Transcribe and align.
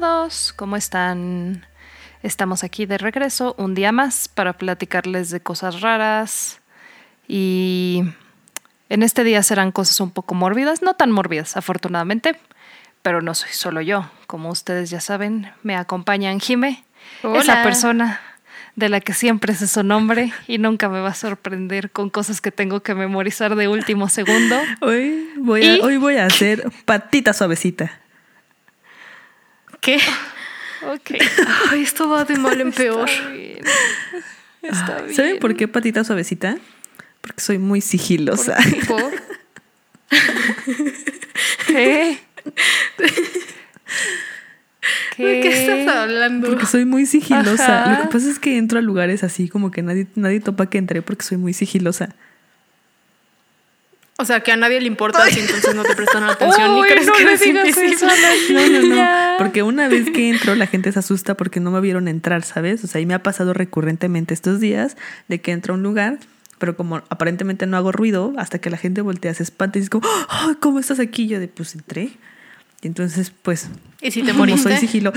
Todos, 0.00 0.54
¿cómo 0.54 0.78
están? 0.78 1.66
Estamos 2.22 2.64
aquí 2.64 2.86
de 2.86 2.96
regreso 2.96 3.54
un 3.58 3.74
día 3.74 3.92
más 3.92 4.26
para 4.26 4.54
platicarles 4.54 5.28
de 5.28 5.40
cosas 5.40 5.82
raras 5.82 6.62
y 7.28 8.02
en 8.88 9.02
este 9.02 9.22
día 9.22 9.42
serán 9.42 9.70
cosas 9.70 10.00
un 10.00 10.10
poco 10.10 10.34
mórbidas, 10.34 10.80
no 10.80 10.94
tan 10.94 11.10
mórbidas 11.10 11.58
afortunadamente, 11.58 12.40
pero 13.02 13.20
no 13.20 13.34
soy 13.34 13.50
solo 13.50 13.82
yo, 13.82 14.10
como 14.26 14.48
ustedes 14.48 14.88
ya 14.88 14.98
saben, 14.98 15.52
me 15.62 15.76
acompañan 15.76 16.40
Jime, 16.40 16.86
esa 17.34 17.62
persona 17.62 18.18
de 18.76 18.88
la 18.88 19.00
que 19.00 19.12
siempre 19.12 19.54
sé 19.54 19.68
su 19.68 19.82
nombre 19.82 20.32
y 20.48 20.56
nunca 20.56 20.88
me 20.88 21.00
va 21.00 21.10
a 21.10 21.14
sorprender 21.14 21.90
con 21.90 22.08
cosas 22.08 22.40
que 22.40 22.50
tengo 22.50 22.82
que 22.82 22.94
memorizar 22.94 23.56
de 23.56 23.68
último 23.68 24.08
segundo. 24.08 24.58
Hoy 24.80 25.28
voy 25.36 25.66
a, 25.66 25.84
hoy 25.84 25.98
voy 25.98 26.16
a 26.16 26.24
hacer 26.24 26.64
patita 26.86 27.34
suavecita. 27.34 27.98
¿Qué? 29.82 29.98
Ok. 30.84 31.12
Ay, 31.70 31.82
esto 31.82 32.08
va 32.08 32.24
de 32.24 32.36
mal 32.36 32.60
en 32.60 32.72
peor. 32.72 33.08
Está 34.62 35.02
bien. 35.02 35.14
¿Saben 35.14 35.38
por 35.38 35.54
qué 35.54 35.68
patita 35.68 36.02
suavecita? 36.02 36.58
Porque 37.20 37.40
soy 37.40 37.58
muy 37.58 37.80
sigilosa. 37.80 38.56
¿Por? 38.88 39.12
¿Qué? 41.68 42.18
¿De 45.18 45.40
qué 45.40 45.48
estás 45.48 45.96
hablando? 45.96 46.48
Porque 46.48 46.66
soy 46.66 46.84
muy 46.84 47.06
sigilosa. 47.06 47.96
Lo 47.96 48.02
que 48.02 48.08
pasa 48.08 48.28
es 48.28 48.40
que 48.40 48.58
entro 48.58 48.80
a 48.80 48.82
lugares 48.82 49.22
así 49.22 49.48
como 49.48 49.70
que 49.70 49.82
nadie, 49.82 50.08
nadie 50.16 50.40
topa 50.40 50.68
que 50.68 50.78
entré 50.78 51.00
porque 51.00 51.24
soy 51.24 51.38
muy 51.38 51.52
sigilosa. 51.52 52.16
O 54.22 54.24
sea, 54.24 54.40
que 54.40 54.52
a 54.52 54.56
nadie 54.56 54.80
le 54.80 54.86
importa 54.86 55.26
si 55.28 55.40
entonces 55.40 55.74
no 55.74 55.82
te 55.82 55.96
prestan 55.96 56.22
atención 56.22 56.74
ni 56.76 56.82
crees 56.82 57.06
no 57.08 57.12
que 57.12 57.24
le 57.24 57.30
eres 57.30 57.40
digas 57.40 57.66
invisible. 57.66 57.94
eso 57.96 58.06
a 58.06 58.14
la 58.16 58.30
No, 58.68 58.80
no, 58.80 58.94
no. 58.94 59.38
Porque 59.38 59.62
una 59.64 59.88
vez 59.88 60.10
que 60.10 60.30
entro, 60.30 60.54
la 60.54 60.66
gente 60.68 60.92
se 60.92 60.98
asusta 61.00 61.36
porque 61.36 61.58
no 61.58 61.72
me 61.72 61.80
vieron 61.80 62.06
entrar, 62.06 62.44
¿sabes? 62.44 62.84
O 62.84 62.86
sea, 62.86 63.00
y 63.00 63.06
me 63.06 63.14
ha 63.14 63.22
pasado 63.22 63.52
recurrentemente 63.52 64.32
estos 64.32 64.60
días 64.60 64.96
de 65.26 65.40
que 65.40 65.50
entro 65.50 65.74
a 65.74 65.76
un 65.76 65.82
lugar, 65.82 66.18
pero 66.58 66.76
como 66.76 66.98
aparentemente 67.08 67.66
no 67.66 67.76
hago 67.76 67.90
ruido, 67.90 68.32
hasta 68.38 68.60
que 68.60 68.70
la 68.70 68.76
gente 68.76 69.00
voltea, 69.00 69.34
se 69.34 69.42
espanta 69.42 69.78
y 69.78 69.80
dice 69.80 69.90
como, 69.90 70.08
"Ay, 70.28 70.54
¿cómo 70.60 70.78
estás 70.78 71.00
aquí? 71.00 71.24
Y 71.24 71.28
yo 71.28 71.40
de, 71.40 71.48
pues 71.48 71.74
entré. 71.74 72.10
Y 72.82 72.86
entonces, 72.86 73.32
pues, 73.42 73.68
¿Y 74.00 74.10
si 74.12 74.22
te 74.22 74.28
como 74.32 74.40
moriste? 74.44 74.68
soy 74.70 74.76
sigilo. 74.78 75.12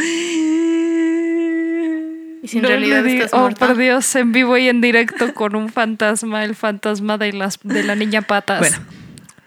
¿Y 2.46 2.48
si 2.48 2.58
en 2.58 2.62
No 2.64 2.70
realidad 2.70 3.04
oh, 3.32 3.50
por 3.58 3.76
Dios, 3.76 4.16
en 4.16 4.32
vivo 4.32 4.56
y 4.56 4.70
en 4.70 4.80
directo 4.80 5.34
con 5.34 5.56
un 5.56 5.70
fantasma, 5.70 6.44
el 6.46 6.54
fantasma 6.54 7.18
de, 7.18 7.34
las, 7.34 7.58
de 7.64 7.82
la 7.82 7.96
niña 7.96 8.22
patas. 8.22 8.60
Bueno, 8.60 8.78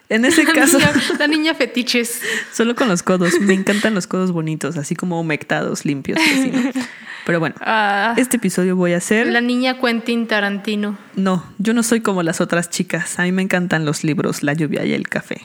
en 0.08 0.24
ese 0.24 0.42
La 0.46 0.52
caso, 0.52 0.78
niña, 0.78 0.92
la 1.16 1.26
niña 1.28 1.54
fetiches. 1.54 2.20
solo 2.52 2.74
con 2.74 2.88
los 2.88 3.04
codos. 3.04 3.38
Me 3.40 3.54
encantan 3.54 3.94
los 3.94 4.08
codos 4.08 4.32
bonitos, 4.32 4.76
así 4.76 4.96
como 4.96 5.20
humectados, 5.20 5.84
limpios. 5.84 6.18
y 6.18 6.22
así, 6.40 6.50
¿no? 6.50 6.72
Pero 7.24 7.38
bueno, 7.38 7.54
Ah, 7.60 8.14
este 8.16 8.38
episodio 8.38 8.74
voy 8.74 8.94
a 8.94 8.96
hacer... 8.96 9.28
La 9.28 9.40
niña 9.42 9.78
Quentin 9.78 10.26
Tarantino. 10.26 10.98
No, 11.14 11.44
yo 11.58 11.74
no 11.74 11.84
soy 11.84 12.00
como 12.00 12.24
las 12.24 12.40
otras 12.40 12.68
chicas. 12.68 13.16
A 13.20 13.22
mí 13.22 13.30
me 13.30 13.42
encantan 13.42 13.84
los 13.84 14.02
libros, 14.02 14.42
la 14.42 14.54
lluvia 14.54 14.84
y 14.84 14.92
el 14.92 15.08
café. 15.08 15.40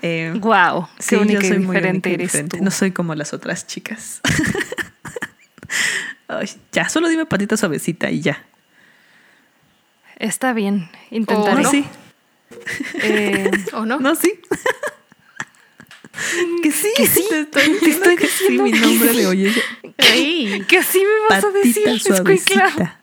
Eh, 0.00 0.34
wow, 0.40 0.88
qué 0.96 1.02
sí, 1.04 1.14
única 1.14 1.42
yo 1.42 1.46
y 1.46 1.48
soy 1.48 1.58
muy 1.60 1.76
diferente 1.76 2.08
única 2.08 2.10
y 2.10 2.14
eres 2.14 2.32
diferente. 2.32 2.58
tú. 2.58 2.64
No 2.64 2.72
soy 2.72 2.90
como 2.90 3.14
las 3.14 3.32
otras 3.32 3.68
chicas. 3.68 4.20
Ay, 6.28 6.50
ya, 6.72 6.88
solo 6.88 7.08
dime 7.08 7.26
patita 7.26 7.56
suavecita 7.56 8.10
y 8.10 8.20
ya. 8.20 8.44
Está 10.16 10.52
bien, 10.52 10.88
intentaré. 11.10 11.60
¿O 11.60 11.62
No, 11.62 11.70
sí. 11.70 11.84
Eh, 13.02 13.50
¿O 13.72 13.86
no? 13.86 13.98
No, 13.98 14.14
sí. 14.14 14.38
que 16.62 16.70
sí. 16.70 16.88
Que 16.96 17.06
sí. 17.06 17.24
Te 17.28 17.40
estoy 17.40 17.68
diciendo 17.72 18.10
que 18.16 18.26
sí, 18.28 18.44
diciendo 18.44 18.64
mi 18.64 18.72
que 18.72 18.80
nombre 18.80 19.12
sí. 19.12 19.16
de 19.18 19.26
oye. 19.26 19.52
Ey, 19.98 20.64
que 20.68 20.82
sí 20.82 21.00
me 21.00 21.34
vas 21.34 21.44
a 21.44 21.50
decir, 21.50 21.84
Patita 21.84 22.16
suavecita. 22.16 23.00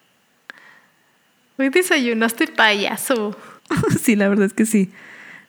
hoy 1.57 1.69
desayunaste 1.69 2.47
payaso. 2.47 3.35
Sí, 4.01 4.15
la 4.15 4.29
verdad 4.29 4.45
es 4.47 4.53
que 4.53 4.65
sí. 4.65 4.91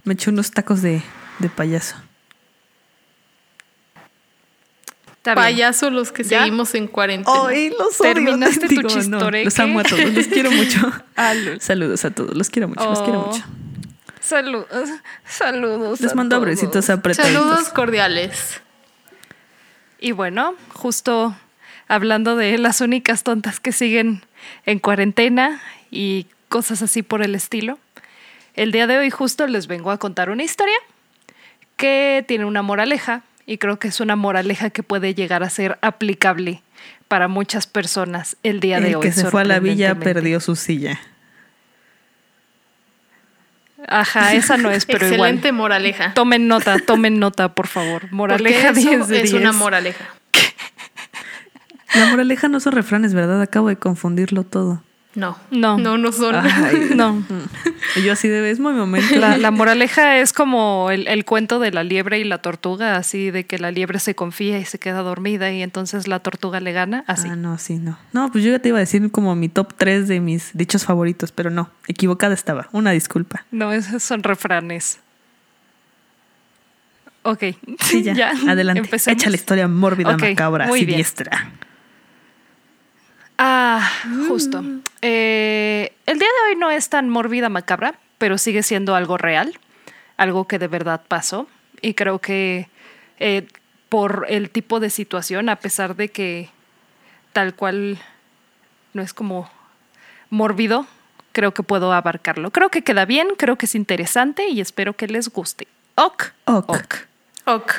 Me 0.04 0.14
eché 0.14 0.30
unos 0.30 0.50
tacos 0.50 0.82
de, 0.82 1.02
de 1.38 1.48
payaso. 1.48 1.96
Está 5.30 5.42
bien. 5.46 5.54
Payaso 5.54 5.90
los 5.90 6.12
que 6.12 6.22
¿Ya? 6.24 6.40
seguimos 6.40 6.74
en 6.74 6.86
cuarentena. 6.88 7.38
Ay, 7.48 7.70
los 7.70 8.00
odio. 8.00 8.14
¿Terminaste 8.14 8.68
tu 8.68 8.82
no, 8.82 8.88
chistoreque? 8.88 9.44
los 9.44 9.58
amo 9.58 9.80
a 9.80 9.82
todos, 9.84 10.12
los 10.14 10.26
quiero 10.26 10.50
mucho. 10.50 10.80
Ah. 11.16 11.34
Saludos 11.60 12.04
a 12.04 12.10
todos, 12.10 12.34
los 12.36 12.48
quiero 12.48 12.68
mucho, 12.68 12.84
los 12.88 13.02
quiero 13.02 13.20
Oh. 13.20 13.26
mucho. 13.32 13.44
Saludos, 14.20 14.88
saludos. 15.26 16.00
Les 16.00 16.14
mando 16.14 16.36
abrecitos 16.36 16.88
apretaditos. 16.90 17.42
Saludos 17.42 17.68
cordiales. 17.70 18.60
Y 19.98 20.12
bueno, 20.12 20.54
justo 20.72 21.34
hablando 21.88 22.36
de 22.36 22.56
las 22.58 22.80
únicas 22.80 23.22
tontas 23.22 23.60
que 23.60 23.72
siguen 23.72 24.22
en 24.66 24.78
cuarentena 24.78 25.60
y 25.90 26.26
cosas 26.48 26.80
así 26.82 27.02
por 27.02 27.22
el 27.22 27.34
estilo, 27.34 27.78
el 28.54 28.72
día 28.72 28.86
de 28.86 28.98
hoy 28.98 29.10
justo 29.10 29.46
les 29.46 29.66
vengo 29.66 29.90
a 29.90 29.98
contar 29.98 30.30
una 30.30 30.42
historia 30.42 30.76
que 31.76 32.24
tiene 32.26 32.44
una 32.44 32.62
moraleja 32.62 33.22
y 33.50 33.58
creo 33.58 33.80
que 33.80 33.88
es 33.88 33.98
una 33.98 34.14
moraleja 34.14 34.70
que 34.70 34.84
puede 34.84 35.12
llegar 35.12 35.42
a 35.42 35.50
ser 35.50 35.76
aplicable 35.82 36.62
para 37.08 37.26
muchas 37.26 37.66
personas 37.66 38.36
el 38.44 38.60
día 38.60 38.78
de 38.78 38.90
El 38.90 38.94
hoy. 38.94 39.02
que 39.02 39.10
se 39.10 39.28
fue 39.28 39.40
a 39.40 39.44
la 39.44 39.58
villa 39.58 39.96
perdió 39.96 40.38
su 40.38 40.54
silla. 40.54 41.00
Ajá, 43.88 44.34
esa 44.34 44.56
no 44.56 44.70
es, 44.70 44.86
pero 44.86 45.04
Excelente 45.04 45.48
igual. 45.48 45.58
moraleja. 45.62 46.14
Tomen 46.14 46.46
nota, 46.46 46.78
tomen 46.86 47.18
nota, 47.18 47.52
por 47.52 47.66
favor. 47.66 48.02
Porque 48.02 48.14
Moraleja 48.14 48.68
eso 48.70 48.88
10 48.88 49.08
de 49.08 49.16
es 49.22 49.32
10. 49.32 49.42
una 49.42 49.50
moraleja. 49.50 50.04
La 51.96 52.06
moraleja 52.06 52.46
no 52.46 52.60
son 52.60 52.74
refranes, 52.74 53.14
¿verdad? 53.14 53.42
Acabo 53.42 53.66
de 53.66 53.74
confundirlo 53.74 54.44
todo. 54.44 54.84
No. 55.16 55.36
No. 55.50 55.76
No, 55.76 55.98
no 55.98 56.12
son. 56.12 56.36
Ay, 56.36 56.90
No. 56.94 57.22
Y 57.96 58.02
yo 58.02 58.12
así 58.12 58.28
de 58.28 58.48
es 58.48 58.60
muy 58.60 58.72
momento. 58.74 59.16
La, 59.16 59.36
la 59.38 59.50
moraleja 59.50 60.18
es 60.18 60.32
como 60.32 60.90
el, 60.92 61.08
el 61.08 61.24
cuento 61.24 61.58
de 61.58 61.72
la 61.72 61.82
liebre 61.82 62.20
y 62.20 62.24
la 62.24 62.38
tortuga, 62.38 62.94
así 62.96 63.32
de 63.32 63.44
que 63.44 63.58
la 63.58 63.72
liebre 63.72 63.98
se 63.98 64.14
confía 64.14 64.58
y 64.60 64.64
se 64.64 64.78
queda 64.78 65.02
dormida 65.02 65.50
y 65.50 65.62
entonces 65.62 66.06
la 66.06 66.20
tortuga 66.20 66.60
le 66.60 66.70
gana, 66.72 67.02
así. 67.08 67.26
Ah, 67.28 67.34
no, 67.34 67.58
sí, 67.58 67.78
no. 67.78 67.98
No, 68.12 68.30
pues 68.30 68.44
yo 68.44 68.52
ya 68.52 68.60
te 68.60 68.68
iba 68.68 68.78
a 68.78 68.80
decir 68.80 69.10
como 69.10 69.34
mi 69.34 69.48
top 69.48 69.74
3 69.76 70.06
de 70.06 70.20
mis 70.20 70.50
dichos 70.54 70.84
favoritos, 70.84 71.32
pero 71.32 71.50
no, 71.50 71.70
equivocada 71.88 72.32
estaba. 72.34 72.68
Una 72.70 72.92
disculpa. 72.92 73.44
No, 73.50 73.72
esos 73.72 74.04
son 74.04 74.22
refranes. 74.22 75.00
Ok. 77.22 77.42
Sí, 77.80 78.02
ya. 78.02 78.32
Adelante. 78.48 78.80
empecemos. 78.80 79.20
Echa 79.20 79.28
la 79.30 79.36
historia 79.36 79.66
mórbida, 79.68 80.14
Ok, 80.14 80.20
macabra, 80.22 80.66
muy 80.68 80.80
bien. 80.84 80.90
siniestra. 80.90 81.50
Ah, 83.42 83.90
justo. 84.28 84.62
Eh, 85.00 85.94
el 86.04 86.18
día 86.18 86.28
de 86.28 86.50
hoy 86.50 86.56
no 86.56 86.70
es 86.70 86.90
tan 86.90 87.08
mórbida 87.08 87.48
macabra, 87.48 87.94
pero 88.18 88.36
sigue 88.36 88.62
siendo 88.62 88.94
algo 88.94 89.16
real, 89.16 89.58
algo 90.18 90.46
que 90.46 90.58
de 90.58 90.68
verdad 90.68 91.00
pasó. 91.08 91.48
Y 91.80 91.94
creo 91.94 92.18
que 92.18 92.68
eh, 93.18 93.48
por 93.88 94.26
el 94.28 94.50
tipo 94.50 94.78
de 94.78 94.90
situación, 94.90 95.48
a 95.48 95.56
pesar 95.56 95.96
de 95.96 96.10
que 96.10 96.50
tal 97.32 97.54
cual 97.54 97.98
no 98.92 99.00
es 99.00 99.14
como 99.14 99.50
mórbido, 100.28 100.86
creo 101.32 101.54
que 101.54 101.62
puedo 101.62 101.94
abarcarlo. 101.94 102.50
Creo 102.50 102.68
que 102.68 102.82
queda 102.82 103.06
bien, 103.06 103.28
creo 103.38 103.56
que 103.56 103.64
es 103.64 103.74
interesante 103.74 104.50
y 104.50 104.60
espero 104.60 104.92
que 104.92 105.06
les 105.06 105.30
guste. 105.30 105.66
Ok. 105.94 106.24
Ok. 106.44 106.68
Ok. 106.76 106.94
Ok. 107.46 107.72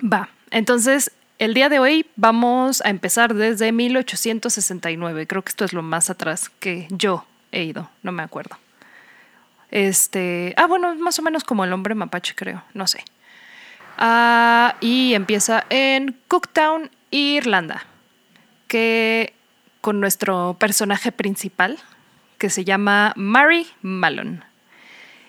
Va, 0.00 0.28
entonces 0.52 1.10
el 1.42 1.54
día 1.54 1.68
de 1.68 1.80
hoy 1.80 2.06
vamos 2.14 2.82
a 2.84 2.88
empezar 2.88 3.34
desde 3.34 3.72
1869. 3.72 5.26
Creo 5.26 5.42
que 5.42 5.48
esto 5.48 5.64
es 5.64 5.72
lo 5.72 5.82
más 5.82 6.08
atrás 6.08 6.52
que 6.60 6.86
yo 6.90 7.26
he 7.50 7.64
ido, 7.64 7.90
no 8.04 8.12
me 8.12 8.22
acuerdo. 8.22 8.56
Este, 9.72 10.54
ah, 10.56 10.68
bueno, 10.68 10.94
más 10.94 11.18
o 11.18 11.22
menos 11.22 11.42
como 11.42 11.64
el 11.64 11.72
hombre 11.72 11.96
mapache, 11.96 12.36
creo, 12.36 12.62
no 12.74 12.86
sé. 12.86 13.04
Ah, 13.98 14.76
y 14.80 15.14
empieza 15.14 15.66
en 15.68 16.16
Cooktown, 16.28 16.92
Irlanda, 17.10 17.86
que 18.68 19.34
con 19.80 19.98
nuestro 19.98 20.54
personaje 20.60 21.10
principal, 21.10 21.76
que 22.38 22.50
se 22.50 22.64
llama 22.64 23.14
Mary 23.16 23.66
Mallon. 23.82 24.44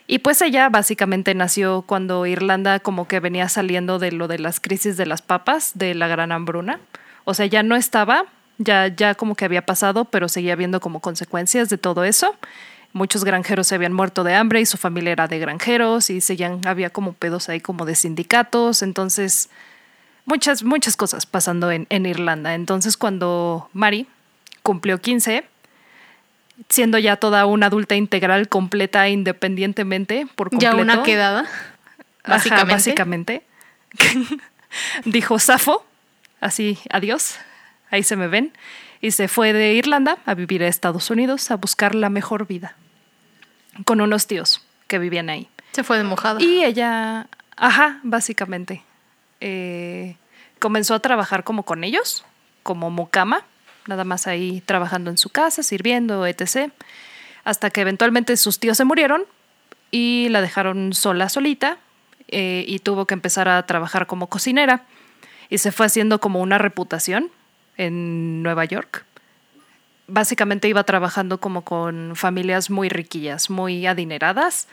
Y 0.06 0.20
pues 0.20 0.42
ella 0.42 0.70
básicamente 0.70 1.34
nació 1.34 1.84
cuando 1.84 2.26
Irlanda 2.26 2.80
como 2.80 3.08
que 3.08 3.20
venía 3.20 3.48
saliendo 3.48 4.00
de 4.00 4.12
lo 4.12 4.28
de 4.28 4.40
las 4.40 4.60
crisis 4.60 4.98
de 4.98 5.06
las 5.06 5.22
papas, 5.22 5.72
de 5.76 5.96
la 5.96 6.08
gran 6.08 6.32
hambruna. 6.32 6.80
O 7.24 7.34
sea, 7.34 7.46
ya 7.46 7.64
no 7.64 7.76
estaba, 7.76 8.26
ya, 8.58 8.88
ya 8.88 9.16
como 9.16 9.36
que 9.36 9.46
había 9.46 9.66
pasado, 9.66 10.06
pero 10.06 10.28
seguía 10.28 10.54
habiendo 10.54 10.82
como 10.82 11.00
consecuencias 11.00 11.70
de 11.70 11.78
todo 11.78 12.04
eso. 12.04 12.36
Muchos 12.92 13.24
granjeros 13.24 13.68
se 13.68 13.76
habían 13.76 13.94
muerto 13.94 14.24
de 14.24 14.36
hambre 14.36 14.60
y 14.62 14.66
su 14.66 14.78
familia 14.78 15.14
era 15.14 15.28
de 15.28 15.40
granjeros 15.40 16.10
y 16.10 16.22
seguían, 16.22 16.62
había 16.68 16.90
como 16.90 17.14
pedos 17.14 17.48
ahí 17.48 17.62
como 17.62 17.86
de 17.86 17.96
sindicatos. 17.96 18.82
Entonces, 18.84 19.50
muchas, 20.26 20.64
muchas 20.64 20.98
cosas 20.98 21.26
pasando 21.26 21.72
en, 21.72 21.88
en 21.90 22.06
Irlanda. 22.06 22.56
Entonces, 22.56 22.98
cuando 22.98 23.70
Mari 23.74 24.06
cumplió 24.64 25.00
15, 25.00 25.46
siendo 26.70 26.98
ya 26.98 27.18
toda 27.18 27.46
una 27.46 27.68
adulta 27.68 27.96
integral, 27.96 28.50
completa, 28.50 29.10
independientemente, 29.10 30.28
por 30.36 30.50
completo. 30.50 30.76
Ya 30.76 30.82
una 30.82 31.04
quedada. 31.04 31.42
Ajá, 31.42 32.36
Básicamente. 32.36 32.74
básicamente. 32.74 33.44
dijo 35.06 35.40
Safo, 35.40 35.86
así, 36.40 36.80
adiós, 36.90 37.38
ahí 37.90 38.04
se 38.04 38.16
me 38.16 38.28
ven, 38.28 38.54
y 39.02 39.12
se 39.12 39.28
fue 39.28 39.54
de 39.54 39.74
Irlanda 39.74 40.18
a 40.26 40.34
vivir 40.34 40.64
a 40.64 40.68
Estados 40.68 41.10
Unidos 41.10 41.52
a 41.52 41.58
buscar 41.58 41.96
la 41.96 42.10
mejor 42.10 42.48
vida, 42.48 42.76
con 43.86 44.02
unos 44.02 44.28
tíos 44.28 44.66
que 44.88 45.00
vivían 45.00 45.30
ahí. 45.30 45.50
Se 45.72 45.84
fue 45.84 45.98
de 45.98 46.04
mojada. 46.04 46.42
Y 46.42 46.64
ella, 46.64 47.28
ajá, 47.56 48.00
básicamente, 48.04 48.84
eh, 49.42 50.16
comenzó 50.60 50.94
a 50.94 51.00
trabajar 51.00 51.44
como 51.44 51.64
con 51.64 51.84
ellos, 51.84 52.24
como 52.62 52.90
mucama, 52.90 53.46
nada 53.88 54.04
más 54.04 54.28
ahí 54.28 54.62
trabajando 54.66 55.10
en 55.10 55.18
su 55.18 55.30
casa, 55.30 55.64
sirviendo, 55.64 56.26
etc. 56.26 56.72
Hasta 57.44 57.70
que 57.70 57.82
eventualmente 57.82 58.36
sus 58.38 58.60
tíos 58.60 58.78
se 58.78 58.86
murieron 58.86 59.24
y 59.92 60.28
la 60.30 60.42
dejaron 60.42 60.94
sola, 60.94 61.30
solita, 61.30 61.78
eh, 62.28 62.66
y 62.68 62.80
tuvo 62.80 63.06
que 63.06 63.14
empezar 63.14 63.48
a 63.48 63.66
trabajar 63.66 64.08
como 64.08 64.28
cocinera. 64.28 64.86
Y 65.50 65.60
se 65.60 65.72
fue 65.72 65.86
haciendo 65.86 66.20
como 66.20 66.42
una 66.42 66.58
reputación 66.58 67.30
en 67.78 68.42
Nueva 68.42 68.66
York. 68.66 69.06
Básicamente 70.08 70.68
iba 70.68 70.84
trabajando 70.84 71.40
como 71.40 71.64
con 71.64 72.16
familias 72.16 72.70
muy 72.70 72.90
riquillas, 72.90 73.50
muy 73.50 73.86
adineradas 73.86 74.68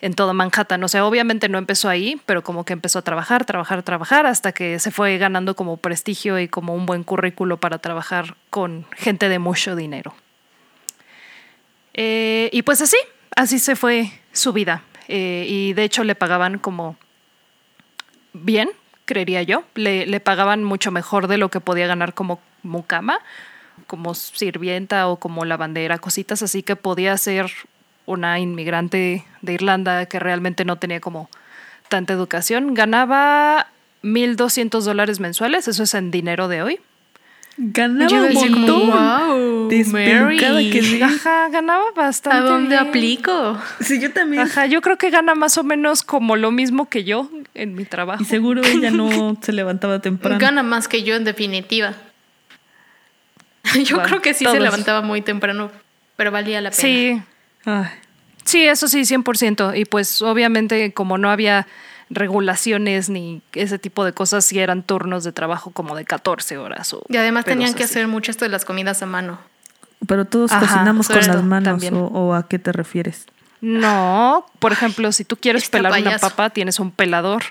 en 0.00 0.14
todo 0.14 0.34
Manhattan. 0.34 0.82
O 0.82 0.88
sea, 0.88 1.04
obviamente 1.04 1.48
no 1.48 1.58
empezó 1.58 1.88
ahí, 1.88 2.20
pero 2.26 2.42
como 2.42 2.64
que 2.64 2.72
empezó 2.72 2.98
a 2.98 3.02
trabajar, 3.02 3.44
trabajar, 3.44 3.82
trabajar, 3.82 4.26
hasta 4.26 4.52
que 4.52 4.78
se 4.78 4.90
fue 4.90 5.18
ganando 5.18 5.54
como 5.54 5.76
prestigio 5.76 6.38
y 6.38 6.48
como 6.48 6.74
un 6.74 6.86
buen 6.86 7.04
currículo 7.04 7.58
para 7.58 7.78
trabajar 7.78 8.36
con 8.48 8.86
gente 8.96 9.28
de 9.28 9.38
mucho 9.38 9.76
dinero. 9.76 10.14
Eh, 11.94 12.48
y 12.52 12.62
pues 12.62 12.80
así, 12.80 12.96
así 13.36 13.58
se 13.58 13.76
fue 13.76 14.10
su 14.32 14.52
vida. 14.52 14.82
Eh, 15.08 15.44
y 15.48 15.72
de 15.72 15.84
hecho 15.84 16.04
le 16.04 16.14
pagaban 16.14 16.58
como 16.58 16.96
bien, 18.32 18.70
creería 19.04 19.42
yo. 19.42 19.64
Le, 19.74 20.06
le, 20.06 20.20
pagaban 20.20 20.64
mucho 20.64 20.92
mejor 20.92 21.26
de 21.26 21.36
lo 21.36 21.50
que 21.50 21.60
podía 21.60 21.86
ganar 21.86 22.14
como 22.14 22.40
mucama, 22.62 23.20
como 23.86 24.14
sirvienta 24.14 25.08
o 25.08 25.16
como 25.16 25.44
lavandera, 25.44 25.98
cositas 25.98 26.42
así 26.42 26.62
que 26.62 26.76
podía 26.76 27.16
ser 27.18 27.50
una 28.10 28.38
inmigrante 28.38 29.24
de 29.42 29.52
Irlanda 29.52 30.06
que 30.06 30.18
realmente 30.18 30.64
no 30.64 30.76
tenía 30.76 31.00
como 31.00 31.30
tanta 31.88 32.12
educación. 32.12 32.74
Ganaba 32.74 33.68
1.200 34.02 34.80
dólares 34.82 35.20
mensuales, 35.20 35.68
eso 35.68 35.82
es 35.82 35.94
en 35.94 36.10
dinero 36.10 36.48
de 36.48 36.62
hoy. 36.62 36.80
Ganaba 37.56 38.16
un 38.16 38.32
montón. 38.32 38.86
wow, 38.90 39.70
Mary. 39.92 40.70
que 40.70 40.82
sí. 40.82 41.02
Ajá, 41.02 41.48
ganaba 41.50 41.84
bastante. 41.94 42.38
¿A 42.38 42.40
dónde 42.40 42.76
bien. 42.76 42.88
aplico? 42.88 43.58
Sí, 43.80 44.00
yo 44.00 44.12
también. 44.12 44.42
Ajá, 44.42 44.66
yo 44.66 44.80
creo 44.80 44.96
que 44.96 45.10
gana 45.10 45.34
más 45.34 45.58
o 45.58 45.62
menos 45.64 46.02
como 46.02 46.36
lo 46.36 46.50
mismo 46.52 46.88
que 46.88 47.04
yo 47.04 47.28
en 47.54 47.74
mi 47.74 47.84
trabajo. 47.84 48.22
Y 48.22 48.26
seguro 48.26 48.62
ella 48.64 48.90
no 48.90 49.36
se 49.42 49.52
levantaba 49.52 50.00
temprano. 50.00 50.38
Gana 50.38 50.62
más 50.62 50.88
que 50.88 51.02
yo 51.02 51.14
en 51.16 51.24
definitiva. 51.24 51.94
Yo 53.84 53.96
Bueno, 53.96 54.08
creo 54.08 54.22
que 54.22 54.32
sí 54.32 54.44
todos. 54.44 54.56
se 54.56 54.62
levantaba 54.62 55.02
muy 55.02 55.20
temprano, 55.20 55.70
pero 56.16 56.30
valía 56.30 56.62
la 56.62 56.70
pena. 56.70 56.80
Sí, 56.80 57.22
Ay, 57.66 57.84
sí, 58.50 58.66
eso 58.66 58.88
sí, 58.88 59.00
100%. 59.02 59.78
Y 59.78 59.84
pues 59.84 60.20
obviamente 60.22 60.92
como 60.92 61.18
no 61.18 61.30
había 61.30 61.66
regulaciones 62.10 63.08
ni 63.08 63.40
ese 63.52 63.78
tipo 63.78 64.04
de 64.04 64.12
cosas, 64.12 64.44
sí 64.44 64.58
eran 64.58 64.82
turnos 64.82 65.24
de 65.24 65.32
trabajo 65.32 65.70
como 65.70 65.94
de 65.96 66.04
14 66.04 66.58
horas. 66.58 66.92
O 66.92 67.02
Y 67.08 67.16
además 67.16 67.44
tenían 67.44 67.74
que 67.74 67.84
así. 67.84 67.92
hacer 67.94 68.08
muchas 68.08 68.36
de 68.38 68.48
las 68.48 68.64
comidas 68.64 69.02
a 69.02 69.06
mano. 69.06 69.38
pero 70.06 70.24
todos 70.24 70.50
Ajá, 70.52 70.60
cocinamos 70.60 71.06
con 71.08 71.16
las 71.26 71.42
manos. 71.44 71.82
O, 71.92 71.98
o 72.06 72.34
a 72.34 72.48
qué 72.48 72.58
te 72.58 72.72
refieres? 72.72 73.26
No, 73.60 74.46
por 74.58 74.72
ejemplo, 74.72 75.12
si 75.12 75.24
tú 75.24 75.36
quieres 75.36 75.68
pelar 75.68 76.00
una 76.00 76.18
papa, 76.18 76.50
tienes 76.50 76.80
un 76.80 76.90
pelador. 76.90 77.42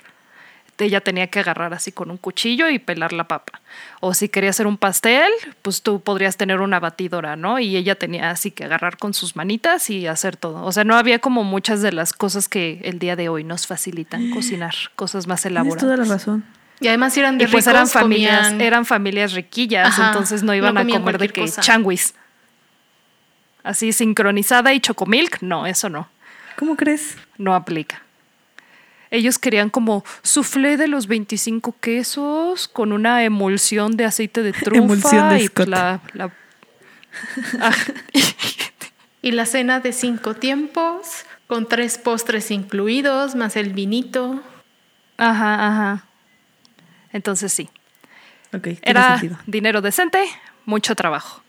Ella 0.84 1.00
tenía 1.00 1.26
que 1.28 1.40
agarrar 1.40 1.72
así 1.74 1.92
con 1.92 2.10
un 2.10 2.16
cuchillo 2.16 2.68
y 2.68 2.78
pelar 2.78 3.12
la 3.12 3.24
papa. 3.24 3.60
O 4.00 4.14
si 4.14 4.28
quería 4.28 4.50
hacer 4.50 4.66
un 4.66 4.76
pastel, 4.76 5.30
pues 5.62 5.82
tú 5.82 6.00
podrías 6.00 6.36
tener 6.36 6.60
una 6.60 6.80
batidora, 6.80 7.36
¿no? 7.36 7.58
Y 7.58 7.76
ella 7.76 7.94
tenía 7.94 8.30
así 8.30 8.50
que 8.50 8.64
agarrar 8.64 8.96
con 8.98 9.14
sus 9.14 9.36
manitas 9.36 9.90
y 9.90 10.06
hacer 10.06 10.36
todo. 10.36 10.64
O 10.64 10.72
sea, 10.72 10.84
no 10.84 10.96
había 10.96 11.18
como 11.18 11.44
muchas 11.44 11.82
de 11.82 11.92
las 11.92 12.12
cosas 12.12 12.48
que 12.48 12.80
el 12.84 12.98
día 12.98 13.16
de 13.16 13.28
hoy 13.28 13.44
nos 13.44 13.66
facilitan 13.66 14.30
cocinar, 14.30 14.74
cosas 14.96 15.26
más 15.26 15.42
Tienes 15.42 15.52
elaboradas. 15.52 15.80
toda 15.82 15.96
la 15.96 16.04
razón. 16.04 16.44
Y 16.80 16.88
además 16.88 17.14
eran 17.18 17.36
de 17.36 17.44
Y 17.44 17.46
pues 17.48 17.64
ricos, 17.66 17.74
eran 17.74 17.86
familias, 17.88 18.46
comían- 18.48 18.60
eran 18.62 18.86
familias 18.86 19.32
riquillas, 19.34 19.88
Ajá, 19.88 20.08
entonces 20.08 20.42
no 20.42 20.46
no 20.48 20.54
iban 20.54 20.78
a 20.78 20.86
comer 20.86 21.18
de 21.18 21.28
que 21.28 21.42
cosa. 21.42 21.60
changuis. 21.60 22.14
Así 23.62 23.92
sincronizada 23.92 24.72
y 24.72 24.80
chocomilk, 24.80 25.42
no, 25.42 25.66
eso 25.66 25.90
no, 25.90 26.08
¿Cómo 26.56 26.76
crees? 26.76 27.18
no 27.36 27.54
aplica. 27.54 28.00
Ellos 29.10 29.38
querían 29.38 29.70
como 29.70 30.04
soufflé 30.22 30.76
de 30.76 30.86
los 30.88 31.06
25 31.08 31.74
quesos 31.80 32.68
con 32.68 32.92
una 32.92 33.24
emulsión 33.24 33.96
de 33.96 34.04
aceite 34.04 34.42
de 34.42 34.52
trufa 34.64 34.78
Emulsión 34.78 35.28
de 35.30 35.40
y 35.42 35.46
Scott. 35.48 35.68
la, 35.68 36.00
la- 36.14 36.32
Ah, 37.60 37.74
Y 39.22 39.32
la 39.32 39.44
cena 39.44 39.80
de 39.80 39.92
cinco 39.92 40.34
tiempos, 40.34 41.26
con 41.46 41.68
tres 41.68 41.98
postres 41.98 42.50
incluidos, 42.50 43.34
más 43.34 43.54
el 43.56 43.70
vinito. 43.74 44.42
ajá, 45.18 45.66
ajá. 45.66 46.04
Entonces 47.12 47.52
sí, 47.52 47.68
Ok, 48.54 48.62
tiene 48.62 48.78
Era 48.82 49.18
sentido. 49.18 49.38
dinero 49.46 49.80
decente, 49.82 50.24
mucho 50.64 50.94
trabajo. 50.94 51.42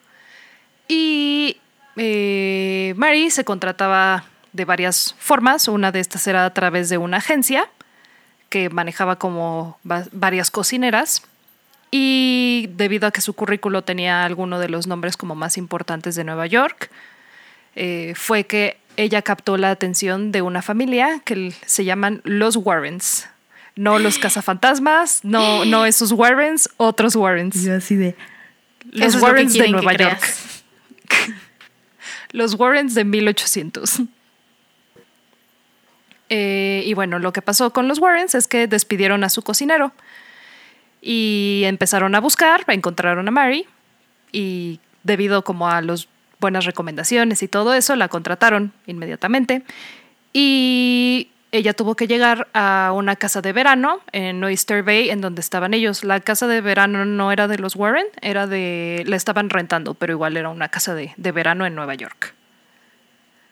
Y 0.90 1.58
eh, 1.96 2.94
Mary 2.98 3.30
se 3.32 3.46
contrataba 3.46 4.26
de 4.54 4.66
varias 4.66 5.16
formas. 5.20 5.68
Una 5.68 5.92
de 5.92 6.00
estas 6.00 6.28
era 6.28 6.46
a 6.46 6.54
través 6.54 6.90
de 6.90 6.98
una 6.98 7.18
agencia 7.18 7.68
que 8.50 8.70
manejaba 8.70 9.18
como 9.18 9.80
va- 9.90 10.06
varias 10.12 10.52
cocineras. 10.52 11.24
Y 11.92 12.70
debido 12.76 13.08
a 13.08 13.12
que 13.12 13.22
su 13.22 13.34
currículo 13.34 13.82
tenía 13.84 14.24
alguno 14.24 14.60
de 14.60 14.70
los 14.70 14.88
nombres 14.88 15.18
como 15.18 15.36
más 15.36 15.58
importantes 15.58 16.16
de 16.16 16.24
Nueva 16.24 16.48
York, 16.48 16.90
eh, 17.76 18.14
fue 18.16 18.46
que 18.46 18.78
ella 18.98 19.22
captó 19.22 19.58
la 19.58 19.72
atención 19.72 20.32
de 20.32 20.42
una 20.42 20.62
familia 20.62 21.22
que 21.26 21.54
se 21.66 21.84
llaman 21.86 22.22
los 22.24 22.56
Warrens. 22.56 23.28
No 23.76 24.00
los 24.00 24.18
cazafantasmas, 24.20 25.22
no, 25.24 25.64
no 25.66 25.86
esos 25.86 26.12
Warrens, 26.12 26.70
otros 26.78 27.16
Warrens. 27.16 27.62
yo 27.64 27.76
así 27.76 27.96
de. 27.96 28.16
Los 28.92 29.16
lo 29.16 29.22
Warrens 29.22 29.54
de 29.54 29.70
Nueva 29.70 29.94
York. 29.94 30.22
Los 32.32 32.54
Warrens 32.56 32.96
de 32.96 33.04
1800. 33.04 34.02
Eh, 36.34 36.84
y 36.86 36.94
bueno, 36.94 37.20
lo 37.20 37.34
que 37.34 37.42
pasó 37.42 37.74
con 37.74 37.90
los 37.90 38.00
Warrens 38.00 38.36
es 38.36 38.48
que 38.48 38.66
despidieron 38.66 39.26
a 39.26 39.30
su 39.30 39.42
cocinero 39.42 39.92
y 41.02 41.64
empezaron 41.66 42.16
a 42.16 42.22
buscar, 42.22 42.64
encontraron 42.68 43.28
a 43.28 43.32
Mary 43.32 43.66
y 44.32 44.80
debido 45.04 45.44
como 45.44 45.68
a 45.68 45.82
las 45.82 46.08
buenas 46.40 46.64
recomendaciones 46.64 47.44
y 47.44 47.50
todo 47.50 47.74
eso, 47.74 47.98
la 47.98 48.08
contrataron 48.08 48.72
inmediatamente 48.88 49.64
y 50.32 51.28
ella 51.52 51.74
tuvo 51.74 51.96
que 51.96 52.08
llegar 52.08 52.48
a 52.54 52.94
una 52.96 53.18
casa 53.18 53.42
de 53.42 53.52
verano 53.52 54.00
en 54.14 54.42
Oyster 54.42 54.84
Bay, 54.84 55.10
en 55.10 55.20
donde 55.20 55.42
estaban 55.42 55.74
ellos. 55.74 56.06
La 56.06 56.22
casa 56.22 56.48
de 56.48 56.62
verano 56.62 57.04
no 57.04 57.34
era 57.34 57.50
de 57.50 57.58
los 57.58 57.76
Warren, 57.76 58.06
era 58.22 58.48
de. 58.48 59.04
la 59.06 59.18
estaban 59.18 59.50
rentando, 59.50 59.96
pero 59.96 60.14
igual 60.14 60.38
era 60.38 60.48
una 60.48 60.70
casa 60.70 60.96
de, 60.96 61.14
de 61.18 61.32
verano 61.34 61.66
en 61.66 61.76
Nueva 61.76 61.96
York. 61.96 62.36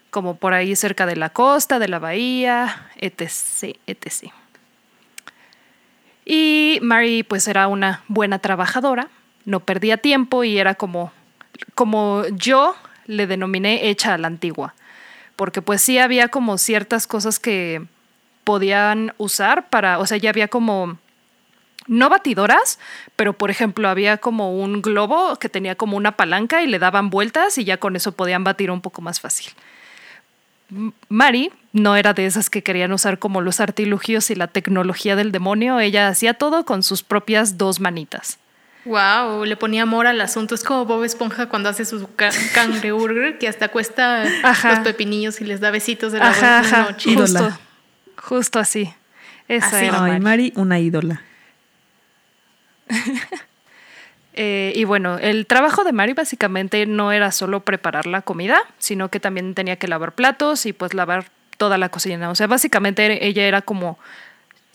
Como 0.09 0.37
por 0.37 0.53
ahí 0.53 0.75
cerca 0.75 1.05
de 1.05 1.15
la 1.15 1.29
costa, 1.29 1.79
de 1.79 1.87
la 1.87 1.99
bahía, 1.99 2.89
etc. 2.97 3.77
etc. 3.87 4.31
Y 6.25 6.79
Mary, 6.81 7.23
pues 7.23 7.47
era 7.47 7.67
una 7.67 8.03
buena 8.07 8.39
trabajadora, 8.39 9.09
no 9.45 9.61
perdía 9.61 9.97
tiempo 9.97 10.43
y 10.43 10.57
era 10.57 10.75
como, 10.75 11.11
como 11.75 12.23
yo 12.33 12.75
le 13.05 13.27
denominé 13.27 13.89
hecha 13.89 14.13
a 14.13 14.17
la 14.17 14.27
antigua 14.27 14.75
porque 15.39 15.61
pues 15.61 15.81
sí 15.81 15.97
había 15.97 16.27
como 16.27 16.57
ciertas 16.57 17.07
cosas 17.07 17.39
que 17.39 17.87
podían 18.43 19.13
usar 19.17 19.69
para, 19.69 19.97
o 19.99 20.05
sea, 20.05 20.17
ya 20.17 20.31
había 20.31 20.49
como, 20.49 20.97
no 21.87 22.09
batidoras, 22.09 22.77
pero 23.15 23.31
por 23.31 23.49
ejemplo 23.49 23.87
había 23.87 24.17
como 24.17 24.53
un 24.53 24.81
globo 24.81 25.37
que 25.37 25.47
tenía 25.47 25.75
como 25.75 25.95
una 25.95 26.17
palanca 26.17 26.61
y 26.61 26.67
le 26.67 26.77
daban 26.77 27.09
vueltas 27.09 27.57
y 27.57 27.63
ya 27.63 27.77
con 27.77 27.95
eso 27.95 28.11
podían 28.11 28.43
batir 28.43 28.69
un 28.69 28.81
poco 28.81 29.01
más 29.01 29.21
fácil. 29.21 29.53
Mari 31.09 31.51
no 31.73 31.95
era 31.95 32.13
de 32.13 32.25
esas 32.25 32.49
que 32.49 32.63
querían 32.63 32.91
usar 32.93 33.19
como 33.19 33.41
los 33.41 33.59
artilugios 33.59 34.29
y 34.29 34.35
la 34.35 34.47
tecnología 34.47 35.15
del 35.15 35.31
demonio, 35.31 35.79
ella 35.79 36.07
hacía 36.07 36.33
todo 36.35 36.65
con 36.65 36.83
sus 36.83 37.03
propias 37.03 37.57
dos 37.57 37.79
manitas. 37.79 38.37
Wow, 38.85 39.45
le 39.45 39.55
ponía 39.57 39.83
amor 39.83 40.07
al 40.07 40.19
asunto. 40.21 40.55
Es 40.55 40.63
como 40.63 40.85
Bob 40.85 41.03
Esponja 41.03 41.47
cuando 41.47 41.69
hace 41.69 41.85
su 41.85 42.07
ca- 42.15 42.31
cangreburger, 42.53 43.37
que 43.37 43.47
hasta 43.47 43.67
cuesta 43.69 44.23
Ajá. 44.43 44.69
los 44.71 44.79
pepinillos 44.79 45.41
y 45.41 45.45
les 45.45 45.59
da 45.59 45.69
besitos 45.69 46.11
de 46.11 46.19
la 46.19 46.29
Ajá, 46.29 46.59
ajá, 46.59 46.81
noche. 46.83 47.11
Ídola. 47.11 47.39
justo, 47.41 47.59
justo 48.27 48.59
así. 48.59 48.93
Esa 49.47 49.67
Así. 49.77 49.85
era 49.85 50.03
Ay, 50.03 50.11
Mari. 50.11 50.23
Mari, 50.23 50.53
una 50.55 50.79
ídola. 50.79 51.21
Eh, 54.33 54.71
y 54.75 54.83
bueno, 54.85 55.17
el 55.17 55.45
trabajo 55.45 55.83
de 55.83 55.91
Mari 55.91 56.13
básicamente 56.13 56.85
no 56.85 57.11
era 57.11 57.31
solo 57.31 57.61
preparar 57.61 58.05
la 58.05 58.21
comida, 58.21 58.59
sino 58.77 59.09
que 59.09 59.19
también 59.19 59.55
tenía 59.55 59.75
que 59.77 59.87
lavar 59.87 60.13
platos 60.13 60.65
y 60.65 60.73
pues 60.73 60.93
lavar 60.93 61.25
toda 61.57 61.77
la 61.77 61.89
cocina. 61.89 62.29
O 62.29 62.35
sea, 62.35 62.47
básicamente 62.47 63.25
ella 63.25 63.43
era 63.43 63.61
como 63.61 63.99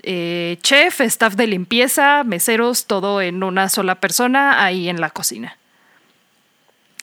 eh, 0.03 0.59
chef, 0.61 1.01
staff 1.01 1.35
de 1.35 1.47
limpieza, 1.47 2.25
meseros, 2.25 2.87
todo 2.87 3.23
en 3.23 3.43
una 3.43 3.69
sola 3.69 3.95
persona 3.95 4.63
ahí 4.63 4.89
en 4.89 5.01
la 5.01 5.11
cocina. 5.11 5.57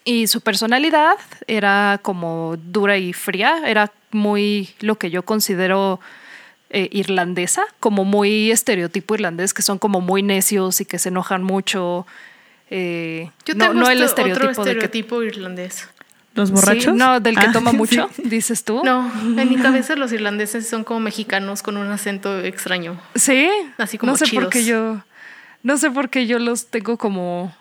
Y 0.04 0.28
su 0.28 0.42
personalidad 0.42 1.16
era 1.48 2.00
como 2.02 2.58
dura 2.58 2.98
y 2.98 3.14
fría, 3.14 3.64
era 3.66 3.92
muy 4.12 4.70
lo 4.80 4.98
que 4.98 5.10
yo 5.10 5.24
considero 5.24 6.00
eh, 6.70 6.90
irlandesa, 6.92 7.64
como 7.80 8.06
muy 8.06 8.52
estereotipo 8.52 9.16
irlandés, 9.16 9.54
que 9.54 9.62
son 9.62 9.78
como 9.80 10.02
muy 10.02 10.24
necios 10.24 10.80
y 10.82 10.86
que 10.86 11.00
se 11.00 11.10
enojan 11.10 11.44
mucho. 11.44 12.06
Eh, 12.74 13.30
Yo 13.46 13.54
no, 13.56 13.66
tengo 13.68 13.74
no 13.82 13.90
el 13.90 13.98
otro 14.02 14.06
estereotipo 14.06 14.48
de 14.64 14.72
que 14.72 14.78
estereotipo 14.86 15.24
irlandés. 15.24 15.90
¿Los 16.34 16.48
Sí, 16.48 16.56
borrachos? 16.56 16.96
no, 16.96 17.20
del 17.20 17.38
que 17.38 17.48
Ah, 17.48 17.52
toma 17.52 17.72
sí. 17.72 17.78
mucho, 17.78 18.10
dices 18.24 18.64
tú. 18.64 18.82
No, 18.86 19.12
en 19.38 19.50
mi 19.50 19.58
cabeza 19.58 19.96
los 19.98 20.14
irlandeses 20.14 20.68
son 20.70 20.86
como 20.86 21.02
mexicanos 21.02 21.62
con 21.62 21.76
un 21.76 21.92
acento 21.92 22.40
extraño. 22.40 22.98
Sí, 23.16 23.50
Así 23.78 23.98
como 23.98 24.14
no 24.14 24.18
sé 24.18 24.24
por 24.26 24.30
chidos. 24.32 24.50
qué 24.54 24.64
yo, 24.64 25.02
no 25.64 25.78
sé 25.78 25.92
por 25.92 26.10
qué 26.10 26.26
yo 26.28 26.40
los 26.40 26.68
tengo 26.68 26.98
como 26.98 27.54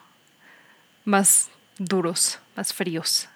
más 1.04 1.48
duros, 1.78 2.38
más 2.56 2.72
fríos. 2.72 3.28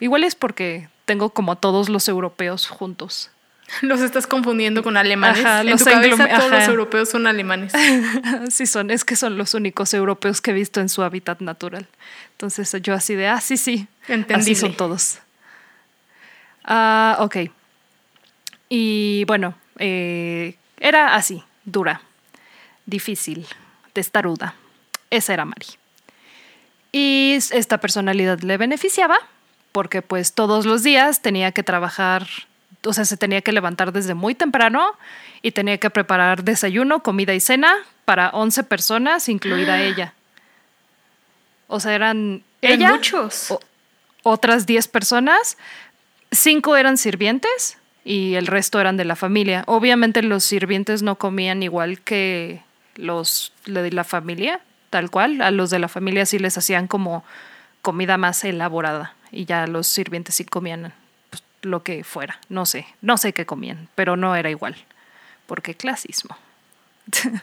Igual 0.00 0.24
es 0.24 0.34
porque 0.34 0.88
tengo 1.04 1.30
como 1.30 1.52
a 1.52 1.56
todos 1.56 1.88
los 1.88 2.08
europeos 2.08 2.66
juntos. 2.66 3.30
Los 3.82 4.00
estás 4.00 4.26
confundiendo 4.26 4.82
con 4.82 4.96
alemanes. 4.96 5.44
Ajá, 5.44 5.60
en 5.62 5.70
los 5.70 5.82
tu 5.82 5.90
cabeza 5.90 6.28
todos 6.28 6.50
los 6.50 6.68
europeos 6.68 7.08
son 7.08 7.26
alemanes. 7.26 7.72
sí 8.50 8.66
son, 8.66 8.90
es 8.90 9.04
que 9.04 9.16
son 9.16 9.38
los 9.38 9.54
únicos 9.54 9.94
europeos 9.94 10.40
que 10.40 10.50
he 10.50 10.54
visto 10.54 10.80
en 10.80 10.88
su 10.88 11.02
hábitat 11.02 11.40
natural. 11.40 11.86
Entonces 12.32 12.74
yo 12.82 12.94
así 12.94 13.14
de, 13.14 13.28
ah, 13.28 13.40
sí, 13.40 13.56
sí, 13.56 13.86
así 14.02 14.12
Entendible. 14.12 14.54
son 14.54 14.76
todos. 14.76 15.18
Ah, 16.64 17.16
ok. 17.20 17.36
Y 18.68 19.24
bueno, 19.26 19.54
eh, 19.78 20.56
era 20.78 21.14
así, 21.14 21.42
dura, 21.64 22.02
difícil, 22.86 23.46
testaruda. 23.92 24.54
Esa 25.10 25.34
era 25.34 25.44
Mari. 25.44 25.66
Y 26.92 27.38
esta 27.50 27.78
personalidad 27.78 28.40
le 28.40 28.56
beneficiaba 28.56 29.16
porque 29.72 30.02
pues 30.02 30.32
todos 30.34 30.66
los 30.66 30.84
días 30.84 31.20
tenía 31.20 31.50
que 31.50 31.64
trabajar, 31.64 32.28
o 32.84 32.92
sea, 32.92 33.04
se 33.04 33.16
tenía 33.16 33.40
que 33.42 33.52
levantar 33.52 33.92
desde 33.92 34.14
muy 34.14 34.34
temprano 34.34 34.86
y 35.42 35.52
tenía 35.52 35.78
que 35.78 35.90
preparar 35.90 36.44
desayuno, 36.44 37.02
comida 37.02 37.34
y 37.34 37.40
cena 37.40 37.72
para 38.04 38.30
11 38.30 38.64
personas, 38.64 39.28
incluida 39.28 39.80
ella. 39.82 40.14
O 41.66 41.80
sea, 41.80 41.94
eran, 41.94 42.42
Eran 42.62 42.78
ella, 42.80 42.90
muchos. 42.92 43.50
o- 43.50 43.60
otras 44.22 44.66
10 44.66 44.88
personas, 44.88 45.56
cinco 46.30 46.76
eran 46.76 46.96
sirvientes 46.96 47.78
y 48.04 48.34
el 48.34 48.46
resto 48.46 48.80
eran 48.80 48.96
de 48.96 49.04
la 49.04 49.16
familia. 49.16 49.64
Obviamente 49.66 50.22
los 50.22 50.44
sirvientes 50.44 51.02
no 51.02 51.16
comían 51.16 51.62
igual 51.62 52.00
que 52.00 52.62
los 52.96 53.52
de 53.66 53.90
la 53.92 54.04
familia, 54.04 54.60
tal 54.90 55.10
cual. 55.10 55.40
A 55.42 55.50
los 55.50 55.70
de 55.70 55.78
la 55.78 55.88
familia 55.88 56.26
sí 56.26 56.38
les 56.38 56.56
hacían 56.58 56.86
como 56.86 57.24
comida 57.82 58.16
más 58.16 58.44
elaborada 58.44 59.14
y 59.30 59.44
ya 59.46 59.66
los 59.66 59.86
sirvientes 59.88 60.34
sí 60.36 60.44
comían 60.44 60.92
lo 61.64 61.82
que 61.82 62.04
fuera. 62.04 62.38
No 62.48 62.66
sé, 62.66 62.86
no 63.00 63.16
sé 63.16 63.32
qué 63.32 63.46
comían, 63.46 63.88
pero 63.94 64.16
no 64.16 64.36
era 64.36 64.50
igual. 64.50 64.76
Porque 65.46 65.74
clasismo. 65.74 66.36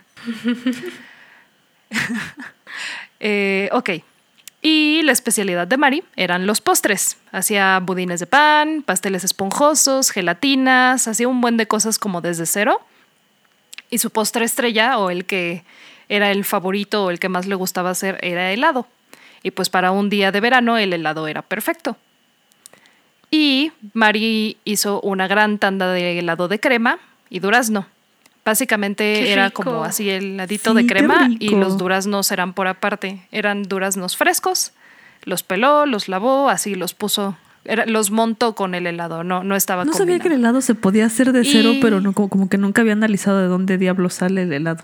Eh, 3.23 3.69
ok. 3.73 3.89
Y 4.63 5.01
la 5.03 5.11
especialidad 5.11 5.67
de 5.67 5.77
Mari 5.77 6.03
eran 6.15 6.47
los 6.47 6.61
postres. 6.61 7.17
Hacía 7.31 7.79
budines 7.79 8.19
de 8.19 8.25
pan, 8.25 8.81
pasteles 8.83 9.23
esponjosos, 9.23 10.09
gelatinas, 10.09 11.07
hacía 11.07 11.27
un 11.27 11.41
buen 11.41 11.57
de 11.57 11.67
cosas 11.67 11.99
como 11.99 12.21
desde 12.21 12.45
cero. 12.45 12.81
Y 13.91 13.97
su 13.99 14.09
postre 14.09 14.45
estrella, 14.45 14.97
o 14.97 15.09
el 15.09 15.25
que 15.25 15.63
era 16.09 16.31
el 16.31 16.45
favorito 16.45 17.05
o 17.05 17.09
el 17.09 17.19
que 17.19 17.29
más 17.29 17.45
le 17.45 17.55
gustaba 17.55 17.89
hacer, 17.89 18.17
era 18.21 18.51
helado. 18.51 18.87
Y 19.43 19.51
pues 19.51 19.69
para 19.69 19.91
un 19.91 20.09
día 20.09 20.31
de 20.31 20.39
verano 20.39 20.77
el 20.77 20.93
helado 20.93 21.27
era 21.27 21.41
perfecto. 21.41 21.97
Y 23.31 23.71
Mari 23.93 24.57
hizo 24.65 24.99
una 25.01 25.27
gran 25.27 25.57
tanda 25.57 25.91
de 25.91 26.19
helado 26.19 26.47
de 26.49 26.59
crema 26.59 26.99
y 27.29 27.39
durazno. 27.39 27.87
Básicamente 28.43 29.31
era 29.31 29.51
como 29.51 29.83
así 29.83 30.09
el 30.09 30.33
heladito 30.33 30.71
Sí, 30.71 30.77
de 30.77 30.85
crema 30.87 31.29
y 31.39 31.49
los 31.49 31.77
duraznos 31.77 32.31
eran 32.31 32.53
por 32.53 32.67
aparte. 32.67 33.21
Eran 33.31 33.63
duraznos 33.63 34.17
frescos, 34.17 34.73
los 35.23 35.43
peló, 35.43 35.85
los 35.85 36.09
lavó, 36.09 36.49
así 36.49 36.73
los 36.75 36.93
puso, 36.95 37.37
era- 37.63 37.85
los 37.85 38.09
montó 38.11 38.53
con 38.55 38.73
el 38.75 38.87
helado, 38.87 39.23
no, 39.23 39.43
no 39.43 39.55
estaba 39.55 39.85
No 39.85 39.93
sabía 39.93 40.19
que 40.19 40.27
el 40.27 40.33
helado 40.33 40.61
se 40.61 40.73
podía 40.75 41.05
hacer 41.05 41.31
de 41.31 41.45
cero, 41.45 41.69
Y- 41.73 41.81
pero 41.81 42.01
no, 42.01 42.13
como, 42.13 42.29
como 42.29 42.49
que 42.49 42.57
nunca 42.57 42.81
había 42.81 42.93
analizado 42.93 43.39
de 43.39 43.47
dónde 43.47 43.77
diablos 43.77 44.15
sale 44.15 44.41
el 44.41 44.51
helado. 44.51 44.83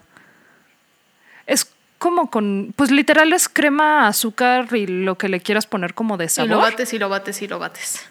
Es 1.48 1.68
como 1.98 2.30
con, 2.30 2.74
pues 2.76 2.92
literal 2.92 3.34
es 3.34 3.50
crema, 3.50 4.08
azúcar 4.08 4.68
y 4.76 4.86
lo 4.88 5.18
que 5.18 5.30
le 5.30 5.40
quieras 5.40 5.66
poner 5.66 5.94
como 5.94 6.18
de 6.18 6.26
Y 6.26 6.28
lo 6.28 6.32
sabor. 6.32 6.58
bates 6.62 6.94
y 6.94 7.00
lo 7.00 7.10
bates 7.10 7.42
y 7.42 7.48
lo 7.48 7.60
bates. 7.60 8.06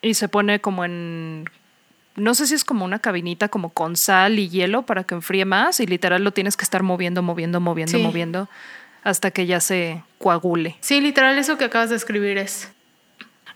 Y 0.00 0.14
se 0.14 0.28
pone 0.28 0.60
como 0.60 0.84
en. 0.84 1.48
No 2.14 2.34
sé 2.34 2.46
si 2.46 2.54
es 2.54 2.64
como 2.64 2.84
una 2.84 2.98
cabinita 2.98 3.48
como 3.48 3.70
con 3.70 3.96
sal 3.96 4.38
y 4.38 4.48
hielo 4.48 4.82
para 4.82 5.04
que 5.04 5.14
enfríe 5.14 5.44
más 5.46 5.80
y 5.80 5.86
literal 5.86 6.22
lo 6.22 6.32
tienes 6.32 6.56
que 6.56 6.64
estar 6.64 6.82
moviendo, 6.82 7.22
moviendo, 7.22 7.58
moviendo, 7.60 7.96
Sí. 7.96 8.02
moviendo 8.02 8.48
hasta 9.02 9.30
que 9.30 9.46
ya 9.46 9.60
se 9.60 10.02
coagule. 10.18 10.76
Sí, 10.80 11.00
literal, 11.00 11.36
eso 11.38 11.56
que 11.58 11.64
acabas 11.64 11.90
de 11.90 11.96
escribir 11.96 12.38
es. 12.38 12.70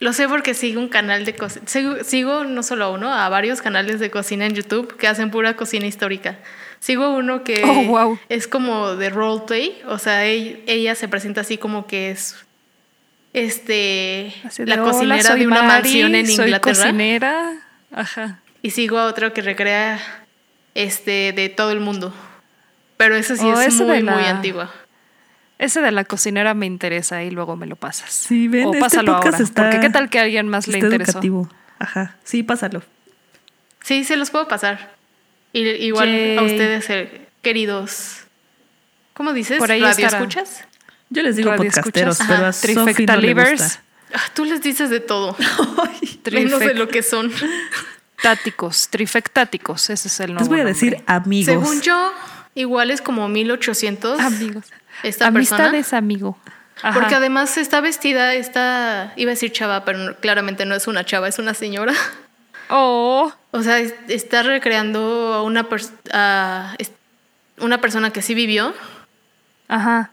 Lo 0.01 0.13
sé 0.13 0.29
porque 0.29 0.55
sigo 0.55 0.81
un 0.81 0.89
canal 0.89 1.25
de 1.25 1.35
cocina. 1.37 1.67
Sigo, 1.67 2.03
sigo 2.05 2.45
no 2.45 2.63
solo 2.63 2.87
a 2.87 2.91
uno, 2.91 3.13
a 3.13 3.29
varios 3.29 3.63
canales 3.63 4.01
de 4.01 4.11
cocina 4.11 4.45
en 4.47 4.55
YouTube 4.55 4.97
que 4.97 5.07
hacen 5.07 5.31
pura 5.31 5.55
cocina 5.57 5.87
histórica. 5.87 6.39
Sigo 6.81 7.11
uno 7.17 7.43
que 7.45 7.63
Oh, 7.65 7.85
wow. 7.85 8.19
es 8.29 8.47
como 8.47 8.95
de 8.97 9.11
roleplay, 9.11 9.81
o 9.89 9.99
sea, 9.99 10.25
ella, 10.25 10.59
ella 10.67 10.95
se 10.95 11.09
presenta 11.09 11.41
así 11.41 11.59
como 11.59 11.87
que 11.87 12.11
es 12.11 12.37
este 13.33 13.73
de, 13.73 14.67
la 14.67 14.75
"Hola, 14.83 14.83
cocinera 14.93 15.35
de 15.35 15.47
una 15.47 15.63
Mari, 15.63 15.69
mansión 15.83 16.15
en 16.15 16.27
soy 16.27 16.45
Inglaterra. 16.47 16.61
cocinera. 16.83 17.53
Ajá. 17.93 18.41
Y 18.63 18.71
sigo 18.71 18.99
a 18.99 19.07
otro 19.07 19.33
que 19.33 19.43
recrea 19.43 20.01
este 20.75 21.33
de 21.33 21.49
todo 21.49 21.71
el 21.73 21.81
mundo. 21.81 22.15
Pero 22.97 23.15
ese 23.17 23.37
sí 23.37 23.45
Oh, 23.45 23.61
es 23.61 23.75
muy, 23.81 24.01
la- 24.03 24.15
muy 24.15 24.25
antigua. 24.25 24.73
Ese 25.59 25.81
de 25.81 25.91
la 25.91 26.05
cocinera 26.05 26.55
me 26.55 26.67
interesa 26.67 27.23
y 27.23 27.31
luego 27.31 27.57
me 27.57 27.67
lo 27.67 27.77
pasas. 27.77 28.11
Sí, 28.11 28.49
ven, 28.49 28.67
o 28.67 28.71
este 28.71 28.81
pásalo 28.81 29.17
ahora. 29.17 29.37
está- 29.39 29.63
porque 29.65 29.81
qué 29.81 29.91
tal 29.91 30.09
que 30.11 30.19
a 30.19 30.23
alguien 30.23 30.49
más 30.49 30.67
le 30.69 30.79
interesó. 30.79 31.11
educativo. 31.13 31.49
Ajá. 31.79 32.17
Sí, 32.25 32.43
pásalo. 32.43 32.83
Sí, 33.83 34.05
se 34.05 34.17
los 34.17 34.31
puedo 34.31 34.49
pasar. 34.49 34.96
Y, 35.53 35.61
igual 35.61 36.09
Yay. 36.09 36.37
a 36.37 36.43
ustedes, 36.43 36.91
eh, 36.91 37.27
queridos. 37.43 38.19
¿Cómo 39.15 39.33
dices? 39.33 39.59
Por 39.59 39.71
ahí 39.71 39.81
¿Radio 39.81 40.07
escuchas? 40.07 40.65
Yo 41.09 41.23
les 41.23 41.37
digo 41.37 41.51
Radio 41.51 41.65
podcasteros, 41.65 42.21
escuchas. 42.21 42.37
pero 42.37 42.49
a 42.49 42.53
Sophie 42.53 42.75
no 42.75 42.85
le 42.85 42.93
Trifectalivers, 42.93 43.63
gusta. 43.63 43.83
Ah, 44.15 44.31
tú 44.35 44.45
les 44.45 44.61
dices 44.61 44.91
de 44.91 45.01
todo. 45.01 45.37
Menos 46.31 46.61
de 46.61 46.75
lo 46.75 46.89
que 46.89 47.03
son. 47.03 47.33
táticos, 48.23 48.89
trifectáticos, 48.89 49.91
ese 49.91 50.09
es 50.09 50.21
el 50.21 50.35
nombre. 50.35 50.43
Les 50.43 50.49
voy 50.49 50.61
a 50.61 50.65
decir 50.65 51.03
amigos. 51.07 51.47
Según 51.47 51.81
yo, 51.83 52.13
igual 52.55 52.91
es 52.91 53.01
como 53.01 53.29
1800. 53.29 54.21
amigos. 54.21 54.65
Esta 55.03 55.31
persona. 55.31 55.65
Amistades, 55.67 55.93
amigo. 55.93 56.39
Ajá. 56.83 56.99
Porque 56.99 57.15
además 57.15 57.57
está 57.57 57.81
vestida, 57.81 58.35
está. 58.35 59.13
Iba 59.17 59.31
a 59.31 59.35
decir 59.35 59.53
chava, 59.53 59.85
pero 59.85 60.17
claramente 60.21 60.67
no 60.67 60.75
es 60.75 60.87
una 60.87 61.05
chava, 61.05 61.29
es 61.29 61.39
una 61.39 61.55
señora. 61.55 61.95
Oh, 62.69 63.33
O 63.53 63.63
sea, 63.63 63.79
es- 63.79 63.95
está 64.09 64.43
recreando 64.43 65.33
a 65.33 65.43
una, 65.43 65.69
pers- 65.69 65.93
a 66.13 66.75
es- 66.79 66.93
una 67.59 67.81
persona 67.81 68.11
que 68.13 68.21
sí 68.21 68.35
vivió, 68.35 68.75
ajá. 69.69 70.11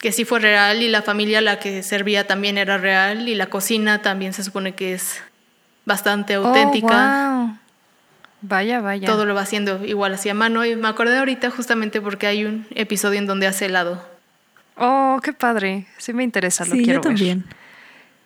que 0.00 0.12
sí 0.12 0.24
fue 0.24 0.40
real, 0.40 0.82
y 0.82 0.88
la 0.88 1.02
familia 1.02 1.38
a 1.38 1.42
la 1.42 1.58
que 1.58 1.82
servía 1.82 2.26
también 2.26 2.56
era 2.58 2.78
real, 2.78 3.28
y 3.28 3.34
la 3.34 3.46
cocina 3.46 4.00
también 4.02 4.32
se 4.32 4.42
supone 4.44 4.74
que 4.74 4.94
es 4.94 5.20
bastante 5.84 6.34
auténtica. 6.34 6.86
Oh, 7.42 7.46
wow. 7.46 7.58
Vaya, 8.42 8.80
vaya. 8.80 9.06
Todo 9.06 9.24
lo 9.26 9.34
va 9.34 9.42
haciendo 9.42 9.84
igual 9.84 10.14
así 10.14 10.28
a 10.28 10.34
mano. 10.34 10.64
Y 10.66 10.76
me 10.76 10.88
acordé 10.88 11.16
ahorita 11.18 11.50
justamente 11.50 12.00
porque 12.02 12.26
hay 12.26 12.44
un 12.44 12.66
episodio 12.74 13.18
en 13.18 13.26
donde 13.26 13.46
hace 13.46 13.66
helado. 13.66 14.06
Oh, 14.76 15.18
qué 15.22 15.32
padre. 15.32 15.86
Sí 15.98 16.12
me 16.12 16.24
interesa, 16.24 16.64
lo 16.66 16.74
Sí, 16.74 16.82
quiero 16.84 16.98
yo 17.00 17.08
también. 17.08 17.44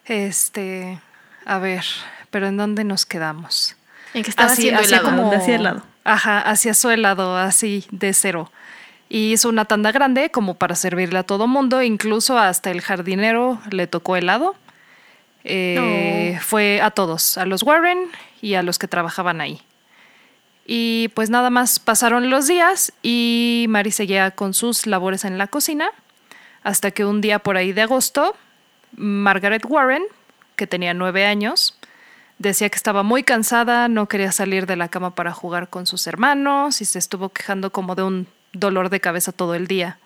ver. 0.08 0.26
Este, 0.28 1.00
a 1.44 1.58
ver, 1.58 1.84
pero 2.30 2.47
¿en 2.49 2.56
dónde 2.56 2.85
nos 2.85 3.06
quedamos? 3.06 3.76
En 4.14 4.23
que 4.23 4.30
estaba 4.30 4.50
Así- 4.52 4.62
haciendo 4.62 4.80
hacía 4.80 4.99
helado. 4.99 5.16
Donde 5.23 5.37
hacía 5.37 5.56
helado. 5.56 5.82
Ajá, 6.04 6.40
hacía 6.40 6.75
su 6.75 6.90
helado 6.90 7.37
así 7.37 7.85
de 7.90 8.12
cero. 8.14 8.50
Y 9.11 9.32
hizo 9.32 9.49
una 9.49 9.64
tanda 9.64 9.90
grande 9.92 10.30
como 10.30 10.54
para 10.54 10.75
servirle 10.75 11.18
a 11.18 11.23
todo 11.23 11.47
mundo, 11.47 11.82
incluso 11.82 12.38
hasta 12.38 12.70
el 12.70 12.80
jardinero 12.82 13.61
le 13.70 13.87
tocó 13.87 14.16
helado. 14.16 14.54
Eh, 15.44 16.32
No. 16.35 16.40
Fue 16.42 16.80
a 16.82 16.90
todos, 16.90 17.38
a 17.38 17.47
los 17.47 17.62
Warren 17.62 18.11
y 18.42 18.54
a 18.54 18.62
los 18.62 18.78
que 18.78 18.87
trabajaban 18.88 19.40
ahí. 19.40 19.62
Y 20.66 21.08
pues 21.14 21.30
nada 21.30 21.49
más 21.49 21.78
pasaron 21.78 22.28
los 22.28 22.47
días 22.47 22.92
y 23.02 23.64
Mari 23.70 23.90
seguía 23.90 24.30
con 24.32 24.52
sus 24.52 24.87
labores 24.87 25.25
en 25.25 25.38
la 25.38 25.47
cocina 25.47 25.90
hasta 26.62 26.90
que 26.90 27.06
un 27.06 27.23
día 27.23 27.38
por 27.38 27.56
ahí 27.56 27.73
de 27.73 27.82
agosto, 27.82 28.37
Margaret 28.94 29.64
Warren, 29.66 30.02
que 30.56 30.66
tenía 30.66 30.92
nueve 30.92 31.25
años, 31.25 31.77
Decía 32.38 32.68
que 32.68 32.76
estaba 32.76 33.02
muy 33.02 33.25
cansada, 33.25 33.88
no 33.88 34.07
quería 34.07 34.30
salir 34.30 34.66
de 34.66 34.76
la 34.76 34.88
cama 34.88 35.14
para 35.14 35.33
jugar 35.33 35.68
con 35.68 35.87
sus 35.87 36.07
hermanos 36.07 36.80
y 36.80 36.85
se 36.85 36.99
estuvo 36.99 37.30
quejando 37.30 37.73
como 37.73 37.97
de 37.97 38.04
un 38.04 38.28
dolor 38.52 38.90
de 38.90 39.00
cabeza 39.00 39.33
todo 39.33 39.54
el 39.54 39.66
día. 39.66 39.99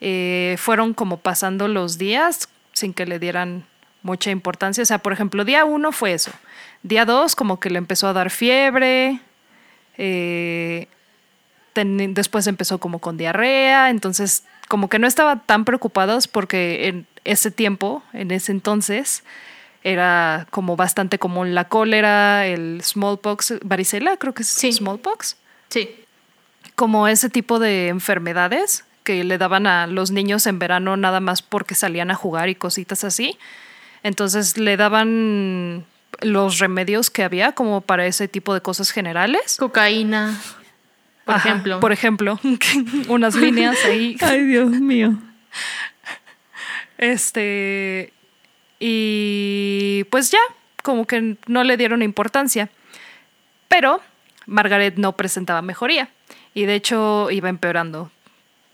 Eh, 0.00 0.56
fueron 0.58 0.94
como 0.94 1.18
pasando 1.18 1.68
los 1.68 1.98
días 1.98 2.48
sin 2.72 2.92
que 2.94 3.06
le 3.06 3.18
dieran 3.18 3.64
mucha 4.02 4.30
importancia. 4.30 4.82
O 4.82 4.86
sea, 4.86 4.98
por 4.98 5.12
ejemplo, 5.12 5.44
día 5.44 5.64
uno 5.64 5.92
fue 5.92 6.12
eso. 6.12 6.30
Día 6.82 7.04
dos 7.04 7.36
como 7.36 7.60
que 7.60 7.70
le 7.70 7.78
empezó 7.78 8.08
a 8.08 8.12
dar 8.12 8.30
fiebre. 8.30 9.20
Eh, 9.96 10.88
después 11.74 12.46
empezó 12.46 12.78
como 12.78 12.98
con 12.98 13.16
diarrea. 13.16 13.90
Entonces, 13.90 14.44
como 14.68 14.88
que 14.88 14.98
no 14.98 15.06
estaba 15.06 15.40
tan 15.40 15.64
preocupados 15.64 16.28
porque 16.28 16.88
en 16.88 17.06
ese 17.24 17.50
tiempo, 17.50 18.02
en 18.12 18.30
ese 18.30 18.52
entonces, 18.52 19.24
era 19.84 20.46
como 20.50 20.76
bastante 20.76 21.18
común 21.18 21.54
la 21.54 21.68
cólera, 21.68 22.46
el 22.46 22.80
smallpox, 22.82 23.54
varicela, 23.62 24.16
creo 24.16 24.32
que 24.32 24.42
es 24.42 24.48
smallpox. 24.48 25.36
Sí. 25.68 25.94
Como 26.74 27.06
ese 27.06 27.28
tipo 27.28 27.58
de 27.58 27.88
enfermedades 27.88 28.84
que 29.04 29.22
le 29.22 29.36
daban 29.36 29.66
a 29.66 29.86
los 29.86 30.10
niños 30.10 30.46
en 30.46 30.58
verano 30.58 30.96
nada 30.96 31.20
más 31.20 31.42
porque 31.42 31.74
salían 31.74 32.10
a 32.10 32.14
jugar 32.14 32.48
y 32.48 32.54
cositas 32.54 33.04
así. 33.04 33.38
Entonces 34.02 34.56
le 34.56 34.78
daban 34.78 35.84
los 36.22 36.58
remedios 36.58 37.10
que 37.10 37.22
había 37.22 37.52
como 37.52 37.82
para 37.82 38.06
ese 38.06 38.26
tipo 38.26 38.54
de 38.54 38.62
cosas 38.62 38.90
generales. 38.90 39.56
Cocaína, 39.58 40.40
por 41.26 41.36
ejemplo. 41.36 41.80
Por 41.80 41.92
ejemplo, 41.92 42.40
unas 43.08 43.34
líneas 43.34 43.76
ahí. 43.84 44.16
Ay, 44.22 44.44
Dios 44.44 44.70
mío. 44.70 45.18
Este, 46.96 48.13
y 48.86 50.04
pues 50.10 50.30
ya, 50.30 50.40
como 50.82 51.06
que 51.06 51.38
no 51.46 51.64
le 51.64 51.78
dieron 51.78 52.02
importancia. 52.02 52.68
Pero 53.66 54.02
Margaret 54.44 54.96
no 54.96 55.16
presentaba 55.16 55.62
mejoría 55.62 56.10
y 56.52 56.66
de 56.66 56.74
hecho 56.74 57.30
iba 57.30 57.48
empeorando 57.48 58.10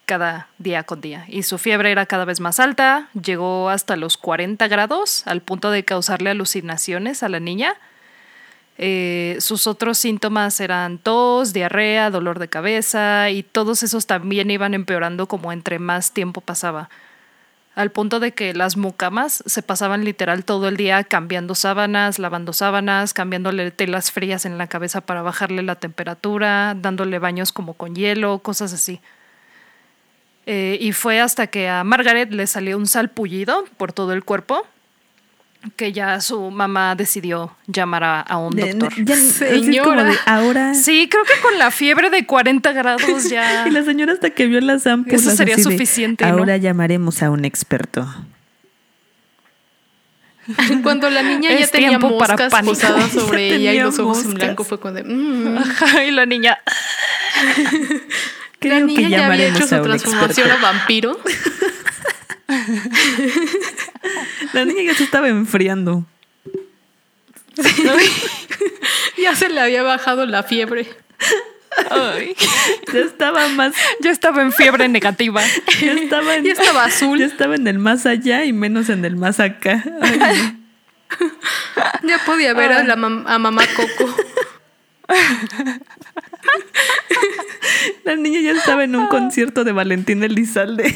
cada 0.07 0.49
día 0.59 0.83
con 0.83 1.01
día. 1.01 1.27
Y 1.29 1.45
su 1.45 1.59
fiebre 1.59 1.93
era 1.93 2.07
cada 2.07 2.25
vez 2.25 2.41
más 2.41 2.59
alta, 2.59 3.09
llegó 3.23 3.69
hasta 3.69 3.95
los 3.95 4.17
40 4.17 4.67
grados, 4.67 5.25
al 5.29 5.43
punto 5.43 5.71
de 5.71 5.85
causarle 5.85 6.31
alucinaciones 6.31 7.23
a 7.23 7.29
la 7.29 7.39
niña. 7.39 7.77
Eh, 8.79 9.37
sus 9.39 9.69
otros 9.69 9.97
síntomas 9.97 10.59
eran 10.59 10.99
tos, 10.99 11.53
diarrea, 11.53 12.11
dolor 12.11 12.41
de 12.41 12.49
cabeza 12.49 13.31
y 13.31 13.45
todos 13.45 13.85
esos 13.85 14.09
también 14.09 14.51
iban 14.51 14.75
empeorando 14.75 15.29
como 15.29 15.53
entre 15.53 15.79
más 15.79 16.11
tiempo 16.11 16.41
pasaba 16.41 16.91
al 17.81 17.91
punto 17.91 18.21
de 18.21 18.33
que 18.33 18.55
las 18.55 18.77
mucamas 18.77 19.43
se 19.47 19.63
pasaban 19.63 20.05
literal 20.05 20.45
todo 20.45 20.69
el 20.69 20.77
día 20.77 21.03
cambiando 21.05 21.55
sábanas, 21.55 22.19
lavando 22.19 22.53
sábanas, 22.53 23.15
cambiándole 23.15 23.71
telas 23.71 24.11
frías 24.13 24.45
en 24.45 24.59
la 24.59 24.67
cabeza 24.67 25.01
para 25.01 25.23
bajarle 25.23 25.63
la 25.63 25.77
temperatura, 25.77 26.75
dándole 26.77 27.19
baños 27.19 27.53
como 27.53 27.75
con 27.75 27.95
hielo, 27.95 28.41
cosas 28.41 28.73
así. 28.73 29.01
Eh, 30.47 30.79
y 30.81 30.93
fue 30.93 31.21
hasta 31.21 31.47
que 31.47 31.69
a 31.69 31.85
Margaret 31.85 32.33
le 32.33 32.47
salió 32.47 32.77
un 32.77 32.87
salpullido 32.87 33.65
por 33.77 33.93
todo 33.93 34.13
el 34.13 34.25
cuerpo 34.25 34.67
que 35.77 35.93
ya 35.93 36.21
su 36.21 36.51
mamá 36.51 36.95
decidió 36.95 37.55
llamar 37.67 38.25
a, 38.27 38.37
un 38.39 38.57
doctor. 38.57 38.93
señora. 39.17 40.13
ahora. 40.27 40.75
Sí, 40.75 41.09
creo 41.11 41.25
que 41.25 41.41
con 41.43 41.59
la 41.59 41.71
fiebre 41.71 42.09
de 42.09 42.25
40 42.25 42.73
grados 42.73 43.29
ya. 43.29 43.65
y 43.69 43.71
la 43.71 43.85
señora 43.85 44.13
hasta 44.13 44.31
que 44.31 44.47
vio 44.47 44.61
las 44.61 44.87
ampollas. 44.87 45.23
Eso 45.23 45.37
sería 45.37 45.59
suficiente. 45.59 46.25
ahora 46.25 46.57
llamaremos 46.57 47.23
a 47.23 47.31
un 47.31 47.45
experto. 47.45 48.09
Cuando 50.83 51.11
la 51.11 51.23
niña 51.23 51.51
ya 51.53 51.67
tenía 51.67 51.99
moscas 51.99 52.53
posadas 52.65 53.11
sobre 53.13 53.55
ella 53.55 53.73
y 53.73 53.81
los 53.81 53.99
ojos 53.99 54.25
en 54.25 54.35
blanco 54.35 54.65
fue 54.65 54.81
cuando... 54.81 55.03
Mm". 55.05 55.59
y 56.07 56.11
la 56.11 56.27
niña... 56.27 56.59
la 58.61 58.81
niña 58.81 59.09
ya 59.09 59.27
había 59.27 59.49
hecho 59.49 59.67
su 59.67 59.83
transformación 59.83 60.51
a 60.51 60.57
vampiro. 60.57 61.19
La 64.53 64.65
niña 64.65 64.83
ya 64.83 64.95
se 64.95 65.05
estaba 65.05 65.29
enfriando. 65.29 66.05
ya 69.19 69.37
se 69.37 69.49
le 69.49 69.61
había 69.61 69.83
bajado 69.83 70.27
la 70.27 70.43
fiebre. 70.43 70.89
Ya 72.93 73.01
estaba 73.01 73.49
más. 73.49 73.75
Ya 74.01 74.11
estaba 74.11 74.43
en 74.43 74.53
fiebre 74.53 74.89
negativa. 74.89 75.43
Ya 75.81 75.93
estaba, 75.93 76.37
en, 76.37 76.47
estaba 76.47 76.85
azul. 76.85 77.19
Ya 77.19 77.27
estaba 77.27 77.55
en 77.55 77.67
el 77.67 77.79
más 77.79 78.07
allá 78.07 78.45
y 78.45 78.53
menos 78.53 78.89
en 78.89 79.05
el 79.05 79.17
más 79.17 79.41
acá. 79.41 79.85
Ya 82.05 82.19
podía 82.25 82.55
ver 82.55 82.73
a, 82.73 82.85
la 82.85 82.93
a 82.93 83.39
mamá 83.39 83.65
Coco. 83.75 84.15
La 88.05 88.15
niña 88.15 88.41
ya 88.41 88.53
estaba 88.53 88.85
en 88.85 88.95
un 88.95 89.09
concierto 89.09 89.65
de 89.65 89.73
Valentín 89.73 90.23
Elizalde. 90.23 90.95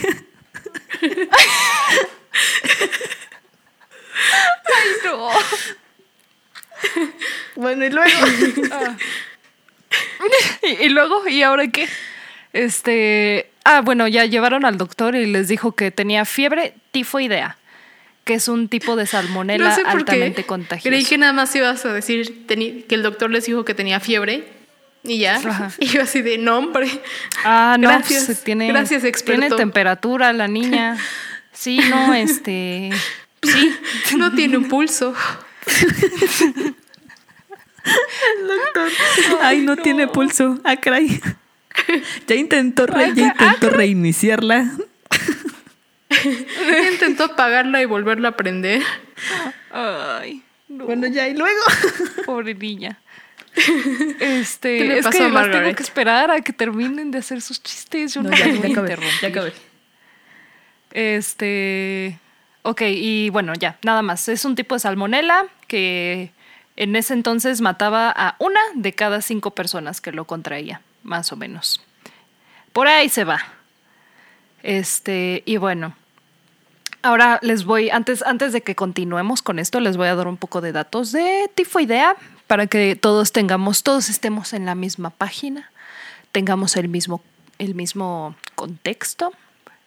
Ay, 4.64 4.88
no. 5.04 5.28
Bueno, 7.56 7.84
y 7.84 7.90
luego. 7.90 8.10
Ah. 8.72 8.96
¿Y, 10.80 10.88
luego, 10.88 11.28
¿y 11.28 11.42
ahora 11.42 11.68
qué? 11.68 11.88
Este. 12.52 13.50
Ah, 13.64 13.80
bueno, 13.80 14.08
ya 14.08 14.24
llevaron 14.26 14.64
al 14.64 14.76
doctor 14.76 15.14
y 15.14 15.26
les 15.26 15.48
dijo 15.48 15.72
que 15.72 15.90
tenía 15.90 16.24
fiebre 16.24 16.74
tifoidea, 16.90 17.56
que 18.24 18.34
es 18.34 18.48
un 18.48 18.68
tipo 18.68 18.96
de 18.96 19.06
salmonela 19.06 19.74
altamente 19.86 20.44
contagiosa. 20.44 20.88
Creí 20.88 21.04
que 21.04 21.16
nada 21.16 21.32
más 21.32 21.54
ibas 21.56 21.84
a 21.86 21.92
decir 21.92 22.46
que 22.46 22.94
el 22.94 23.02
doctor 23.02 23.30
les 23.30 23.46
dijo 23.46 23.64
que 23.64 23.74
tenía 23.74 24.00
fiebre 24.00 24.44
y 25.04 25.18
ya. 25.18 25.40
Y 25.78 25.86
yo 25.86 26.02
así 26.02 26.22
de 26.22 26.38
nombre. 26.38 26.88
Ah, 27.44 27.76
no, 27.78 27.88
gracias, 27.88 28.24
pues, 28.26 28.42
tiene, 28.42 28.68
gracias, 28.68 29.04
experto. 29.04 29.40
Tiene 29.40 29.56
temperatura 29.56 30.32
la 30.32 30.48
niña. 30.48 30.96
Sí, 31.56 31.78
no, 31.88 32.12
este. 32.12 32.90
Sí. 33.40 33.76
No 34.16 34.34
tiene 34.34 34.56
un 34.56 34.66
pulso. 34.66 35.14
doctor. 38.42 38.88
Ay, 39.40 39.60
no, 39.60 39.76
tiene 39.76 40.08
pulso. 40.08 40.58
Ah, 40.64 40.74
caray. 40.74 41.20
Ya 42.26 42.34
intentó, 42.34 42.86
ya 42.88 43.06
intentó 43.06 43.70
reiniciarla. 43.70 44.68
intentó 46.92 47.24
apagarla 47.24 47.82
y 47.82 47.84
volverla 47.84 48.30
a 48.30 48.36
prender. 48.36 48.82
Ay. 49.70 50.42
Bueno, 50.66 51.06
ya, 51.06 51.28
y 51.28 51.36
luego. 51.36 51.60
Pobre 52.26 52.54
niña. 52.54 52.98
Este, 54.20 54.98
es 54.98 55.06
que 55.06 55.18
además 55.18 55.50
tengo 55.50 55.74
que 55.74 55.82
esperar 55.82 56.30
a 56.30 56.40
que 56.40 56.52
terminen 56.52 57.10
de 57.10 57.18
hacer 57.18 57.40
sus 57.40 57.62
chistes. 57.62 58.14
Yo 58.14 58.22
no, 58.22 58.30
ya, 58.30 58.48
ya, 58.48 58.68
acabé, 58.68 58.96
ya 59.20 59.28
acabé. 59.28 59.52
Este, 60.90 62.18
ok, 62.62 62.82
y 62.86 63.30
bueno, 63.30 63.54
ya, 63.54 63.78
nada 63.82 64.02
más. 64.02 64.28
Es 64.28 64.44
un 64.44 64.54
tipo 64.54 64.74
de 64.74 64.80
salmonela 64.80 65.46
que 65.66 66.32
en 66.76 66.96
ese 66.96 67.14
entonces 67.14 67.60
mataba 67.60 68.12
a 68.14 68.36
una 68.38 68.60
de 68.74 68.92
cada 68.92 69.20
cinco 69.22 69.52
personas 69.52 70.00
que 70.00 70.12
lo 70.12 70.24
contraía, 70.24 70.80
más 71.02 71.32
o 71.32 71.36
menos. 71.36 71.80
Por 72.72 72.88
ahí 72.88 73.08
se 73.08 73.24
va. 73.24 73.40
Este, 74.62 75.42
y 75.46 75.56
bueno. 75.56 75.94
Ahora 77.02 77.38
les 77.42 77.66
voy, 77.66 77.90
antes, 77.90 78.22
antes 78.22 78.54
de 78.54 78.62
que 78.62 78.74
continuemos 78.74 79.42
con 79.42 79.58
esto, 79.58 79.78
les 79.78 79.98
voy 79.98 80.08
a 80.08 80.14
dar 80.14 80.26
un 80.26 80.38
poco 80.38 80.62
de 80.62 80.72
datos 80.72 81.12
de 81.12 81.50
tifoidea 81.54 82.16
para 82.46 82.66
que 82.66 82.96
todos 82.96 83.32
tengamos, 83.32 83.82
todos 83.82 84.08
estemos 84.08 84.52
en 84.52 84.66
la 84.66 84.74
misma 84.74 85.10
página, 85.10 85.70
tengamos 86.32 86.76
el 86.76 86.88
mismo, 86.88 87.22
el 87.58 87.74
mismo 87.74 88.34
contexto 88.54 89.32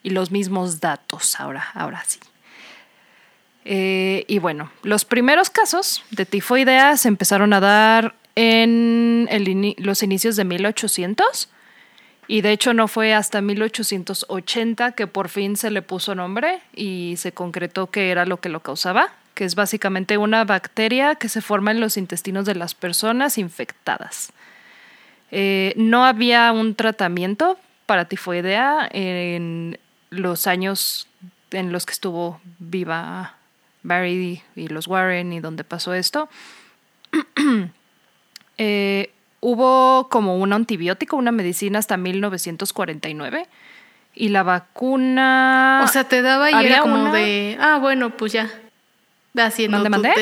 y 0.03 0.11
los 0.11 0.31
mismos 0.31 0.79
datos 0.79 1.39
ahora, 1.39 1.67
ahora 1.73 2.03
sí. 2.05 2.19
Eh, 3.65 4.23
y 4.27 4.39
bueno, 4.39 4.71
los 4.83 5.03
primeros 5.03 5.49
casos 5.49 6.03
de 6.11 6.25
tifoidea 6.25 6.95
se 6.95 7.09
empezaron 7.09 7.51
a 7.51 7.59
dar 7.59 8.15
en 8.35 9.27
los 9.77 10.03
inicios 10.03 10.35
de 10.35 10.45
1800 10.45 11.49
y 12.27 12.41
de 12.41 12.51
hecho 12.51 12.73
no 12.73 12.87
fue 12.87 13.13
hasta 13.13 13.41
1880 13.41 14.91
que 14.93 15.07
por 15.07 15.29
fin 15.29 15.57
se 15.57 15.71
le 15.71 15.81
puso 15.81 16.15
nombre 16.15 16.61
y 16.73 17.15
se 17.17 17.31
concretó 17.31 17.87
que 17.87 18.11
era 18.11 18.25
lo 18.25 18.37
que 18.37 18.49
lo 18.49 18.61
causaba, 18.61 19.13
que 19.37 19.45
es 19.45 19.53
básicamente 19.53 20.17
una 20.17 20.45
bacteria 20.45 21.13
que 21.13 21.29
se 21.29 21.41
forma 21.41 21.69
en 21.69 21.79
los 21.79 21.95
intestinos 21.95 22.45
de 22.45 22.55
las 22.55 22.73
personas 22.73 23.37
infectadas. 23.37 24.33
Eh, 25.29 25.73
no 25.77 26.05
había 26.05 26.51
un 26.51 26.73
tratamiento 26.73 27.59
para 27.85 28.05
tifoidea 28.05 28.89
en 28.91 29.77
los 30.09 30.47
años 30.47 31.07
en 31.51 31.71
los 31.71 31.85
que 31.85 31.93
estuvo 31.93 32.41
viva 32.57 33.35
Barry 33.83 34.41
y 34.55 34.69
los 34.69 34.87
Warren 34.87 35.31
y 35.31 35.39
donde 35.39 35.63
pasó 35.63 35.93
esto. 35.93 36.27
Eh, 38.59 39.11
hubo 39.39 40.09
como 40.09 40.37
un 40.37 40.51
antibiótico, 40.51 41.15
una 41.15 41.31
medicina 41.31 41.77
hasta 41.77 41.95
1949 41.95 43.47
y 44.15 44.29
la 44.29 44.41
vacuna... 44.41 45.81
O 45.83 45.87
sea, 45.87 46.05
te 46.05 46.23
daba 46.23 46.49
y 46.49 46.65
era 46.65 46.81
como 46.81 47.13
de, 47.13 47.55
ah, 47.61 47.77
bueno, 47.77 48.09
pues 48.17 48.33
ya 48.33 48.49
haciendo 49.35 49.87
¿Mande, 49.89 50.13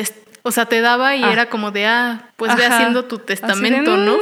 O 0.42 0.52
sea, 0.52 0.66
te 0.66 0.80
daba 0.80 1.16
y 1.16 1.22
Ah. 1.24 1.32
era 1.32 1.48
como 1.50 1.70
de, 1.70 1.86
ah, 1.86 2.30
pues 2.36 2.54
ve 2.56 2.66
haciendo 2.66 3.04
tu 3.06 3.18
de, 3.18 3.24
testamento, 3.24 3.96
¿no? 3.96 4.16
"Mm, 4.16 4.20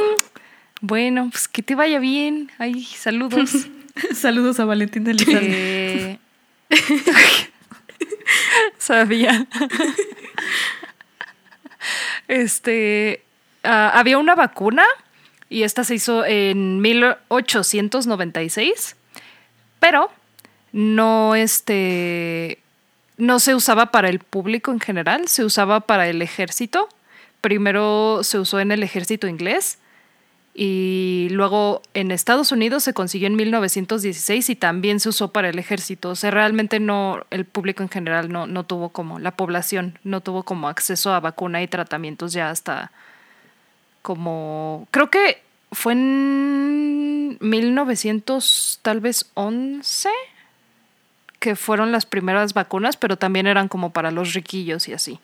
Bueno, 0.81 1.29
pues 1.31 1.47
que 1.47 1.61
te 1.63 1.75
vaya 1.75 1.99
bien. 1.99 2.51
Ay, 2.57 2.83
saludos. 2.83 3.67
Saludos 4.13 4.59
a 4.59 4.65
Valentín 4.65 5.07
Elizalde. 5.07 6.19
Eh, 6.69 6.77
Sabía. 8.77 9.45
Este, 12.27 13.23
ah, 13.63 13.91
había 13.93 14.17
una 14.17 14.35
vacuna 14.35 14.83
y 15.49 15.63
esta 15.63 15.83
se 15.83 15.95
hizo 15.95 16.25
en 16.25 16.81
1896, 16.81 18.95
pero 19.79 20.11
no 20.71 21.35
este 21.35 22.59
no 23.17 23.39
se 23.39 23.55
usaba 23.55 23.87
para 23.87 24.09
el 24.09 24.19
público 24.19 24.71
en 24.71 24.79
general, 24.79 25.27
se 25.27 25.43
usaba 25.45 25.81
para 25.81 26.07
el 26.07 26.21
ejército. 26.21 26.89
Primero 27.41 28.21
se 28.23 28.39
usó 28.39 28.59
en 28.59 28.71
el 28.71 28.83
ejército 28.83 29.27
inglés 29.27 29.79
y 30.53 31.27
luego 31.31 31.81
en 31.93 32.11
Estados 32.11 32.51
Unidos 32.51 32.83
se 32.83 32.93
consiguió 32.93 33.27
en 33.27 33.35
1916 33.35 34.49
y 34.49 34.55
también 34.55 34.99
se 34.99 35.09
usó 35.09 35.31
para 35.31 35.49
el 35.49 35.59
ejército. 35.59 36.09
O 36.09 36.15
sea, 36.15 36.31
realmente 36.31 36.79
no, 36.79 37.25
el 37.29 37.45
público 37.45 37.83
en 37.83 37.89
general 37.89 38.31
no, 38.31 38.47
no 38.47 38.65
tuvo 38.65 38.89
como, 38.89 39.19
la 39.19 39.31
población 39.31 39.99
no 40.03 40.21
tuvo 40.21 40.43
como 40.43 40.69
acceso 40.69 41.13
a 41.13 41.19
vacuna 41.19 41.61
y 41.61 41.67
tratamientos 41.67 42.33
ya 42.33 42.49
hasta 42.49 42.91
como, 44.01 44.87
creo 44.91 45.09
que 45.09 45.41
fue 45.71 45.93
en 45.93 47.37
1900 47.41 48.79
tal 48.81 49.01
vez 49.01 49.29
11 49.33 50.09
que 51.45 51.55
fueron 51.55 51.91
las 51.91 52.07
primeras 52.07 52.55
vacunas, 52.55 52.97
pero 52.97 53.17
también 53.17 53.45
eran 53.45 53.67
como 53.67 53.91
para 53.91 54.09
los 54.09 54.33
riquillos 54.33 54.87
y 54.87 54.93
así. 54.93 55.19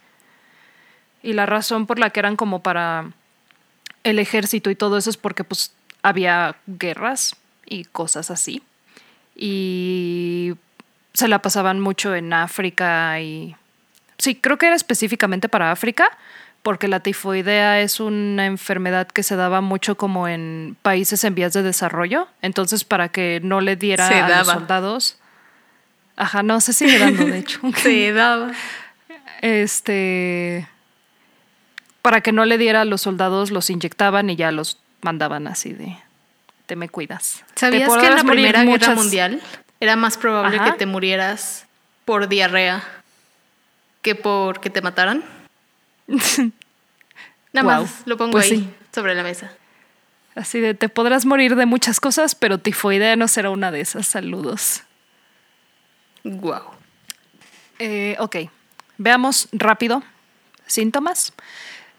Y 1.23 1.33
la 1.33 1.47
razón 1.47 1.87
por 1.87 1.97
la 1.97 2.11
que 2.11 2.19
eran 2.19 2.35
como 2.35 2.61
para 2.61 3.09
el 4.03 4.19
ejército 4.19 4.69
y 4.69 4.75
todo 4.75 4.99
eso 4.99 5.09
es 5.09 5.17
porque 5.17 5.43
pues 5.43 5.73
había 6.03 6.57
guerras 6.67 7.35
y 7.65 7.85
cosas 7.85 8.29
así. 8.29 8.61
Y 9.35 10.53
se 11.15 11.27
la 11.27 11.41
pasaban 11.41 11.79
mucho 11.79 12.13
en 12.13 12.33
África 12.33 13.19
y... 13.19 13.55
Sí, 14.19 14.35
creo 14.35 14.59
que 14.59 14.67
era 14.67 14.75
específicamente 14.75 15.49
para 15.49 15.71
África, 15.71 16.15
porque 16.61 16.87
la 16.87 16.99
tifoidea 16.99 17.81
es 17.81 17.99
una 17.99 18.45
enfermedad 18.45 19.07
que 19.07 19.23
se 19.23 19.35
daba 19.35 19.61
mucho 19.61 19.97
como 19.97 20.27
en 20.27 20.77
países 20.83 21.23
en 21.23 21.33
vías 21.33 21.53
de 21.53 21.63
desarrollo. 21.63 22.27
Entonces, 22.43 22.83
para 22.83 23.09
que 23.09 23.39
no 23.41 23.59
le 23.59 23.75
diera 23.75 24.07
Se 24.07 24.19
a 24.19 24.37
los 24.37 24.47
soldados... 24.47 25.17
Ajá, 26.15 26.43
no, 26.43 26.61
se 26.61 26.73
sigue 26.73 26.99
dando, 26.99 27.25
de 27.25 27.39
hecho. 27.39 27.59
Se 27.77 28.11
daba. 28.11 28.51
Este. 29.41 30.67
Para 32.01 32.21
que 32.21 32.31
no 32.31 32.45
le 32.45 32.57
diera 32.57 32.81
a 32.81 32.85
los 32.85 33.01
soldados, 33.01 33.51
los 33.51 33.69
inyectaban 33.69 34.29
y 34.29 34.35
ya 34.35 34.51
los 34.51 34.79
mandaban 35.01 35.47
así 35.47 35.73
de. 35.73 35.97
Te 36.65 36.75
me 36.75 36.89
cuidas. 36.89 37.43
¿Sabías 37.55 37.89
que 37.97 38.07
en 38.07 38.15
la 38.15 38.23
Primera 38.23 38.63
Guerra 38.63 38.95
Mundial 38.95 39.41
era 39.79 39.95
más 39.95 40.17
probable 40.17 40.57
Ajá. 40.57 40.71
que 40.71 40.77
te 40.77 40.85
murieras 40.85 41.65
por 42.05 42.27
diarrea 42.27 42.83
que 44.01 44.15
por 44.15 44.59
que 44.61 44.69
te 44.69 44.81
mataran? 44.81 45.23
Nada 47.53 47.67
más 47.67 48.03
lo 48.05 48.17
pongo 48.17 48.31
Pues 48.31 48.45
ahí 48.45 48.57
sí. 48.59 48.73
sobre 48.93 49.15
la 49.15 49.23
mesa. 49.23 49.51
Así 50.35 50.59
de 50.61 50.73
te 50.73 50.87
podrás 50.87 51.25
morir 51.25 51.55
de 51.55 51.65
muchas 51.65 51.99
cosas, 51.99 52.35
pero 52.35 52.57
tifoidea 52.57 53.15
no 53.17 53.27
será 53.27 53.49
una 53.49 53.71
de 53.71 53.81
esas. 53.81 54.07
Saludos. 54.07 54.83
Wow. 56.23 56.61
Eh, 57.79 58.15
ok, 58.19 58.37
veamos 58.97 59.47
rápido 59.51 60.03
síntomas. 60.67 61.33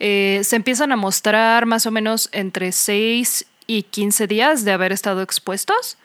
Eh, 0.01 0.41
se 0.45 0.57
empiezan 0.57 0.93
a 0.93 0.97
mostrar 0.97 1.67
más 1.67 1.87
o 1.87 1.91
menos 1.91 2.29
entre 2.33 2.73
6 2.73 3.47
y 3.67 3.85
15 3.85 4.27
días 4.27 4.65
de 4.65 4.73
haber 4.73 4.93
estado 4.93 5.23
expuestos 5.23 5.99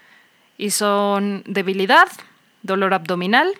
y 0.57 0.71
son 0.71 1.43
debilidad, 1.45 2.07
dolor 2.63 2.93
abdominal, 2.93 3.53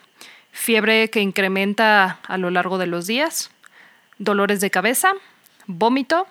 fiebre 0.52 1.10
que 1.10 1.22
incrementa 1.22 2.20
a 2.28 2.38
lo 2.38 2.50
largo 2.50 2.78
de 2.78 2.88
los 2.88 3.08
días, 3.08 3.52
dolores 4.18 4.60
de 4.60 4.72
cabeza, 4.72 5.14
vómito, 5.68 6.28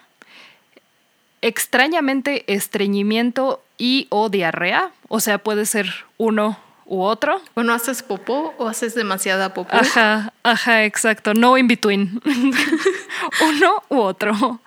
extrañamente 1.42 2.44
estreñimiento 2.52 3.62
y 3.78 4.06
o 4.10 4.28
diarrea, 4.28 4.90
o 5.08 5.20
sea, 5.20 5.38
puede 5.38 5.66
ser 5.66 5.92
uno 6.16 6.58
u 6.86 7.02
otro, 7.02 7.40
Bueno, 7.54 7.72
haces 7.74 8.02
popó 8.02 8.54
o 8.58 8.68
haces 8.68 8.94
demasiada 8.94 9.52
popó. 9.54 9.76
Ajá, 9.76 10.32
ajá, 10.42 10.84
exacto. 10.84 11.34
No 11.34 11.58
in 11.58 11.66
between. 11.66 12.20
Uno 13.42 13.82
u 13.88 13.98
otro. 13.98 14.60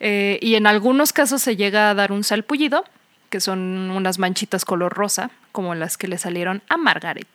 Eh, 0.00 0.38
y 0.40 0.54
en 0.54 0.66
algunos 0.66 1.12
casos 1.12 1.42
se 1.42 1.56
llega 1.56 1.90
a 1.90 1.94
dar 1.94 2.12
un 2.12 2.24
salpullido, 2.24 2.84
que 3.28 3.40
son 3.40 3.90
unas 3.90 4.18
manchitas 4.18 4.64
color 4.64 4.92
rosa, 4.94 5.30
como 5.52 5.74
las 5.74 5.96
que 5.98 6.08
le 6.08 6.16
salieron 6.18 6.62
a 6.68 6.76
Margaret. 6.76 7.28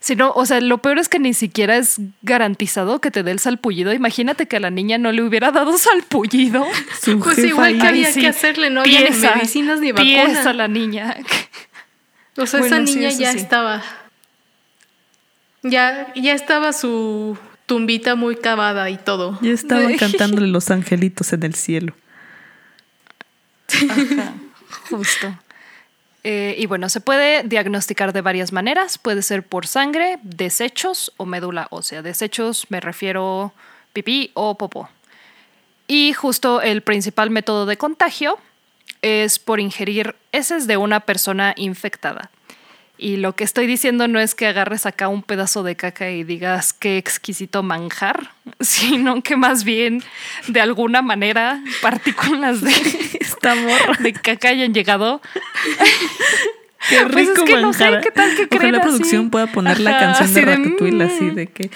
Si 0.00 0.16
no, 0.16 0.32
o 0.32 0.44
sea, 0.46 0.60
lo 0.60 0.78
peor 0.78 0.98
es 0.98 1.08
que 1.08 1.20
ni 1.20 1.32
siquiera 1.32 1.76
es 1.76 2.00
garantizado 2.22 3.00
que 3.00 3.12
te 3.12 3.22
dé 3.22 3.30
el 3.30 3.38
salpullido. 3.38 3.92
Imagínate 3.92 4.48
que 4.48 4.56
a 4.56 4.60
la 4.60 4.70
niña 4.70 4.98
no 4.98 5.12
le 5.12 5.22
hubiera 5.22 5.52
dado 5.52 5.78
salpullido. 5.78 6.66
Su 7.00 7.20
Pues 7.20 7.38
igual 7.38 7.78
que 7.78 7.86
había 7.86 8.10
sí. 8.10 8.20
que 8.20 8.26
hacerle, 8.26 8.68
no 8.68 8.80
había 8.80 9.08
ni 9.08 9.16
medicinas 9.16 9.78
ni 9.78 9.92
piensa 9.92 10.32
vacuna. 10.38 10.52
la 10.54 10.66
niña. 10.68 11.16
O 12.36 12.46
sea, 12.46 12.60
Bueno, 12.60 12.76
esa 12.76 12.84
niña 12.84 13.10
ya 13.10 13.32
sí. 13.32 13.38
estaba. 13.38 13.82
Ya, 15.62 16.12
ya 16.14 16.32
estaba 16.32 16.72
su 16.72 17.38
tumbita 17.66 18.14
muy 18.14 18.36
cavada 18.36 18.90
y 18.90 18.96
todo. 18.96 19.38
Yo 19.42 19.52
estaba 19.52 19.88
cantándole 19.98 20.48
los 20.48 20.70
angelitos 20.70 21.32
en 21.32 21.42
el 21.44 21.54
cielo. 21.54 21.94
Ajá, 23.88 24.34
justo. 24.90 25.38
Eh, 26.24 26.54
y 26.58 26.66
bueno, 26.66 26.88
se 26.88 27.00
puede 27.00 27.42
diagnosticar 27.44 28.12
de 28.12 28.20
varias 28.20 28.52
maneras. 28.52 28.98
Puede 28.98 29.22
ser 29.22 29.42
por 29.44 29.66
sangre, 29.66 30.18
desechos 30.22 31.12
o 31.16 31.26
médula 31.26 31.66
ósea. 31.70 32.02
Desechos 32.02 32.66
me 32.68 32.80
refiero 32.80 33.52
pipí 33.92 34.30
o 34.34 34.56
popó. 34.56 34.88
Y 35.88 36.12
justo 36.12 36.60
el 36.62 36.82
principal 36.82 37.30
método 37.30 37.66
de 37.66 37.76
contagio 37.76 38.38
es 39.02 39.38
por 39.38 39.60
ingerir 39.60 40.16
heces 40.32 40.66
de 40.66 40.76
una 40.76 41.00
persona 41.00 41.54
infectada. 41.56 42.30
Y 42.98 43.16
lo 43.16 43.34
que 43.34 43.42
estoy 43.42 43.66
diciendo 43.66 44.06
no 44.06 44.20
es 44.20 44.36
que 44.36 44.46
agarres 44.46 44.86
acá 44.86 45.08
un 45.08 45.24
pedazo 45.24 45.64
de 45.64 45.74
caca 45.74 46.10
y 46.10 46.22
digas 46.22 46.72
qué 46.72 46.98
exquisito 46.98 47.64
manjar, 47.64 48.30
sino 48.60 49.22
que 49.22 49.36
más 49.36 49.64
bien 49.64 50.02
de 50.46 50.60
alguna 50.60 51.02
manera 51.02 51.62
partículas 51.82 52.60
de, 52.60 52.70
Esta 53.20 53.56
morra. 53.56 53.96
de 53.98 54.12
caca 54.12 54.50
hayan 54.50 54.72
llegado. 54.72 55.20
Qué 56.88 57.04
rico 57.04 57.12
Pues 57.12 57.28
es 57.28 57.42
que 57.44 57.60
no 57.62 57.72
sé. 57.72 58.00
¿qué 58.02 58.10
tal 58.10 58.34
que 58.36 58.48
creen 58.48 58.74
Ojalá 58.74 58.78
así? 58.78 58.88
producción 58.88 59.30
pueda 59.30 59.46
poner 59.46 59.78
la 59.80 59.98
canción 59.98 60.34
de 60.34 60.40
Ratatouille 60.42 61.04
así 61.04 61.24
mm. 61.24 61.34
de 61.34 61.46
que 61.46 61.70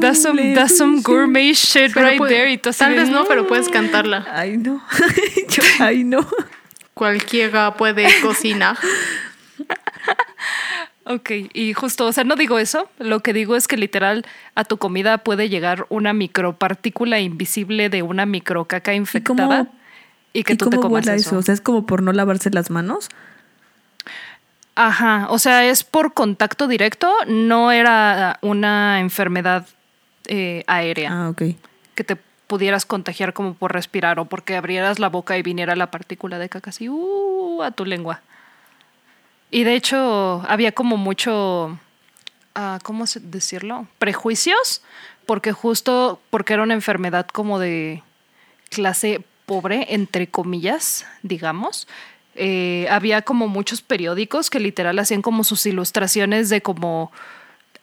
That's 0.00 0.22
some, 0.22 0.54
that's 0.54 0.76
some 0.78 1.02
gourmet 1.02 1.52
shit 1.52 1.92
Pero 1.92 2.06
right 2.08 2.22
there. 2.26 2.50
Y 2.52 2.58
tú 2.58 2.70
así 2.70 2.78
tal 2.78 2.94
vez 2.94 3.10
no, 3.10 3.24
pero 3.26 3.44
"Mm". 3.44 3.46
puedes 3.48 3.68
cantarla. 3.68 4.26
Ay, 4.32 4.56
no. 4.56 4.82
Yo, 5.50 5.62
ay, 5.80 6.04
no. 6.04 6.26
Cualquiera 6.94 7.74
puede 7.74 8.06
cocinar. 8.22 8.76
Ok, 11.10 11.30
y 11.54 11.72
justo, 11.72 12.04
o 12.06 12.12
sea, 12.12 12.22
no 12.24 12.36
digo 12.36 12.58
eso. 12.58 12.90
Lo 12.98 13.20
que 13.20 13.32
digo 13.32 13.56
es 13.56 13.66
que 13.66 13.78
literal 13.78 14.26
a 14.54 14.64
tu 14.64 14.76
comida 14.76 15.16
puede 15.18 15.48
llegar 15.48 15.86
una 15.88 16.12
micropartícula 16.12 17.18
invisible 17.18 17.88
de 17.88 18.02
una 18.02 18.26
microcaca 18.26 18.92
infectada 18.92 19.64
cómo- 19.64 19.74
y 20.34 20.44
que 20.44 20.52
¿Y 20.52 20.56
tú 20.56 20.66
te 20.68 20.76
cómo 20.76 20.88
comas 20.88 21.06
vuela 21.06 21.14
eso. 21.18 21.30
eso? 21.30 21.38
O 21.38 21.42
sea, 21.42 21.54
es 21.54 21.62
como 21.62 21.86
por 21.86 22.02
no 22.02 22.12
lavarse 22.12 22.50
las 22.50 22.68
manos. 22.68 23.08
Ajá, 24.80 25.26
o 25.30 25.40
sea, 25.40 25.64
es 25.68 25.82
por 25.82 26.14
contacto 26.14 26.68
directo, 26.68 27.12
no 27.26 27.72
era 27.72 28.38
una 28.42 29.00
enfermedad 29.00 29.66
eh, 30.26 30.62
aérea 30.68 31.10
Ah, 31.12 31.28
ok. 31.30 31.42
que 31.96 32.04
te 32.04 32.14
pudieras 32.46 32.86
contagiar 32.86 33.32
como 33.32 33.54
por 33.54 33.72
respirar 33.72 34.20
o 34.20 34.26
porque 34.26 34.56
abrieras 34.56 35.00
la 35.00 35.08
boca 35.08 35.36
y 35.36 35.42
viniera 35.42 35.74
la 35.74 35.90
partícula 35.90 36.38
de 36.38 36.48
caca 36.48 36.70
así 36.70 36.88
uh, 36.88 37.60
a 37.64 37.72
tu 37.72 37.84
lengua. 37.84 38.20
Y 39.50 39.64
de 39.64 39.74
hecho 39.74 40.44
había 40.46 40.70
como 40.70 40.96
mucho, 40.96 41.76
ah, 42.54 42.78
¿cómo 42.84 43.04
decirlo? 43.20 43.88
Prejuicios, 43.98 44.82
porque 45.26 45.50
justo 45.50 46.20
porque 46.30 46.52
era 46.54 46.62
una 46.62 46.74
enfermedad 46.74 47.26
como 47.26 47.58
de 47.58 48.04
clase 48.70 49.22
pobre, 49.44 49.86
entre 49.92 50.28
comillas, 50.28 51.04
digamos. 51.24 51.88
Eh, 52.38 52.86
había 52.90 53.22
como 53.22 53.48
muchos 53.48 53.82
periódicos 53.82 54.50
que 54.50 54.60
literal 54.60 54.98
hacían 54.98 55.22
como 55.22 55.44
sus 55.44 55.66
ilustraciones 55.66 56.48
de 56.48 56.62
como 56.62 57.12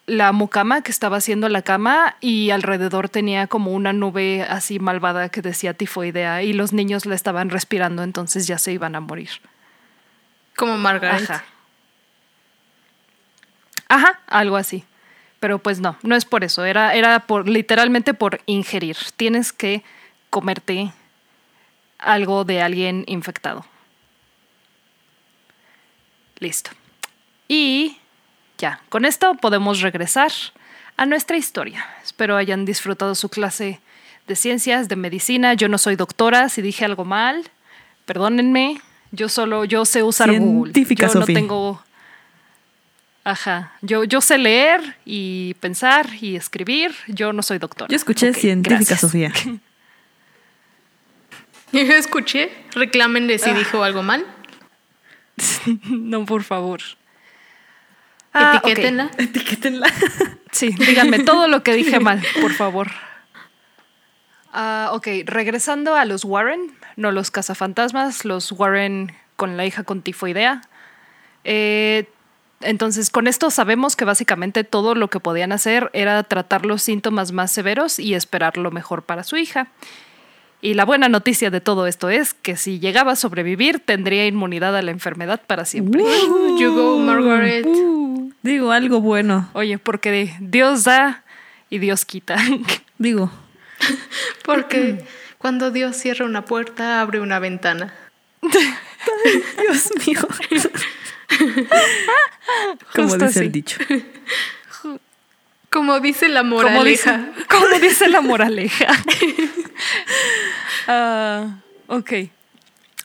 la 0.07 0.31
mucama 0.31 0.81
que 0.81 0.91
estaba 0.91 1.17
haciendo 1.17 1.49
la 1.49 1.61
cama 1.61 2.15
y 2.21 2.51
alrededor 2.51 3.09
tenía 3.09 3.47
como 3.47 3.71
una 3.71 3.91
nube 3.91 4.43
así 4.43 4.79
malvada 4.79 5.29
que 5.29 5.41
decía 5.41 5.73
tifoidea 5.73 6.43
y 6.43 6.53
los 6.53 6.73
niños 6.73 7.05
la 7.05 7.15
estaban 7.15 7.49
respirando, 7.49 8.03
entonces 8.03 8.47
ya 8.47 8.57
se 8.57 8.71
iban 8.71 8.95
a 8.95 8.99
morir. 8.99 9.29
Como 10.55 10.77
Margaret. 10.77 11.29
Ajá. 11.29 11.43
Ajá, 13.87 14.19
algo 14.27 14.57
así. 14.57 14.83
Pero 15.39 15.59
pues 15.59 15.79
no, 15.79 15.97
no 16.01 16.15
es 16.15 16.25
por 16.25 16.43
eso, 16.43 16.65
era, 16.65 16.95
era 16.95 17.19
por 17.21 17.47
literalmente 17.47 18.13
por 18.13 18.41
ingerir. 18.45 18.97
Tienes 19.17 19.51
que 19.51 19.83
comerte 20.29 20.91
algo 21.99 22.45
de 22.45 22.61
alguien 22.61 23.03
infectado. 23.07 23.65
Listo. 26.39 26.71
Y 27.47 27.97
ya, 28.57 28.81
con 28.89 29.05
esto 29.05 29.35
podemos 29.35 29.81
regresar 29.81 30.31
a 30.97 31.05
nuestra 31.05 31.37
historia. 31.37 31.85
Espero 32.03 32.37
hayan 32.37 32.65
disfrutado 32.65 33.15
su 33.15 33.29
clase 33.29 33.79
de 34.27 34.35
ciencias, 34.35 34.87
de 34.87 34.95
medicina. 34.95 35.53
Yo 35.53 35.67
no 35.67 35.77
soy 35.77 35.95
doctora, 35.95 36.49
si 36.49 36.61
dije 36.61 36.85
algo 36.85 37.05
mal, 37.05 37.43
perdónenme. 38.05 38.81
Yo 39.11 39.29
solo, 39.29 39.65
yo 39.65 39.85
sé 39.85 40.03
usar 40.03 40.29
Científica, 40.29 41.07
Google. 41.07 41.13
Yo 41.13 41.19
no 41.19 41.25
tengo... 41.39 41.81
Ajá, 43.23 43.73
yo, 43.81 44.03
yo 44.03 44.21
sé 44.21 44.37
leer 44.37 44.97
y 45.03 45.55
pensar 45.55 46.07
y 46.21 46.35
escribir. 46.35 46.93
Yo 47.07 47.33
no 47.33 47.41
soy 47.41 47.57
doctora. 47.57 47.89
Yo 47.89 47.95
escuché 47.95 48.33
científica, 48.33 48.75
gracias. 48.77 48.99
Sofía. 49.01 49.31
Yo 51.71 51.81
escuché, 51.93 52.51
reclámenle 52.73 53.35
Ah. 53.35 53.39
si 53.39 53.51
dijo 53.51 53.83
algo 53.83 54.01
mal. 54.03 54.25
no, 55.89 56.25
por 56.25 56.43
favor. 56.43 56.81
Ah. 58.33 58.61
Etiquétenla. 58.63 59.11
Etiquétenla. 59.17 59.87
Sí, 60.51 60.69
díganme 60.69 61.19
todo 61.19 61.49
lo 61.49 61.63
que 61.63 61.73
dije 61.73 61.99
mal, 61.99 62.23
por 62.39 62.53
favor. 62.53 62.89
Ah, 64.53 64.91
ok, 64.93 65.07
regresando 65.25 65.95
a 65.95 66.05
los 66.05 66.23
Warren, 66.23 66.71
no 66.95 67.11
los 67.11 67.29
cazafantasmas, 67.29 68.23
los 68.23 68.53
Warren 68.53 69.11
con 69.35 69.57
la 69.57 69.65
hija 69.65 69.83
con 69.83 70.01
tifoidea. 70.01 70.61
Eh, 71.43 72.07
entonces, 72.61 73.09
con 73.09 73.27
esto 73.27 73.49
sabemos 73.51 73.97
que 73.97 74.05
básicamente 74.05 74.63
todo 74.63 74.95
lo 74.95 75.09
que 75.09 75.19
podían 75.19 75.51
hacer 75.51 75.89
era 75.91 76.23
tratar 76.23 76.65
los 76.65 76.81
síntomas 76.81 77.33
más 77.33 77.51
severos 77.51 77.99
y 77.99 78.13
esperar 78.13 78.55
lo 78.55 78.71
mejor 78.71 79.03
para 79.03 79.23
su 79.23 79.35
hija. 79.35 79.67
Y 80.65 80.73
la 80.73 80.83
buena 80.83 81.09
noticia 81.09 81.51
de 81.51 81.61
todo 81.61 81.85
esto 81.85 82.09
es 82.09 82.33
que 82.33 82.57
si 82.57 82.79
llegaba 82.79 83.11
a 83.11 83.15
sobrevivir, 83.15 83.79
tendría 83.79 84.25
inmunidad 84.25 84.75
a 84.75 84.81
la 84.81 84.89
enfermedad 84.89 85.39
para 85.45 85.63
siempre. 85.63 86.01
You 86.57 86.73
go, 86.73 86.97
Margaret. 86.97 87.67
Uh, 87.67 88.31
digo, 88.41 88.71
algo 88.71 88.99
bueno. 88.99 89.47
Oye, 89.53 89.77
porque 89.77 90.33
Dios 90.39 90.83
da 90.83 91.23
y 91.69 91.77
Dios 91.77 92.03
quita. 92.03 92.37
Digo, 92.97 93.31
Porque 94.43 95.05
cuando 95.37 95.69
Dios 95.69 95.97
cierra 95.97 96.25
una 96.25 96.45
puerta, 96.45 96.99
abre 96.99 97.19
una 97.19 97.37
ventana. 97.37 97.93
Dios 98.41 99.91
mío. 100.07 100.27
Como 102.95 103.13
dice 103.13 103.25
así. 103.25 103.39
el 103.41 103.51
dicho. 103.51 103.77
Como 105.75 105.99
dice 105.99 106.29
la 106.29 106.39
Como 106.39 106.61
dice, 106.85 107.11
moraleja. 107.11 107.33
como 107.49 107.67
dice 107.81 108.07
la 108.07 108.21
moraleja. 108.21 108.87
Ah, 110.87 111.57
ok. 111.87 112.11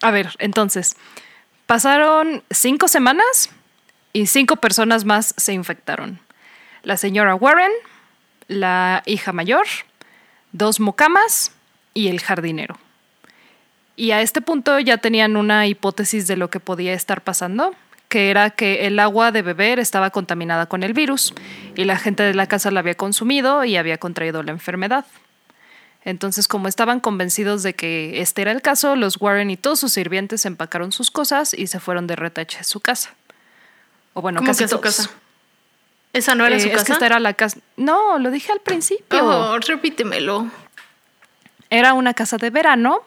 A 0.02 0.10
ver, 0.12 0.28
entonces, 0.38 0.96
pasaron 1.66 2.44
cinco 2.50 2.86
semanas 2.86 3.50
y 4.12 4.26
cinco 4.26 4.56
personas 4.56 5.04
más 5.04 5.34
se 5.36 5.52
infectaron. 5.52 6.20
La 6.84 6.96
señora 6.96 7.34
Warren, 7.34 7.72
la 8.46 9.02
hija 9.06 9.32
mayor, 9.32 9.66
dos 10.52 10.78
mucamas 10.78 11.52
y 11.92 12.06
el 12.06 12.20
jardinero. 12.20 12.78
Y 13.96 14.12
a 14.12 14.20
este 14.20 14.42
punto 14.42 14.78
ya 14.78 14.98
tenían 14.98 15.36
una 15.36 15.66
hipótesis 15.66 16.28
de 16.28 16.36
lo 16.36 16.50
que 16.50 16.60
podía 16.60 16.92
estar 16.92 17.22
pasando, 17.22 17.74
que 18.10 18.28
era 18.28 18.50
que 18.50 18.86
el 18.86 18.98
agua 18.98 19.32
de 19.32 19.40
beber 19.40 19.78
estaba 19.78 20.10
contaminada 20.10 20.66
con 20.66 20.82
el 20.82 20.92
virus 20.92 21.32
y 21.76 21.84
la 21.84 21.96
gente 21.96 22.22
de 22.24 22.34
la 22.34 22.46
casa 22.46 22.70
la 22.70 22.80
había 22.80 22.94
consumido 22.96 23.64
y 23.64 23.76
había 23.78 23.96
contraído 23.96 24.42
la 24.42 24.50
enfermedad. 24.50 25.06
Entonces, 26.04 26.48
como 26.48 26.66
estaban 26.68 26.98
convencidos 27.00 27.62
de 27.62 27.74
que 27.74 28.20
este 28.20 28.42
era 28.42 28.52
el 28.52 28.62
caso, 28.62 28.96
los 28.96 29.20
Warren 29.20 29.50
y 29.50 29.56
todos 29.56 29.80
sus 29.80 29.92
sirvientes 29.92 30.44
empacaron 30.44 30.92
sus 30.92 31.10
cosas 31.10 31.54
y 31.54 31.66
se 31.68 31.78
fueron 31.78 32.06
de 32.06 32.16
retache 32.16 32.58
a 32.58 32.64
su 32.64 32.80
casa. 32.80 33.14
O 34.14 34.20
bueno, 34.22 34.38
¿Cómo 34.40 34.48
casi 34.50 34.58
que 34.60 34.64
a 34.64 34.68
su 34.68 34.78
todos. 34.78 34.96
casa? 34.96 35.10
¿Esa 36.12 36.34
no 36.34 36.44
era 36.46 36.56
Eh, 36.56 36.60
su 36.60 36.66
Es 36.66 36.72
que 36.72 36.78
casa? 36.78 36.92
esta 36.94 37.06
era 37.06 37.20
la 37.20 37.34
casa. 37.34 37.58
No, 37.76 38.18
lo 38.18 38.30
dije 38.30 38.50
al 38.50 38.60
principio. 38.60 39.24
Oh, 39.24 39.58
repítemelo. 39.58 40.50
Era 41.68 41.92
una 41.92 42.14
casa 42.14 42.36
de 42.38 42.50
verano 42.50 43.02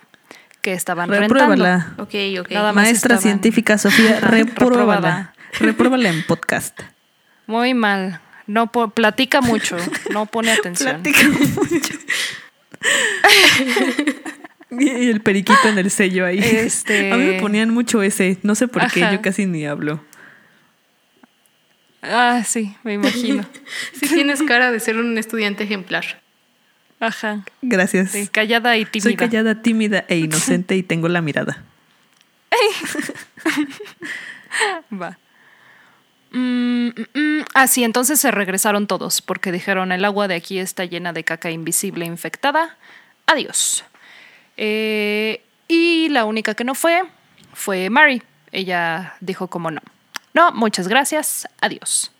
que 0.63 0.73
estaban 0.73 1.09
rentando. 1.09 1.33
Repruébala. 1.35 1.93
Ok, 1.99 2.15
ok. 2.39 2.49
Nada 2.51 2.73
más 2.73 2.85
Maestra 2.85 3.15
estaban- 3.15 3.21
científica 3.21 3.77
Sofía, 3.77 4.19
repruébala. 4.21 5.33
Repruébala 5.59 6.09
en 6.09 6.23
podcast. 6.23 6.79
Muy 7.45 7.75
mal. 7.75 8.19
No 8.47 8.71
po- 8.71 8.89
platica 8.89 9.41
mucho, 9.41 9.77
no 10.11 10.25
pone 10.25 10.51
atención. 10.51 11.01
Platica 11.03 11.29
mucho. 11.29 11.93
y 14.71 15.09
el 15.09 15.21
periquito 15.21 15.67
en 15.69 15.77
el 15.77 15.91
sello 15.91 16.25
ahí. 16.25 16.39
Este- 16.39 17.11
A 17.11 17.17
mí 17.17 17.23
me 17.25 17.39
ponían 17.39 17.69
mucho 17.69 18.01
ese. 18.01 18.37
No 18.43 18.55
sé 18.55 18.67
por 18.67 18.89
qué, 18.91 19.03
Ajá. 19.03 19.13
yo 19.13 19.21
casi 19.21 19.45
ni 19.45 19.65
hablo. 19.65 20.03
Ah, 22.01 22.43
sí, 22.45 22.75
me 22.83 22.93
imagino. 22.93 23.45
Sí 23.93 24.07
tienes 24.07 24.41
cara 24.43 24.71
de 24.71 24.79
ser 24.79 24.97
un 24.97 25.17
estudiante 25.17 25.63
ejemplar. 25.63 26.22
Ajá. 27.03 27.43
Gracias. 27.61 28.11
Sí, 28.11 28.27
callada 28.27 28.77
y 28.77 28.85
tímida. 28.85 29.03
Soy 29.03 29.15
callada, 29.17 29.61
tímida 29.61 30.05
e 30.07 30.17
inocente 30.17 30.77
y 30.77 30.83
tengo 30.83 31.09
la 31.09 31.21
mirada. 31.21 31.63
Va. 34.93 35.17
Mm, 36.31 36.87
mm, 36.87 36.91
mm. 37.13 37.45
Ah, 37.53 37.67
sí, 37.67 37.83
entonces 37.83 38.19
se 38.19 38.31
regresaron 38.31 38.87
todos 38.87 39.21
porque 39.21 39.51
dijeron 39.51 39.91
el 39.91 40.05
agua 40.05 40.27
de 40.27 40.35
aquí 40.35 40.59
está 40.59 40.85
llena 40.85 41.11
de 41.11 41.23
caca 41.23 41.51
invisible 41.51 42.05
infectada. 42.05 42.77
Adiós. 43.25 43.83
Eh, 44.55 45.43
y 45.67 46.07
la 46.09 46.25
única 46.25 46.55
que 46.55 46.63
no 46.63 46.73
fue 46.73 47.03
fue 47.53 47.89
Mary. 47.89 48.23
Ella 48.51 49.15
dijo 49.19 49.49
como 49.49 49.71
no. 49.71 49.81
No, 50.33 50.51
muchas 50.53 50.87
gracias. 50.87 51.47
Adiós. 51.59 52.11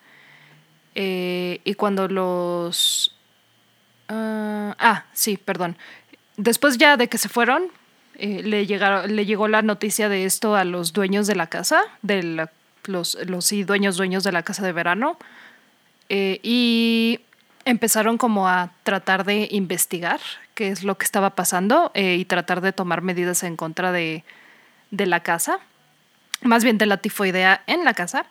Eh, 0.96 1.62
y 1.64 1.74
cuando 1.76 2.08
los... 2.08 3.13
ah, 4.14 4.76
ah, 4.80 5.06
sí, 5.14 5.38
perdón. 5.38 5.78
Después 6.38 6.78
ya 6.78 6.98
de 6.98 7.08
que 7.08 7.18
se 7.18 7.30
fueron, 7.30 7.64
eh, 8.16 8.42
le, 8.44 8.66
llegaron, 8.66 9.16
le 9.16 9.26
llegó 9.26 9.48
la 9.48 9.62
noticia 9.62 10.10
de 10.10 10.26
esto 10.26 10.56
a 10.56 10.64
los 10.64 10.94
dueños 10.94 11.28
de 11.28 11.36
la 11.36 11.48
casa, 11.48 11.82
de 12.02 12.48
los, 12.86 13.18
los 13.26 13.46
sí, 13.46 13.64
dueños, 13.64 13.98
dueños 13.98 14.24
de 14.24 14.32
la 14.32 14.44
casa 14.44 14.64
de 14.64 14.72
verano, 14.72 15.18
eh, 16.10 16.40
y 16.44 17.22
empezaron 17.66 18.18
como 18.18 18.48
a 18.48 18.72
tratar 18.84 19.26
de 19.26 19.48
investigar 19.52 20.20
qué 20.54 20.70
es 20.70 20.84
lo 20.84 20.98
que 20.98 21.06
estaba 21.06 21.32
pasando 21.32 21.92
eh, 21.94 22.18
y 22.18 22.26
tratar 22.26 22.62
de 22.62 22.74
tomar 22.74 23.02
medidas 23.02 23.44
en 23.44 23.56
contra 23.56 23.92
de, 23.92 24.24
de 24.92 25.06
la 25.06 25.22
casa, 25.22 25.60
más 26.42 26.64
bien 26.64 26.78
de 26.78 26.86
la 26.86 26.98
tifoidea 26.98 27.64
en 27.68 27.86
la 27.86 27.94
casa, 27.94 28.26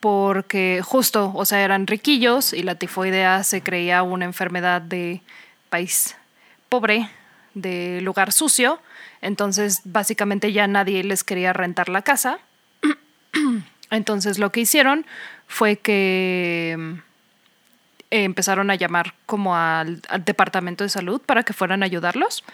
porque 0.00 0.80
justo, 0.82 1.32
o 1.34 1.44
sea, 1.44 1.62
eran 1.62 1.86
riquillos 1.86 2.54
y 2.54 2.62
la 2.62 2.74
tifoidea 2.74 3.44
se 3.44 3.62
creía 3.62 4.02
una 4.02 4.24
enfermedad 4.24 4.80
de 4.80 5.20
país 5.68 6.16
pobre, 6.70 7.10
de 7.54 8.00
lugar 8.00 8.32
sucio, 8.32 8.80
entonces 9.20 9.82
básicamente 9.84 10.52
ya 10.52 10.66
nadie 10.66 11.04
les 11.04 11.22
quería 11.22 11.52
rentar 11.52 11.88
la 11.90 12.02
casa. 12.02 12.38
Entonces 13.90 14.38
lo 14.38 14.50
que 14.52 14.60
hicieron 14.60 15.04
fue 15.48 15.76
que 15.76 16.76
mm, 16.78 16.92
empezaron 18.10 18.70
a 18.70 18.76
llamar 18.76 19.14
como 19.26 19.56
al, 19.56 20.00
al 20.08 20.24
departamento 20.24 20.84
de 20.84 20.90
salud 20.90 21.20
para 21.20 21.42
que 21.42 21.52
fueran 21.52 21.82
a 21.82 21.86
ayudarlos. 21.86 22.44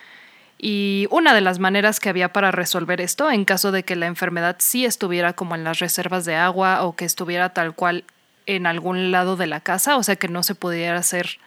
Y 0.58 1.06
una 1.10 1.34
de 1.34 1.42
las 1.42 1.58
maneras 1.58 2.00
que 2.00 2.08
había 2.08 2.32
para 2.32 2.50
resolver 2.50 3.00
esto, 3.00 3.30
en 3.30 3.44
caso 3.44 3.72
de 3.72 3.82
que 3.82 3.96
la 3.96 4.06
enfermedad 4.06 4.56
sí 4.58 4.84
estuviera 4.86 5.34
como 5.34 5.54
en 5.54 5.64
las 5.64 5.78
reservas 5.78 6.24
de 6.24 6.36
agua 6.36 6.84
o 6.84 6.96
que 6.96 7.04
estuviera 7.04 7.50
tal 7.50 7.74
cual 7.74 8.04
en 8.46 8.66
algún 8.66 9.10
lado 9.10 9.36
de 9.36 9.46
la 9.46 9.60
casa, 9.60 9.96
o 9.96 10.02
sea 10.02 10.16
que 10.16 10.28
no 10.28 10.42
se 10.42 10.54
pudiera 10.54 10.96
hacer 10.96 11.38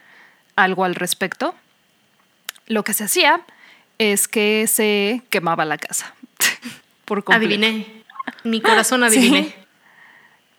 algo 0.54 0.84
al 0.84 0.94
respecto, 0.94 1.54
lo 2.66 2.84
que 2.84 2.94
se 2.94 3.04
hacía 3.04 3.40
es 3.98 4.28
que 4.28 4.66
se 4.66 5.22
quemaba 5.30 5.64
la 5.64 5.78
casa. 5.78 6.14
Por 7.04 7.24
completo. 7.24 7.46
Adiviné. 7.46 8.04
Mi 8.44 8.60
corazón 8.60 9.02
adiviné. 9.04 9.44
Sí. 9.44 9.54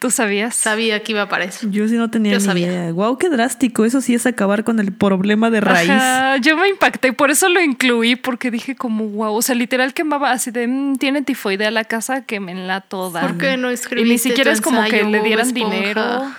¿Tú 0.01 0.09
sabías? 0.09 0.55
Sabía 0.55 1.03
que 1.03 1.11
iba 1.11 1.29
para 1.29 1.43
eso. 1.43 1.67
Yo 1.69 1.87
sí 1.87 1.93
no 1.93 2.09
tenía 2.09 2.31
Yo 2.33 2.39
ni 2.39 2.43
sabía. 2.45 2.65
idea. 2.65 2.91
Wow, 2.91 3.19
qué 3.19 3.29
drástico. 3.29 3.85
Eso 3.85 4.01
sí 4.01 4.15
es 4.15 4.25
acabar 4.25 4.63
con 4.63 4.79
el 4.79 4.91
problema 4.91 5.51
de 5.51 5.61
raíz. 5.61 5.91
Ajá, 5.91 6.37
yo 6.37 6.57
me 6.57 6.67
impacté, 6.69 7.13
por 7.13 7.29
eso 7.29 7.47
lo 7.49 7.61
incluí, 7.61 8.15
porque 8.15 8.49
dije 8.49 8.75
como, 8.75 9.05
wow, 9.09 9.35
o 9.35 9.41
sea, 9.43 9.53
literal 9.53 9.93
quemaba 9.93 10.31
así 10.31 10.49
de, 10.49 10.65
"Mm, 10.67 10.95
tiene 10.95 11.21
tifoidea 11.21 11.69
la 11.69 11.83
casa, 11.83 12.25
quemenla 12.25 12.81
toda. 12.81 13.21
¿Por 13.21 13.37
qué 13.37 13.57
no 13.57 13.69
Y 13.69 13.75
escribiste 13.75 14.11
ni 14.11 14.17
siquiera 14.17 14.51
es 14.51 14.59
como 14.59 14.83
que 14.85 15.03
le 15.03 15.21
dieran 15.21 15.45
Esponja? 15.45 15.69
dinero. 15.77 16.31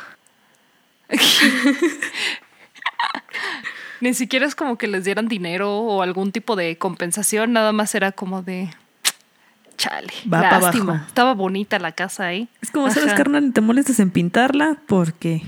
Ni 4.01 4.15
siquiera 4.15 4.47
es 4.47 4.57
como 4.57 4.77
que 4.79 4.89
les 4.89 5.05
dieran 5.05 5.29
dinero 5.29 5.71
o 5.79 6.03
algún 6.03 6.33
tipo 6.33 6.57
de 6.57 6.77
compensación, 6.79 7.53
nada 7.53 7.71
más 7.71 7.95
era 7.95 8.11
como 8.11 8.43
de, 8.43 8.69
chale, 9.83 10.13
Va 10.33 10.41
lástima. 10.43 10.93
abajo. 10.93 11.07
Estaba 11.09 11.35
bonita 11.35 11.79
la 11.79 11.93
casa 11.93 12.27
ahí. 12.27 12.49
Es 12.61 12.71
como, 12.71 12.89
¿sabes, 12.91 13.09
Ajá. 13.09 13.17
carnal? 13.17 13.53
Te 13.53 13.61
molestas 13.61 13.99
en 14.01 14.11
pintarla 14.11 14.77
porque 14.87 15.43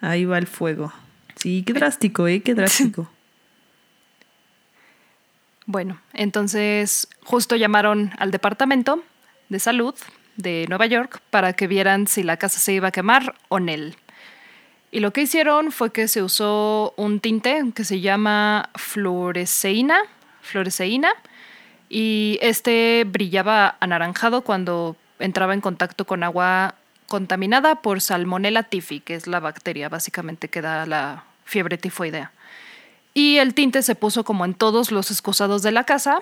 Ahí 0.00 0.24
va 0.24 0.38
el 0.38 0.46
fuego. 0.46 0.92
Sí, 1.34 1.64
qué 1.66 1.72
drástico, 1.72 2.28
¿eh? 2.28 2.42
Qué 2.42 2.54
drástico. 2.54 3.10
Bueno, 5.68 6.00
entonces 6.12 7.08
justo 7.24 7.56
llamaron 7.56 8.12
al 8.18 8.30
departamento 8.30 9.02
de 9.48 9.58
salud 9.58 9.96
de 10.36 10.64
Nueva 10.68 10.86
York 10.86 11.20
para 11.30 11.54
que 11.54 11.66
vieran 11.66 12.06
si 12.06 12.22
la 12.22 12.36
casa 12.36 12.60
se 12.60 12.72
iba 12.74 12.86
a 12.86 12.92
quemar 12.92 13.34
o 13.48 13.58
no. 13.58 13.72
Y 14.92 15.00
lo 15.00 15.12
que 15.12 15.22
hicieron 15.22 15.72
fue 15.72 15.90
que 15.90 16.06
se 16.06 16.22
usó 16.22 16.94
un 16.96 17.18
tinte 17.18 17.64
que 17.74 17.82
se 17.82 18.00
llama 18.00 18.70
fluoresceína, 18.76 19.98
fluoresceína, 20.40 21.08
y 21.88 22.38
este 22.42 23.04
brillaba 23.06 23.76
anaranjado 23.80 24.42
cuando 24.42 24.96
entraba 25.18 25.54
en 25.54 25.60
contacto 25.60 26.06
con 26.06 26.22
agua 26.22 26.74
contaminada 27.06 27.76
por 27.76 28.00
Salmonella 28.00 28.64
tifi, 28.64 29.00
que 29.00 29.14
es 29.14 29.26
la 29.26 29.40
bacteria 29.40 29.88
básicamente 29.88 30.48
que 30.48 30.60
da 30.60 30.86
la 30.86 31.24
fiebre 31.44 31.78
tifoidea. 31.78 32.32
Y 33.14 33.38
el 33.38 33.54
tinte 33.54 33.82
se 33.82 33.94
puso 33.94 34.24
como 34.24 34.44
en 34.44 34.54
todos 34.54 34.90
los 34.90 35.10
excusados 35.10 35.62
de 35.62 35.72
la 35.72 35.84
casa 35.84 36.20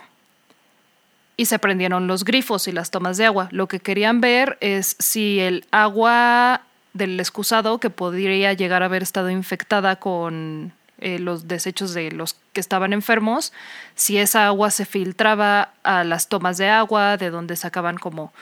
y 1.36 1.46
se 1.46 1.58
prendieron 1.58 2.06
los 2.06 2.24
grifos 2.24 2.68
y 2.68 2.72
las 2.72 2.90
tomas 2.90 3.16
de 3.16 3.26
agua. 3.26 3.48
Lo 3.50 3.66
que 3.66 3.80
querían 3.80 4.20
ver 4.20 4.58
es 4.60 4.94
si 5.00 5.40
el 5.40 5.66
agua 5.72 6.62
del 6.92 7.18
excusado, 7.18 7.80
que 7.80 7.90
podría 7.90 8.52
llegar 8.52 8.82
a 8.82 8.86
haber 8.86 9.02
estado 9.02 9.30
infectada 9.30 9.96
con 9.96 10.72
eh, 10.98 11.18
los 11.18 11.48
desechos 11.48 11.94
de 11.94 12.10
los 12.12 12.36
que 12.52 12.60
estaban 12.60 12.92
enfermos, 12.92 13.52
si 13.94 14.18
esa 14.18 14.46
agua 14.46 14.70
se 14.70 14.84
filtraba 14.84 15.72
a 15.82 16.04
las 16.04 16.28
tomas 16.28 16.56
de 16.56 16.68
agua, 16.68 17.16
de 17.16 17.30
donde 17.30 17.56
sacaban 17.56 17.98
como 17.98 18.32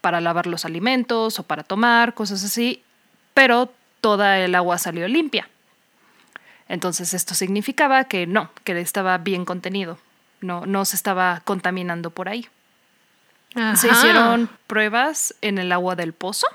para 0.00 0.20
lavar 0.20 0.46
los 0.46 0.64
alimentos 0.64 1.38
o 1.38 1.42
para 1.44 1.62
tomar, 1.62 2.14
cosas 2.14 2.44
así, 2.44 2.82
pero 3.34 3.72
toda 4.00 4.38
el 4.38 4.54
agua 4.54 4.78
salió 4.78 5.08
limpia. 5.08 5.48
Entonces 6.68 7.14
esto 7.14 7.34
significaba 7.34 8.04
que 8.04 8.26
no, 8.26 8.50
que 8.64 8.78
estaba 8.80 9.16
bien 9.18 9.44
contenido, 9.44 9.98
no, 10.40 10.66
no 10.66 10.84
se 10.84 10.96
estaba 10.96 11.42
contaminando 11.44 12.10
por 12.10 12.28
ahí. 12.28 12.48
Se 13.74 13.88
hicieron 13.90 14.48
pruebas 14.66 15.34
en 15.42 15.58
el 15.58 15.72
agua 15.72 15.94
del 15.94 16.14
pozo 16.14 16.46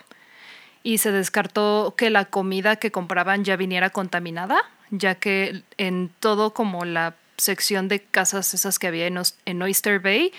y 0.81 0.97
se 0.97 1.11
descartó 1.11 1.93
que 1.95 2.09
la 2.09 2.25
comida 2.25 2.77
que 2.77 2.91
compraban 2.91 3.43
ya 3.43 3.55
viniera 3.55 3.91
contaminada, 3.91 4.57
ya 4.89 5.15
que 5.15 5.63
en 5.77 6.09
todo 6.19 6.53
como 6.53 6.85
la 6.85 7.15
sección 7.37 7.87
de 7.87 8.01
casas 8.01 8.53
esas 8.53 8.79
que 8.79 8.87
había 8.87 9.07
en, 9.07 9.61
Oyster 9.61 9.99
Bay, 9.99 10.31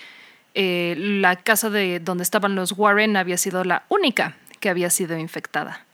eh, 0.53 0.95
la 0.97 1.37
casa 1.37 1.69
de 1.69 1.99
donde 1.99 2.23
estaban 2.23 2.55
los 2.55 2.73
Warren 2.73 3.15
había 3.15 3.37
sido 3.37 3.63
la 3.63 3.83
única 3.89 4.35
que 4.59 4.69
había 4.69 4.89
sido 4.89 5.17
infectada. 5.17 5.85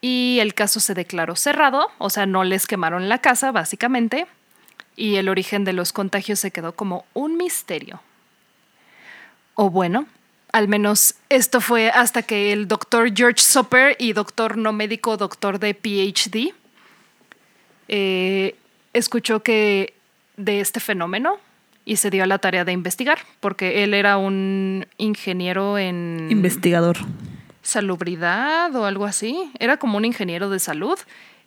Y 0.00 0.38
el 0.40 0.54
caso 0.54 0.80
se 0.80 0.94
declaró 0.94 1.34
cerrado, 1.36 1.90
o 1.98 2.10
sea, 2.10 2.26
no 2.26 2.44
les 2.44 2.66
quemaron 2.66 3.08
la 3.08 3.18
casa, 3.18 3.50
básicamente, 3.50 4.26
y 4.96 5.16
el 5.16 5.28
origen 5.28 5.64
de 5.64 5.72
los 5.72 5.92
contagios 5.92 6.38
se 6.40 6.50
quedó 6.50 6.74
como 6.74 7.04
un 7.14 7.36
misterio. 7.36 8.00
O 9.54 9.70
bueno, 9.70 10.06
al 10.52 10.68
menos 10.68 11.14
esto 11.28 11.60
fue 11.60 11.90
hasta 11.90 12.22
que 12.22 12.52
el 12.52 12.68
doctor 12.68 13.12
George 13.14 13.40
Soper 13.40 13.96
y 13.98 14.12
doctor 14.12 14.56
no 14.56 14.72
médico, 14.72 15.16
doctor 15.16 15.58
de 15.58 15.74
PhD, 15.74 16.54
eh, 17.88 18.54
escuchó 18.92 19.42
que 19.42 19.94
de 20.36 20.60
este 20.60 20.80
fenómeno 20.80 21.38
y 21.84 21.96
se 21.96 22.10
dio 22.10 22.22
a 22.22 22.26
la 22.26 22.38
tarea 22.38 22.64
de 22.64 22.72
investigar, 22.72 23.18
porque 23.40 23.82
él 23.82 23.94
era 23.94 24.18
un 24.18 24.86
ingeniero 24.98 25.78
en... 25.78 26.28
Investigador. 26.30 26.98
Salubridad 27.62 28.74
o 28.76 28.84
algo 28.84 29.06
así. 29.06 29.50
Era 29.58 29.78
como 29.78 29.96
un 29.96 30.04
ingeniero 30.04 30.50
de 30.50 30.58
salud 30.58 30.98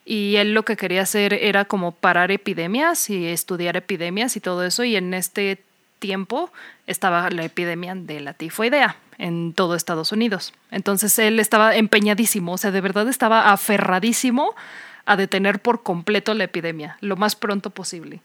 y 0.03 0.37
él 0.37 0.53
lo 0.53 0.63
que 0.65 0.77
quería 0.77 1.03
hacer 1.03 1.33
era 1.33 1.65
como 1.65 1.91
parar 1.91 2.31
epidemias 2.31 3.09
y 3.09 3.27
estudiar 3.27 3.77
epidemias 3.77 4.35
y 4.35 4.39
todo 4.39 4.65
eso 4.65 4.83
y 4.83 4.95
en 4.95 5.13
este 5.13 5.63
tiempo 5.99 6.51
estaba 6.87 7.29
la 7.29 7.45
epidemia 7.45 7.93
de 7.93 8.19
la 8.19 8.33
tifoidea 8.33 8.95
en 9.19 9.53
todo 9.53 9.75
Estados 9.75 10.11
Unidos. 10.11 10.53
Entonces 10.71 11.17
él 11.19 11.39
estaba 11.39 11.75
empeñadísimo, 11.75 12.53
o 12.53 12.57
sea, 12.57 12.71
de 12.71 12.81
verdad 12.81 13.07
estaba 13.07 13.51
aferradísimo 13.51 14.55
a 15.05 15.15
detener 15.15 15.59
por 15.61 15.83
completo 15.83 16.33
la 16.33 16.43
epidemia, 16.43 16.97
lo 17.01 17.15
más 17.15 17.35
pronto 17.35 17.69
posible. 17.69 18.21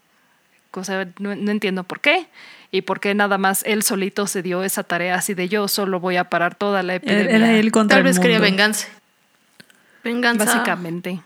Cosa, 0.70 1.06
no, 1.18 1.32
entiendo 1.32 1.84
por 1.84 2.00
qué 2.00 2.26
y 2.70 2.82
por 2.82 3.00
qué 3.00 3.14
nada 3.14 3.38
más 3.38 3.62
él 3.64 3.82
solito 3.82 4.26
se 4.26 4.42
dio 4.42 4.62
esa 4.62 4.82
tarea 4.82 5.14
así 5.14 5.32
de 5.32 5.48
yo 5.48 5.68
solo 5.68 6.00
voy 6.00 6.16
a 6.16 6.24
parar 6.24 6.54
toda 6.54 6.82
la 6.82 6.96
epidemia. 6.96 7.36
Era 7.36 7.52
él 7.52 7.72
contra 7.72 7.96
Tal 7.96 8.04
vez 8.04 8.18
quería 8.18 8.40
venganza. 8.40 8.88
Venganza. 10.04 10.44
Básicamente. 10.44 11.20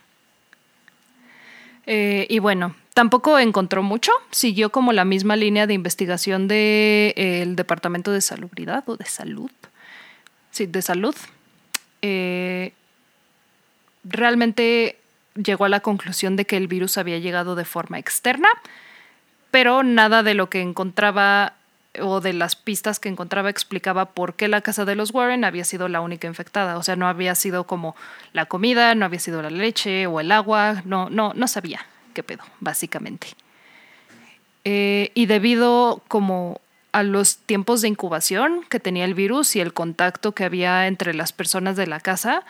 Eh, 1.87 2.27
y 2.31 2.39
bueno, 2.39 2.77
tampoco 2.95 3.39
encontró 3.41 3.83
mucho, 3.83 4.13
siguió 4.31 4.71
como 4.71 4.93
la 4.93 5.05
misma 5.05 5.35
línea 5.35 5.67
de 5.67 5.75
investigación 5.75 6.43
del 6.43 6.49
de, 6.49 7.15
eh, 7.17 7.45
Departamento 7.49 8.13
de 8.13 8.21
Salubridad 8.21 8.89
o 8.89 8.97
de 8.97 9.07
Salud. 9.07 9.51
Sí, 10.53 10.67
de 10.67 10.83
Salud. 10.83 11.17
Eh, 12.03 12.73
realmente 14.05 15.00
llegó 15.35 15.65
a 15.65 15.69
la 15.69 15.81
conclusión 15.81 16.37
de 16.37 16.45
que 16.45 16.57
el 16.57 16.69
virus 16.69 16.99
había 16.99 17.19
llegado 17.19 17.55
de 17.55 17.65
forma 17.65 17.99
externa, 17.99 18.49
pero 19.51 19.83
nada 19.83 20.23
de 20.23 20.35
lo 20.35 20.51
que 20.51 20.61
encontraba 20.61 21.55
o 21.99 22.21
de 22.21 22.33
las 22.33 22.55
pistas 22.55 23.01
que 23.01 23.09
encontraba 23.09 23.51
explicaba 23.51 24.07
por 24.07 24.35
qué 24.35 24.47
la 24.47 24.61
casa 24.61 24.85
de 24.85 24.95
los 24.95 25.13
Warren 25.13 25.45
había 25.45 25.65
sido 25.65 25.89
la 25.89 26.01
única 26.01 26.29
infectada. 26.29 26.79
O 26.79 26.83
sea, 26.83 26.95
no 26.95 27.09
había 27.09 27.35
sido 27.35 27.65
como 27.65 27.97
la 28.33 28.47
comida, 28.47 28.95
no 28.95 29.05
había 29.05 29.19
sido 29.19 29.43
la 29.43 29.51
leche 29.51 30.07
o 30.07 30.21
el 30.21 30.31
agua, 30.31 30.83
no, 30.85 31.11
no, 31.11 31.33
no 31.35 31.49
sabía 31.49 31.85
qué 32.15 32.23
pedo, 32.23 32.45
básicamente. 32.61 33.29
Eh, 34.65 35.11
y 35.15 35.27
debido 35.27 36.03
como 36.07 36.61
a 36.93 37.03
los 37.03 37.39
tiempos 37.39 37.83
de 37.83 37.89
incubación 37.89 38.65
que 38.69 38.81
tenía 38.81 39.05
el 39.05 39.15
virus 39.15 39.57
y 39.57 39.61
el 39.61 39.73
contacto 39.73 40.33
que 40.33 40.45
había 40.45 40.87
entre 40.87 41.15
las 41.15 41.33
personas 41.33 41.77
de 41.77 41.87
la 41.87 42.01
casa, 42.01 42.45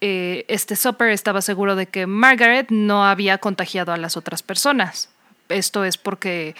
eh, 0.00 0.44
este 0.48 0.76
Soper 0.76 1.10
estaba 1.10 1.42
seguro 1.42 1.76
de 1.76 1.86
que 1.86 2.06
Margaret 2.06 2.70
no 2.70 3.04
había 3.04 3.38
contagiado 3.38 3.92
a 3.92 3.98
las 3.98 4.16
otras 4.16 4.42
personas. 4.42 5.10
Esto 5.48 5.84
es 5.84 5.98
porque, 5.98 6.54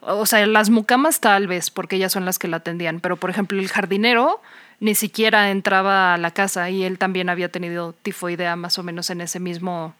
o 0.00 0.26
sea, 0.26 0.44
las 0.46 0.70
mucamas 0.70 1.20
tal 1.20 1.46
vez, 1.46 1.70
porque 1.70 1.96
ellas 1.96 2.12
son 2.12 2.24
las 2.24 2.38
que 2.38 2.48
la 2.48 2.58
atendían, 2.58 3.00
pero 3.00 3.16
por 3.16 3.30
ejemplo 3.30 3.58
el 3.58 3.68
jardinero 3.68 4.40
ni 4.80 4.94
siquiera 4.94 5.50
entraba 5.50 6.14
a 6.14 6.18
la 6.18 6.32
casa 6.32 6.70
y 6.70 6.82
él 6.84 6.98
también 6.98 7.28
había 7.28 7.50
tenido 7.50 7.92
tifoidea 7.92 8.56
más 8.56 8.78
o 8.78 8.82
menos 8.82 9.10
en 9.10 9.20
ese 9.20 9.38
mismo 9.38 9.94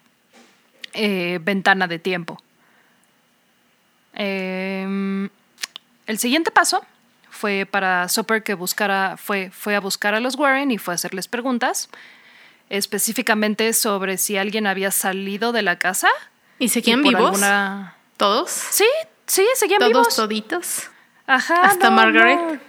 eh, 0.95 1.39
ventana 1.43 1.87
de 1.87 1.99
tiempo. 1.99 2.43
Em, 4.15 5.29
el 6.07 6.19
siguiente 6.19 6.51
paso 6.51 6.85
fue 7.29 7.69
para 7.71 8.09
Soper 8.09 8.43
que 8.43 8.55
buscara, 8.55 9.17
fue, 9.17 9.51
fue 9.51 9.77
a 9.77 9.81
buscar 9.81 10.15
a 10.15 10.21
los 10.21 10.35
Warren 10.35 10.71
y 10.71 10.79
fue 10.79 10.95
a 10.95 10.97
hacerles 10.97 11.29
preguntas 11.29 11.89
específicamente 12.71 13.73
sobre 13.75 14.17
si 14.17 14.39
alguien 14.39 14.67
había 14.67 14.91
salido 14.91 15.53
de 15.53 15.63
la 15.63 15.79
casa. 15.79 16.09
¿Y 16.59 16.69
seguían 16.69 17.03
vivos? 17.03 17.41
¿Todos? 18.17 18.51
Sí, 18.51 18.87
sí, 19.27 19.47
seguían 19.57 19.81
vivos. 19.81 20.05
¿Todos 20.05 20.17
toditos? 20.17 20.91
Ajá. 21.27 21.63
¿Hasta 21.63 21.91
Margaret? 21.91 22.61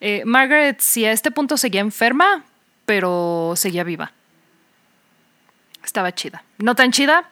Eh, 0.00 0.22
Margaret 0.24 0.80
sí 0.80 1.04
a 1.04 1.12
este 1.12 1.30
punto 1.30 1.56
seguía 1.56 1.80
enferma, 1.80 2.44
pero 2.86 3.52
seguía 3.56 3.84
viva. 3.84 4.12
Estaba 5.84 6.14
chida. 6.14 6.42
No 6.58 6.74
tan 6.74 6.92
chida. 6.92 7.28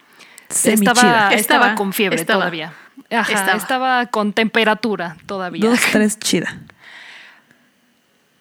Estaba, 0.49 1.33
estaba, 1.35 1.75
con 1.75 1.93
fiebre 1.93 2.25
todavía. 2.25 2.73
Ajá, 3.11 3.55
estaba. 3.55 4.07
con 4.07 4.33
temperatura 4.33 5.17
todavía. 5.27 5.69
Dos, 5.69 5.81
tres, 5.93 6.19
chida. 6.19 6.59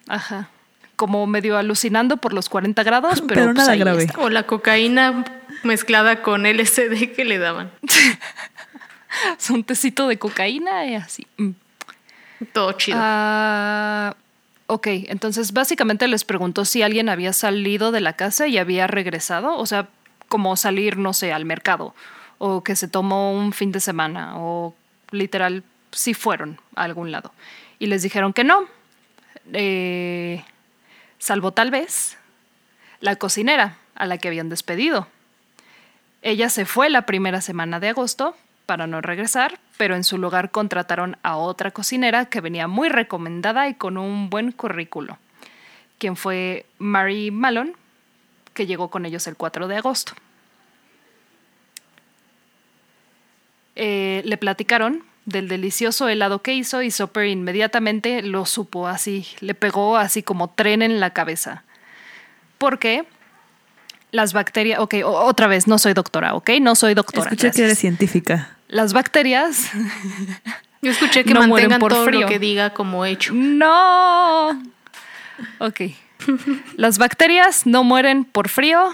Ajá 0.07 0.49
como 0.97 1.25
medio 1.27 1.57
alucinando 1.57 2.17
por 2.17 2.33
los 2.33 2.49
40 2.49 2.83
grados, 2.83 3.21
pero, 3.27 3.45
pues 3.45 3.55
nada 3.55 3.75
grave. 3.77 4.07
O 4.17 4.29
la 4.29 4.43
cocaína 4.43 5.23
mezclada 5.63 6.21
con 6.21 6.43
LSD 6.43 7.13
que 7.15 7.23
le 7.23 7.37
daban. 7.37 7.71
es 9.39 9.49
un 9.49 9.63
tecito 9.63 10.09
de 10.09 10.19
cocaína 10.19 10.85
y 10.85 10.95
así. 10.95 11.25
Mm. 11.37 11.51
Todo 12.51 12.73
chido. 12.73 12.97
Ah, 12.99 14.15
ok, 14.65 14.87
entonces 15.07 15.53
básicamente 15.53 16.07
les 16.07 16.25
preguntó 16.25 16.65
si 16.65 16.81
alguien 16.81 17.09
había 17.09 17.33
salido 17.33 17.91
de 17.91 18.01
la 18.01 18.13
casa 18.13 18.47
y 18.47 18.57
había 18.57 18.85
regresado, 18.87 19.57
o 19.57 19.65
sea, 19.65 19.87
como 20.27 20.55
salir, 20.57 20.97
no 20.97 21.13
sé, 21.13 21.31
al 21.31 21.45
mercado, 21.45 21.95
o 22.37 22.63
que 22.63 22.75
se 22.75 22.87
tomó 22.87 23.33
un 23.33 23.53
fin 23.53 23.71
de 23.71 23.79
semana, 23.79 24.33
o 24.37 24.75
literal, 25.11 25.63
si 25.91 26.13
fueron 26.13 26.59
a 26.75 26.83
algún 26.83 27.11
lado. 27.11 27.31
Y 27.79 27.87
les 27.87 28.03
dijeron 28.03 28.33
que 28.33 28.43
no. 28.43 28.65
Eh, 29.53 30.43
salvo 31.19 31.51
tal 31.51 31.71
vez 31.71 32.17
la 32.99 33.15
cocinera 33.15 33.77
a 33.95 34.05
la 34.05 34.17
que 34.17 34.27
habían 34.27 34.49
despedido. 34.49 35.07
Ella 36.21 36.49
se 36.49 36.65
fue 36.65 36.89
la 36.89 37.05
primera 37.05 37.41
semana 37.41 37.79
de 37.79 37.89
agosto 37.89 38.35
para 38.65 38.85
no 38.85 39.01
regresar, 39.01 39.59
pero 39.77 39.95
en 39.95 40.03
su 40.03 40.17
lugar 40.17 40.51
contrataron 40.51 41.17
a 41.23 41.37
otra 41.37 41.71
cocinera 41.71 42.25
que 42.25 42.41
venía 42.41 42.67
muy 42.67 42.89
recomendada 42.89 43.69
y 43.69 43.75
con 43.75 43.97
un 43.97 44.29
buen 44.29 44.51
currículo, 44.51 45.17
quien 45.97 46.15
fue 46.15 46.65
Mary 46.77 47.31
Malone, 47.31 47.73
que 48.53 48.65
llegó 48.65 48.89
con 48.89 49.05
ellos 49.05 49.25
el 49.27 49.35
4 49.35 49.67
de 49.67 49.77
agosto. 49.77 50.13
Eh, 53.75 54.21
le 54.25 54.37
platicaron 54.37 55.03
del 55.27 55.49
delicioso 55.49 56.07
helado 56.07 56.41
que 56.41 56.53
hizo 56.53 56.81
y 56.81 56.89
Soper 56.89 57.27
inmediatamente 57.27 58.21
lo 58.21 58.45
supo 58.45 58.87
así, 58.87 59.27
le 59.41 59.53
pegó 59.53 59.97
así 59.97 60.23
como 60.23 60.49
tren 60.49 60.81
en 60.81 61.01
la 61.01 61.11
cabeza. 61.11 61.65
Porque 62.57 63.05
las 64.11 64.31
bacterias, 64.31 64.79
ok, 64.79 64.95
otra 65.03 65.47
vez, 65.47 65.67
no 65.67 65.77
soy 65.77 65.93
doctora, 65.93 66.33
ok, 66.33 66.51
no 66.61 66.75
soy 66.75 66.93
doctora. 66.93 67.29
Escuché 67.29 67.51
que 67.51 67.65
eres 67.65 67.77
científica. 67.77 68.55
Las 68.69 68.93
bacterias. 68.93 69.69
Yo 70.81 70.91
escuché 70.91 71.25
que 71.25 71.33
no 71.33 71.45
mantengan 71.45 71.81
por 71.81 71.91
todo 71.91 72.05
frío. 72.05 72.21
lo 72.21 72.27
que 72.27 72.39
diga 72.39 72.69
como 72.69 73.03
hecho. 73.03 73.33
No. 73.33 74.51
Ok. 75.59 75.81
Las 76.77 76.97
bacterias 76.97 77.65
no 77.65 77.83
mueren 77.83 78.23
por 78.23 78.47
frío, 78.47 78.93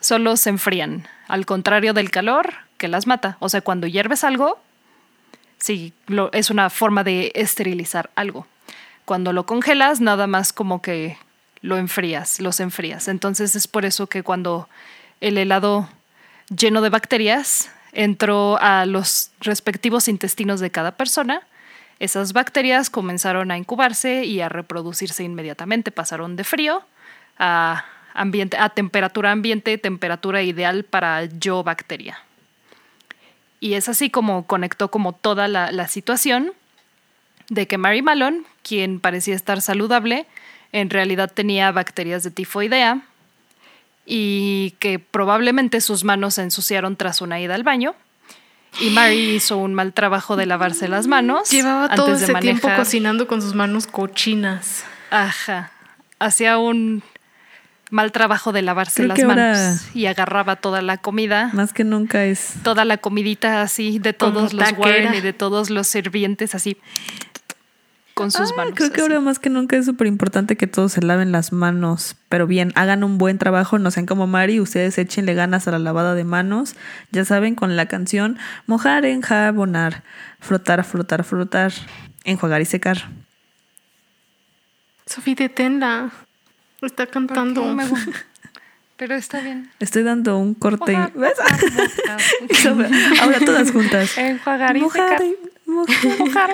solo 0.00 0.36
se 0.36 0.50
enfrían, 0.50 1.08
al 1.26 1.46
contrario 1.46 1.94
del 1.94 2.10
calor 2.10 2.52
que 2.76 2.88
las 2.88 3.06
mata. 3.06 3.38
O 3.40 3.48
sea, 3.48 3.62
cuando 3.62 3.86
hierves 3.86 4.24
algo, 4.24 4.60
sí, 5.60 5.92
es 6.32 6.50
una 6.50 6.70
forma 6.70 7.04
de 7.04 7.32
esterilizar 7.34 8.10
algo. 8.16 8.46
Cuando 9.04 9.32
lo 9.32 9.46
congelas, 9.46 10.00
nada 10.00 10.26
más 10.26 10.52
como 10.52 10.82
que 10.82 11.16
lo 11.62 11.76
enfrías, 11.76 12.40
los 12.40 12.60
enfrías. 12.60 13.08
Entonces 13.08 13.54
es 13.54 13.68
por 13.68 13.84
eso 13.84 14.06
que 14.06 14.22
cuando 14.22 14.68
el 15.20 15.38
helado 15.38 15.88
lleno 16.54 16.80
de 16.80 16.90
bacterias 16.90 17.70
entró 17.92 18.58
a 18.60 18.86
los 18.86 19.30
respectivos 19.40 20.08
intestinos 20.08 20.60
de 20.60 20.70
cada 20.70 20.92
persona, 20.92 21.42
esas 21.98 22.32
bacterias 22.32 22.88
comenzaron 22.88 23.50
a 23.50 23.58
incubarse 23.58 24.24
y 24.24 24.40
a 24.40 24.48
reproducirse 24.48 25.22
inmediatamente. 25.22 25.90
Pasaron 25.90 26.34
de 26.34 26.44
frío 26.44 26.82
a, 27.38 27.84
ambiente, 28.14 28.56
a 28.56 28.70
temperatura 28.70 29.32
ambiente, 29.32 29.76
temperatura 29.76 30.42
ideal 30.42 30.84
para 30.84 31.26
yo 31.26 31.62
bacteria. 31.62 32.18
Y 33.60 33.74
es 33.74 33.88
así 33.88 34.08
como 34.10 34.46
conectó 34.46 34.90
como 34.90 35.12
toda 35.12 35.46
la, 35.46 35.88
situación 35.88 36.52
de 37.50 37.66
que 37.66 37.78
Mary 37.78 38.00
Malone, 38.00 38.42
quien 38.62 39.00
parecía 39.00 39.34
estar 39.34 39.60
saludable, 39.60 40.26
en 40.72 40.88
realidad 40.88 41.30
tenía 41.32 41.70
bacterias 41.70 42.22
de 42.22 42.30
tifoidea 42.30 43.02
y 44.06 44.72
que 44.78 44.98
probablemente 44.98 45.80
sus 45.80 46.04
manos 46.04 46.34
se 46.34 46.42
ensuciaron 46.42 46.96
tras 46.96 47.20
una 47.20 47.38
ida 47.40 47.54
al 47.54 47.62
baño. 47.62 47.94
Y 48.80 48.90
Mary 48.90 49.34
hizo 49.34 49.58
un 49.58 49.74
mal 49.74 49.92
trabajo 49.92 50.36
de 50.36 50.46
lavarse 50.46 50.88
las 50.88 51.06
manos. 51.06 51.50
Llevaba 51.50 51.94
todo 51.94 52.14
ese 52.14 52.32
tiempo 52.36 52.68
cocinando 52.76 53.26
con 53.26 53.42
sus 53.42 53.54
manos 53.54 53.86
cochinas. 53.86 54.84
Ajá. 55.10 55.72
Hacía 56.18 56.58
un 56.58 57.02
mal 57.90 58.12
trabajo 58.12 58.52
de 58.52 58.62
lavarse 58.62 59.06
las 59.06 59.22
manos 59.22 59.82
y 59.94 60.06
agarraba 60.06 60.56
toda 60.56 60.80
la 60.82 60.96
comida. 60.96 61.50
Más 61.52 61.72
que 61.72 61.84
nunca 61.84 62.24
es. 62.24 62.54
Toda 62.62 62.84
la 62.84 62.98
comidita 62.98 63.62
así 63.62 63.98
de 63.98 64.12
todos 64.12 64.52
los 64.52 64.72
Warren 64.72 65.14
y 65.14 65.20
de 65.20 65.32
todos 65.32 65.70
los 65.70 65.86
sirvientes 65.86 66.54
así 66.54 66.76
con 68.20 68.30
sus 68.30 68.54
manos. 68.54 68.74
Creo 68.74 68.92
que 68.92 69.00
ahora 69.00 69.20
más 69.20 69.38
que 69.38 69.48
nunca 69.48 69.76
es 69.76 69.86
súper 69.86 70.06
importante 70.06 70.56
que 70.56 70.66
todos 70.66 70.92
se 70.92 71.00
laven 71.00 71.32
las 71.32 71.52
manos, 71.52 72.16
pero 72.28 72.46
bien, 72.46 72.70
hagan 72.74 73.02
un 73.02 73.16
buen 73.16 73.38
trabajo, 73.38 73.78
no 73.78 73.90
sean 73.90 74.04
como 74.04 74.26
Mari, 74.26 74.60
ustedes 74.60 74.98
échenle 74.98 75.32
ganas 75.32 75.66
a 75.66 75.70
la 75.70 75.78
lavada 75.78 76.14
de 76.14 76.24
manos, 76.24 76.76
ya 77.12 77.24
saben, 77.24 77.54
con 77.54 77.76
la 77.76 77.86
canción 77.86 78.38
mojar, 78.66 79.06
enjabonar, 79.06 80.02
frotar, 80.38 80.84
frotar, 80.84 81.24
frotar, 81.24 81.72
enjuagar 82.24 82.60
y 82.60 82.66
secar. 82.66 83.08
Sofía, 85.06 85.34
deténla. 85.38 86.10
Está 86.82 87.06
cantando. 87.06 87.64
Pero 88.96 89.14
está 89.14 89.40
bien. 89.40 89.70
Estoy 89.78 90.02
dando 90.02 90.36
un 90.36 90.52
corte. 90.54 90.94
¿Ves? 91.14 91.32
Ahora 93.20 93.40
todas 93.40 93.72
juntas. 93.72 94.18
Enjuagar 94.18 94.76
y 94.76 94.80
secar. 94.80 95.22
Mojar, 95.64 96.10
mojar, 96.18 96.50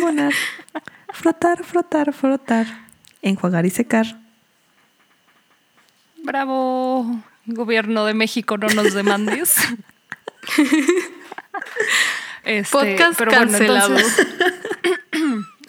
mojar. 0.00 0.32
Frotar, 1.12 1.62
frotar, 1.62 2.12
frotar. 2.14 2.66
Enjuagar 3.20 3.66
y 3.66 3.70
secar. 3.70 4.18
Bravo, 6.22 7.22
gobierno 7.44 8.06
de 8.06 8.14
México, 8.14 8.56
no 8.56 8.68
nos 8.68 8.94
demandes. 8.94 9.56
este, 12.44 12.70
Podcast 12.72 13.18
pero 13.18 13.30
cancelado. 13.30 13.96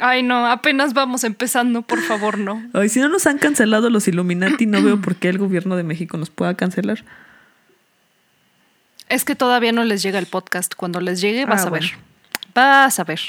Ay, 0.06 0.22
no, 0.22 0.47
apenas 0.47 0.93
vamos 0.93 1.24
empezando, 1.24 1.82
por 1.82 2.01
favor, 2.01 2.38
no. 2.38 2.62
Ay, 2.74 2.89
si 2.89 2.99
no 2.99 3.08
nos 3.08 3.26
han 3.26 3.38
cancelado 3.38 3.89
los 3.89 4.06
Illuminati, 4.10 4.66
no 4.66 4.84
veo 4.84 4.99
por 4.99 5.16
qué 5.16 5.30
el 5.30 5.38
gobierno 5.38 5.78
de 5.78 5.84
México 5.84 6.18
nos 6.18 6.30
pueda 6.30 6.56
cancelar. 6.56 7.06
Es 9.08 9.24
que 9.24 9.34
todavía 9.34 9.72
no 9.72 9.86
les 9.86 10.04
llega 10.04 10.20
el 10.20 10.26
podcast. 10.26 10.76
Cuando 10.76 10.99
les 10.99 11.22
llegue, 11.22 11.45
vas 11.45 11.64
ah, 11.64 11.68
a 11.68 11.72
ver. 11.72 11.86
Vas 12.54 12.99
a 12.99 13.06
ver. 13.06 13.22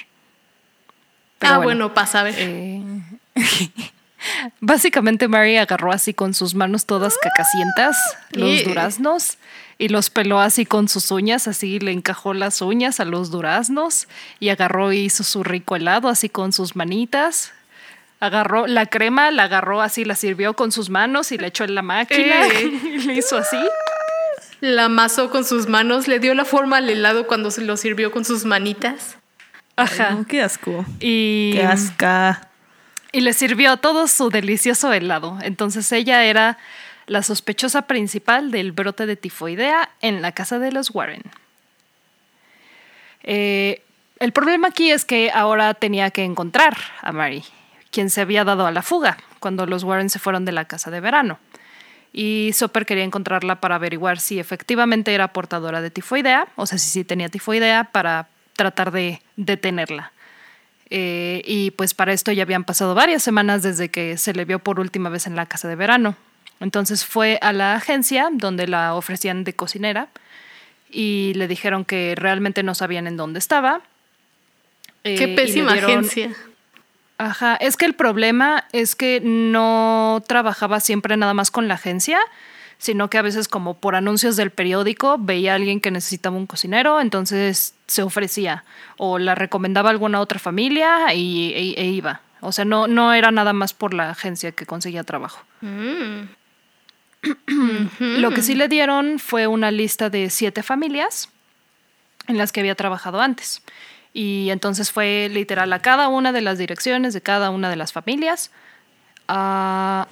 ah, 1.43 1.59
bueno, 1.59 1.95
pasa 1.95 2.19
a 2.19 2.23
ver. 2.25 2.35
Eh, 2.39 2.83
básicamente, 4.61 5.29
Mary 5.29 5.59
agarró 5.59 5.93
así 5.93 6.13
con 6.13 6.35
sus 6.35 6.57
manos 6.57 6.87
todas 6.87 7.17
cacasientas 7.23 7.97
los 8.33 8.65
duraznos 8.65 9.39
y 9.79 9.89
los 9.89 10.11
peló 10.11 10.41
así 10.41 10.67
con 10.67 10.89
sus 10.89 11.11
uñas, 11.11 11.49
así 11.49 11.79
le 11.81 11.93
encajó 11.93 12.35
las 12.35 12.63
uñas 12.63 13.01
a 13.01 13.05
los 13.05 13.31
duraznos 13.31 14.09
y 14.41 14.49
agarró 14.51 14.93
y 14.93 15.01
hizo 15.01 15.25
su 15.25 15.43
rico 15.43 15.77
helado 15.77 16.09
así 16.09 16.29
con 16.29 16.53
sus 16.53 16.77
manitas. 16.77 17.53
Agarró 18.21 18.67
la 18.67 18.87
crema, 18.87 19.31
la 19.31 19.45
agarró 19.45 19.83
así, 19.83 20.05
la 20.05 20.15
sirvió 20.15 20.55
con 20.55 20.73
sus 20.73 20.89
manos 20.89 21.33
y 21.33 21.39
la 21.39 21.49
echó 21.49 21.65
en 21.65 21.75
la 21.75 21.83
máquina 21.83 22.47
y 22.49 22.99
le 22.99 23.15
hizo 23.15 23.37
así 23.37 23.59
la 24.73 24.87
amasó 24.87 25.31
con 25.31 25.45
sus 25.45 25.69
manos, 25.69 26.09
le 26.09 26.19
dio 26.19 26.35
la 26.35 26.45
forma 26.45 26.79
al 26.79 26.89
helado 26.89 27.27
cuando 27.27 27.51
se 27.51 27.63
lo 27.63 27.77
sirvió 27.77 28.11
con 28.11 28.25
sus 28.25 28.45
manitas. 28.45 29.17
Ajá. 29.77 30.19
qué 30.29 30.43
asco. 30.43 30.87
Y, 31.01 31.53
qué 31.53 31.65
asca. 31.65 32.49
Y 33.13 33.21
le 33.21 33.33
sirvió 33.33 33.77
todo 33.77 34.07
su 34.09 34.31
delicioso 34.31 34.93
helado. 34.93 35.39
Entonces 35.43 35.91
ella 35.93 36.25
era 36.25 36.59
la 37.07 37.23
sospechosa 37.23 37.83
principal 37.83 38.51
del 38.51 38.73
brote 38.73 39.07
de 39.07 39.17
tifoidea 39.17 39.91
en 40.01 40.23
la 40.23 40.33
casa 40.33 40.59
de 40.59 40.73
los 40.73 40.95
Warren. 40.95 41.23
Eh, 43.23 43.83
el 44.19 44.33
problema 44.33 44.69
aquí 44.69 44.91
es 44.91 45.05
que 45.05 45.31
ahora 45.31 45.75
tenía 45.75 46.11
que 46.11 46.25
encontrar 46.25 46.77
a 47.03 47.13
Mary, 47.13 47.45
quien 47.91 48.11
se 48.11 48.21
había 48.21 48.45
dado 48.45 48.67
a 48.67 48.71
la 48.71 48.83
fuga 48.83 49.19
cuando 49.41 49.67
los 49.67 49.85
Warren 49.85 50.11
se 50.11 50.19
fueron 50.19 50.45
de 50.45 50.53
la 50.53 50.67
casa 50.67 50.91
de 50.91 51.01
verano 51.01 51.39
y 52.15 52.53
Soper 52.55 52.87
quería 52.87 53.03
encontrarla 53.03 53.61
para 53.61 53.75
averiguar 53.75 54.21
si 54.21 54.39
efectivamente 54.39 55.13
era 55.13 55.33
portadora 55.33 55.83
de 55.83 55.91
tifoidea, 55.91 56.47
o 56.55 56.65
sea, 56.65 56.79
si 56.79 56.89
sí 56.89 57.05
tenía 57.05 57.29
tifoidea, 57.29 57.91
para 57.91 58.29
tratar 58.55 58.93
de 58.93 59.21
detenerla. 59.37 60.13
Eh, 60.91 61.43
y 61.45 61.73
pues 61.73 61.93
para 61.93 62.13
esto 62.13 62.31
ya 62.31 62.45
habían 62.45 62.63
pasado 62.63 62.95
varias 62.95 63.25
semanas 63.25 63.65
desde 63.65 63.89
que 63.89 64.17
se 64.17 64.33
le 64.33 64.45
vio 64.45 64.61
por 64.61 64.79
última 64.79 65.09
vez 65.09 65.27
en 65.27 65.35
la 65.35 65.47
casa 65.47 65.67
de 65.67 65.75
verano. 65.75 66.15
Entonces 66.61 67.05
fue 67.05 67.39
a 67.43 67.53
la 67.53 67.75
agencia 67.75 68.29
donde 68.33 68.67
la 68.67 68.95
ofrecían 68.95 69.45
de 69.45 69.55
cocinera 69.55 70.09
y 70.91 71.33
le 71.35 71.49
dijeron 71.49 71.85
que 71.85 72.15
realmente 72.17 72.63
no 72.63 72.75
sabían 72.75 73.07
en 73.07 73.17
dónde 73.17 73.39
estaba. 73.39 73.83
Qué 75.03 75.25
eh, 75.25 75.35
pésima 75.35 75.73
agencia. 75.73 76.35
Ajá, 77.19 77.57
es 77.57 77.77
que 77.77 77.85
el 77.85 77.95
problema 77.95 78.65
es 78.73 78.97
que 78.97 79.21
no 79.23 80.23
trabajaba 80.27 80.81
siempre 80.81 81.17
nada 81.17 81.35
más 81.35 81.51
con 81.51 81.69
la 81.69 81.75
agencia, 81.75 82.19
sino 82.79 83.09
que 83.09 83.19
a 83.19 83.23
veces 83.23 83.47
como 83.47 83.75
por 83.75 83.95
anuncios 83.95 84.37
del 84.37 84.51
periódico 84.51 85.17
veía 85.19 85.53
a 85.53 85.55
alguien 85.57 85.81
que 85.81 85.91
necesitaba 85.91 86.37
un 86.37 86.47
cocinero, 86.47 87.01
entonces 87.01 87.75
se 87.87 88.03
ofrecía 88.03 88.65
o 88.97 89.19
la 89.19 89.35
recomendaba 89.35 89.91
a 89.91 89.93
alguna 89.93 90.21
otra 90.21 90.39
familia 90.39 91.15
y, 91.15 91.53
e, 91.55 91.81
e 91.81 91.87
iba. 91.87 92.21
O 92.41 92.53
sea, 92.53 92.65
no, 92.65 92.87
no 92.89 93.15
era 93.15 93.31
nada 93.31 93.53
más 93.53 93.73
por 93.73 93.95
la 93.95 94.11
agencia 94.11 94.53
que 94.53 94.67
conseguía 94.67 95.05
trabajo. 95.05 95.45
Mm. 95.61 96.25
Lo 97.99 98.31
que 98.31 98.43
sí 98.43 98.55
le 98.55 98.69
dieron 98.69 99.19
fue 99.19 99.47
una 99.47 99.71
lista 99.71 100.11
de 100.11 100.31
siete 100.31 100.63
familias 100.63 101.29
en 102.27 102.39
las 102.39 102.53
que 102.53 102.61
había 102.61 102.75
trabajado 102.75 103.21
antes. 103.21 103.63
Y 104.13 104.51
entonces 104.51 104.93
fue 104.93 105.29
literal 105.31 105.73
a 105.73 105.81
cada 105.81 106.09
una 106.09 106.33
de 106.33 106.41
las 106.41 106.59
direcciones 106.59 107.15
de 107.15 107.21
cada 107.21 107.51
una 107.51 107.69
de 107.69 107.77
las 107.77 107.93
familias. 107.93 108.51
Ah, 109.27 110.07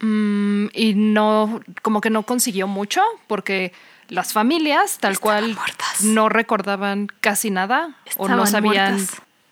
mm, 0.00 0.66
y 0.72 0.94
no, 0.94 1.60
como 1.82 2.00
que 2.00 2.10
no 2.10 2.24
consiguió 2.24 2.66
mucho 2.66 3.02
porque 3.26 3.72
las 4.08 4.32
familias 4.32 4.98
tal 4.98 5.20
cual 5.20 5.56
no 6.02 6.28
recordaban 6.28 7.08
casi 7.20 7.50
nada 7.50 7.94
o 8.16 8.28
no 8.28 8.46
sabían. 8.46 8.98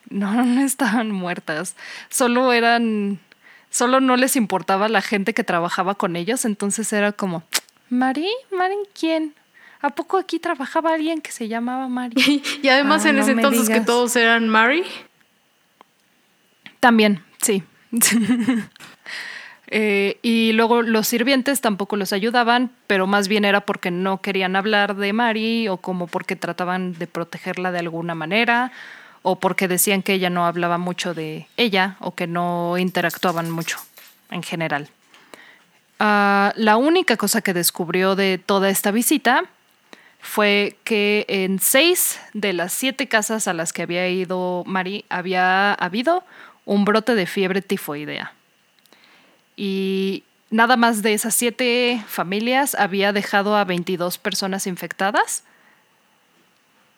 No, 0.08 0.44
no 0.44 0.60
estaban 0.60 1.10
muertas. 1.10 1.74
Solo 2.10 2.52
eran, 2.52 3.18
solo 3.76 4.00
no 4.00 4.16
les 4.16 4.36
importaba 4.36 4.88
la 4.88 5.02
gente 5.02 5.34
que 5.34 5.44
trabajaba 5.44 5.96
con 5.96 6.16
ellos. 6.16 6.46
Entonces 6.46 6.90
era 6.94 7.12
como, 7.12 7.42
¿Mari? 7.90 8.28
¿Mari 8.50 8.74
quién? 8.98 9.34
¿A 9.82 9.90
poco 9.90 10.16
aquí 10.16 10.38
trabajaba 10.38 10.94
alguien 10.94 11.20
que 11.20 11.30
se 11.30 11.46
llamaba 11.46 11.86
Mari? 11.86 12.42
y 12.62 12.68
además 12.68 13.04
en 13.04 13.18
ese 13.18 13.32
entonces 13.32 13.68
que 13.68 13.82
todos 13.82 14.16
eran 14.16 14.48
Mari. 14.48 14.82
También, 16.80 17.22
sí. 17.42 17.62
Eh, 19.68 20.20
y 20.22 20.52
luego 20.52 20.82
los 20.82 21.08
sirvientes 21.08 21.60
tampoco 21.60 21.96
los 21.96 22.12
ayudaban, 22.12 22.70
pero 22.86 23.08
más 23.08 23.26
bien 23.26 23.44
era 23.44 23.62
porque 23.62 23.90
no 23.90 24.20
querían 24.20 24.54
hablar 24.54 24.94
de 24.94 25.12
Mari 25.12 25.66
o 25.66 25.78
como 25.78 26.06
porque 26.06 26.36
trataban 26.36 26.92
de 26.96 27.08
protegerla 27.08 27.72
de 27.72 27.80
alguna 27.80 28.14
manera 28.14 28.70
o 29.28 29.40
porque 29.40 29.66
decían 29.66 30.04
que 30.04 30.12
ella 30.12 30.30
no 30.30 30.46
hablaba 30.46 30.78
mucho 30.78 31.12
de 31.12 31.48
ella 31.56 31.96
o 31.98 32.14
que 32.14 32.28
no 32.28 32.78
interactuaban 32.78 33.50
mucho 33.50 33.76
en 34.30 34.44
general. 34.44 34.88
Ah, 35.98 36.52
la 36.54 36.76
única 36.76 37.16
cosa 37.16 37.42
que 37.42 37.52
descubrió 37.52 38.14
de 38.14 38.38
toda 38.38 38.70
esta 38.70 38.92
visita 38.92 39.46
fue 40.20 40.76
que 40.84 41.26
en 41.28 41.58
seis 41.58 42.20
de 42.34 42.52
las 42.52 42.72
siete 42.72 43.08
casas 43.08 43.48
a 43.48 43.52
las 43.52 43.72
que 43.72 43.82
había 43.82 44.08
ido 44.08 44.62
Mari 44.64 45.04
había 45.08 45.74
habido 45.74 46.22
un 46.64 46.84
brote 46.84 47.16
de 47.16 47.26
fiebre 47.26 47.62
tifoidea. 47.62 48.32
Y 49.56 50.22
nada 50.50 50.76
más 50.76 51.02
de 51.02 51.14
esas 51.14 51.34
siete 51.34 52.00
familias 52.06 52.76
había 52.76 53.12
dejado 53.12 53.56
a 53.56 53.64
22 53.64 54.18
personas 54.18 54.68
infectadas 54.68 55.42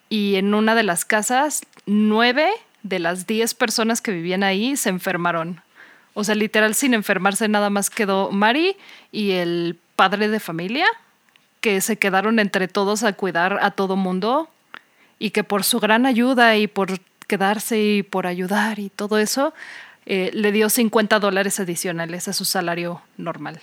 y 0.08 0.36
en 0.36 0.54
una 0.54 0.74
de 0.74 0.82
las 0.82 1.04
casas, 1.04 1.62
nueve 1.88 2.48
de 2.82 2.98
las 2.98 3.26
diez 3.26 3.54
personas 3.54 4.00
que 4.00 4.12
vivían 4.12 4.42
ahí 4.42 4.76
se 4.76 4.88
enfermaron. 4.90 5.62
O 6.14 6.22
sea, 6.24 6.34
literal, 6.34 6.74
sin 6.74 6.94
enfermarse, 6.94 7.48
nada 7.48 7.70
más 7.70 7.90
quedó 7.90 8.30
Mari 8.30 8.76
y 9.12 9.32
el 9.32 9.78
padre 9.96 10.28
de 10.28 10.38
familia, 10.40 10.86
que 11.60 11.80
se 11.80 11.96
quedaron 11.96 12.38
entre 12.38 12.68
todos 12.68 13.02
a 13.02 13.12
cuidar 13.14 13.58
a 13.62 13.70
todo 13.72 13.96
mundo 13.96 14.48
y 15.18 15.30
que 15.30 15.42
por 15.44 15.64
su 15.64 15.80
gran 15.80 16.06
ayuda 16.06 16.56
y 16.56 16.66
por 16.66 17.00
quedarse 17.26 17.80
y 17.80 18.02
por 18.02 18.26
ayudar 18.26 18.78
y 18.78 18.90
todo 18.90 19.18
eso, 19.18 19.52
eh, 20.06 20.30
le 20.34 20.52
dio 20.52 20.70
50 20.70 21.18
dólares 21.18 21.58
adicionales 21.60 22.28
a 22.28 22.32
su 22.32 22.44
salario 22.44 23.02
normal. 23.16 23.60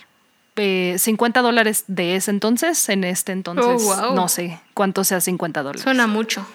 50 0.56 1.42
dólares 1.42 1.84
de 1.86 2.16
ese 2.16 2.30
entonces, 2.30 2.88
en 2.88 3.04
este 3.04 3.32
entonces, 3.32 3.82
Oh, 3.86 4.00
wow. 4.08 4.14
no 4.14 4.28
sé 4.28 4.58
cuánto 4.72 5.04
sea 5.04 5.20
50 5.20 5.62
dólares. 5.62 5.82
Suena 5.82 6.06
mucho. 6.06 6.46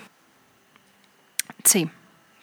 Sí. 1.64 1.90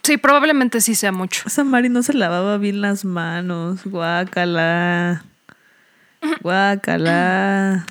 Sí, 0.03 0.17
probablemente 0.17 0.81
sí 0.81 0.95
sea 0.95 1.13
mucho. 1.13 1.43
Esa 1.47 1.65
Mari 1.65 1.89
no 1.89 2.03
se 2.03 2.15
lavaba 2.15 2.57
bien 2.57 2.81
las 2.81 3.05
manos. 3.05 3.85
Guácala. 3.85 5.25
Guácala. 6.41 7.87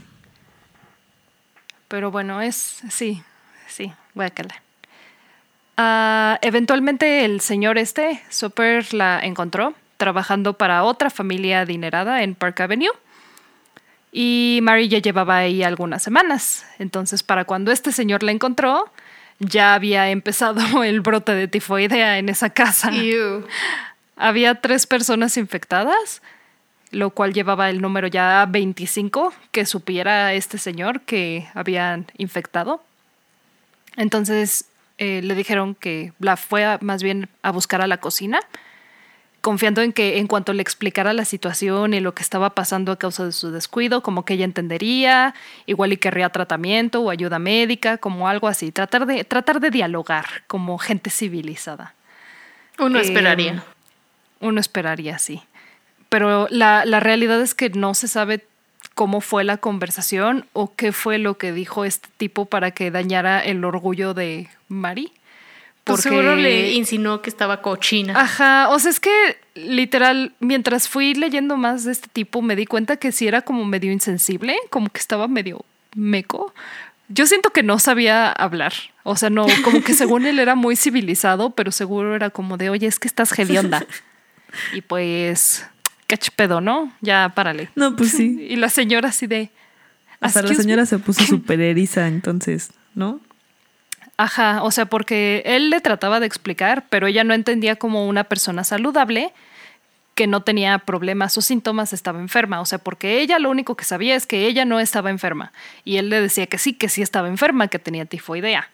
Pero 1.88 2.12
bueno, 2.12 2.42
es. 2.42 2.82
Sí, 2.90 3.22
sí, 3.68 3.94
guácala. 4.16 4.62
Ah, 5.78 6.40
eventualmente 6.42 7.24
el 7.24 7.40
señor 7.40 7.78
este, 7.78 8.22
Soper, 8.30 8.94
la 8.94 9.20
encontró 9.20 9.76
trabajando 9.98 10.54
para 10.54 10.84
otra 10.84 11.10
familia 11.10 11.62
adinerada 11.62 12.24
en 12.24 12.36
Park 12.36 12.62
Avenue. 12.62 12.92
Y 14.12 14.60
Mary 14.64 14.88
ya 14.88 15.00
llevaba 15.00 15.38
ahí 15.38 15.64
algunas 15.64 16.02
semanas. 16.02 16.66
Entonces, 16.80 17.22
para 17.24 17.46
cuando 17.46 17.72
este 17.72 17.92
señor 17.92 18.24
la 18.24 18.32
encontró, 18.32 18.92
ya 19.40 19.74
había 19.74 20.10
empezado 20.10 20.84
el 20.84 21.02
brote 21.02 21.34
de 21.34 21.48
tifoidea 21.48 22.18
en 22.18 22.30
esa 22.30 22.50
casa. 22.50 22.92
Ew. 22.92 23.46
Había 24.16 24.56
tres 24.56 24.88
personas 24.88 25.38
infectadas, 25.38 26.22
lo 26.92 27.12
cual 27.12 27.34
llevaba 27.34 27.70
el 27.70 27.82
número 27.82 28.08
ya 28.08 28.46
25 28.50 29.34
que 29.52 29.66
supiera 29.66 30.34
este 30.34 30.58
señor 30.58 31.02
que 31.02 31.48
habían 31.54 32.08
infectado. 32.18 32.84
Entonces 33.96 34.66
eh, 34.98 35.22
le 35.24 35.36
dijeron 35.36 35.76
que 35.76 36.14
la 36.20 36.38
fue 36.38 36.66
a- 36.66 36.80
más 36.82 37.04
bien 37.04 37.30
a 37.44 37.52
buscar 37.52 37.82
a 37.82 37.88
la 37.88 37.98
cocina, 37.98 38.40
confiando 39.42 39.82
en 39.82 39.94
que 39.94 40.18
en 40.20 40.28
cuanto 40.28 40.54
le 40.54 40.62
explicara 40.62 41.14
la 41.14 41.26
situación 41.26 41.94
y 41.94 42.00
lo 42.00 42.14
que 42.14 42.24
estaba 42.24 42.52
pasando 42.52 42.92
a 42.92 42.98
causa 42.98 43.26
de 43.26 43.32
su 43.32 43.52
descuido, 43.52 44.02
como 44.02 44.26
que 44.26 44.34
ella 44.34 44.46
entendería, 44.46 45.34
igual 45.66 45.94
y 45.94 45.98
querría 45.98 46.30
tratamiento 46.30 47.02
o 47.02 47.10
ayuda 47.10 47.40
médica, 47.40 47.98
como 47.98 48.28
algo 48.28 48.48
así, 48.48 48.72
tratar 48.72 49.06
de, 49.06 49.24
tratar 49.24 49.60
de 49.60 49.70
dialogar 49.70 50.26
como 50.48 50.78
gente 50.78 51.10
civilizada. 51.10 51.94
Uno 52.80 53.00
Eh, 53.00 53.04
esperaría. 53.04 53.64
Uno 54.40 54.60
esperaría, 54.60 55.18
sí. 55.18 55.42
Pero 56.10 56.48
la, 56.50 56.86
la 56.86 57.00
realidad 57.00 57.42
es 57.42 57.56
que 57.56 57.70
no 57.70 57.94
se 57.94 58.08
sabe 58.08 58.46
cómo 58.94 59.22
fue 59.22 59.44
la 59.44 59.58
conversación 59.58 60.46
o 60.54 60.74
qué 60.76 60.92
fue 60.92 61.18
lo 61.20 61.38
que 61.38 61.52
dijo 61.52 61.86
este 61.86 62.10
tipo 62.18 62.46
para 62.46 62.72
que 62.72 62.92
dañara 62.92 63.40
el 63.40 63.64
orgullo 63.64 64.14
de 64.14 64.50
Mari. 64.70 65.12
Pues 65.88 66.02
seguro 66.02 66.36
le 66.36 66.74
insinuó 66.74 67.22
que 67.22 67.30
estaba 67.30 67.62
cochina. 67.62 68.20
Ajá, 68.20 68.70
o 68.70 68.80
sea, 68.80 68.92
es 68.92 69.00
que 69.00 69.38
literal, 69.56 70.34
mientras 70.40 70.88
fui 70.88 71.14
leyendo 71.14 71.58
más 71.58 71.84
de 71.84 71.92
este 71.92 72.08
tipo, 72.08 72.42
me 72.42 72.56
di 72.56 72.66
cuenta 72.66 72.98
que 72.98 73.12
sí 73.12 73.28
era 73.28 73.42
como 73.42 73.66
medio 73.66 73.92
insensible, 73.92 74.56
como 74.70 74.90
que 74.90 75.00
estaba 75.00 75.28
medio 75.28 75.66
meco. 75.96 76.54
Yo 77.10 77.26
siento 77.26 77.52
que 77.52 77.64
no 77.64 77.80
sabía 77.80 78.32
hablar, 78.32 78.74
o 79.04 79.16
sea, 79.16 79.30
no, 79.30 79.48
como 79.64 79.82
que 79.82 79.94
según 79.94 80.26
él 80.26 80.40
era 80.40 80.56
muy 80.56 80.76
civilizado, 80.76 81.52
pero 81.52 81.72
seguro 81.72 82.16
era 82.16 82.30
como 82.30 82.58
de, 82.58 82.70
oye, 82.70 82.88
es 82.88 83.00
que 83.00 83.08
estás 83.08 83.38
hedionda. 83.38 83.86
Y 84.74 84.80
pues, 84.82 85.66
qué 86.08 86.18
pedo, 86.34 86.62
¿no? 86.62 86.92
Ya 87.02 87.34
párale. 87.36 87.70
No, 87.76 87.98
pues 87.98 88.12
sí. 88.12 88.38
Y 88.50 88.56
la 88.56 88.70
señora 88.70 89.10
así 89.10 89.28
de... 89.28 89.52
Hasta 90.22 90.42
la 90.42 90.56
señora 90.56 90.86
se 90.86 90.98
puso 91.00 91.24
súper 91.28 91.60
eriza, 91.60 92.08
entonces, 92.08 92.72
¿no? 92.96 93.20
Ajá, 94.18 94.64
o 94.64 94.72
sea, 94.72 94.88
porque 94.88 95.44
él 95.46 95.70
le 95.70 95.80
trataba 95.80 96.20
de 96.20 96.26
explicar, 96.26 96.86
pero 96.90 97.06
ella 97.06 97.24
no 97.24 97.36
entendía 97.36 97.76
como 97.76 98.08
una 98.08 98.24
persona 98.24 98.64
saludable 98.64 99.32
que 100.16 100.26
no 100.26 100.42
tenía 100.42 100.80
problemas 100.80 101.38
o 101.38 101.42
síntomas 101.42 101.94
estaba 101.94 102.20
enferma, 102.20 102.60
o 102.60 102.66
sea, 102.66 102.80
porque 102.80 103.20
ella 103.22 103.38
lo 103.38 103.52
único 103.52 103.76
que 103.78 103.86
sabía 103.86 104.16
es 104.16 104.26
que 104.26 104.48
ella 104.48 104.66
no 104.66 104.80
estaba 104.80 105.12
enferma. 105.12 105.52
Y 105.86 105.98
él 105.98 106.10
le 106.10 106.20
decía 106.20 106.48
que 106.48 106.58
sí, 106.58 106.74
que 106.74 106.90
sí 106.90 107.04
estaba 107.04 107.28
enferma, 107.28 107.68
que 107.68 107.78
tenía 107.78 108.06
tifoidea. 108.06 108.72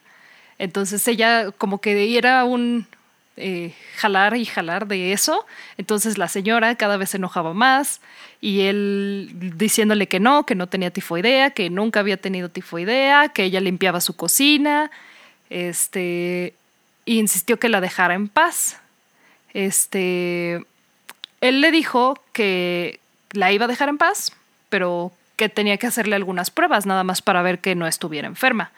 Entonces 0.58 1.06
ella 1.10 1.52
como 1.52 1.82
que 1.82 2.18
era 2.18 2.46
un 2.46 2.88
eh, 3.36 3.74
jalar 3.98 4.38
y 4.38 4.46
jalar 4.46 4.88
de 4.88 5.12
eso, 5.12 5.46
entonces 5.78 6.18
la 6.18 6.30
señora 6.30 6.76
cada 6.76 6.96
vez 6.96 7.10
se 7.10 7.18
enojaba 7.18 7.54
más 7.54 8.00
y 8.40 8.62
él 8.62 9.32
diciéndole 9.58 10.08
que 10.08 10.22
no, 10.22 10.46
que 10.46 10.56
no 10.56 10.68
tenía 10.68 10.92
tifoidea, 10.92 11.50
que 11.50 11.70
nunca 11.70 12.00
había 12.00 12.16
tenido 12.16 12.48
tifoidea, 12.48 13.30
que 13.30 13.44
ella 13.44 13.60
limpiaba 13.60 14.00
su 14.00 14.16
cocina, 14.16 14.92
este, 15.54 16.56
y 17.06 17.20
insistió 17.20 17.60
que 17.60 17.70
la 17.70 17.80
dejara 17.80 18.16
en 18.16 18.28
paz. 18.28 18.80
Este, 19.54 20.66
él 21.42 21.62
le 21.62 21.72
dijo 21.72 22.20
que 22.34 23.00
la 23.32 23.52
iba 23.52 23.66
a 23.66 23.68
dejar 23.68 23.90
en 23.90 24.00
paz, 24.00 24.34
pero 24.70 25.12
que 25.36 25.50
tenía 25.50 25.78
que 25.78 25.88
hacerle 25.88 26.16
algunas 26.16 26.50
pruebas, 26.50 26.86
nada 26.86 27.04
más 27.04 27.22
para 27.22 27.44
ver 27.44 27.60
que 27.60 27.76
no 27.76 27.86
estuviera 27.86 28.28
enferma. 28.28 28.72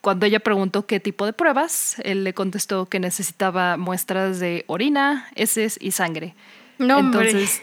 Cuando 0.00 0.26
ella 0.26 0.40
preguntó 0.40 0.86
qué 0.86 1.00
tipo 1.00 1.24
de 1.24 1.32
pruebas, 1.32 1.96
él 2.02 2.24
le 2.24 2.34
contestó 2.34 2.86
que 2.86 3.00
necesitaba 3.00 3.76
muestras 3.76 4.40
de 4.40 4.64
orina, 4.66 5.28
heces 5.34 5.78
y 5.80 5.92
sangre. 5.92 6.34
No, 6.78 6.98
hombre. 6.98 7.30
Entonces, 7.30 7.62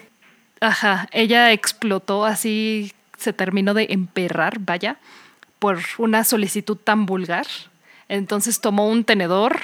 ajá, 0.61 1.07
ella 1.11 1.51
explotó 1.51 2.25
así, 2.25 2.93
se 3.17 3.33
terminó 3.33 3.73
de 3.73 3.87
emperrar, 3.89 4.59
vaya, 4.59 4.97
por 5.59 5.79
una 5.97 6.23
solicitud 6.23 6.77
tan 6.77 7.05
vulgar. 7.05 7.47
Entonces 8.09 8.59
tomó 8.61 8.87
un 8.87 9.03
tenedor 9.03 9.59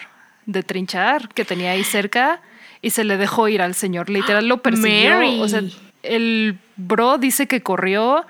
de 0.46 0.64
trinchar 0.64 1.30
que 1.30 1.46
tenía 1.46 1.72
ahí 1.72 1.84
cerca 1.84 2.42
y 2.82 2.92
se 2.92 3.04
le 3.04 3.18
dejó 3.18 3.48
ir 3.50 3.62
al 3.62 3.76
señor. 3.76 4.10
Literal 4.10 4.48
lo 4.48 4.58
persiguió. 4.64 5.16
Mary. 5.16 5.40
O 5.42 5.48
sea, 5.48 5.62
el 6.04 6.58
bro 6.78 7.18
dice 7.18 7.48
que 7.48 7.62
corrió 7.62 8.26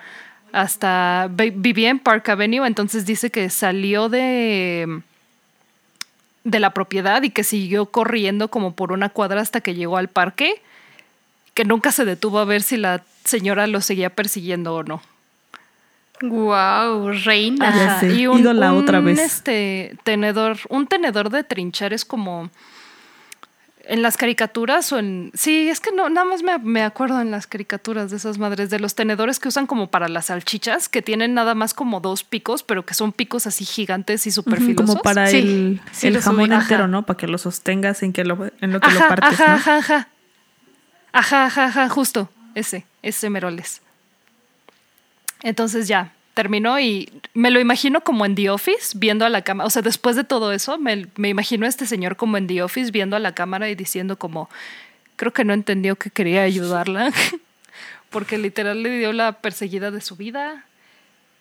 hasta 0.51 1.27
vi- 1.31 1.51
vivía 1.51 1.89
en 1.91 1.99
Park 1.99 2.27
Avenue, 2.29 2.65
entonces 2.65 3.05
dice 3.05 3.29
que 3.29 3.49
salió 3.49 4.09
de 4.09 5.01
de 6.43 6.59
la 6.59 6.73
propiedad 6.73 7.21
y 7.21 7.29
que 7.29 7.43
siguió 7.43 7.87
corriendo 7.87 8.47
como 8.49 8.73
por 8.73 8.91
una 8.91 9.09
cuadra 9.09 9.41
hasta 9.41 9.61
que 9.61 9.75
llegó 9.75 9.97
al 9.97 10.07
parque, 10.07 10.61
que 11.53 11.65
nunca 11.65 11.91
se 11.91 12.05
detuvo 12.05 12.39
a 12.39 12.45
ver 12.45 12.63
si 12.63 12.77
la 12.77 13.03
señora 13.25 13.67
lo 13.67 13.81
seguía 13.81 14.09
persiguiendo 14.09 14.73
o 14.73 14.83
no. 14.83 15.01
Wow, 16.21 17.11
reina. 17.23 17.75
Ya 17.75 17.99
sé, 18.01 18.13
y 18.13 18.27
un, 18.27 18.39
ídola 18.39 18.73
un, 18.73 18.79
otra 18.83 18.99
vez. 18.99 19.19
Este 19.19 19.97
tenedor, 20.03 20.57
un 20.69 20.87
tenedor 20.87 21.29
de 21.29 21.43
trinchar 21.43 21.93
es 21.93 22.05
como 22.05 22.49
en 23.85 24.03
las 24.03 24.17
caricaturas 24.17 24.91
o 24.93 24.99
en 24.99 25.31
sí, 25.33 25.67
es 25.67 25.79
que 25.79 25.91
no 25.91 26.09
nada 26.09 26.23
más 26.25 26.43
me, 26.43 26.59
me 26.59 26.83
acuerdo 26.83 27.21
en 27.21 27.31
las 27.31 27.47
caricaturas 27.47 28.11
de 28.11 28.17
esas 28.17 28.37
madres 28.37 28.69
de 28.69 28.79
los 28.79 28.93
tenedores 28.93 29.39
que 29.39 29.47
usan 29.47 29.65
como 29.65 29.89
para 29.89 30.07
las 30.07 30.25
salchichas, 30.25 30.89
que 30.89 31.01
tienen 31.01 31.33
nada 31.33 31.55
más 31.55 31.73
como 31.73 31.99
dos 31.99 32.23
picos, 32.23 32.61
pero 32.61 32.85
que 32.85 32.93
son 32.93 33.11
picos 33.13 33.47
así 33.47 33.65
gigantes 33.65 34.27
y 34.27 34.31
súper 34.31 34.59
Ujú, 34.59 34.67
filosos. 34.67 34.89
Como 34.89 35.01
para 35.01 35.27
Sí, 35.31 35.37
el, 35.39 35.81
sí 35.91 36.07
el 36.07 36.21
jamón 36.21 36.53
entero, 36.53 36.83
Ajá. 36.83 36.87
¿no? 36.87 37.05
Para 37.05 37.17
que 37.17 37.27
lo 37.27 37.37
sostengas 37.39 38.03
en, 38.03 38.13
que 38.13 38.23
lo, 38.25 38.45
en 38.61 38.73
lo 38.73 38.79
que 38.79 38.87
ajá, 38.87 39.03
lo 39.05 39.09
partes, 39.15 39.39
ajá, 39.39 39.47
¿no? 39.47 39.55
ajá, 39.55 39.77
ajá. 39.77 40.07
Ajá, 41.11 41.45
ajá, 41.45 41.65
ajá, 41.65 41.89
justo. 41.89 42.29
Ese, 42.53 42.85
ese 43.01 43.29
Meroles. 43.31 43.81
Entonces 45.43 45.87
ya, 45.87 46.11
terminó 46.33 46.79
y 46.79 47.09
me 47.33 47.51
lo 47.51 47.59
imagino 47.59 48.01
como 48.01 48.25
en 48.25 48.35
The 48.35 48.49
Office, 48.49 48.97
viendo 48.97 49.25
a 49.25 49.29
la 49.29 49.41
cámara. 49.41 49.67
O 49.67 49.69
sea, 49.69 49.81
después 49.81 50.15
de 50.15 50.23
todo 50.23 50.51
eso, 50.51 50.77
me, 50.77 51.07
me 51.15 51.29
imagino 51.29 51.65
a 51.65 51.69
este 51.69 51.85
señor 51.85 52.15
como 52.15 52.37
en 52.37 52.47
The 52.47 52.63
Office, 52.63 52.91
viendo 52.91 53.15
a 53.15 53.19
la 53.19 53.33
cámara 53.33 53.69
y 53.69 53.75
diciendo 53.75 54.17
como, 54.17 54.49
creo 55.15 55.33
que 55.33 55.43
no 55.43 55.53
entendió 55.53 55.95
que 55.95 56.09
quería 56.09 56.43
ayudarla. 56.43 57.11
porque 58.09 58.37
literal 58.37 58.81
le 58.81 58.97
dio 58.97 59.13
la 59.13 59.33
perseguida 59.33 59.91
de 59.91 60.01
su 60.01 60.15
vida 60.15 60.65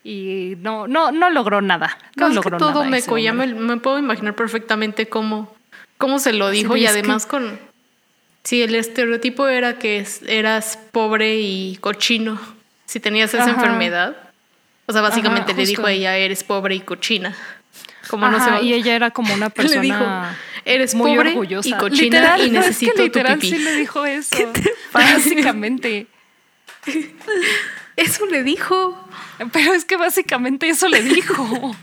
y 0.05 0.55
no, 0.59 0.87
no, 0.87 1.13
no 1.13 1.31
logró 1.31 1.61
nada. 1.63 1.97
No 2.17 2.29
No, 2.29 2.35
logró 2.35 2.59
que 2.59 2.65
todo 2.65 2.81
nada 2.81 2.91
meco, 2.91 3.19
ya 3.19 3.33
me, 3.33 3.77
puedo 3.79 3.99
imaginar 3.99 4.35
perfectamente 4.35 5.09
cómo, 5.09 5.55
cómo 5.97 6.19
se 6.19 6.33
lo 6.33 6.51
dijo 6.51 6.75
Sí, 6.75 6.81
y 6.81 6.83
que- 6.83 6.89
además 6.89 7.27
con... 7.27 7.59
Sí, 8.45 8.63
el 8.63 8.75
estereotipo 8.75 9.47
era 9.49 9.79
que 9.79 10.07
eras 10.27 10.79
pobre 10.93 11.39
y 11.39 11.77
cochino 11.81 12.41
si 12.89 13.01
tenías 13.01 13.33
esa 13.35 13.43
Ajá. 13.45 13.53
enfermedad. 13.53 14.17
O 14.87 14.93
sea, 14.93 15.03
básicamente 15.03 15.53
Ajá, 15.53 15.61
le 15.61 15.67
dijo 15.67 15.85
a 15.85 15.93
ella, 15.93 16.17
eres 16.17 16.43
pobre 16.43 16.75
y 16.75 16.81
cochina. 16.81 17.37
Como 18.09 18.27
no 18.29 18.43
se 18.43 18.51
va- 18.51 18.63
y 18.63 18.73
ella 18.73 18.95
era 18.97 19.11
como 19.11 19.35
una 19.35 19.47
Le 19.49 19.51
persona 19.51 19.83
dijo, 19.83 20.05
"Eres 20.65 20.95
muy 20.95 21.15
pobre 21.15 21.29
orgullosa. 21.33 21.69
y 21.69 21.73
cochina 21.75 22.03
Literal, 22.05 22.47
y 22.47 22.51
necesito 22.51 22.93
es 22.93 22.97
que 22.97 22.97
tu 22.97 23.03
literal 23.05 23.39
pipí". 23.39 23.51
sí 23.57 23.63
le 23.63 23.77
dijo 23.77 24.07
eso. 24.07 24.37
Básicamente. 24.93 26.07
Eso 27.97 28.25
le 28.27 28.43
dijo. 28.43 28.99
Pero 29.53 29.75
es 29.75 29.85
que 29.85 29.97
básicamente 29.99 30.71
eso 30.71 30.89
le 30.89 31.03
dijo. 31.03 31.77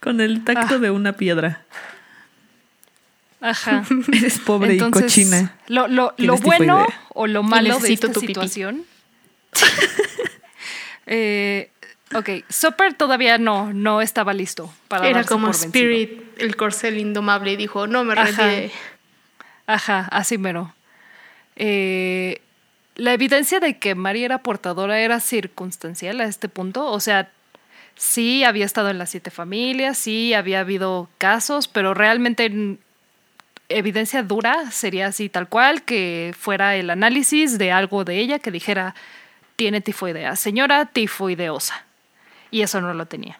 Con 0.00 0.20
el 0.20 0.42
tacto 0.42 0.74
Ah. 0.74 0.78
de 0.78 0.90
una 0.90 1.12
piedra. 1.12 1.62
Ajá. 3.40 3.84
Eres 4.12 4.38
pobre 4.40 4.72
Entonces, 4.72 5.02
y 5.02 5.22
cochina. 5.24 5.54
Lo, 5.68 5.86
lo, 5.86 6.14
lo 6.16 6.34
Tienes 6.34 6.40
bueno 6.42 6.86
o 7.10 7.26
lo 7.28 7.42
malo 7.44 7.78
de 7.78 7.92
esta 7.92 8.10
tu 8.10 8.20
pipí. 8.20 8.34
eh, 11.06 11.70
ok, 12.14 12.30
Soper 12.48 12.94
todavía 12.94 13.38
no, 13.38 13.72
no 13.72 14.00
estaba 14.00 14.32
listo 14.34 14.72
para 14.88 15.06
Era 15.06 15.18
darse 15.18 15.28
como 15.28 15.46
por 15.48 15.60
vencido. 15.60 15.68
Spirit, 15.68 16.22
el 16.38 16.56
corcel 16.56 16.98
indomable, 16.98 17.52
y 17.52 17.56
dijo, 17.56 17.86
no 17.86 18.04
me 18.04 18.14
Ajá. 18.14 18.24
rendiré. 18.24 18.70
Ajá, 19.66 20.08
así 20.10 20.38
mero. 20.38 20.74
Eh, 21.56 22.40
la 22.96 23.12
evidencia 23.12 23.60
de 23.60 23.78
que 23.78 23.94
Mari 23.94 24.24
era 24.24 24.38
portadora 24.38 25.00
era 25.00 25.20
circunstancial 25.20 26.20
a 26.20 26.24
este 26.24 26.48
punto. 26.48 26.86
O 26.86 27.00
sea, 27.00 27.30
sí 27.96 28.44
había 28.44 28.64
estado 28.64 28.90
en 28.90 28.98
las 28.98 29.10
siete 29.10 29.30
familias, 29.30 29.98
sí 29.98 30.34
había 30.34 30.60
habido 30.60 31.08
casos, 31.18 31.68
pero 31.68 31.94
realmente 31.94 32.78
evidencia 33.68 34.22
dura 34.22 34.70
sería 34.70 35.06
así 35.06 35.28
tal 35.28 35.48
cual, 35.48 35.82
que 35.82 36.34
fuera 36.38 36.76
el 36.76 36.90
análisis 36.90 37.56
de 37.58 37.72
algo 37.72 38.04
de 38.04 38.18
ella 38.18 38.38
que 38.38 38.50
dijera, 38.50 38.94
tiene 39.62 39.80
tifoidea, 39.80 40.34
señora 40.34 40.86
tifoideosa. 40.86 41.84
Y 42.50 42.62
eso 42.62 42.80
no 42.80 42.94
lo 42.94 43.06
tenía. 43.06 43.38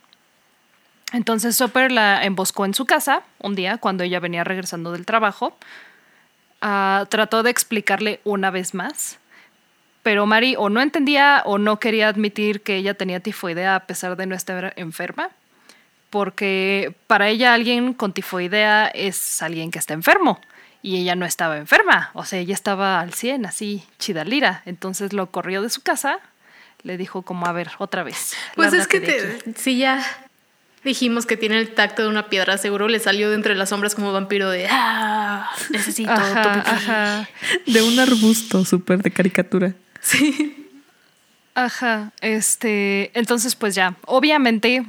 Entonces 1.13 1.57
Soper 1.57 1.91
la 1.91 2.25
emboscó 2.25 2.65
en 2.65 2.75
su 2.75 2.87
casa 2.87 3.25
un 3.41 3.57
día 3.57 3.79
cuando 3.79 4.05
ella 4.05 4.21
venía 4.21 4.45
regresando 4.45 4.93
del 4.93 5.05
trabajo. 5.05 5.59
Ah, 6.61 7.07
trató 7.09 7.43
de 7.43 7.51
explicarle 7.51 8.21
una 8.23 8.53
vez 8.53 8.73
más, 8.73 9.19
pero 10.05 10.25
Mari 10.25 10.55
o 10.57 10.69
no 10.69 10.81
entendía 10.81 11.43
o 11.45 11.59
no 11.59 11.81
quería 11.81 12.07
admitir 12.07 12.63
que 12.63 12.77
ella 12.77 12.95
tenía 12.95 13.19
tifoidea 13.19 13.75
a 13.75 13.87
pesar 13.87 14.15
de 14.15 14.27
no 14.27 14.37
estar 14.37 14.75
enferma, 14.77 15.31
porque 16.09 16.95
para 17.09 17.31
ella 17.31 17.53
alguien 17.53 17.95
con 17.95 18.13
tifoidea 18.13 18.87
es 18.87 19.43
alguien 19.43 19.73
que 19.73 19.81
está 19.81 19.93
enfermo 19.93 20.41
y 20.83 20.97
ella 20.99 21.15
no 21.15 21.25
estaba 21.27 21.57
enferma, 21.59 22.11
o 22.15 22.25
sea, 22.25 22.41
ella 22.41 22.55
estaba 22.55 23.01
al 23.01 23.15
100, 23.15 23.47
así, 23.47 23.85
chidalira. 23.99 24.63
Entonces 24.67 25.13
lo 25.13 25.27
corrió 25.31 25.63
de 25.63 25.71
su 25.71 25.81
casa, 25.83 26.19
le 26.83 26.97
dijo 26.97 27.23
como, 27.23 27.47
a 27.47 27.53
ver, 27.53 27.71
otra 27.79 28.03
vez. 28.03 28.35
Pues 28.57 28.73
es 28.73 28.89
que 28.89 28.99
de 29.01 29.13
aquí". 29.37 29.53
te- 29.53 29.59
si 29.61 29.79
ya 29.79 30.05
dijimos 30.83 31.25
que 31.27 31.37
tiene 31.37 31.59
el 31.59 31.73
tacto 31.75 32.03
de 32.03 32.09
una 32.09 32.29
piedra, 32.29 32.59
seguro 32.59 32.89
le 32.89 32.99
salió 32.99 33.29
de 33.31 33.37
entre 33.37 33.55
las 33.55 33.69
sombras 33.69 33.95
como 33.95 34.13
vampiro 34.13 34.51
de 34.51 34.67
ah, 34.69 35.49
necesito 35.71 36.13
tu 36.13 36.21
Ajá, 36.21 36.53
pipí". 36.55 36.71
ajá. 36.71 37.29
De 37.67 37.83
un 37.83 38.01
arbusto 38.01 38.65
súper 38.65 39.01
de 39.03 39.13
caricatura. 39.13 39.75
Sí. 40.01 40.59
Ajá, 41.55 42.13
este, 42.23 43.11
entonces 43.17 43.55
pues 43.57 43.75
ya, 43.75 43.95
obviamente 44.07 44.85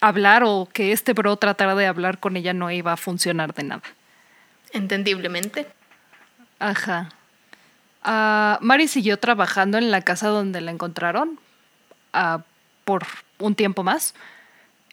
hablar 0.00 0.42
o 0.44 0.68
que 0.72 0.92
este 0.92 1.12
bro 1.14 1.36
tratara 1.36 1.74
de 1.74 1.86
hablar 1.86 2.18
con 2.20 2.36
ella 2.36 2.52
no 2.52 2.70
iba 2.70 2.92
a 2.92 2.96
funcionar 2.96 3.54
de 3.54 3.64
nada. 3.64 3.82
Entendiblemente. 4.72 5.66
Ajá. 6.58 7.10
Ah, 8.02 8.58
Mari 8.60 8.88
siguió 8.88 9.18
trabajando 9.18 9.78
en 9.78 9.90
la 9.90 10.02
casa 10.02 10.28
donde 10.28 10.60
la 10.60 10.70
encontraron 10.70 11.38
ah, 12.12 12.42
por 12.84 13.04
un 13.38 13.54
tiempo 13.54 13.82
más. 13.82 14.14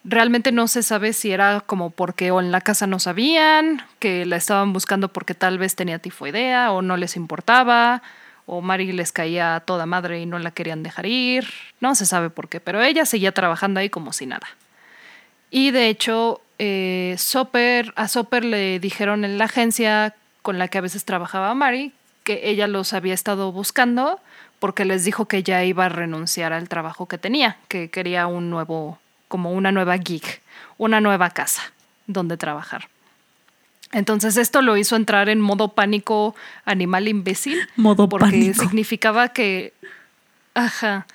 Realmente 0.03 0.51
no 0.51 0.67
se 0.67 0.83
sabe 0.83 1.13
si 1.13 1.31
era 1.31 1.61
como 1.61 1.89
porque 1.89 2.29
o 2.31 2.39
en 2.39 2.51
la 2.51 2.61
casa 2.61 2.85
no 2.85 2.99
sabían, 2.99 3.81
que 3.99 4.25
la 4.25 4.35
estaban 4.35 4.71
buscando 4.73 5.07
porque 5.07 5.33
tal 5.33 5.57
vez 5.57 5.75
tenía 5.75 5.97
tifoidea 5.97 6.71
o 6.71 6.81
no 6.81 6.95
les 6.95 7.15
importaba, 7.15 8.03
o 8.45 8.61
Mari 8.61 8.91
les 8.91 9.11
caía 9.11 9.55
a 9.55 9.59
toda 9.61 9.87
madre 9.87 10.21
y 10.21 10.27
no 10.27 10.37
la 10.37 10.51
querían 10.51 10.83
dejar 10.83 11.07
ir. 11.07 11.47
No 11.79 11.95
se 11.95 12.05
sabe 12.05 12.29
por 12.29 12.49
qué, 12.49 12.59
pero 12.59 12.83
ella 12.83 13.05
seguía 13.05 13.31
trabajando 13.31 13.79
ahí 13.79 13.89
como 13.89 14.13
si 14.13 14.27
nada. 14.27 14.47
Y 15.49 15.71
de 15.71 15.89
hecho, 15.89 16.41
eh, 16.59 17.15
Soper, 17.17 17.93
a 17.95 18.07
Soper 18.07 18.45
le 18.45 18.79
dijeron 18.79 19.25
en 19.25 19.37
la 19.37 19.45
agencia 19.45 20.15
con 20.41 20.57
la 20.57 20.67
que 20.67 20.77
a 20.77 20.81
veces 20.81 21.05
trabajaba 21.05 21.53
Mari 21.53 21.93
que 22.23 22.49
ella 22.49 22.67
los 22.67 22.93
había 22.93 23.13
estado 23.13 23.51
buscando 23.51 24.19
porque 24.59 24.83
les 24.83 25.05
dijo 25.05 25.25
que 25.25 25.43
ya 25.43 25.63
iba 25.63 25.85
a 25.85 25.89
renunciar 25.89 26.53
al 26.53 26.67
trabajo 26.67 27.07
que 27.07 27.17
tenía, 27.17 27.57
que 27.67 27.89
quería 27.89 28.25
un 28.27 28.49
nuevo, 28.49 28.99
como 29.27 29.51
una 29.51 29.71
nueva 29.71 29.97
gig, 29.97 30.23
una 30.77 31.01
nueva 31.01 31.29
casa 31.29 31.61
donde 32.07 32.35
trabajar. 32.35 32.89
Entonces 33.91 34.37
esto 34.37 34.61
lo 34.61 34.75
hizo 34.75 34.95
entrar 34.95 35.29
en 35.29 35.39
modo 35.39 35.69
pánico 35.69 36.35
animal 36.65 37.07
imbécil. 37.07 37.67
Modo 37.75 38.09
porque 38.09 38.25
pánico. 38.25 38.61
significaba 38.61 39.29
que. 39.29 39.73
Ajá. 40.53 41.05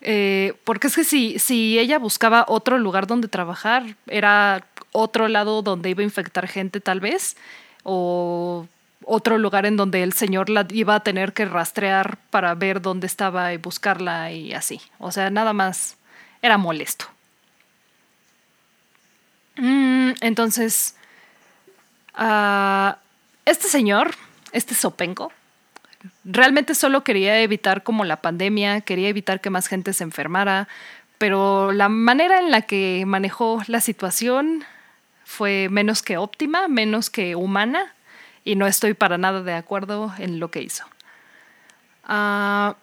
Eh, 0.00 0.54
porque 0.64 0.88
es 0.88 0.96
que 0.96 1.04
si, 1.04 1.38
si 1.38 1.78
ella 1.78 1.98
buscaba 1.98 2.44
otro 2.48 2.78
lugar 2.78 3.06
donde 3.06 3.28
trabajar, 3.28 3.96
era 4.06 4.66
otro 4.96 5.28
lado 5.28 5.62
donde 5.62 5.90
iba 5.90 6.00
a 6.00 6.04
infectar 6.04 6.48
gente 6.48 6.80
tal 6.80 7.00
vez, 7.00 7.36
o 7.82 8.66
otro 9.04 9.38
lugar 9.38 9.66
en 9.66 9.76
donde 9.76 10.02
el 10.02 10.12
señor 10.12 10.48
la 10.48 10.66
iba 10.70 10.94
a 10.94 11.00
tener 11.00 11.32
que 11.32 11.44
rastrear 11.44 12.18
para 12.30 12.54
ver 12.54 12.80
dónde 12.80 13.06
estaba 13.06 13.52
y 13.52 13.58
buscarla 13.58 14.32
y 14.32 14.54
así. 14.54 14.80
O 14.98 15.12
sea, 15.12 15.30
nada 15.30 15.52
más 15.52 15.96
era 16.42 16.56
molesto. 16.58 17.04
Mm, 19.56 20.12
entonces, 20.20 20.96
ah, 22.14 22.98
este 23.44 23.68
señor, 23.68 24.14
este 24.52 24.74
Sopenco, 24.74 25.30
realmente 26.24 26.74
solo 26.74 27.04
quería 27.04 27.40
evitar 27.40 27.82
como 27.82 28.04
la 28.04 28.16
pandemia, 28.16 28.80
quería 28.80 29.08
evitar 29.08 29.40
que 29.40 29.50
más 29.50 29.66
gente 29.68 29.92
se 29.92 30.04
enfermara, 30.04 30.68
pero 31.18 31.72
la 31.72 31.88
manera 31.88 32.40
en 32.40 32.50
la 32.50 32.62
que 32.62 33.04
manejó 33.06 33.62
la 33.66 33.80
situación 33.80 34.64
fue 35.26 35.66
menos 35.72 36.02
que 36.02 36.18
óptima, 36.18 36.68
menos 36.68 37.10
que 37.10 37.34
humana, 37.34 37.96
y 38.44 38.54
no 38.54 38.68
estoy 38.68 38.94
para 38.94 39.18
nada 39.18 39.42
de 39.42 39.54
acuerdo 39.54 40.14
en 40.18 40.38
lo 40.38 40.52
que 40.52 40.62
hizo. 40.62 40.84
Ah, 42.04 42.76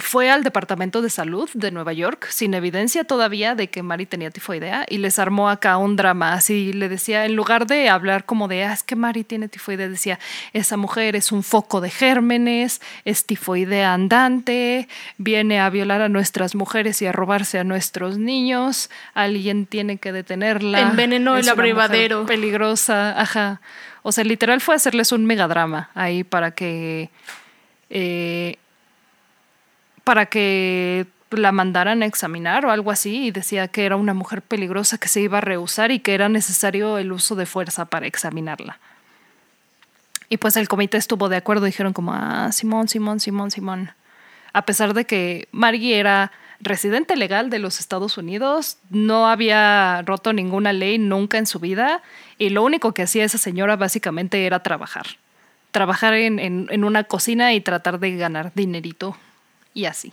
fue 0.00 0.30
al 0.30 0.44
Departamento 0.44 1.02
de 1.02 1.10
Salud 1.10 1.50
de 1.54 1.72
Nueva 1.72 1.92
York 1.92 2.28
sin 2.30 2.54
evidencia 2.54 3.02
todavía 3.02 3.56
de 3.56 3.68
que 3.68 3.82
Mari 3.82 4.06
tenía 4.06 4.30
tifoidea 4.30 4.86
y 4.88 4.98
les 4.98 5.18
armó 5.18 5.50
acá 5.50 5.76
un 5.76 5.96
drama. 5.96 6.34
Así 6.34 6.72
le 6.72 6.88
decía, 6.88 7.26
en 7.26 7.34
lugar 7.34 7.66
de 7.66 7.88
hablar 7.88 8.24
como 8.24 8.46
de, 8.46 8.62
ah, 8.62 8.72
es 8.72 8.84
que 8.84 8.94
Mari 8.94 9.24
tiene 9.24 9.48
tifoidea, 9.48 9.88
decía, 9.88 10.20
esa 10.52 10.76
mujer 10.76 11.16
es 11.16 11.32
un 11.32 11.42
foco 11.42 11.80
de 11.80 11.90
gérmenes, 11.90 12.80
es 13.04 13.26
tifoidea 13.26 13.92
andante, 13.92 14.86
viene 15.16 15.58
a 15.58 15.68
violar 15.68 16.00
a 16.00 16.08
nuestras 16.08 16.54
mujeres 16.54 17.02
y 17.02 17.06
a 17.06 17.12
robarse 17.12 17.58
a 17.58 17.64
nuestros 17.64 18.18
niños, 18.18 18.90
alguien 19.14 19.66
tiene 19.66 19.98
que 19.98 20.12
detenerla. 20.12 20.80
Envenenó 20.80 21.36
el 21.36 21.48
abrevadero. 21.48 22.24
Peligrosa, 22.24 23.20
ajá. 23.20 23.60
O 24.04 24.12
sea, 24.12 24.22
literal 24.22 24.60
fue 24.60 24.76
hacerles 24.76 25.10
un 25.10 25.26
megadrama 25.26 25.90
ahí 25.94 26.22
para 26.22 26.52
que... 26.52 27.10
eh, 27.90 28.58
para 30.08 30.24
que 30.24 31.04
la 31.32 31.52
mandaran 31.52 32.02
a 32.02 32.06
examinar 32.06 32.64
o 32.64 32.70
algo 32.70 32.90
así 32.90 33.26
y 33.26 33.30
decía 33.30 33.68
que 33.68 33.84
era 33.84 33.96
una 33.96 34.14
mujer 34.14 34.40
peligrosa 34.40 34.96
que 34.96 35.06
se 35.06 35.20
iba 35.20 35.36
a 35.36 35.40
rehusar 35.42 35.90
y 35.90 35.98
que 35.98 36.14
era 36.14 36.30
necesario 36.30 36.96
el 36.96 37.12
uso 37.12 37.36
de 37.36 37.44
fuerza 37.44 37.84
para 37.84 38.06
examinarla. 38.06 38.78
Y 40.30 40.38
pues 40.38 40.56
el 40.56 40.66
comité 40.66 40.96
estuvo 40.96 41.28
de 41.28 41.36
acuerdo, 41.36 41.66
dijeron 41.66 41.92
como, 41.92 42.14
ah, 42.14 42.48
Simón, 42.52 42.88
Simón, 42.88 43.20
Simón, 43.20 43.50
Simón. 43.50 43.90
A 44.54 44.62
pesar 44.62 44.94
de 44.94 45.04
que 45.04 45.46
Margie 45.52 45.98
era 45.98 46.32
residente 46.58 47.14
legal 47.14 47.50
de 47.50 47.58
los 47.58 47.78
Estados 47.78 48.16
Unidos, 48.16 48.78
no 48.88 49.28
había 49.28 50.00
roto 50.06 50.32
ninguna 50.32 50.72
ley 50.72 50.96
nunca 50.96 51.36
en 51.36 51.44
su 51.46 51.58
vida 51.60 52.00
y 52.38 52.48
lo 52.48 52.62
único 52.62 52.94
que 52.94 53.02
hacía 53.02 53.26
esa 53.26 53.36
señora 53.36 53.76
básicamente 53.76 54.46
era 54.46 54.62
trabajar. 54.62 55.04
Trabajar 55.70 56.14
en, 56.14 56.38
en- 56.38 56.66
en 56.70 56.84
una 56.84 57.04
cocina 57.04 57.52
y 57.52 57.60
tratar 57.60 57.98
de 58.00 58.16
ganar 58.16 58.52
dinerito 58.54 59.18
y 59.78 59.86
así. 59.86 60.12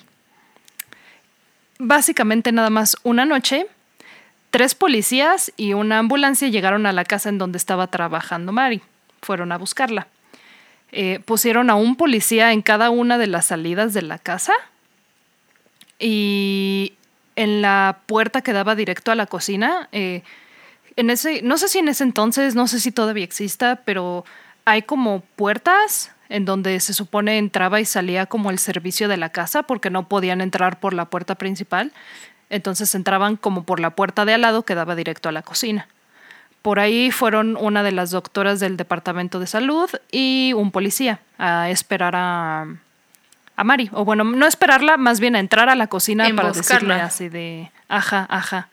Básicamente 1.79 2.51
nada 2.51 2.69
más 2.69 2.95
una 3.01 3.25
noche, 3.25 3.65
tres 4.51 4.75
policías 4.75 5.51
y 5.57 5.73
una 5.73 5.97
ambulancia 5.97 6.47
llegaron 6.47 6.85
a 6.85 6.93
la 6.93 7.03
casa 7.03 7.29
en 7.29 7.39
donde 7.39 7.57
estaba 7.57 7.87
trabajando 7.87 8.51
Mari. 8.51 8.81
Fueron 9.21 9.51
a 9.51 9.57
buscarla. 9.57 10.07
eh, 10.91 11.19
pusieron 11.25 11.69
a 11.69 11.75
un 11.75 11.95
policía 11.95 12.53
en 12.53 12.61
cada 12.61 12.89
una 12.89 13.17
de 13.17 13.27
las 13.27 13.47
salidas 13.47 13.93
de 13.93 14.01
la 14.01 14.17
casa 14.17 14.53
y 15.99 16.93
en 17.35 17.61
la 17.61 17.97
puerta 18.05 18.41
que 18.41 18.53
daba 18.53 18.75
directo 18.75 19.11
a 19.11 19.15
la 19.15 19.25
cocina, 19.25 19.89
eh, 19.91 20.21
en 20.95 21.09
ese, 21.09 21.41
no 21.41 21.57
sé 21.57 21.67
si 21.67 21.79
en 21.79 21.89
ese 21.89 22.05
entonces, 22.05 22.55
no 22.55 22.67
sé 22.67 22.79
si 22.79 22.91
todavía 22.91 23.25
exista, 23.25 23.81
pero 23.83 24.23
hay 24.63 24.83
como 24.83 25.19
puertas 25.35 26.14
en 26.29 26.45
donde 26.45 26.79
se 26.79 26.93
supone 26.93 27.37
entraba 27.37 27.79
y 27.79 27.85
salía 27.85 28.25
como 28.25 28.51
el 28.51 28.59
servicio 28.59 29.07
de 29.07 29.17
la 29.17 29.29
casa 29.29 29.63
porque 29.63 29.89
no 29.89 30.07
podían 30.07 30.41
entrar 30.41 30.79
por 30.79 30.93
la 30.93 31.05
puerta 31.05 31.35
principal. 31.35 31.91
Entonces 32.49 32.93
entraban 32.95 33.37
como 33.37 33.63
por 33.63 33.79
la 33.79 33.91
puerta 33.91 34.25
de 34.25 34.33
al 34.33 34.41
lado 34.41 34.63
que 34.63 34.75
daba 34.75 34.95
directo 34.95 35.29
a 35.29 35.31
la 35.31 35.41
cocina. 35.41 35.87
Por 36.61 36.79
ahí 36.79 37.11
fueron 37.11 37.57
una 37.57 37.83
de 37.83 37.91
las 37.91 38.11
doctoras 38.11 38.59
del 38.59 38.75
departamento 38.75 39.39
de 39.39 39.47
salud 39.47 39.89
y 40.11 40.53
un 40.55 40.71
policía 40.71 41.19
a 41.37 41.69
esperar 41.69 42.15
a, 42.15 42.65
a 43.55 43.63
Mari. 43.63 43.89
O 43.93 44.03
bueno, 44.03 44.23
no 44.23 44.47
esperarla, 44.47 44.97
más 44.97 45.19
bien 45.19 45.35
a 45.35 45.39
entrar 45.39 45.69
a 45.69 45.75
la 45.75 45.87
cocina 45.87 46.27
para 46.35 46.51
decirle 46.51 46.95
así 46.95 47.29
de, 47.29 47.71
ajá, 47.87 48.25
ajá. 48.29 48.69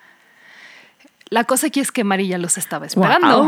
La 1.33 1.45
cosa 1.45 1.69
aquí 1.69 1.81
es 1.81 1.91
que 1.91 2.05
Mari 2.05 2.29
ya 2.29 2.37
los 2.37 2.59
estaba 2.59 2.85
esperando. 2.85 3.45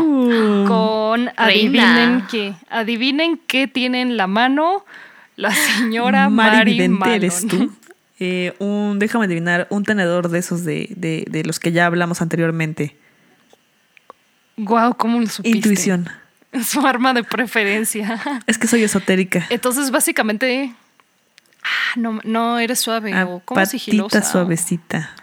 Con 0.67 1.29
adivinen 1.37 2.25
qué. 2.31 2.55
Adivinen 2.67 3.39
qué 3.45 3.67
tiene 3.67 4.01
en 4.01 4.17
la 4.17 4.25
mano 4.25 4.83
la 5.35 5.51
señora 5.51 6.29
Mari, 6.29 6.89
Mari 6.89 7.13
eres 7.13 7.45
tú. 7.45 7.71
Eh, 8.19 8.55
un, 8.57 8.97
déjame 8.97 9.25
adivinar, 9.25 9.67
un 9.69 9.83
tenedor 9.83 10.29
de 10.29 10.39
esos 10.39 10.63
de, 10.65 10.87
de, 10.97 11.25
de 11.29 11.43
los 11.43 11.59
que 11.59 11.73
ya 11.73 11.85
hablamos 11.85 12.23
anteriormente. 12.23 12.97
Guau, 14.57 14.97
¿cómo 14.97 15.19
lo 15.19 15.27
supiste? 15.27 15.55
Intuición. 15.55 16.09
Su 16.65 16.87
arma 16.87 17.13
de 17.13 17.23
preferencia. 17.23 18.19
Es 18.47 18.57
que 18.57 18.65
soy 18.65 18.81
esotérica. 18.81 19.45
Entonces, 19.51 19.91
básicamente, 19.91 20.73
ah, 21.61 21.93
no, 21.97 22.19
no 22.23 22.57
eres 22.57 22.79
suave 22.79 23.13
Ah, 23.13 23.27
o 23.27 23.41
como 23.41 23.63
sigilosa. 23.63 24.09
Patita 24.09 24.31
suavecita. 24.31 25.15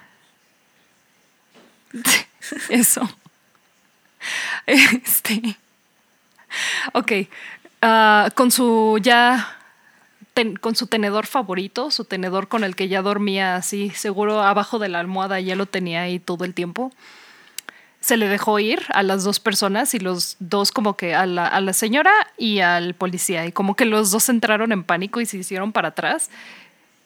Eso. 2.69 3.09
Este. 4.67 5.57
Ok. 6.93 7.13
Ah, 7.81 8.31
con 8.35 8.51
su 8.51 8.99
ya. 9.03 9.57
con 10.61 10.77
su 10.77 10.87
tenedor 10.87 11.27
favorito, 11.27 11.91
su 11.91 12.05
tenedor 12.05 12.49
con 12.49 12.65
el 12.65 12.77
que 12.77 12.89
ya 12.89 13.03
dormía 13.03 13.57
así, 13.57 13.91
seguro 13.91 14.43
abajo 14.43 14.79
de 14.79 14.89
la 14.89 15.01
almohada, 15.01 15.41
ya 15.41 15.57
lo 15.57 15.67
tenía 15.67 16.03
ahí 16.03 16.19
todo 16.19 16.45
el 16.45 16.55
tiempo. 16.55 16.93
Se 18.01 18.17
le 18.17 18.29
dejó 18.29 18.59
ir 18.59 18.83
a 18.89 19.03
las 19.05 19.23
dos 19.23 19.39
personas 19.39 19.95
y 19.95 20.01
los 20.01 20.37
dos 20.41 20.73
como 20.73 20.97
que 20.97 21.15
a 21.15 21.25
la, 21.27 21.47
a 21.47 21.61
la 21.61 21.73
señora 21.73 22.13
y 22.37 22.59
al 22.59 22.95
policía 22.95 23.47
y 23.47 23.53
como 23.53 23.77
que 23.77 23.85
los 23.85 24.11
dos 24.11 24.29
entraron 24.29 24.73
en 24.73 24.83
pánico 24.83 25.21
y 25.21 25.27
se 25.27 25.39
hicieron 25.39 25.73
para 25.73 25.89
atrás. 25.89 26.29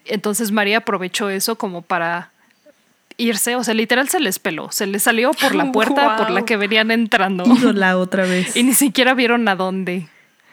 Entonces 0.06 0.52
María 0.52 0.78
aprovechó 0.78 1.28
eso 1.28 1.58
como 1.58 1.82
para 1.82 2.30
irse, 3.18 3.56
o 3.56 3.64
sea, 3.64 3.74
literal 3.74 4.08
se 4.08 4.20
les 4.20 4.38
peló, 4.38 4.70
se 4.70 4.86
les 4.86 5.02
salió 5.02 5.32
por 5.32 5.54
la 5.54 5.70
puerta 5.72 6.16
por 6.16 6.30
la 6.30 6.44
que 6.44 6.56
venían 6.56 6.90
entrando 6.90 7.44
Ídola 7.56 7.98
otra 7.98 8.24
vez. 8.24 8.56
y 8.56 8.62
ni 8.62 8.74
siquiera 8.74 9.14
vieron 9.14 9.46
a 9.48 9.56
dónde. 9.56 10.08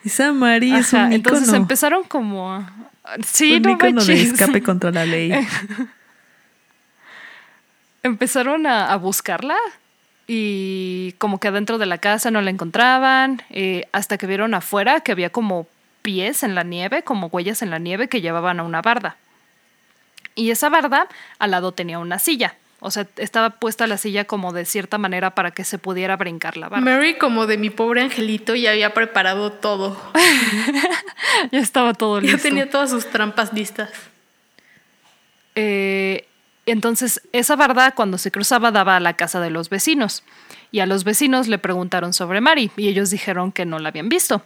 Esa 0.06 0.34
Mari 0.34 0.74
es 0.76 0.92
un 0.94 1.14
entonces 1.14 1.44
ícono. 1.48 1.58
empezaron 1.58 2.04
como 2.04 2.54
a... 2.54 2.74
Sí, 3.26 3.54
un 3.56 3.62
no 3.64 3.72
ícono 3.72 4.04
de 4.04 4.22
escape 4.22 4.62
contra 4.64 4.92
la 4.92 5.06
ley. 5.06 5.32
Empezaron 8.02 8.68
a, 8.68 8.92
a 8.92 8.98
buscarla 8.98 9.56
y 10.28 11.14
como 11.20 11.40
que 11.40 11.48
adentro 11.50 11.78
de 11.78 11.86
la 11.86 11.98
casa 12.00 12.32
no 12.32 12.42
la 12.42 12.50
encontraban, 12.50 13.42
eh, 13.50 13.88
hasta 13.94 14.18
que 14.18 14.28
vieron 14.28 14.54
afuera 14.54 15.02
que 15.02 15.12
había 15.14 15.30
como 15.30 15.68
pies 16.02 16.44
en 16.44 16.54
la 16.56 16.64
nieve, 16.64 17.04
como 17.04 17.28
huellas 17.28 17.62
en 17.62 17.70
la 17.70 17.80
nieve 17.80 18.10
que 18.10 18.22
llevaban 18.22 18.60
a 18.60 18.64
una 18.64 18.82
barda. 18.82 19.16
Y 20.36 20.52
esa 20.52 20.70
barda 20.70 21.08
al 21.40 21.52
lado 21.52 21.72
tenía 21.72 22.00
una 22.00 22.20
silla. 22.20 22.56
O 22.80 22.92
sea, 22.92 23.08
estaba 23.16 23.52
puesta 23.52 23.88
la 23.88 23.98
silla 23.98 24.26
como 24.26 24.52
de 24.52 24.66
cierta 24.66 24.98
manera 24.98 25.36
para 25.36 25.52
que 25.52 25.64
se 25.64 25.78
pudiera 25.78 26.18
brincar 26.18 26.58
la 26.58 26.68
barda. 26.68 26.84
Mary, 26.84 27.18
como 27.18 27.48
de 27.48 27.58
mi 27.58 27.70
pobre 27.70 28.02
angelito, 28.02 28.56
ya 28.56 28.72
había 28.72 28.94
preparado 28.94 29.54
todo. 29.54 29.98
ya 31.52 31.60
estaba 31.60 31.94
todo 31.94 32.20
listo. 32.20 32.36
Ya 32.36 32.44
tenía 32.44 32.70
todas 32.70 32.90
sus 32.90 33.10
trampas 33.10 33.54
listas. 33.54 33.90
Eh, 35.56 36.28
entonces, 36.66 37.22
esa 37.32 37.56
barda 37.56 37.92
cuando 37.92 38.18
se 38.18 38.32
cruzaba 38.32 38.72
daba 38.72 38.98
a 38.98 39.00
la 39.00 39.14
casa 39.14 39.40
de 39.40 39.50
los 39.50 39.70
vecinos. 39.70 40.24
Y 40.72 40.82
a 40.82 40.86
los 40.86 41.06
vecinos 41.06 41.48
le 41.48 41.60
preguntaron 41.60 42.12
sobre 42.14 42.42
Mari 42.42 42.72
y 42.76 42.90
ellos 42.90 43.10
dijeron 43.12 43.52
que 43.54 43.66
no 43.66 43.80
la 43.80 43.90
habían 43.90 44.10
visto. 44.10 44.44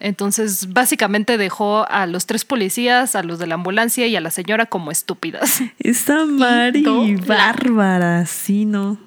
Entonces, 0.00 0.72
básicamente 0.72 1.38
dejó 1.38 1.88
a 1.88 2.06
los 2.06 2.26
tres 2.26 2.44
policías, 2.44 3.16
a 3.16 3.22
los 3.22 3.38
de 3.38 3.46
la 3.46 3.54
ambulancia 3.54 4.06
y 4.06 4.16
a 4.16 4.20
la 4.20 4.30
señora 4.30 4.66
como 4.66 4.90
estúpidas. 4.90 5.62
Esa 5.78 6.26
Mari, 6.26 7.16
bárbara, 7.16 8.26
sí, 8.26 8.64
¿no? 8.64 8.98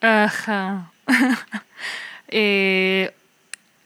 Ajá. 0.00 0.92
Eh, 2.34 3.14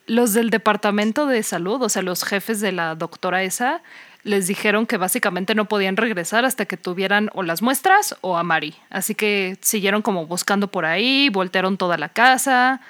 los 0.07 0.33
del 0.33 0.51
departamento 0.51 1.27
de 1.27 1.43
salud, 1.43 1.83
o 1.83 1.89
sea, 1.89 2.03
los 2.03 2.22
jefes 2.22 2.61
de 2.61 2.70
la 2.70 2.95
doctora 2.95 3.43
esa, 3.43 3.83
les 4.22 4.47
dijeron 4.47 4.87
que 4.87 4.97
básicamente 4.99 5.55
no 5.55 5.66
podían 5.66 5.97
regresar 5.97 6.45
hasta 6.45 6.64
que 6.64 6.77
tuvieran 6.77 7.31
o 7.35 7.43
las 7.43 7.62
muestras 7.62 8.16
o 8.20 8.37
a 8.37 8.43
Mari. 8.43 8.74
Así 8.91 9.14
que 9.14 9.59
siguieron 9.62 10.03
como 10.03 10.27
buscando 10.27 10.68
por 10.70 10.85
ahí, 10.85 11.29
voltearon 11.29 11.77
toda 11.77 11.99
la 11.99 12.09
casa, 12.09 12.81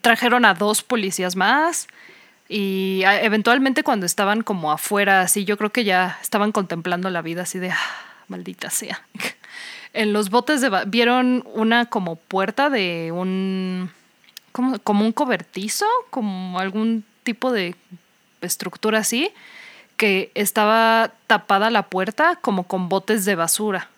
trajeron 0.00 0.44
a 0.44 0.54
dos 0.54 0.82
policías 0.82 1.36
más 1.36 1.88
y 2.48 3.02
a- 3.04 3.22
eventualmente 3.22 3.82
cuando 3.82 4.06
estaban 4.06 4.42
como 4.42 4.72
afuera, 4.72 5.20
así 5.22 5.44
yo 5.44 5.56
creo 5.56 5.70
que 5.70 5.84
ya 5.84 6.18
estaban 6.22 6.52
contemplando 6.52 7.08
la 7.10 7.22
vida 7.22 7.42
así 7.42 7.58
de, 7.58 7.70
"Ah, 7.70 7.78
maldita 8.28 8.70
sea. 8.70 9.02
En 9.92 10.12
los 10.12 10.30
botes 10.30 10.60
de 10.60 10.70
vieron 10.86 11.42
una 11.52 11.86
como 11.86 12.14
puerta 12.14 12.70
de 12.70 13.10
un 13.12 13.90
como, 14.52 14.78
como 14.78 15.04
un 15.04 15.10
cobertizo, 15.12 15.84
como 16.10 16.60
algún 16.60 17.04
tipo 17.24 17.50
de 17.50 17.74
estructura 18.40 19.00
así, 19.00 19.32
que 19.96 20.30
estaba 20.34 21.10
tapada 21.26 21.70
la 21.70 21.82
puerta 21.82 22.36
como 22.40 22.64
con 22.68 22.88
botes 22.88 23.24
de 23.24 23.34
basura. 23.34 23.88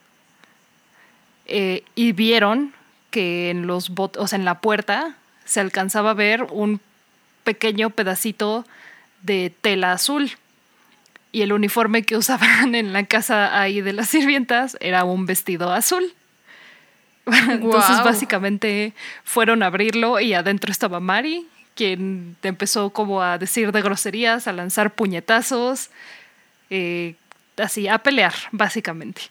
Eh, 1.47 1.85
y 1.95 2.13
vieron 2.13 2.73
que 3.11 3.51
en 3.51 3.67
los 3.67 3.91
botes, 3.91 4.23
o 4.23 4.27
sea, 4.27 4.39
en 4.39 4.45
la 4.45 4.61
puerta 4.61 5.17
se 5.45 5.61
alcanzaba 5.61 6.11
a 6.11 6.15
ver 6.15 6.45
un 6.51 6.81
pequeño 7.45 7.91
pedacito 7.91 8.65
de 9.23 9.53
tela 9.61 9.93
azul. 9.93 10.33
Y 11.33 11.43
el 11.43 11.53
uniforme 11.53 12.03
que 12.03 12.17
usaban 12.19 12.75
en 12.75 12.93
la 12.93 13.05
casa 13.07 13.61
ahí 13.61 13.81
de 13.81 13.93
las 13.93 14.09
sirvientas 14.09 14.77
era 14.81 15.05
un 15.05 15.27
vestido 15.27 15.73
azul. 15.73 16.13
Entonces, 17.27 17.61
Guau. 17.61 18.05
básicamente 18.05 18.95
fueron 19.25 19.63
a 19.63 19.67
abrirlo 19.67 20.19
y 20.21 20.35
adentro 20.35 20.73
estaba 20.73 20.99
Mari, 20.99 21.47
quien 21.75 22.37
empezó 22.43 22.91
como 22.91 23.23
a 23.23 23.39
decir 23.39 23.73
de 23.73 23.81
groserías, 23.81 24.49
a 24.49 24.53
lanzar 24.53 24.93
puñetazos, 24.95 25.91
eh, 26.69 27.15
así, 27.59 27.87
a 27.87 27.99
pelear, 27.99 28.35
básicamente. 28.51 29.23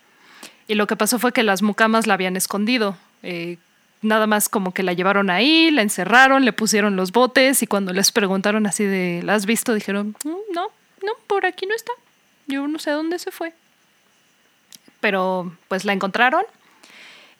Y 0.67 0.75
lo 0.75 0.87
que 0.87 0.95
pasó 0.95 1.19
fue 1.19 1.33
que 1.33 1.43
las 1.43 1.61
mucamas 1.61 2.07
la 2.07 2.13
habían 2.13 2.37
escondido. 2.37 2.97
eh, 3.23 3.57
nada 4.01 4.27
más 4.27 4.49
como 4.49 4.73
que 4.73 4.83
la 4.83 4.93
llevaron 4.93 5.29
ahí, 5.29 5.71
la 5.71 5.81
encerraron, 5.81 6.45
le 6.45 6.53
pusieron 6.53 6.95
los 6.95 7.11
botes 7.11 7.61
y 7.61 7.67
cuando 7.67 7.93
les 7.93 8.11
preguntaron 8.11 8.65
así 8.65 8.83
de, 8.83 9.21
¿la 9.23 9.35
has 9.35 9.45
visto? 9.45 9.73
Dijeron, 9.73 10.15
"Mm, 10.23 10.53
no, 10.53 10.67
no, 11.03 11.13
por 11.27 11.45
aquí 11.45 11.65
no 11.65 11.75
está. 11.75 11.91
Yo 12.47 12.67
no 12.67 12.79
sé 12.79 12.91
dónde 12.91 13.19
se 13.19 13.31
fue. 13.31 13.53
Pero 14.99 15.55
pues 15.67 15.85
la 15.85 15.93
encontraron 15.93 16.43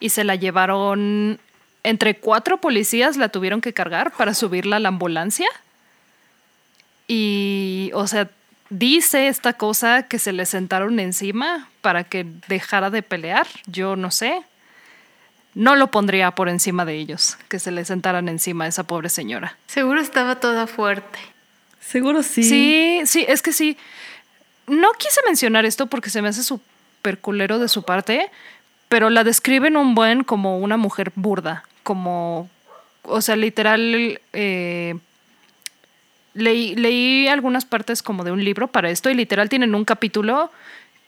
y 0.00 0.10
se 0.10 0.24
la 0.24 0.34
llevaron 0.34 1.38
entre 1.84 2.16
cuatro 2.16 2.60
policías 2.60 3.16
la 3.16 3.28
tuvieron 3.28 3.60
que 3.60 3.72
cargar 3.72 4.12
para 4.12 4.34
subirla 4.34 4.76
a 4.76 4.80
la 4.80 4.88
ambulancia. 4.88 5.48
Y, 7.08 7.90
o 7.94 8.06
sea, 8.06 8.30
dice 8.70 9.28
esta 9.28 9.54
cosa 9.54 10.04
que 10.04 10.18
se 10.18 10.32
le 10.32 10.46
sentaron 10.46 11.00
encima 11.00 11.68
para 11.80 12.04
que 12.04 12.26
dejara 12.48 12.90
de 12.90 13.02
pelear. 13.02 13.46
Yo 13.66 13.96
no 13.96 14.10
sé. 14.10 14.42
No 15.54 15.76
lo 15.76 15.90
pondría 15.90 16.30
por 16.30 16.48
encima 16.48 16.84
de 16.84 16.94
ellos, 16.94 17.36
que 17.48 17.58
se 17.58 17.70
le 17.70 17.84
sentaran 17.84 18.28
encima 18.28 18.64
a 18.64 18.68
esa 18.68 18.84
pobre 18.84 19.08
señora. 19.08 19.58
Seguro 19.66 20.00
estaba 20.00 20.40
toda 20.40 20.66
fuerte. 20.66 21.18
Seguro 21.80 22.22
sí. 22.22 22.42
Sí, 22.42 23.02
sí, 23.04 23.24
es 23.28 23.42
que 23.42 23.52
sí. 23.52 23.76
No 24.66 24.92
quise 24.92 25.20
mencionar 25.26 25.66
esto 25.66 25.86
porque 25.86 26.08
se 26.08 26.22
me 26.22 26.28
hace 26.28 26.42
súper 26.42 27.18
culero 27.18 27.58
de 27.58 27.68
su 27.68 27.82
parte, 27.82 28.30
pero 28.88 29.10
la 29.10 29.24
describen 29.24 29.76
un 29.76 29.94
buen 29.94 30.24
como 30.24 30.58
una 30.58 30.76
mujer 30.76 31.12
burda, 31.16 31.64
como, 31.82 32.48
o 33.02 33.20
sea, 33.20 33.36
literal, 33.36 34.20
eh, 34.32 34.94
leí, 36.32 36.74
leí 36.76 37.28
algunas 37.28 37.66
partes 37.66 38.02
como 38.02 38.24
de 38.24 38.32
un 38.32 38.42
libro 38.42 38.68
para 38.68 38.90
esto 38.90 39.10
y 39.10 39.14
literal 39.14 39.48
tienen 39.48 39.74
un 39.74 39.84
capítulo 39.84 40.50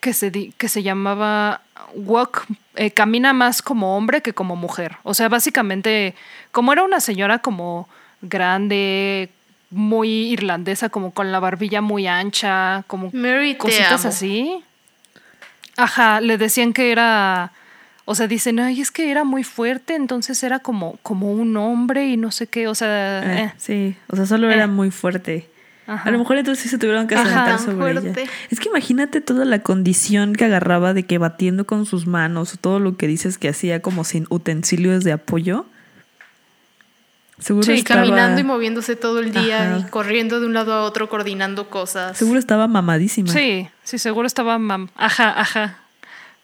que 0.04 0.12
se, 0.12 0.30
di- 0.30 0.52
que 0.58 0.68
se 0.68 0.82
llamaba 0.82 1.62
Walk, 1.94 2.44
eh, 2.76 2.90
camina 2.90 3.32
más 3.32 3.62
como 3.62 3.96
hombre 3.96 4.20
que 4.20 4.34
como 4.34 4.54
mujer. 4.54 4.96
O 5.02 5.14
sea, 5.14 5.30
básicamente, 5.30 6.14
como 6.52 6.74
era 6.74 6.82
una 6.82 7.00
señora 7.00 7.38
como 7.38 7.88
grande, 8.20 9.30
muy 9.70 10.08
irlandesa, 10.30 10.90
como 10.90 11.12
con 11.12 11.32
la 11.32 11.40
barbilla 11.40 11.80
muy 11.80 12.06
ancha, 12.06 12.84
como 12.86 13.08
Mary, 13.14 13.54
cositas 13.56 14.04
así. 14.04 14.62
Ajá, 15.78 16.20
le 16.20 16.36
decían 16.36 16.74
que 16.74 16.92
era, 16.92 17.52
o 18.04 18.14
sea, 18.14 18.26
dicen, 18.26 18.60
ay, 18.60 18.82
es 18.82 18.90
que 18.90 19.10
era 19.10 19.24
muy 19.24 19.42
fuerte, 19.42 19.94
entonces 19.94 20.42
era 20.42 20.58
como, 20.58 20.98
como 21.02 21.32
un 21.32 21.56
hombre 21.56 22.06
y 22.08 22.16
no 22.18 22.30
sé 22.30 22.46
qué, 22.46 22.68
o 22.68 22.74
sea, 22.74 23.22
Eh, 23.24 23.44
eh. 23.44 23.52
Sí, 23.56 23.96
o 24.08 24.16
sea, 24.16 24.26
solo 24.26 24.50
Eh. 24.50 24.54
era 24.54 24.66
muy 24.66 24.90
fuerte. 24.90 25.48
Ajá. 25.86 26.08
A 26.08 26.12
lo 26.12 26.18
mejor 26.18 26.38
entonces 26.38 26.62
sí 26.62 26.68
se 26.68 26.78
tuvieron 26.78 27.06
que 27.06 27.16
sentar 27.16 27.58
sobre 27.58 27.76
fuerte. 27.76 28.22
ella. 28.22 28.30
Es 28.50 28.58
que 28.60 28.68
imagínate 28.68 29.20
toda 29.20 29.44
la 29.44 29.58
condición 29.60 30.34
que 30.34 30.44
agarraba 30.46 30.94
de 30.94 31.02
que 31.04 31.18
batiendo 31.18 31.66
con 31.66 31.84
sus 31.86 32.06
manos, 32.06 32.56
todo 32.60 32.80
lo 32.80 32.96
que 32.96 33.06
dices 33.06 33.36
que 33.38 33.48
hacía 33.48 33.82
como 33.82 34.04
sin 34.04 34.26
utensilios 34.30 35.04
de 35.04 35.12
apoyo. 35.12 35.66
Seguro 37.38 37.64
Sí, 37.64 37.72
estaba, 37.72 38.02
caminando 38.02 38.40
y 38.40 38.44
moviéndose 38.44 38.96
todo 38.96 39.18
el 39.18 39.32
día 39.32 39.74
Ajá. 39.74 39.78
y 39.80 39.90
corriendo 39.90 40.40
de 40.40 40.46
un 40.46 40.54
lado 40.54 40.72
a 40.72 40.82
otro, 40.82 41.08
coordinando 41.08 41.68
cosas. 41.68 42.16
Seguro 42.16 42.38
estaba 42.38 42.68
mamadísima. 42.68 43.28
Sí, 43.30 43.68
sí, 43.82 43.98
seguro 43.98 44.26
estaba 44.26 44.58
mam 44.58 44.88
ajá, 44.96 45.38
ajá. 45.38 45.78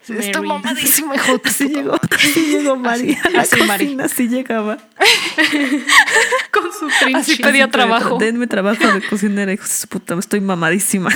Sí, 0.03 0.15
Está 0.19 0.41
Mary. 0.41 0.49
mamadísimo, 0.49 1.15
hijo 1.15 1.39
puta 1.43 1.69
llegó, 1.69 1.99
así 2.11 2.47
llegó 2.47 2.77
Mari 2.77 3.19
a 3.23 3.31
la 3.31 3.43
así 3.43 3.63
Mari. 3.63 3.97
así 4.03 4.29
llegaba. 4.29 4.79
Con 6.51 6.73
su 6.73 6.89
trinchi. 7.01 7.15
Así 7.33 7.37
pedía 7.43 7.69
trabajo. 7.71 8.17
Denme 8.19 8.47
trabajo 8.47 8.87
de 8.93 9.03
cocinera, 9.07 9.53
hijo 9.53 9.65
de 9.65 9.69
su 9.69 9.87
puta, 9.89 10.15
estoy 10.19 10.41
mamadísima. 10.41 11.11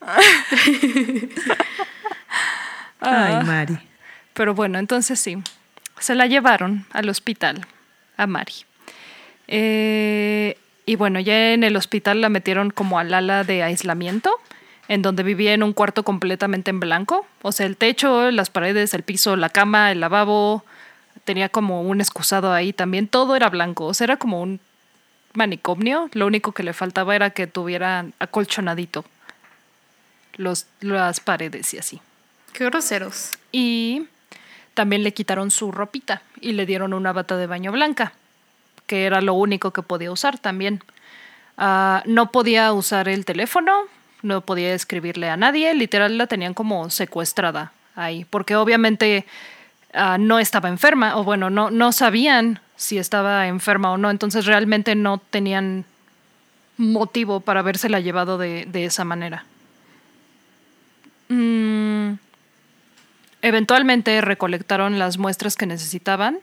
Ay, 3.00 3.32
Ah. 3.34 3.42
Mari. 3.46 3.78
Pero 4.34 4.54
bueno, 4.54 4.78
entonces 4.78 5.18
sí, 5.20 5.38
se 5.98 6.14
la 6.14 6.26
llevaron 6.26 6.86
al 6.92 7.08
hospital, 7.08 7.66
a 8.16 8.26
Mari. 8.26 8.52
Eh, 9.48 10.56
y 10.86 10.96
bueno, 10.96 11.20
ya 11.20 11.52
en 11.52 11.64
el 11.64 11.76
hospital 11.76 12.20
la 12.20 12.28
metieron 12.28 12.70
como 12.70 12.98
al 12.98 13.12
ala 13.14 13.44
de 13.44 13.62
aislamiento, 13.62 14.30
en 14.88 15.02
donde 15.02 15.22
vivía 15.22 15.52
en 15.52 15.62
un 15.62 15.72
cuarto 15.72 16.02
completamente 16.02 16.70
en 16.70 16.80
blanco. 16.80 17.26
O 17.42 17.52
sea, 17.52 17.66
el 17.66 17.76
techo, 17.76 18.30
las 18.30 18.50
paredes, 18.50 18.94
el 18.94 19.02
piso, 19.02 19.36
la 19.36 19.50
cama, 19.50 19.92
el 19.92 20.00
lavabo, 20.00 20.64
tenía 21.24 21.50
como 21.50 21.82
un 21.82 22.00
excusado 22.00 22.52
ahí 22.52 22.72
también. 22.72 23.06
Todo 23.06 23.36
era 23.36 23.50
blanco, 23.50 23.84
o 23.84 23.94
sea, 23.94 24.06
era 24.06 24.16
como 24.16 24.40
un 24.40 24.60
manicomio. 25.34 26.08
Lo 26.14 26.26
único 26.26 26.52
que 26.52 26.62
le 26.62 26.72
faltaba 26.72 27.14
era 27.14 27.30
que 27.30 27.46
tuviera 27.46 28.06
acolchonadito 28.18 29.04
los, 30.38 30.66
las 30.80 31.20
paredes 31.20 31.74
y 31.74 31.78
así. 31.78 32.00
Qué 32.54 32.64
groseros. 32.64 33.38
Y 33.52 34.06
también 34.72 35.02
le 35.02 35.12
quitaron 35.12 35.50
su 35.50 35.70
ropita 35.70 36.22
y 36.40 36.52
le 36.52 36.64
dieron 36.64 36.94
una 36.94 37.12
bata 37.12 37.36
de 37.36 37.46
baño 37.46 37.72
blanca, 37.72 38.12
que 38.86 39.04
era 39.04 39.20
lo 39.20 39.34
único 39.34 39.72
que 39.72 39.82
podía 39.82 40.10
usar 40.10 40.38
también. 40.38 40.82
Ah, 41.58 42.02
no 42.06 42.30
podía 42.30 42.72
usar 42.72 43.08
el 43.08 43.24
teléfono, 43.24 43.72
no 44.22 44.40
podía 44.40 44.74
escribirle 44.74 45.30
a 45.30 45.36
nadie, 45.36 45.74
literal 45.74 46.18
la 46.18 46.26
tenían 46.26 46.54
como 46.54 46.90
secuestrada 46.90 47.72
ahí, 47.94 48.24
porque 48.24 48.56
obviamente 48.56 49.26
ah, 49.92 50.18
no 50.18 50.38
estaba 50.38 50.68
enferma, 50.68 51.16
o 51.16 51.24
bueno, 51.24 51.50
no, 51.50 51.70
no 51.70 51.92
sabían 51.92 52.60
si 52.76 52.98
estaba 52.98 53.48
enferma 53.48 53.92
o 53.92 53.98
no, 53.98 54.10
entonces 54.10 54.46
realmente 54.46 54.94
no 54.94 55.18
tenían 55.18 55.84
motivo 56.76 57.40
para 57.40 57.60
habérsela 57.60 58.00
llevado 58.00 58.38
de, 58.38 58.66
de 58.66 58.84
esa 58.84 59.04
manera. 59.04 59.44
Mm, 61.28 62.14
Eventualmente 63.42 64.20
recolectaron 64.20 64.98
las 64.98 65.18
muestras 65.18 65.56
que 65.56 65.66
necesitaban. 65.66 66.38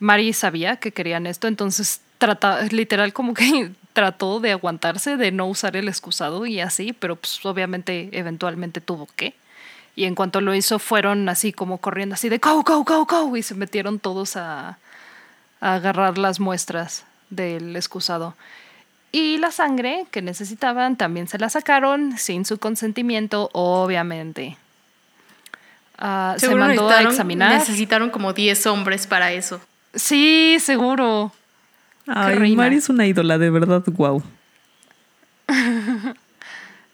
Mari 0.00 0.32
sabía 0.32 0.76
que 0.76 0.92
querían 0.92 1.26
esto, 1.26 1.46
entonces 1.46 2.00
trata, 2.18 2.62
literal 2.70 3.12
como 3.12 3.34
que 3.34 3.72
trató 3.98 4.38
de 4.38 4.52
aguantarse, 4.52 5.16
de 5.16 5.32
no 5.32 5.46
usar 5.46 5.76
el 5.76 5.88
excusado 5.88 6.46
y 6.46 6.60
así, 6.60 6.92
pero 6.92 7.16
pues 7.16 7.44
obviamente 7.44 8.10
eventualmente 8.12 8.80
tuvo 8.80 9.08
que. 9.16 9.34
Y 9.96 10.04
en 10.04 10.14
cuanto 10.14 10.40
lo 10.40 10.54
hizo 10.54 10.78
fueron 10.78 11.28
así 11.28 11.52
como 11.52 11.78
corriendo 11.78 12.14
así 12.14 12.28
de 12.28 12.38
go, 12.38 12.62
go, 12.62 12.84
go, 12.84 13.06
go 13.06 13.36
y 13.36 13.42
se 13.42 13.56
metieron 13.56 13.98
todos 13.98 14.36
a, 14.36 14.78
a 15.60 15.74
agarrar 15.74 16.16
las 16.16 16.38
muestras 16.38 17.06
del 17.30 17.74
excusado. 17.74 18.36
Y 19.10 19.38
la 19.38 19.50
sangre 19.50 20.06
que 20.12 20.22
necesitaban 20.22 20.94
también 20.94 21.26
se 21.26 21.40
la 21.40 21.50
sacaron 21.50 22.18
sin 22.18 22.44
su 22.44 22.58
consentimiento, 22.58 23.50
obviamente. 23.52 24.56
Ah, 25.98 26.36
se 26.38 26.54
mandó 26.54 26.88
a 26.88 27.02
examinar. 27.02 27.58
Necesitaron 27.58 28.10
como 28.10 28.32
10 28.32 28.64
hombres 28.66 29.08
para 29.08 29.32
eso. 29.32 29.60
Sí, 29.92 30.58
seguro. 30.60 31.32
Ay, 32.08 32.34
reina. 32.36 32.62
Mari 32.62 32.76
es 32.76 32.88
una 32.88 33.06
ídola, 33.06 33.38
de 33.38 33.50
verdad, 33.50 33.84
wow. 33.86 34.22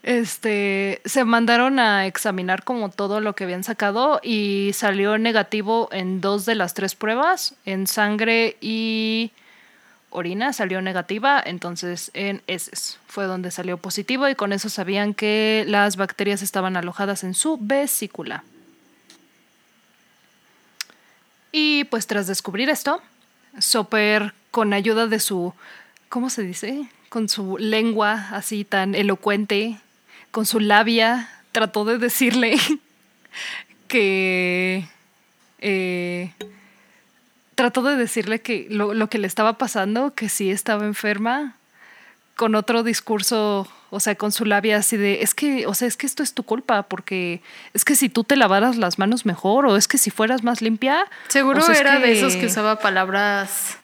Este, 0.05 1.01
se 1.07 1.25
mandaron 1.25 1.79
a 1.79 2.07
examinar 2.07 2.63
como 2.63 2.91
todo 2.91 3.21
lo 3.21 3.35
que 3.35 3.45
habían 3.45 3.65
sacado 3.65 4.21
y 4.23 4.73
salió 4.75 5.17
negativo 5.17 5.89
en 5.93 6.21
dos 6.21 6.45
de 6.45 6.55
las 6.55 6.75
tres 6.75 6.95
pruebas, 6.95 7.55
en 7.65 7.87
sangre 7.87 8.59
y 8.61 9.33
orina 10.11 10.53
salió 10.53 10.83
negativa, 10.83 11.43
entonces 11.45 12.11
en 12.13 12.43
heces 12.47 12.99
fue 13.07 13.25
donde 13.25 13.51
salió 13.51 13.79
positivo 13.79 14.29
y 14.29 14.35
con 14.35 14.53
eso 14.53 14.69
sabían 14.69 15.15
que 15.15 15.65
las 15.69 15.97
bacterias 15.97 16.43
estaban 16.43 16.77
alojadas 16.77 17.25
en 17.25 17.33
su 17.33 17.57
vesícula. 17.59 18.45
Y 21.51 21.85
pues 21.85 22.07
tras 22.07 22.27
descubrir 22.27 22.69
esto, 22.69 23.01
Soper 23.59 24.35
con 24.51 24.73
ayuda 24.73 25.07
de 25.07 25.21
su, 25.21 25.55
¿cómo 26.09 26.31
se 26.31 26.43
dice? 26.43 26.89
Con 27.09 27.29
su 27.29 27.59
lengua 27.59 28.29
así 28.31 28.65
tan 28.65 28.95
elocuente, 28.95 29.79
con 30.31 30.47
su 30.47 30.61
labia, 30.61 31.29
trató 31.53 31.85
de 31.85 31.99
decirle 31.99 32.57
que... 33.89 34.87
eh, 35.59 36.33
trató 37.55 37.83
de 37.83 37.97
decirle 37.97 38.41
que 38.41 38.67
lo, 38.71 38.95
lo 38.95 39.09
que 39.09 39.19
le 39.19 39.27
estaba 39.27 39.59
pasando, 39.59 40.15
que 40.15 40.29
sí 40.29 40.51
estaba 40.51 40.85
enferma, 40.85 41.57
con 42.37 42.55
otro 42.55 42.83
discurso, 42.83 43.69
o 43.95 44.01
sea, 44.01 44.17
con 44.17 44.33
su 44.33 44.45
labia 44.45 44.79
así 44.79 44.97
de, 44.97 45.23
es 45.23 45.35
que, 45.35 45.69
o 45.69 45.75
sea, 45.75 45.87
es 45.87 45.97
que 45.97 46.07
esto 46.07 46.25
es 46.25 46.35
tu 46.35 46.43
culpa, 46.43 46.83
porque 46.83 47.41
es 47.75 47.85
que 47.85 47.95
si 47.95 48.09
tú 48.09 48.25
te 48.25 48.35
lavaras 48.35 48.77
las 48.77 48.99
manos 48.99 49.25
mejor, 49.25 49.67
o 49.67 49.77
es 49.77 49.87
que 49.87 49.99
si 49.99 50.11
fueras 50.11 50.43
más 50.43 50.61
limpia. 50.61 51.07
Seguro 51.29 51.61
o 51.61 51.63
sea, 51.63 51.75
es 51.75 51.81
era 51.81 52.01
de 52.01 52.11
esos 52.11 52.35
que 52.35 52.47
usaba 52.47 52.81
palabras 52.81 53.79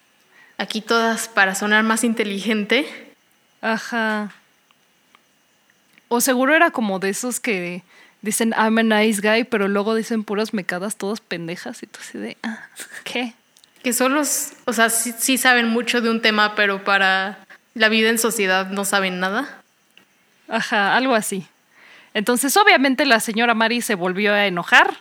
aquí 0.59 0.81
todas 0.81 1.29
para 1.29 1.55
sonar 1.55 1.85
más 1.85 2.03
inteligente. 2.03 3.13
Ajá. 3.61 4.35
O 6.09 6.21
seguro 6.21 6.57
era 6.57 6.73
como 6.73 6.99
de 6.99 7.11
esos 7.11 7.39
que 7.39 7.85
dicen 8.21 8.53
I'm 8.59 8.79
a 8.79 8.83
nice 8.83 9.21
guy, 9.21 9.45
pero 9.45 9.69
luego 9.69 9.95
dicen 9.95 10.25
puras 10.25 10.53
mecadas 10.53 10.97
todas 10.97 11.21
pendejas 11.21 11.85
y 11.85 11.87
tú 11.87 12.01
así 12.03 12.19
de, 12.19 12.37
ah, 12.43 12.67
¿qué? 13.05 13.35
Que 13.85 13.93
solo, 13.93 14.23
o 14.65 14.73
sea, 14.73 14.91
sí, 14.91 15.15
sí 15.17 15.39
saben 15.39 15.69
mucho 15.69 16.01
de 16.01 16.11
un 16.11 16.21
tema, 16.21 16.57
pero 16.57 16.83
para 16.83 17.39
la 17.75 17.89
vida 17.89 18.11
en 18.11 18.19
sociedad 18.19 18.67
no 18.71 18.85
saben 18.85 19.21
nada. 19.21 19.60
Ajá, 20.51 20.97
algo 20.97 21.15
así. 21.15 21.47
Entonces, 22.13 22.57
obviamente, 22.57 23.07
la 23.07 23.21
señora 23.21 23.55
Mari 23.55 23.81
se 23.81 23.95
volvió 23.95 24.35
a 24.35 24.47
enojar 24.47 24.97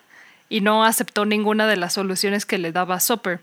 y 0.48 0.62
no 0.62 0.86
aceptó 0.86 1.26
ninguna 1.26 1.68
de 1.68 1.76
las 1.76 1.94
soluciones 1.94 2.46
que 2.46 2.60
le 2.60 2.72
daba 2.72 3.00
Soper. 3.00 3.42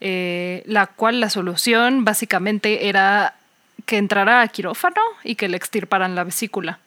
Eh, 0.00 0.62
la 0.66 0.86
cual 0.86 1.20
la 1.20 1.30
solución 1.30 2.04
básicamente 2.04 2.88
era 2.88 3.34
que 3.86 3.98
entrara 3.98 4.42
a 4.42 4.48
quirófano 4.48 5.00
y 5.24 5.36
que 5.36 5.48
le 5.48 5.56
extirparan 5.56 6.14
la 6.14 6.24
vesícula. 6.24 6.78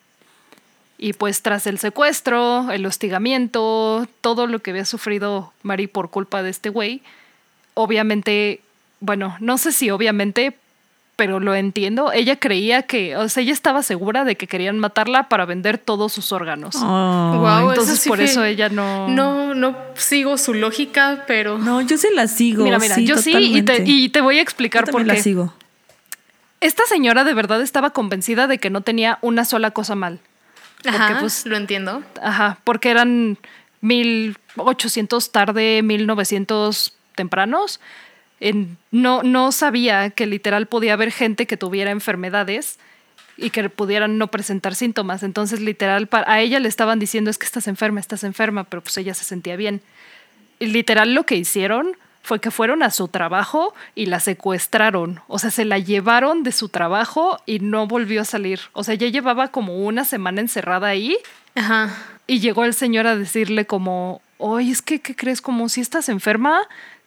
Y 0.97 1.13
pues 1.13 1.41
tras 1.41 1.65
el 1.65 1.79
secuestro, 1.79 2.71
el 2.71 2.85
hostigamiento, 2.85 4.07
todo 4.21 4.47
lo 4.47 4.59
que 4.59 4.71
había 4.71 4.85
sufrido 4.85 5.53
Mari 5.63 5.87
por 5.87 6.09
culpa 6.09 6.43
de 6.43 6.49
este 6.49 6.69
güey, 6.69 7.01
obviamente, 7.73 8.61
bueno, 8.99 9.37
no 9.39 9.57
sé 9.57 9.71
si 9.71 9.89
obviamente, 9.91 10.57
pero 11.19 11.41
lo 11.41 11.53
entiendo, 11.53 12.13
ella 12.13 12.37
creía 12.37 12.83
que, 12.83 13.17
o 13.17 13.27
sea, 13.27 13.43
ella 13.43 13.51
estaba 13.51 13.83
segura 13.83 14.23
de 14.23 14.37
que 14.37 14.47
querían 14.47 14.79
matarla 14.79 15.27
para 15.27 15.43
vender 15.43 15.77
todos 15.77 16.13
sus 16.13 16.31
órganos. 16.31 16.77
Ay. 16.77 17.37
Guau, 17.37 17.69
Entonces, 17.71 17.99
sí 17.99 18.07
por 18.07 18.19
fue- 18.19 18.25
eso 18.25 18.45
ella 18.45 18.69
no... 18.69 19.09
No, 19.09 19.53
no 19.53 19.75
sigo 19.95 20.37
su 20.37 20.53
lógica, 20.53 21.25
pero 21.27 21.57
No, 21.57 21.81
yo 21.81 21.97
sí 21.97 22.07
la 22.15 22.29
sigo. 22.29 22.63
Mira, 22.63 22.79
mira, 22.79 22.95
sí, 22.95 23.05
yo 23.05 23.17
sí, 23.17 23.31
y 23.35 23.53
te, 23.55 23.59
totalmente. 23.63 23.91
y 23.91 24.07
te 24.07 24.21
voy 24.21 24.35
a 24.35 24.37
Yo 24.37 24.43
explicar 24.43 24.85
por 24.89 25.01
qué. 25.01 25.07
la 25.07 25.15
sigo. 25.17 25.53
Esta 26.61 26.83
señora 26.87 27.25
de 27.25 27.33
verdad 27.33 27.61
estaba 27.61 27.89
convencida 27.89 28.47
de 28.47 28.57
que 28.57 28.69
no 28.69 28.79
tenía 28.79 29.19
una 29.21 29.43
sola 29.43 29.71
cosa 29.71 29.95
mal. 29.95 30.19
Ajá, 30.85 31.07
Porque, 31.07 31.19
pues, 31.19 31.45
lo 31.45 31.57
entiendo. 31.57 32.01
Ajá, 32.21 32.59
porque 32.63 32.91
eran 32.91 33.37
1800 33.81 35.31
tarde, 35.33 35.81
1900 35.83 36.93
tempranos. 37.15 37.81
En- 38.39 38.77
no, 38.91 39.23
no 39.23 39.51
sabía 39.51 40.09
que 40.11 40.25
literal 40.25 40.65
podía 40.67 40.93
haber 40.93 41.11
gente 41.11 41.45
que 41.47 41.57
tuviera 41.57 41.91
enfermedades 41.91 42.79
y 43.37 43.49
que 43.51 43.69
pudieran 43.69 44.17
no 44.17 44.27
presentar 44.27 44.75
síntomas. 44.75 45.23
Entonces, 45.23 45.59
literal, 45.61 46.07
pa- 46.07 46.25
a 46.27 46.39
ella 46.41 46.59
le 46.59 46.67
estaban 46.69 46.99
diciendo 46.99 47.29
es 47.29 47.37
que 47.37 47.45
estás 47.45 47.67
enferma, 47.67 47.99
estás 47.99 48.23
enferma, 48.23 48.63
pero 48.65 48.81
pues 48.83 48.97
ella 48.97 49.13
se 49.13 49.23
sentía 49.23 49.55
bien. 49.55 49.81
Y 50.59 50.67
literal 50.67 51.13
lo 51.13 51.25
que 51.25 51.35
hicieron 51.35 51.91
fue 52.21 52.41
que 52.41 52.51
fueron 52.51 52.83
a 52.83 52.91
su 52.91 53.07
trabajo 53.07 53.73
y 53.95 54.07
la 54.07 54.19
secuestraron. 54.19 55.21
O 55.27 55.39
sea, 55.39 55.51
se 55.51 55.63
la 55.63 55.79
llevaron 55.79 56.43
de 56.43 56.51
su 56.51 56.67
trabajo 56.69 57.41
y 57.45 57.59
no 57.59 57.87
volvió 57.87 58.21
a 58.21 58.25
salir. 58.25 58.59
O 58.73 58.83
sea, 58.83 58.95
ya 58.95 59.07
llevaba 59.07 59.47
como 59.49 59.77
una 59.85 60.03
semana 60.03 60.41
encerrada 60.41 60.87
ahí. 60.89 61.17
Ajá. 61.55 61.95
Y 62.27 62.39
llegó 62.41 62.65
el 62.65 62.73
señor 62.73 63.07
a 63.07 63.15
decirle 63.15 63.65
como, 63.65 64.21
oye, 64.37 64.69
es 64.71 64.81
que, 64.81 64.99
¿qué 65.01 65.15
crees? 65.15 65.41
Como 65.41 65.69
si 65.69 65.79
estás 65.79 66.09
enferma, 66.09 66.59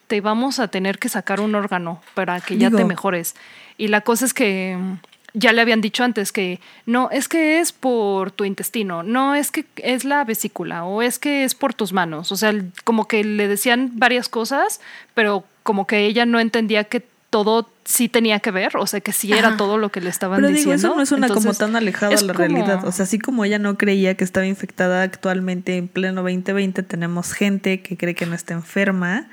te 0.07 0.21
vamos 0.21 0.59
a 0.59 0.67
tener 0.67 0.99
que 0.99 1.09
sacar 1.09 1.39
un 1.41 1.55
órgano 1.55 2.01
para 2.13 2.39
que 2.41 2.57
ya 2.57 2.69
te 2.71 2.85
mejores. 2.85 3.35
Y 3.77 3.87
la 3.87 4.01
cosa 4.01 4.25
es 4.25 4.33
que 4.33 4.77
mm, 4.79 4.93
ya 5.33 5.51
le 5.53 5.61
habían 5.61 5.81
dicho 5.81 6.03
antes 6.03 6.31
que 6.31 6.59
no, 6.85 7.09
es 7.09 7.27
que 7.27 7.59
es 7.59 7.71
por 7.71 8.29
tu 8.31 8.45
intestino, 8.45 9.01
no, 9.01 9.33
es 9.33 9.49
que 9.49 9.65
es 9.77 10.05
la 10.05 10.23
vesícula 10.23 10.83
o 10.83 11.01
es 11.01 11.17
que 11.19 11.43
es 11.43 11.55
por 11.55 11.73
tus 11.73 11.91
manos. 11.93 12.31
O 12.31 12.35
sea, 12.35 12.53
como 12.83 13.07
que 13.07 13.23
le 13.23 13.47
decían 13.47 13.91
varias 13.95 14.29
cosas, 14.29 14.79
pero 15.15 15.43
como 15.63 15.87
que 15.87 16.05
ella 16.05 16.25
no 16.25 16.39
entendía 16.39 16.83
que 16.83 17.03
todo 17.31 17.67
sí 17.83 18.09
tenía 18.09 18.39
que 18.39 18.51
ver, 18.51 18.77
o 18.77 18.85
sea, 18.85 19.01
que 19.01 19.11
sí 19.11 19.33
era 19.33 19.47
Ajá. 19.47 19.57
todo 19.57 19.79
lo 19.79 19.89
que 19.89 19.99
le 20.01 20.09
estaban 20.11 20.35
Pero 20.37 20.49
diciendo. 20.49 20.75
digo, 20.75 20.87
eso 20.89 20.95
no 20.95 21.01
es 21.01 21.11
una 21.11 21.29
como 21.29 21.51
tan 21.55 21.75
alejado 21.75 22.11
a 22.11 22.15
es 22.15 22.21
la 22.21 22.33
como- 22.35 22.47
realidad. 22.47 22.85
O 22.85 22.91
sea, 22.91 23.03
así 23.03 23.17
como 23.17 23.43
ella 23.43 23.57
no 23.57 23.75
creía 23.75 24.13
que 24.15 24.23
estaba 24.23 24.45
infectada 24.45 25.01
actualmente 25.01 25.77
en 25.77 25.87
pleno 25.87 26.21
2020, 26.21 26.83
tenemos 26.83 27.33
gente 27.33 27.81
que 27.81 27.97
cree 27.97 28.13
que 28.13 28.27
no 28.27 28.35
está 28.35 28.53
enferma 28.53 29.25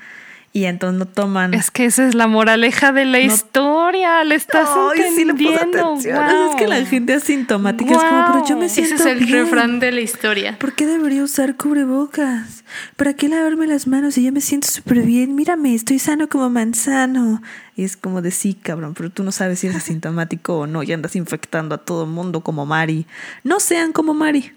y 0.53 0.65
entonces 0.65 0.99
no 0.99 1.05
toman. 1.05 1.53
Es 1.53 1.71
que 1.71 1.85
esa 1.85 2.07
es 2.07 2.13
la 2.15 2.27
moraleja 2.27 2.91
de 2.91 3.05
la 3.05 3.19
No- 3.19 3.23
historia, 3.25 4.23
le 4.23 4.35
estás 4.35 4.67
sí 5.15 5.25
le 5.25 5.33
guau. 5.33 6.49
Es 6.49 6.55
que 6.57 6.67
la 6.67 6.83
gente 6.85 7.13
asintomática 7.13 7.91
es 7.93 7.97
como, 7.97 8.25
pero 8.27 8.45
yo 8.47 8.57
me 8.57 8.67
siento 8.69 8.95
Ese 8.95 9.03
es 9.03 9.17
el 9.17 9.25
bien. 9.25 9.45
refrán 9.45 9.79
de 9.79 9.91
la 9.91 10.01
historia. 10.01 10.57
¿Por 10.59 10.73
qué 10.73 10.85
debería 10.85 11.23
usar 11.23 11.55
cubrebocas? 11.55 12.63
¿Para 12.95 13.13
qué 13.13 13.29
lavarme 13.29 13.67
las 13.67 13.87
manos 13.87 14.15
si 14.15 14.23
yo 14.23 14.31
me 14.31 14.41
siento 14.41 14.67
súper 14.67 15.01
bien? 15.01 15.35
Mírame, 15.35 15.73
estoy 15.73 15.99
sano 15.99 16.27
como 16.27 16.49
manzano. 16.49 17.41
Y 17.75 17.83
es 17.83 17.95
como 17.97 18.21
de 18.21 18.31
sí, 18.31 18.53
cabrón, 18.53 18.93
pero 18.93 19.09
tú 19.09 19.23
no 19.23 19.31
sabes 19.31 19.59
si 19.59 19.67
eres 19.67 19.77
asintomático 19.77 20.59
o 20.59 20.67
no 20.67 20.83
y 20.83 20.91
andas 20.91 21.15
infectando 21.15 21.75
a 21.75 21.77
todo 21.79 22.03
el 22.03 22.09
mundo 22.09 22.41
como 22.41 22.65
Mari. 22.65 23.05
No 23.43 23.59
sean 23.59 23.91
como 23.93 24.13
Mari. 24.13 24.51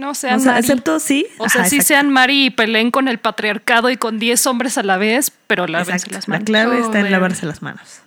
No 0.00 0.14
sean 0.14 0.36
o 0.36 0.40
sea, 0.42 0.52
Mari. 0.52 0.60
excepto 0.60 0.98
sí. 0.98 1.26
O 1.38 1.48
sea, 1.50 1.60
Ajá, 1.62 1.68
sí 1.70 1.76
exacto. 1.76 1.88
sean 1.88 2.10
Mari 2.10 2.46
y 2.46 2.50
peleen 2.50 2.90
con 2.90 3.06
el 3.06 3.18
patriarcado 3.18 3.90
y 3.90 3.96
con 3.98 4.18
10 4.18 4.46
hombres 4.46 4.78
a 4.78 4.82
la 4.82 4.96
vez, 4.96 5.30
pero 5.46 5.66
lávense 5.66 5.92
Exacto. 6.08 6.14
las 6.16 6.28
La 6.28 6.32
manos. 6.34 6.46
clave 6.46 6.78
está 6.80 7.00
en 7.00 7.10
lavarse 7.10 7.44
las 7.44 7.60
manos. 7.60 8.00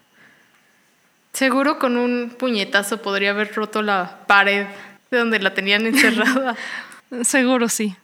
Seguro 1.34 1.78
con 1.78 1.98
un 1.98 2.34
puñetazo 2.38 3.02
podría 3.02 3.30
haber 3.30 3.54
roto 3.54 3.82
la 3.84 4.20
pared 4.26 4.66
de 5.12 5.18
donde 5.20 5.38
la 5.40 5.54
tenían 5.54 5.86
encerrada. 5.86 6.56
Seguro 7.24 7.70
sí. 7.70 7.96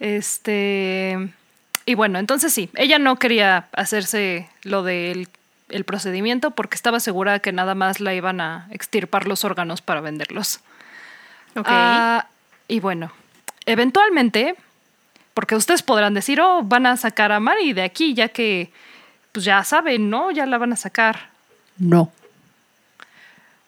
Este. 0.00 1.28
Y 1.86 1.94
bueno, 1.94 2.18
entonces 2.18 2.52
sí, 2.52 2.70
ella 2.74 2.98
no 2.98 3.16
quería 3.16 3.68
hacerse 3.72 4.48
lo 4.62 4.82
del 4.82 5.28
el 5.70 5.84
procedimiento 5.84 6.52
porque 6.52 6.76
estaba 6.76 6.98
segura 6.98 7.40
que 7.40 7.52
nada 7.52 7.74
más 7.74 8.00
la 8.00 8.14
iban 8.14 8.40
a 8.40 8.66
extirpar 8.70 9.26
los 9.28 9.44
órganos 9.44 9.82
para 9.82 10.00
venderlos. 10.00 10.60
ok. 11.56 11.66
Ah, 11.68 12.26
y 12.68 12.80
bueno, 12.80 13.10
eventualmente, 13.66 14.54
porque 15.34 15.56
ustedes 15.56 15.82
podrán 15.82 16.14
decir, 16.14 16.40
oh, 16.40 16.62
van 16.62 16.86
a 16.86 16.96
sacar 16.96 17.32
a 17.32 17.40
Mari 17.40 17.72
de 17.72 17.82
aquí, 17.82 18.14
ya 18.14 18.28
que, 18.28 18.70
pues 19.32 19.44
ya 19.44 19.64
saben, 19.64 20.10
¿no? 20.10 20.30
Ya 20.30 20.46
la 20.46 20.58
van 20.58 20.72
a 20.72 20.76
sacar. 20.76 21.30
No. 21.78 22.12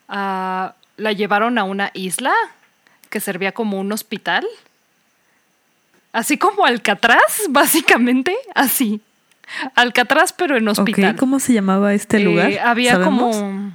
Ah, 0.09 0.75
la 0.97 1.13
llevaron 1.13 1.59
a 1.59 1.65
una 1.65 1.91
isla 1.95 2.33
que 3.09 3.21
servía 3.21 3.53
como 3.53 3.79
un 3.79 3.93
hospital. 3.93 4.47
Así 6.13 6.37
como 6.39 6.65
Alcatraz, 6.67 7.43
básicamente, 7.51 8.37
así. 8.55 9.01
Alcatraz, 9.75 10.33
pero 10.33 10.57
en 10.57 10.69
hospital. 10.69 11.17
¿cómo 11.17 11.41
se 11.41 11.53
llamaba 11.53 11.93
este 11.95 12.19
Eh, 12.19 12.21
lugar? 12.21 12.59
había 12.65 12.93
¿Sabemos? 12.93 13.37
como. 13.37 13.73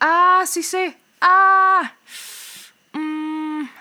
Ah, 0.00 0.42
sí 0.46 0.62
sé. 0.62 0.96
Ah. 1.20 1.92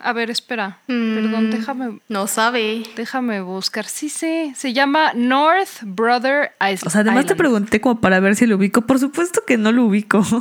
A 0.03 0.13
ver, 0.13 0.29
espera. 0.31 0.79
Perdón, 0.87 1.47
Mm. 1.47 1.51
déjame, 1.51 1.99
No 2.09 2.25
sabe. 2.27 2.83
déjame 2.95 3.41
buscar. 3.41 3.85
Sí 3.85 4.09
sé. 4.09 4.53
Se 4.55 4.73
llama 4.73 5.11
North 5.13 5.81
Brother 5.83 6.51
Island. 6.59 6.87
O 6.87 6.89
sea, 6.89 7.01
además 7.01 7.25
te 7.27 7.35
pregunté 7.35 7.79
como 7.81 8.01
para 8.01 8.19
ver 8.19 8.35
si 8.35 8.47
lo 8.47 8.55
ubico. 8.55 8.81
Por 8.81 8.99
supuesto 8.99 9.43
que 9.45 9.57
no 9.57 9.71
lo 9.71 9.83
ubico. 9.85 10.25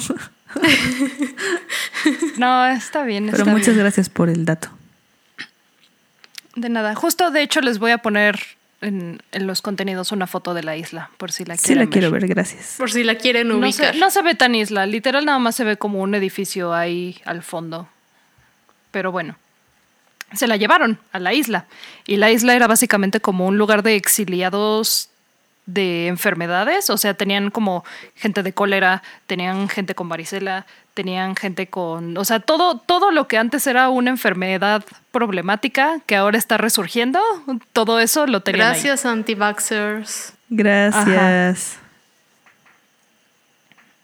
No, 2.39 2.67
está 2.67 3.05
bien. 3.05 3.27
Pero 3.27 3.39
está 3.39 3.51
muchas 3.51 3.69
bien. 3.75 3.79
gracias 3.81 4.09
por 4.09 4.29
el 4.29 4.45
dato. 4.45 4.69
De 6.57 6.69
nada. 6.69 6.95
Justo, 6.95 7.31
de 7.31 7.43
hecho, 7.43 7.61
les 7.61 7.79
voy 7.79 7.91
a 7.93 7.99
poner 7.99 8.41
en, 8.81 9.23
en 9.33 9.47
los 9.47 9.63
contenidos 9.63 10.11
una 10.13 10.27
foto 10.27 10.55
de 10.55 10.63
la 10.63 10.77
isla, 10.77 11.11
por 11.19 11.31
si 11.33 11.45
la 11.45 11.57
Sí 11.57 11.67
quieren 11.67 11.85
la 11.85 11.91
quiero 11.91 12.11
ver, 12.11 12.27
gracias. 12.27 12.75
Por 12.79 12.91
si 12.91 13.05
la 13.05 13.15
quieren 13.17 13.49
No 13.49 13.59
ubicar. 13.59 13.93
se, 13.95 14.01
no 14.01 14.11
se 14.11 14.23
ve 14.23 14.35
tan 14.35 14.55
isla, 14.55 14.87
literal 14.87 15.25
nada 15.25 15.39
más 15.39 15.55
se 15.55 15.65
ve 15.65 15.77
como 15.77 16.01
un 16.01 16.15
edificio 16.15 16.73
ahí 16.75 17.21
al 17.25 17.43
fondo. 17.43 17.89
Pero 18.91 19.13
bueno, 19.13 19.37
se 20.33 20.47
la 20.47 20.57
llevaron 20.57 20.99
a 21.13 21.19
la 21.19 21.33
isla. 21.35 21.67
Y 22.07 22.17
la 22.17 22.31
isla 22.31 22.55
era 22.55 22.67
básicamente 22.67 23.21
como 23.21 23.47
un 23.47 23.59
lugar 23.59 23.83
de 23.83 23.97
exiliados 23.97 25.11
de 25.67 26.09
enfermedades, 26.09 26.91
o 26.91 26.97
sea, 26.97 27.15
tenían 27.15 27.51
como 27.51 27.85
gente 28.17 28.43
de 28.43 28.53
cólera, 28.53 29.03
tenían 29.27 29.69
gente 29.69 29.95
con 29.95 30.09
varicela, 30.09 30.67
tenían 30.95 31.37
gente 31.37 31.69
con, 31.69 32.17
o 32.17 32.25
sea, 32.25 32.41
todo 32.41 32.79
todo 32.79 33.11
lo 33.11 33.29
que 33.29 33.39
antes 33.39 33.67
era 33.67 33.89
una 33.89 34.11
enfermedad 34.11 34.85
problemática 35.13 36.01
que 36.07 36.17
ahora 36.17 36.39
está 36.39 36.57
resurgiendo, 36.59 37.21
todo 37.73 38.01
eso 38.01 38.27
lo 38.27 38.41
tenían 38.41 38.69
ahí. 38.69 38.73
Gracias, 38.73 39.07
anti-vaxxers. 39.07 40.33
Gracias. 40.49 41.79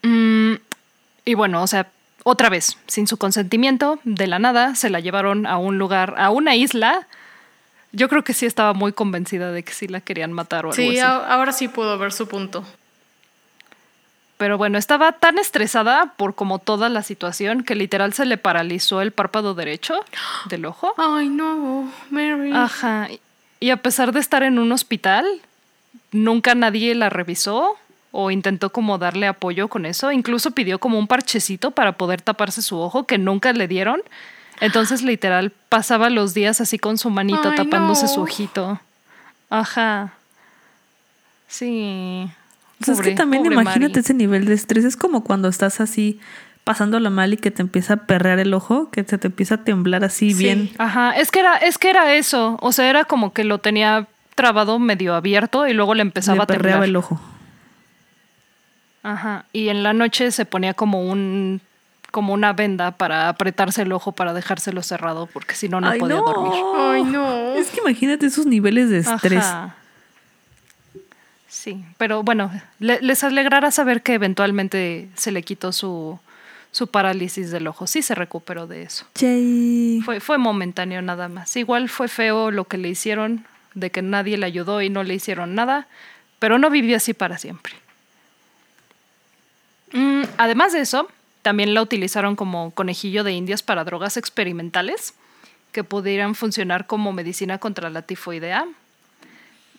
Mm, 0.03 0.53
y 1.25 1.33
bueno, 1.33 1.61
o 1.61 1.67
sea, 1.67 1.87
otra 2.29 2.49
vez, 2.49 2.77
sin 2.87 3.07
su 3.07 3.15
consentimiento, 3.17 3.99
de 4.03 4.27
la 4.27 4.37
nada, 4.37 4.75
se 4.75 4.89
la 4.89 4.99
llevaron 4.99 5.45
a 5.45 5.57
un 5.57 5.77
lugar, 5.77 6.15
a 6.17 6.29
una 6.29 6.55
isla. 6.55 7.07
Yo 7.93 8.09
creo 8.09 8.23
que 8.25 8.33
sí 8.33 8.45
estaba 8.45 8.73
muy 8.73 8.91
convencida 8.91 9.51
de 9.53 9.63
que 9.63 9.71
sí 9.71 9.87
la 9.87 10.01
querían 10.01 10.33
matar 10.33 10.65
o 10.65 10.71
algo 10.71 10.75
Sí, 10.75 10.99
así. 10.99 10.99
ahora 10.99 11.53
sí 11.53 11.69
puedo 11.69 11.97
ver 11.97 12.11
su 12.11 12.27
punto. 12.27 12.65
Pero 14.37 14.57
bueno, 14.57 14.77
estaba 14.77 15.13
tan 15.13 15.39
estresada 15.39 16.13
por 16.17 16.35
como 16.35 16.59
toda 16.59 16.89
la 16.89 17.01
situación 17.01 17.63
que 17.63 17.75
literal 17.75 18.13
se 18.13 18.25
le 18.25 18.37
paralizó 18.37 19.01
el 19.01 19.11
párpado 19.13 19.53
derecho 19.55 19.95
del 20.49 20.65
ojo. 20.65 20.93
Ay, 20.97 21.29
no, 21.29 21.91
Mary. 22.11 22.51
Ajá. 22.53 23.07
Y 23.59 23.69
a 23.71 23.77
pesar 23.77 24.11
de 24.11 24.19
estar 24.19 24.43
en 24.43 24.59
un 24.59 24.71
hospital, 24.73 25.25
nunca 26.11 26.55
nadie 26.55 26.93
la 26.93 27.09
revisó 27.09 27.77
o 28.11 28.31
intentó 28.31 28.71
como 28.71 28.97
darle 28.97 29.27
apoyo 29.27 29.67
con 29.67 29.85
eso. 29.85 30.11
Incluso 30.11 30.51
pidió 30.51 30.79
como 30.79 30.97
un 30.99 31.07
parchecito 31.07 31.71
para 31.71 31.93
poder 31.93 32.21
taparse 32.21 32.61
su 32.61 32.79
ojo 32.79 33.05
que 33.05 33.17
nunca 33.17 33.53
le 33.53 33.67
dieron. 33.67 34.01
Entonces 34.59 35.03
literal 35.03 35.51
pasaba 35.69 36.09
los 36.09 36.33
días 36.33 36.61
así 36.61 36.79
con 36.79 36.97
su 36.97 37.09
manito 37.09 37.49
Ay, 37.49 37.57
tapándose 37.57 38.07
su 38.07 38.21
ojito. 38.21 38.79
Ajá. 39.49 40.13
Sí. 41.47 42.29
O 42.81 42.85
sea, 42.85 42.93
es 42.93 43.01
que 43.01 43.09
Pobre- 43.11 43.15
también 43.15 43.43
pobre 43.43 43.55
imagínate 43.55 43.89
Mari. 43.89 43.99
ese 43.99 44.13
nivel 44.13 44.45
de 44.45 44.53
estrés. 44.53 44.85
Es 44.85 44.97
como 44.97 45.23
cuando 45.23 45.47
estás 45.47 45.79
así 45.79 46.19
pasándola 46.63 47.09
mal 47.09 47.33
y 47.33 47.37
que 47.37 47.49
te 47.49 47.61
empieza 47.61 47.93
a 47.93 47.97
perrear 47.97 48.39
el 48.39 48.53
ojo, 48.53 48.89
que 48.91 49.03
se 49.03 49.17
te 49.17 49.27
empieza 49.27 49.55
a 49.55 49.63
temblar 49.63 50.03
así 50.03 50.31
Sí. 50.33 50.37
bien. 50.43 50.69
Ajá, 50.77 51.11
es 51.11 51.31
que 51.31 51.39
era, 51.39 51.55
es 51.57 51.77
que 51.77 51.89
era 51.89 52.13
eso. 52.15 52.57
O 52.61 52.71
sea, 52.71 52.89
era 52.89 53.05
como 53.05 53.31
que 53.33 53.43
lo 53.45 53.59
tenía 53.59 54.07
trabado 54.35 54.77
medio 54.77 55.15
abierto 55.15 55.65
y 55.67 55.73
luego 55.73 55.93
le 55.95 56.01
empezaba 56.01 56.37
Le 56.37 56.43
a 56.43 56.45
temblar. 56.45 56.61
perreaba 56.63 56.85
el 56.85 56.95
ojo. 56.95 57.19
Ajá. 59.11 59.45
Y 59.53 59.69
en 59.69 59.83
la 59.83 59.93
noche 59.93 60.31
se 60.31 60.45
ponía 60.45 60.73
como 60.73 61.01
un 61.09 61.61
como 62.11 62.33
una 62.33 62.53
venda 62.53 62.91
para 62.91 63.29
apretarse 63.29 63.81
el 63.83 63.91
ojo 63.91 64.11
para 64.13 64.33
dejárselo 64.33 64.81
cerrado 64.81 65.27
porque 65.27 65.53
si 65.55 65.69
no 65.69 65.79
no 65.81 65.89
Ay, 65.89 65.99
podía 65.99 66.15
no. 66.15 66.23
dormir. 66.23 66.63
Ay, 66.77 67.03
no. 67.03 67.53
Es 67.55 67.67
que 67.69 67.79
imagínate 67.81 68.25
esos 68.25 68.45
niveles 68.45 68.89
de 68.89 68.99
estrés. 68.99 69.43
Ajá. 69.43 69.75
Sí, 71.47 71.83
pero 71.97 72.23
bueno, 72.23 72.51
le- 72.79 73.01
les 73.01 73.23
alegrará 73.23 73.71
saber 73.71 74.01
que 74.03 74.13
eventualmente 74.13 75.09
se 75.15 75.31
le 75.31 75.43
quitó 75.43 75.71
su, 75.71 76.19
su 76.71 76.87
parálisis 76.87 77.51
del 77.51 77.67
ojo. 77.67 77.87
Sí 77.87 78.01
se 78.01 78.15
recuperó 78.15 78.67
de 78.67 78.83
eso. 78.83 79.05
Yay. 79.15 80.01
Fue, 80.03 80.19
fue 80.19 80.37
momentáneo 80.37 81.01
nada 81.01 81.29
más. 81.29 81.55
Igual 81.55 81.87
fue 81.89 82.07
feo 82.09 82.51
lo 82.51 82.65
que 82.65 82.77
le 82.77 82.89
hicieron, 82.89 83.45
de 83.75 83.91
que 83.91 84.01
nadie 84.01 84.37
le 84.37 84.45
ayudó 84.45 84.81
y 84.81 84.89
no 84.89 85.03
le 85.03 85.13
hicieron 85.13 85.55
nada, 85.55 85.87
pero 86.39 86.57
no 86.59 86.69
vivió 86.69 86.97
así 86.97 87.13
para 87.13 87.37
siempre. 87.37 87.73
Mm, 89.91 90.23
además 90.37 90.73
de 90.73 90.81
eso, 90.81 91.07
también 91.41 91.73
la 91.73 91.81
utilizaron 91.81 92.35
como 92.35 92.71
conejillo 92.71 93.23
de 93.23 93.33
indias 93.33 93.63
para 93.63 93.83
drogas 93.83 94.17
experimentales 94.17 95.13
que 95.71 95.83
pudieran 95.83 96.35
funcionar 96.35 96.87
como 96.87 97.13
medicina 97.13 97.57
contra 97.57 97.89
la 97.89 98.01
tifoidea. 98.01 98.65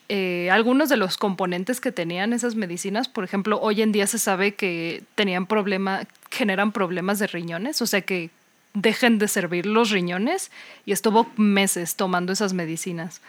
Eh, 0.09 0.48
algunos 0.50 0.88
de 0.88 0.96
los 0.96 1.18
componentes 1.18 1.80
que 1.80 1.92
tenían 1.92 2.32
esas 2.32 2.54
medicinas, 2.54 3.09
por 3.09 3.24
ejemplo, 3.24 3.61
hoy 3.61 3.82
en 3.82 3.92
día 3.92 4.06
se 4.06 4.18
sabe 4.18 4.54
que 4.54 5.02
tenían 5.14 5.46
problema, 5.46 6.06
generan 6.30 6.72
problemas 6.72 7.18
de 7.18 7.26
riñones, 7.26 7.82
o 7.82 7.86
sea 7.86 8.00
que 8.00 8.30
dejen 8.72 9.18
de 9.18 9.28
servir 9.28 9.66
los 9.66 9.90
riñones 9.90 10.50
y 10.86 10.92
estuvo 10.92 11.26
meses 11.36 11.96
tomando 11.96 12.32
esas 12.32 12.52
medicinas. 12.52 13.20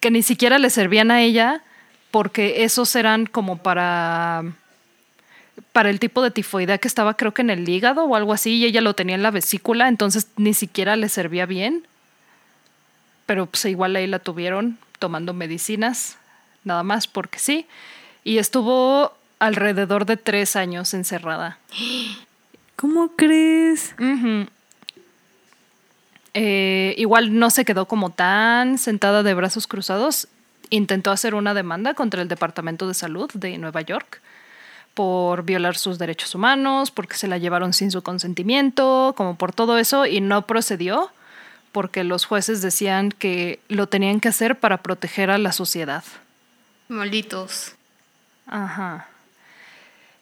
que 0.00 0.10
ni 0.10 0.22
siquiera 0.22 0.58
le 0.58 0.68
servían 0.68 1.10
a 1.10 1.22
ella 1.22 1.62
porque 2.10 2.64
esos 2.64 2.94
eran 2.94 3.24
como 3.26 3.58
para 3.58 4.44
para 5.76 5.90
el 5.90 6.00
tipo 6.00 6.22
de 6.22 6.30
tifoidea 6.30 6.78
que 6.78 6.88
estaba 6.88 7.18
creo 7.18 7.34
que 7.34 7.42
en 7.42 7.50
el 7.50 7.68
hígado 7.68 8.04
o 8.04 8.16
algo 8.16 8.32
así 8.32 8.54
y 8.54 8.64
ella 8.64 8.80
lo 8.80 8.94
tenía 8.94 9.14
en 9.14 9.22
la 9.22 9.30
vesícula, 9.30 9.88
entonces 9.88 10.28
ni 10.38 10.54
siquiera 10.54 10.96
le 10.96 11.10
servía 11.10 11.44
bien. 11.44 11.86
Pero 13.26 13.44
pues 13.44 13.66
igual 13.66 13.94
ahí 13.94 14.06
la 14.06 14.18
tuvieron 14.18 14.78
tomando 14.98 15.34
medicinas, 15.34 16.16
nada 16.64 16.82
más 16.82 17.06
porque 17.06 17.38
sí. 17.38 17.66
Y 18.24 18.38
estuvo 18.38 19.12
alrededor 19.38 20.06
de 20.06 20.16
tres 20.16 20.56
años 20.56 20.94
encerrada. 20.94 21.58
¿Cómo 22.76 23.12
crees? 23.14 23.94
Eh, 26.32 26.94
igual 26.96 27.38
no 27.38 27.50
se 27.50 27.66
quedó 27.66 27.84
como 27.84 28.08
tan 28.08 28.78
sentada 28.78 29.22
de 29.22 29.34
brazos 29.34 29.66
cruzados. 29.66 30.28
Intentó 30.70 31.10
hacer 31.10 31.34
una 31.34 31.52
demanda 31.52 31.92
contra 31.92 32.22
el 32.22 32.28
Departamento 32.28 32.88
de 32.88 32.94
Salud 32.94 33.30
de 33.34 33.58
Nueva 33.58 33.82
York 33.82 34.22
por 34.96 35.42
violar 35.42 35.76
sus 35.76 35.98
derechos 35.98 36.34
humanos, 36.34 36.90
porque 36.90 37.18
se 37.18 37.28
la 37.28 37.36
llevaron 37.36 37.74
sin 37.74 37.90
su 37.90 38.00
consentimiento, 38.00 39.12
como 39.14 39.36
por 39.36 39.52
todo 39.52 39.76
eso, 39.76 40.06
y 40.06 40.22
no 40.22 40.46
procedió 40.46 41.10
porque 41.70 42.02
los 42.02 42.24
jueces 42.24 42.62
decían 42.62 43.10
que 43.10 43.60
lo 43.68 43.88
tenían 43.88 44.20
que 44.20 44.28
hacer 44.28 44.58
para 44.58 44.78
proteger 44.78 45.30
a 45.30 45.36
la 45.36 45.52
sociedad. 45.52 46.02
Malditos. 46.88 47.74
Ajá. 48.46 49.08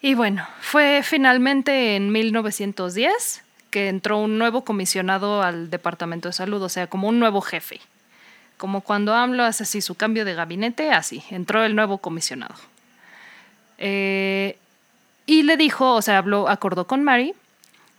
Y 0.03 0.15
bueno, 0.15 0.45
fue 0.61 1.03
finalmente 1.05 1.95
en 1.95 2.11
1910 2.11 3.45
que 3.71 3.89
entró 3.89 4.19
un 4.19 4.39
nuevo 4.39 4.65
comisionado 4.65 5.41
al 5.45 5.71
Departamento 5.71 6.29
de 6.29 6.33
Salud, 6.33 6.61
o 6.61 6.69
sea, 6.69 6.89
como 6.89 7.09
un 7.09 7.21
nuevo 7.21 7.41
jefe. 7.41 7.81
Como 8.57 8.81
cuando 8.81 9.15
AMLO 9.15 9.45
hace 9.45 9.63
así 9.63 9.81
su 9.81 9.95
cambio 9.95 10.25
de 10.25 10.35
gabinete, 10.35 10.91
así, 10.91 11.23
entró 11.31 11.65
el 11.65 11.77
nuevo 11.77 11.99
comisionado. 11.99 12.57
Eh, 13.79 14.59
y 15.27 15.43
le 15.43 15.57
dijo, 15.57 15.95
o 15.95 16.03
sea, 16.03 16.19
habló, 16.19 16.49
acordó 16.49 16.87
con 16.87 17.03
Mary 17.03 17.35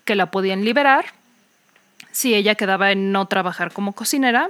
que 0.04 0.16
la 0.16 0.32
podían 0.32 0.64
liberar 0.64 1.06
si 2.12 2.34
ella 2.36 2.56
quedaba 2.56 2.92
en 2.92 3.12
no 3.12 3.26
trabajar 3.26 3.74
como 3.74 3.94
cocinera 3.94 4.50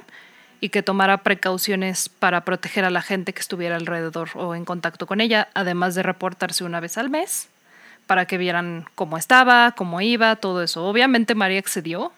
y 0.61 0.69
que 0.69 0.83
tomara 0.83 1.17
precauciones 1.17 2.09
para 2.09 2.41
proteger 2.45 2.85
a 2.85 2.89
la 2.89 3.01
gente 3.01 3.33
que 3.33 3.39
estuviera 3.39 3.75
alrededor 3.75 4.29
o 4.35 4.55
en 4.55 4.65
contacto 4.65 5.07
con 5.07 5.21
ella, 5.21 5.47
además 5.53 5.95
de 5.95 6.03
reportarse 6.03 6.63
una 6.63 6.79
vez 6.79 6.97
al 6.97 7.09
mes 7.09 7.47
para 8.07 8.25
que 8.25 8.37
vieran 8.37 8.85
cómo 8.95 9.17
estaba, 9.17 9.71
cómo 9.71 10.01
iba, 10.01 10.35
todo 10.35 10.61
eso. 10.61 10.85
Obviamente 10.85 11.33
María 11.35 11.59
accedió, 11.59 12.11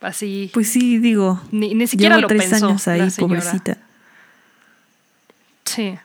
así 0.00 0.50
Pues 0.54 0.70
sí, 0.70 0.98
digo. 0.98 1.40
ni, 1.50 1.74
ni 1.74 1.86
siquiera 1.86 2.18
lo 2.18 2.28
tres 2.28 2.50
pensó. 2.50 2.68
años 2.68 2.86
ahí, 2.88 3.00
la 3.00 3.10
pobrecita. 3.18 3.76
Sí. 5.64 5.98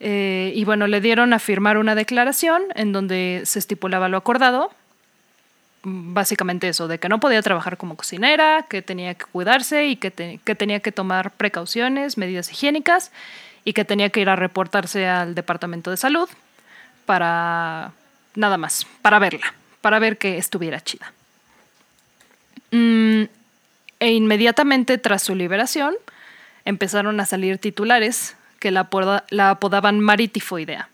Eh, 0.00 0.52
y 0.54 0.64
bueno, 0.64 0.86
le 0.86 1.00
dieron 1.00 1.32
a 1.32 1.38
firmar 1.38 1.78
una 1.78 1.94
declaración 1.94 2.62
en 2.74 2.92
donde 2.92 3.42
se 3.44 3.58
estipulaba 3.58 4.08
lo 4.08 4.16
acordado. 4.16 4.70
Básicamente 5.82 6.68
eso, 6.68 6.88
de 6.88 6.98
que 6.98 7.08
no 7.08 7.20
podía 7.20 7.42
trabajar 7.42 7.76
como 7.76 7.96
cocinera, 7.96 8.64
que 8.68 8.82
tenía 8.82 9.14
que 9.14 9.26
cuidarse 9.26 9.86
y 9.86 9.96
que 9.96 10.10
tenía 10.10 10.80
que 10.80 10.92
tomar 10.92 11.30
precauciones, 11.32 12.16
medidas 12.16 12.50
higiénicas 12.50 13.12
y 13.64 13.72
que 13.72 13.84
tenía 13.84 14.10
que 14.10 14.20
ir 14.20 14.28
a 14.28 14.36
reportarse 14.36 15.06
al 15.06 15.34
Departamento 15.34 15.90
de 15.90 15.96
Salud 15.96 16.28
para 17.06 17.92
nada 18.34 18.56
más, 18.56 18.86
para 19.02 19.18
verla, 19.18 19.54
para 19.80 19.98
ver 19.98 20.18
que 20.18 20.38
estuviera 20.38 20.80
chida. 20.80 21.12
Mm, 22.70 23.24
e 24.00 24.10
inmediatamente 24.10 24.98
tras 24.98 25.22
su 25.22 25.34
liberación 25.34 25.94
empezaron 26.64 27.20
a 27.20 27.26
salir 27.26 27.58
titulares 27.58 28.36
que 28.64 28.70
la, 28.70 28.88
apoda- 28.88 29.24
la 29.28 29.50
apodaban 29.50 30.00
maritifoidea, 30.00 30.88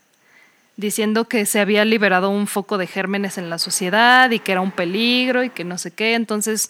diciendo 0.75 1.29
que 1.29 1.45
se 1.45 1.61
había 1.61 1.85
liberado 1.85 2.29
un 2.29 2.45
foco 2.45 2.77
de 2.77 2.85
gérmenes 2.85 3.37
en 3.37 3.49
la 3.49 3.57
sociedad 3.59 4.29
y 4.29 4.39
que 4.39 4.51
era 4.51 4.59
un 4.59 4.71
peligro 4.71 5.41
y 5.41 5.49
que 5.49 5.63
no 5.63 5.77
sé 5.77 5.91
qué. 5.91 6.15
Entonces 6.15 6.69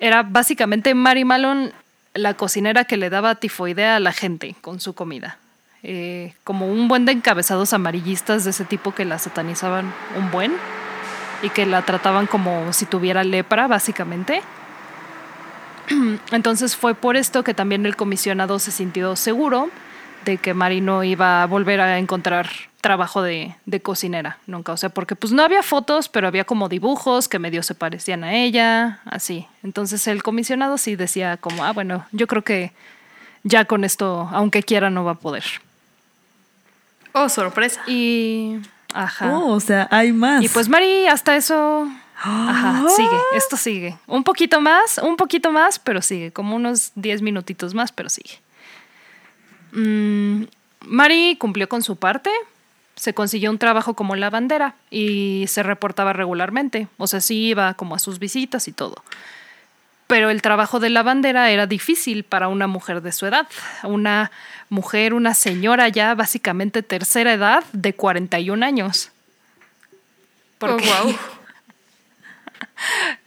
era 0.00 0.22
básicamente 0.22 0.94
Mary 0.94 1.26
Malone 1.26 1.72
la 2.14 2.32
cocinera 2.32 2.86
que 2.86 2.96
le 2.96 3.10
daba 3.10 3.34
tifoidea 3.34 3.96
a 3.96 4.00
la 4.00 4.14
gente 4.14 4.56
con 4.62 4.80
su 4.80 4.94
comida. 4.94 5.36
Eh, 5.82 6.32
como 6.42 6.72
un 6.72 6.88
buen 6.88 7.04
de 7.04 7.12
encabezados 7.12 7.74
amarillistas 7.74 8.44
de 8.44 8.50
ese 8.52 8.64
tipo 8.64 8.94
que 8.94 9.04
la 9.04 9.18
satanizaban 9.18 9.92
un 10.16 10.30
buen 10.30 10.54
y 11.42 11.50
que 11.50 11.66
la 11.66 11.82
trataban 11.82 12.26
como 12.26 12.72
si 12.72 12.86
tuviera 12.86 13.24
lepra, 13.24 13.66
básicamente. 13.66 14.40
Entonces 16.32 16.76
fue 16.76 16.94
por 16.94 17.14
esto 17.18 17.44
que 17.44 17.52
también 17.52 17.84
el 17.84 17.94
comisionado 17.94 18.58
se 18.58 18.70
sintió 18.72 19.16
seguro 19.16 19.68
de 20.24 20.38
que 20.38 20.54
Mari 20.54 20.80
no 20.80 21.04
iba 21.04 21.42
a 21.42 21.46
volver 21.46 21.80
a 21.80 21.98
encontrar 21.98 22.48
trabajo 22.80 23.22
de, 23.22 23.54
de 23.64 23.80
cocinera 23.80 24.38
nunca. 24.46 24.72
O 24.72 24.76
sea, 24.76 24.90
porque 24.90 25.16
pues 25.16 25.32
no 25.32 25.42
había 25.42 25.62
fotos, 25.62 26.08
pero 26.08 26.28
había 26.28 26.44
como 26.44 26.68
dibujos 26.68 27.28
que 27.28 27.38
medio 27.38 27.62
se 27.62 27.74
parecían 27.74 28.24
a 28.24 28.34
ella, 28.34 29.00
así. 29.04 29.46
Entonces 29.62 30.06
el 30.06 30.22
comisionado 30.22 30.76
sí 30.78 30.96
decía 30.96 31.36
como, 31.36 31.64
ah, 31.64 31.72
bueno, 31.72 32.06
yo 32.12 32.26
creo 32.26 32.42
que 32.42 32.72
ya 33.42 33.64
con 33.64 33.84
esto, 33.84 34.28
aunque 34.32 34.62
quiera, 34.62 34.90
no 34.90 35.04
va 35.04 35.12
a 35.12 35.16
poder. 35.16 35.44
Oh, 37.12 37.28
sorpresa. 37.28 37.80
Y... 37.86 38.58
Ajá. 38.92 39.36
Oh, 39.36 39.52
o 39.52 39.60
sea, 39.60 39.88
hay 39.90 40.12
más. 40.12 40.42
Y 40.42 40.48
pues 40.48 40.68
Mari, 40.68 41.06
hasta 41.06 41.36
eso. 41.36 41.88
Ajá, 42.22 42.84
sigue, 42.94 43.18
esto 43.34 43.56
sigue. 43.56 43.96
Un 44.06 44.24
poquito 44.24 44.60
más, 44.60 44.98
un 44.98 45.16
poquito 45.16 45.50
más, 45.50 45.78
pero 45.78 46.00
sigue. 46.00 46.32
Como 46.32 46.54
unos 46.56 46.92
10 46.94 47.22
minutitos 47.22 47.74
más, 47.74 47.92
pero 47.92 48.08
sigue. 48.08 48.43
Mm, 49.74 50.44
Mari 50.86 51.36
cumplió 51.38 51.68
con 51.68 51.82
su 51.82 51.96
parte. 51.96 52.30
Se 52.96 53.12
consiguió 53.12 53.50
un 53.50 53.58
trabajo 53.58 53.94
como 53.94 54.14
lavandera 54.16 54.76
y 54.90 55.44
se 55.48 55.62
reportaba 55.62 56.12
regularmente. 56.12 56.86
O 56.96 57.06
sea, 57.06 57.20
sí 57.20 57.46
iba 57.48 57.74
como 57.74 57.94
a 57.96 57.98
sus 57.98 58.18
visitas 58.18 58.68
y 58.68 58.72
todo. 58.72 59.02
Pero 60.06 60.30
el 60.30 60.42
trabajo 60.42 60.80
de 60.80 60.90
lavandera 60.90 61.50
era 61.50 61.66
difícil 61.66 62.24
para 62.24 62.48
una 62.48 62.66
mujer 62.66 63.00
de 63.02 63.10
su 63.10 63.26
edad. 63.26 63.48
Una 63.82 64.30
mujer, 64.68 65.12
una 65.14 65.34
señora 65.34 65.88
ya 65.88 66.14
básicamente 66.14 66.82
tercera 66.82 67.32
edad 67.32 67.64
de 67.72 67.94
41 67.94 68.64
años. 68.64 69.10
Porque, 70.58 70.88
Oh, 70.88 71.04
wow. 71.04 71.16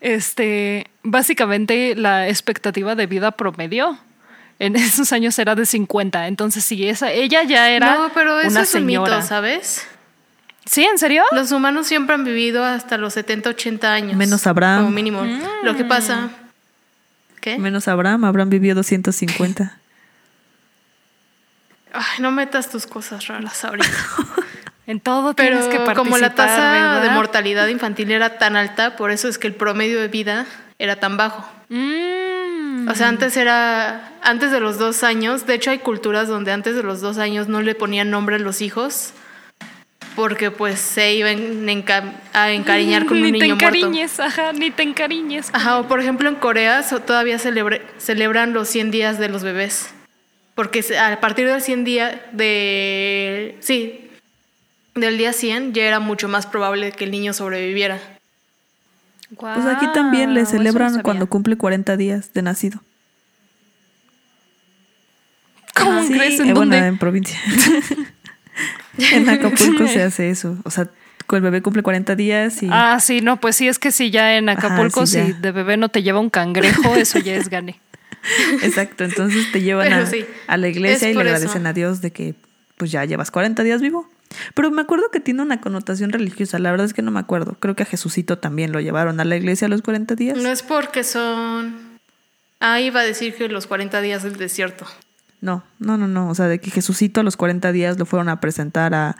este, 0.02 0.88
básicamente 1.04 1.96
la 1.96 2.30
expectativa 2.30 2.96
de 2.96 3.08
vida 3.08 3.32
promedio 3.32 3.98
en 4.60 4.76
esos 4.78 5.12
años 5.14 5.38
era 5.40 5.56
de 5.56 5.66
50. 5.66 6.28
Entonces, 6.28 6.64
sí, 6.64 6.88
esa, 6.88 7.12
ella 7.12 7.44
ya 7.44 7.70
era 7.70 7.96
no, 7.96 8.12
pero 8.14 8.40
eso 8.40 8.50
una 8.50 8.62
es 8.62 8.74
un 8.74 8.82
señora. 8.82 9.18
mito, 9.18 9.28
¿sabes? 9.28 9.88
¿Sí? 10.66 10.84
¿En 10.84 10.98
serio? 10.98 11.24
Los 11.32 11.52
humanos 11.52 11.88
siempre 11.88 12.16
han 12.16 12.26
vivido 12.26 12.64
hasta 12.64 12.98
los 12.98 13.14
70, 13.14 13.52
80 13.52 13.94
años. 13.94 14.16
Menos 14.18 14.46
Abraham. 14.48 14.84
Como 14.84 14.92
mínimo. 14.92 15.24
Lo 15.64 15.76
que 15.76 15.86
pasa. 15.86 16.30
¿Qué? 17.40 17.58
Menos 17.58 17.88
Abraham, 17.88 18.26
Abraham 18.26 18.50
vivió 18.50 18.76
250. 18.76 19.78
Ay, 21.94 22.20
no 22.20 22.32
metas 22.32 22.70
tus 22.70 22.86
cosas 22.86 23.28
raras 23.28 23.64
ahorita. 23.64 23.88
En 24.88 25.02
todo 25.02 25.34
Pero 25.34 25.58
tienes 25.58 25.66
que 25.66 25.80
participar, 25.82 25.98
como 25.98 26.18
la 26.18 26.34
tasa 26.34 27.02
de 27.02 27.10
mortalidad 27.10 27.68
infantil 27.68 28.10
era 28.10 28.38
tan 28.38 28.56
alta, 28.56 28.96
por 28.96 29.12
eso 29.12 29.28
es 29.28 29.38
que 29.38 29.48
el 29.48 29.54
promedio 29.54 30.00
de 30.00 30.08
vida 30.08 30.46
era 30.80 30.96
tan 30.96 31.18
bajo. 31.18 31.46
Mm. 31.68 32.37
O 32.90 32.96
sea, 32.96 33.10
antes 33.10 33.36
era, 33.38 34.12
antes 34.22 34.52
de 34.52 34.60
los 34.60 34.78
dos 34.78 35.04
años, 35.04 35.46
de 35.46 35.56
hecho 35.56 35.72
hay 35.72 35.80
culturas 35.80 36.28
donde 36.28 36.52
antes 36.52 36.76
de 36.76 36.84
los 36.84 37.02
dos 37.02 37.18
años 37.18 37.48
no 37.48 37.62
le 37.62 37.76
ponían 37.76 38.10
nombre 38.10 38.38
a 38.38 38.40
los 38.40 38.62
hijos 38.62 39.14
porque 40.16 40.50
pues 40.50 40.80
se 40.80 41.14
iban 41.14 41.68
a 42.34 42.52
encariñar 42.52 43.06
con 43.06 43.18
ni 43.22 43.28
un 43.28 43.34
te 43.34 43.40
niño 43.40 43.56
muerto. 43.56 43.78
encariñes, 43.78 44.20
ajá, 44.20 44.52
ni 44.54 44.72
te 44.72 44.84
encariñes. 44.84 45.50
Ajá, 45.54 45.80
o 45.80 45.88
por 45.88 46.00
ejemplo 46.00 46.28
en 46.30 46.36
Corea 46.36 46.84
todavía 47.06 47.38
celebre- 47.38 47.82
celebran 47.98 48.54
los 48.54 48.68
100 48.70 48.90
días 48.92 49.20
de 49.20 49.30
los 49.30 49.44
bebés. 49.44 49.90
Porque 50.56 50.84
a 51.00 51.20
partir 51.20 51.46
del 51.48 51.62
100 51.62 51.84
día 51.84 52.26
de... 52.32 53.58
Sí, 53.60 54.10
del 54.96 55.20
día 55.20 55.34
100 55.34 55.74
ya 55.74 55.84
era 55.84 56.00
mucho 56.00 56.28
más 56.28 56.48
probable 56.48 56.92
que 56.94 57.04
el 57.04 57.12
niño 57.12 57.32
sobreviviera. 57.34 58.00
Pues 59.36 59.66
aquí 59.66 59.86
también 59.94 60.34
le 60.34 60.46
celebran 60.46 61.02
cuando 61.02 61.28
cumple 61.28 61.58
40 61.58 61.98
días 61.98 62.34
de 62.34 62.42
nacido. 62.42 62.80
¿Cómo 65.76 66.02
Sí, 66.04 66.14
crees? 66.14 66.40
¿En 66.40 66.50
eh, 66.50 66.54
bueno, 66.54 66.72
dónde? 66.76 66.88
en 66.88 66.98
provincia. 66.98 67.38
en 68.98 69.30
Acapulco 69.30 69.88
se 69.88 70.02
hace 70.04 70.30
eso. 70.30 70.58
O 70.64 70.72
sea, 70.72 70.90
el 71.32 71.42
bebé 71.42 71.62
cumple 71.62 71.84
40 71.84 72.16
días 72.16 72.64
y 72.64 72.70
Ah, 72.72 73.00
sí, 73.02 73.22
no, 73.22 73.40
pues 73.40 73.56
sí, 73.58 73.68
es 73.68 73.80
que 73.80 73.92
si 73.92 74.10
ya 74.12 74.38
en 74.38 74.50
Ajá, 74.50 74.68
Acapulco, 74.68 75.06
sí, 75.06 75.20
si 75.22 75.28
ya. 75.34 75.40
de 75.40 75.52
bebé 75.52 75.78
no 75.78 75.90
te 75.90 76.02
lleva 76.04 76.20
un 76.20 76.30
cangrejo, 76.30 76.96
eso 76.96 77.20
ya 77.20 77.36
es 77.36 77.50
gane. 77.50 77.80
exacto, 78.64 79.04
entonces 79.04 79.52
te 79.52 79.62
llevan 79.62 79.92
a, 79.94 80.06
sí, 80.06 80.26
a 80.48 80.58
la 80.58 80.68
iglesia 80.70 81.10
es 81.10 81.14
y 81.16 81.18
le 81.18 81.22
eso. 81.24 81.36
agradecen 81.36 81.68
a 81.68 81.74
Dios 81.74 82.02
de 82.02 82.12
que 82.12 82.34
pues 82.78 82.92
ya 82.92 83.04
llevas 83.06 83.30
40 83.32 83.62
días 83.64 83.82
vivo. 83.82 84.10
Pero 84.54 84.72
me 84.72 84.82
acuerdo 84.82 85.10
que 85.12 85.20
tiene 85.20 85.42
una 85.42 85.62
connotación 85.62 86.12
religiosa, 86.12 86.60
la 86.60 86.72
verdad 86.72 86.86
es 86.86 86.94
que 86.94 87.02
no 87.02 87.12
me 87.12 87.20
acuerdo. 87.20 87.58
Creo 87.60 87.76
que 87.76 87.84
a 87.84 87.86
Jesucito 87.86 88.38
también 88.38 88.72
lo 88.72 88.80
llevaron 88.80 89.20
a 89.20 89.26
la 89.26 89.36
iglesia 89.36 89.68
a 89.68 89.70
los 89.70 89.82
40 89.82 90.16
días. 90.16 90.38
No 90.38 90.50
es 90.50 90.64
porque 90.64 91.04
son... 91.04 92.00
Ah, 92.60 92.80
iba 92.82 93.02
a 93.02 93.04
decir 93.04 93.36
que 93.36 93.48
los 93.50 93.68
40 93.68 94.02
días 94.02 94.24
del 94.24 94.38
desierto. 94.38 94.86
No, 95.42 95.64
no, 95.80 95.98
no, 95.98 96.08
no. 96.08 96.30
O 96.30 96.36
sea, 96.36 96.48
de 96.48 96.60
que 96.60 96.72
Jesucito 96.72 97.22
a 97.22 97.24
los 97.24 97.38
40 97.38 97.72
días 97.72 98.00
lo 98.00 98.06
fueron 98.06 98.30
a 98.30 98.40
presentar 98.40 98.96
a, 98.96 99.16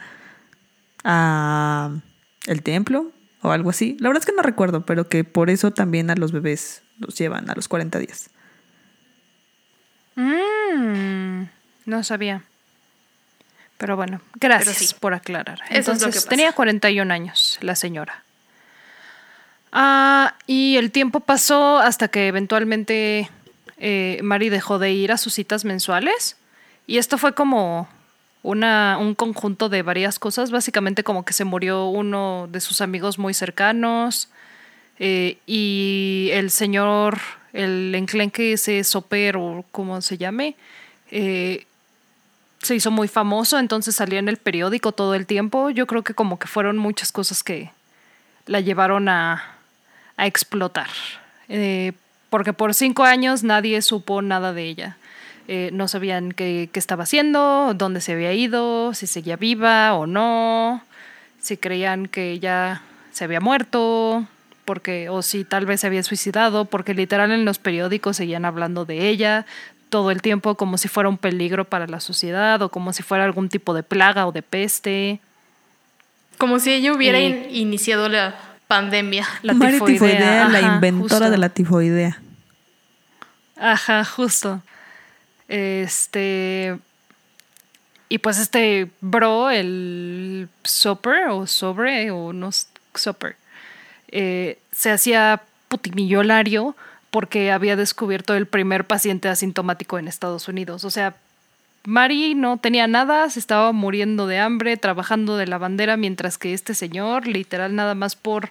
a 1.04 1.90
el 2.46 2.62
templo 2.62 3.12
o 3.42 3.52
algo 3.52 3.70
así. 3.70 3.96
La 4.00 4.08
verdad 4.08 4.22
es 4.22 4.26
que 4.26 4.36
no 4.36 4.42
recuerdo, 4.42 4.84
pero 4.84 5.08
que 5.08 5.24
por 5.24 5.50
eso 5.50 5.70
también 5.70 6.10
a 6.10 6.16
los 6.16 6.32
bebés 6.32 6.82
los 6.98 7.16
llevan 7.16 7.48
a 7.48 7.54
los 7.54 7.68
40 7.68 7.98
días. 8.00 8.30
Mm, 10.16 11.44
no 11.86 12.02
sabía. 12.02 12.44
Pero 13.78 13.96
bueno, 13.96 14.20
gracias 14.34 14.76
Pero 14.76 14.88
sí. 14.90 14.96
por 15.00 15.14
aclarar. 15.14 15.60
Eso 15.70 15.78
es 15.78 15.86
lo 15.86 15.92
Entonces, 15.94 16.24
que 16.24 16.28
tenía 16.30 16.52
41 16.52 17.12
años 17.14 17.58
la 17.62 17.74
señora. 17.76 18.22
Ah, 19.72 20.34
y 20.46 20.76
el 20.76 20.90
tiempo 20.90 21.20
pasó 21.20 21.78
hasta 21.78 22.08
que 22.08 22.26
eventualmente 22.26 23.30
eh, 23.78 24.18
Mari 24.22 24.48
dejó 24.48 24.78
de 24.78 24.92
ir 24.92 25.12
a 25.12 25.16
sus 25.18 25.34
citas 25.34 25.64
mensuales. 25.64 26.36
Y 26.86 26.98
esto 26.98 27.18
fue 27.18 27.34
como 27.34 27.88
una, 28.42 28.96
un 28.98 29.14
conjunto 29.14 29.68
de 29.68 29.82
varias 29.82 30.18
cosas. 30.18 30.50
Básicamente 30.50 31.04
como 31.04 31.24
que 31.24 31.32
se 31.32 31.44
murió 31.44 31.86
uno 31.86 32.48
de 32.50 32.60
sus 32.60 32.80
amigos 32.80 33.18
muy 33.18 33.34
cercanos. 33.34 34.28
eh, 34.98 35.38
y 35.46 36.30
el 36.32 36.50
señor, 36.50 37.18
el 37.52 37.94
enclenque 37.94 38.54
ese 38.54 38.82
soper 38.82 39.36
o 39.36 39.64
como 39.70 40.00
se 40.02 40.18
llame, 40.18 40.56
eh, 41.12 41.66
se 42.62 42.74
hizo 42.74 42.90
muy 42.90 43.08
famoso, 43.08 43.58
entonces 43.58 43.94
salía 43.94 44.18
en 44.18 44.28
el 44.28 44.36
periódico 44.36 44.92
todo 44.92 45.14
el 45.14 45.26
tiempo. 45.26 45.70
Yo 45.70 45.86
creo 45.86 46.02
que 46.02 46.14
como 46.14 46.38
que 46.38 46.46
fueron 46.46 46.76
muchas 46.76 47.12
cosas 47.12 47.42
que 47.42 47.70
la 48.46 48.60
llevaron 48.60 49.08
a, 49.08 49.44
a 50.16 50.26
explotar. 50.26 50.88
Eh, 51.48 51.92
porque 52.30 52.52
por 52.52 52.74
cinco 52.74 53.04
años 53.04 53.42
nadie 53.42 53.80
supo 53.82 54.22
nada 54.22 54.52
de 54.52 54.64
ella. 54.64 54.96
Eh, 55.46 55.70
no 55.72 55.88
sabían 55.88 56.32
qué, 56.32 56.68
qué 56.70 56.78
estaba 56.78 57.04
haciendo, 57.04 57.72
dónde 57.74 58.02
se 58.02 58.12
había 58.12 58.34
ido, 58.34 58.92
si 58.92 59.06
seguía 59.06 59.36
viva 59.36 59.94
o 59.94 60.06
no, 60.06 60.82
si 61.40 61.56
creían 61.56 62.06
que 62.06 62.38
ya 62.38 62.82
se 63.12 63.24
había 63.24 63.40
muerto, 63.40 64.26
porque, 64.66 65.08
o 65.08 65.22
si 65.22 65.44
tal 65.44 65.64
vez 65.64 65.80
se 65.80 65.86
había 65.86 66.02
suicidado, 66.02 66.66
porque 66.66 66.92
literal 66.92 67.30
en 67.30 67.46
los 67.46 67.58
periódicos 67.58 68.18
seguían 68.18 68.44
hablando 68.44 68.84
de 68.84 69.08
ella 69.08 69.46
todo 69.88 70.10
el 70.10 70.22
tiempo 70.22 70.54
como 70.56 70.78
si 70.78 70.88
fuera 70.88 71.08
un 71.08 71.18
peligro 71.18 71.64
para 71.64 71.86
la 71.86 72.00
sociedad 72.00 72.60
o 72.62 72.68
como 72.70 72.92
si 72.92 73.02
fuera 73.02 73.24
algún 73.24 73.48
tipo 73.48 73.74
de 73.74 73.82
plaga 73.82 74.26
o 74.26 74.32
de 74.32 74.42
peste. 74.42 75.20
Como 76.38 76.58
si 76.60 76.72
ella 76.72 76.92
hubiera 76.92 77.20
Y- 77.20 77.26
in- 77.26 77.46
iniciado 77.50 78.08
la 78.08 78.34
pandemia. 78.68 79.26
La 79.42 79.54
Mari 79.54 79.80
Tifoidea, 79.80 80.48
la 80.48 80.58
ajá, 80.58 80.74
inventora 80.74 81.08
justo. 81.26 81.30
de 81.30 81.38
la 81.38 81.48
tifoidea. 81.48 82.20
Ajá, 83.56 84.04
justo. 84.04 84.62
Este. 85.48 86.78
Y 88.10 88.18
pues 88.18 88.38
este 88.38 88.90
bro, 89.00 89.50
el 89.50 90.48
Soper 90.64 91.28
o 91.28 91.46
Sobre 91.46 92.10
o 92.10 92.32
no 92.32 92.50
Soper, 92.94 93.36
eh, 94.10 94.58
se 94.72 94.90
hacía 94.90 95.42
putimillonario 95.68 96.74
porque 97.10 97.50
había 97.52 97.76
descubierto 97.76 98.34
el 98.34 98.46
primer 98.46 98.84
paciente 98.86 99.28
asintomático 99.28 99.98
en 99.98 100.08
Estados 100.08 100.48
Unidos. 100.48 100.84
O 100.84 100.90
sea, 100.90 101.14
Mari 101.84 102.34
no 102.34 102.58
tenía 102.58 102.86
nada, 102.86 103.30
se 103.30 103.38
estaba 103.38 103.72
muriendo 103.72 104.26
de 104.26 104.38
hambre, 104.38 104.76
trabajando 104.76 105.36
de 105.36 105.46
lavandera, 105.46 105.96
mientras 105.96 106.36
que 106.38 106.52
este 106.52 106.74
señor, 106.74 107.26
literal, 107.26 107.74
nada 107.74 107.94
más 107.94 108.14
por 108.16 108.50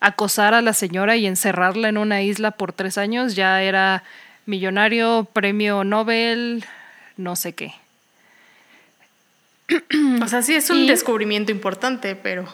acosar 0.00 0.52
a 0.54 0.62
la 0.62 0.72
señora 0.72 1.16
y 1.16 1.26
encerrarla 1.26 1.88
en 1.88 1.96
una 1.98 2.22
isla 2.22 2.50
por 2.50 2.72
tres 2.72 2.98
años, 2.98 3.36
ya 3.36 3.62
era 3.62 4.02
millonario, 4.46 5.28
premio 5.32 5.84
Nobel, 5.84 6.64
no 7.16 7.36
sé 7.36 7.52
qué. 7.52 7.74
O 10.22 10.26
sea, 10.28 10.42
sí 10.42 10.54
es 10.54 10.68
un 10.70 10.78
Y- 10.78 10.88
descubrimiento 10.88 11.52
importante, 11.52 12.16
pero. 12.16 12.46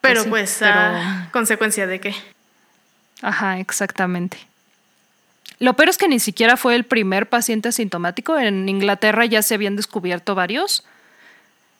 Pero 0.00 0.22
sí, 0.24 0.28
pues, 0.28 0.56
pero- 0.60 0.74
a 0.74 1.28
consecuencia 1.32 1.86
de 1.86 1.98
qué. 1.98 2.14
Ajá, 3.24 3.58
exactamente. 3.58 4.36
Lo 5.58 5.74
peor 5.74 5.88
es 5.88 5.96
que 5.96 6.08
ni 6.08 6.18
siquiera 6.20 6.58
fue 6.58 6.74
el 6.74 6.84
primer 6.84 7.28
paciente 7.28 7.70
asintomático. 7.70 8.38
En 8.38 8.68
Inglaterra 8.68 9.24
ya 9.24 9.40
se 9.40 9.54
habían 9.54 9.76
descubierto 9.76 10.34
varios 10.34 10.84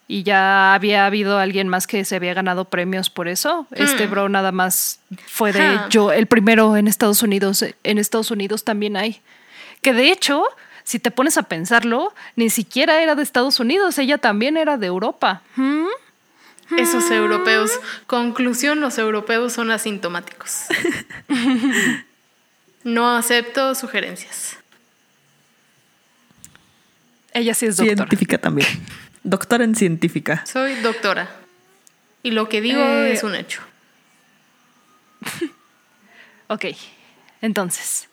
y 0.08 0.22
ya 0.22 0.72
había 0.74 1.04
habido 1.04 1.38
alguien 1.38 1.68
más 1.68 1.86
que 1.86 2.04
se 2.06 2.16
había 2.16 2.32
ganado 2.32 2.64
premios 2.64 3.10
por 3.10 3.28
eso. 3.28 3.66
Este 3.72 4.06
Hmm. 4.06 4.10
bro 4.10 4.28
nada 4.30 4.52
más 4.52 5.00
fue 5.26 5.52
de 5.52 5.78
yo, 5.90 6.12
el 6.12 6.26
primero 6.26 6.76
en 6.78 6.88
Estados 6.88 7.22
Unidos. 7.22 7.62
En 7.82 7.98
Estados 7.98 8.30
Unidos 8.30 8.64
también 8.64 8.96
hay. 8.96 9.20
Que 9.82 9.92
de 9.92 10.10
hecho, 10.10 10.44
si 10.82 10.98
te 10.98 11.10
pones 11.10 11.36
a 11.36 11.42
pensarlo, 11.42 12.14
ni 12.36 12.48
siquiera 12.48 13.02
era 13.02 13.14
de 13.14 13.22
Estados 13.22 13.60
Unidos, 13.60 13.98
ella 13.98 14.16
también 14.16 14.56
era 14.56 14.78
de 14.78 14.86
Europa. 14.86 15.42
¿Mm? 15.56 15.84
Esos 16.76 17.10
europeos. 17.10 17.70
Conclusión: 18.06 18.80
los 18.80 18.98
europeos 18.98 19.52
son 19.52 19.70
asintomáticos. 19.70 20.64
no 22.84 23.16
acepto 23.16 23.74
sugerencias. 23.74 24.56
Ella 27.32 27.54
sí 27.54 27.66
es 27.66 27.76
doctora. 27.76 27.96
Científica 27.96 28.38
también. 28.38 28.68
Doctora 29.22 29.64
en 29.64 29.74
científica. 29.74 30.44
Soy 30.46 30.74
doctora. 30.76 31.28
Y 32.22 32.30
lo 32.30 32.48
que 32.48 32.60
digo 32.60 32.80
Eh, 32.80 33.12
es 33.12 33.22
un 33.22 33.34
hecho. 33.34 33.62
Ok, 36.46 36.66
entonces, 37.40 38.10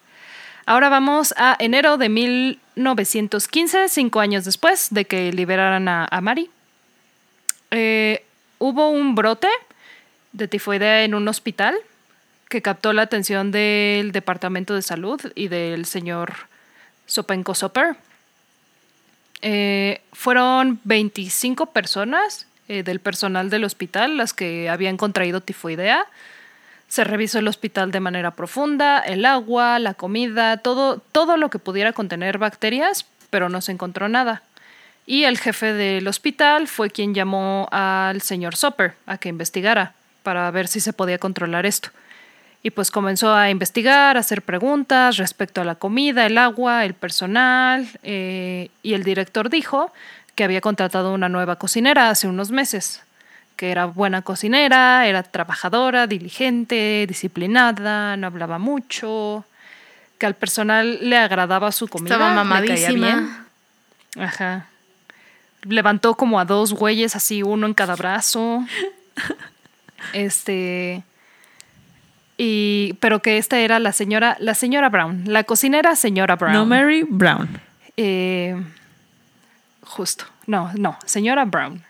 ahora 0.66 0.88
vamos 0.88 1.34
a 1.36 1.58
enero 1.60 1.98
de 1.98 2.08
1915, 2.08 3.90
cinco 3.90 4.22
años 4.22 4.46
después 4.46 4.88
de 4.92 5.04
que 5.04 5.34
liberaran 5.34 5.90
a, 5.90 6.08
a 6.10 6.22
Mari. 6.22 6.50
Eh, 7.72 8.24
hubo 8.62 8.90
un 8.92 9.16
brote 9.16 9.50
de 10.34 10.48
tifoidea 10.48 11.04
en 11.04 11.16
un 11.16 11.28
hospital 11.28 11.76
que 12.48 12.62
captó 12.62 12.94
la 12.94 13.02
atención 13.02 13.52
del 13.52 14.12
Departamento 14.12 14.76
de 14.76 14.84
Salud 14.84 15.20
y 15.36 15.48
del 15.48 15.86
señor 15.86 16.34
Sopenko 17.08 17.56
Soper. 17.56 17.96
Eh, 19.42 20.02
fueron 20.14 20.80
25 20.84 21.68
personas 21.68 22.46
eh, 22.68 22.84
del 22.84 23.00
personal 23.00 23.50
del 23.50 23.64
hospital 23.64 24.18
las 24.18 24.34
que 24.34 24.70
habían 24.70 24.96
contraído 24.96 25.42
tifoidea. 25.42 26.06
Se 26.88 27.04
revisó 27.04 27.40
el 27.40 27.48
hospital 27.48 27.92
de 27.92 28.00
manera 28.00 28.32
profunda, 28.32 29.00
el 29.00 29.26
agua, 29.26 29.80
la 29.80 29.96
comida, 29.96 30.58
todo, 30.58 31.00
todo 31.12 31.36
lo 31.36 31.50
que 31.50 31.58
pudiera 31.58 31.94
contener 31.94 32.38
bacterias, 32.38 33.08
pero 33.32 33.50
no 33.50 33.60
se 33.62 33.72
encontró 33.72 34.08
nada. 34.08 34.44
Y 35.06 35.24
el 35.24 35.38
jefe 35.38 35.74
del 35.74 36.08
hospital 36.08 36.68
fue 36.68 36.90
quien 36.90 37.14
llamó 37.14 37.68
al 37.72 38.22
señor 38.22 38.56
Soper 38.56 38.94
a 39.06 39.18
que 39.18 39.30
investigara 39.30 39.94
para 40.24 40.50
ver 40.52 40.68
si 40.68 40.80
se 40.80 40.94
podía 40.94 41.18
controlar 41.18 41.66
esto. 41.66 41.90
Y 42.64 42.70
pues 42.70 42.92
comenzó 42.92 43.34
a 43.34 43.50
investigar, 43.50 44.18
a 44.18 44.20
hacer 44.20 44.44
preguntas 44.44 45.18
respecto 45.18 45.62
a 45.62 45.64
la 45.66 45.76
comida, 45.76 46.28
el 46.28 46.38
agua, 46.38 46.86
el 46.86 46.94
personal, 46.94 47.88
eh, 48.04 48.70
y 48.84 48.94
el 48.94 49.04
director 49.04 49.50
dijo 49.50 49.92
que 50.36 50.44
había 50.44 50.62
contratado 50.62 51.12
una 51.14 51.28
nueva 51.28 51.56
cocinera 51.56 52.10
hace 52.12 52.28
unos 52.28 52.52
meses, 52.52 53.02
que 53.56 53.72
era 53.72 53.86
buena 53.86 54.22
cocinera, 54.22 55.08
era 55.08 55.24
trabajadora, 55.24 56.06
diligente, 56.06 57.06
disciplinada, 57.08 58.16
no 58.16 58.28
hablaba 58.28 58.60
mucho, 58.60 59.44
que 60.20 60.28
al 60.28 60.36
personal 60.36 61.00
le 61.02 61.18
agradaba 61.18 61.72
su 61.72 61.88
comida, 61.88 62.14
Estaba 62.14 62.60
le 62.60 62.68
caía 62.68 62.90
bien. 62.90 63.00
mamadísima. 63.02 63.48
Ajá. 64.20 64.68
Levantó 65.64 66.16
como 66.16 66.40
a 66.40 66.46
dos 66.46 66.74
güeyes, 66.74 67.16
así 67.16 67.44
uno 67.44 67.68
en 67.68 67.74
cada 67.74 67.96
brazo. 67.96 68.66
Este. 70.14 71.04
Y. 72.38 72.94
Pero 73.00 73.22
que 73.22 73.38
esta 73.38 73.60
era 73.60 73.80
la 73.80 73.92
señora. 73.92 74.38
La 74.40 74.56
señora 74.56 74.90
Brown. 74.90 75.24
La 75.28 75.44
cocinera 75.44 75.96
señora 75.96 76.36
Brown. 76.36 76.54
No 76.54 76.66
Mary 76.66 77.06
Brown. 77.08 77.62
Eh, 77.98 78.60
justo. 79.84 80.26
No, 80.48 80.72
no, 80.74 80.98
señora 81.06 81.46
Brown. 81.46 81.84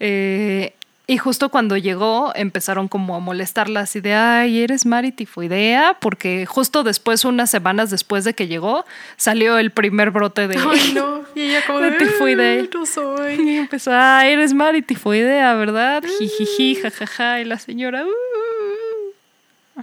Eh, 0.00 0.74
y 1.06 1.18
justo 1.18 1.50
cuando 1.50 1.76
llegó 1.76 2.32
empezaron 2.34 2.88
como 2.88 3.14
a 3.14 3.20
molestarla 3.20 3.80
así 3.80 4.00
de, 4.00 4.14
ay, 4.14 4.60
eres 4.62 4.86
Mari 4.86 5.12
Tifoidea, 5.12 5.98
porque 6.00 6.46
justo 6.46 6.82
después, 6.82 7.26
unas 7.26 7.50
semanas 7.50 7.90
después 7.90 8.24
de 8.24 8.34
que 8.34 8.46
llegó, 8.46 8.86
salió 9.16 9.58
el 9.58 9.70
primer 9.70 10.10
brote 10.10 10.48
de, 10.48 10.56
Ay, 10.56 10.92
no. 10.94 11.22
Y 11.34 11.42
ella 11.42 11.62
como 11.66 11.80
de 11.80 11.90
de, 11.90 11.98
tifoidea. 11.98 12.60
"Ay, 12.62 12.70
No 12.72 12.86
soy. 12.86 13.34
Y 13.34 13.56
empezó, 13.58 13.90
ah, 13.92 14.26
eres 14.26 14.54
Mari 14.54 14.80
Tifoidea, 14.80 15.52
¿verdad? 15.54 16.02
Jijiji, 16.18 16.76
jajaja. 16.76 17.40
Y 17.40 17.44
la 17.44 17.58
señora, 17.58 18.04
"Uh". 18.06 19.82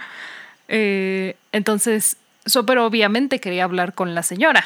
Eh, 0.69 1.35
entonces, 1.51 2.17
Soper 2.45 2.79
obviamente 2.79 3.39
quería 3.39 3.65
hablar 3.65 3.93
con 3.93 4.15
la 4.15 4.23
señora, 4.23 4.65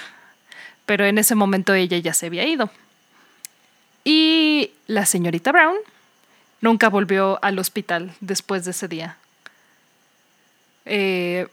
pero 0.86 1.04
en 1.06 1.18
ese 1.18 1.36
momento 1.36 1.74
ella 1.74 1.98
ya 1.98 2.14
se 2.14 2.28
había 2.28 2.46
ido. 2.48 2.70
Y 4.04 4.72
la 4.88 5.06
señorita 5.06 5.52
Brown 5.52 5.76
nunca 6.66 6.90
volvió 6.90 7.40
al 7.42 7.60
hospital 7.60 8.12
después 8.20 8.66
de 8.66 8.72
ese 8.72 8.88
día. 8.88 9.18
Eh, 10.86 11.48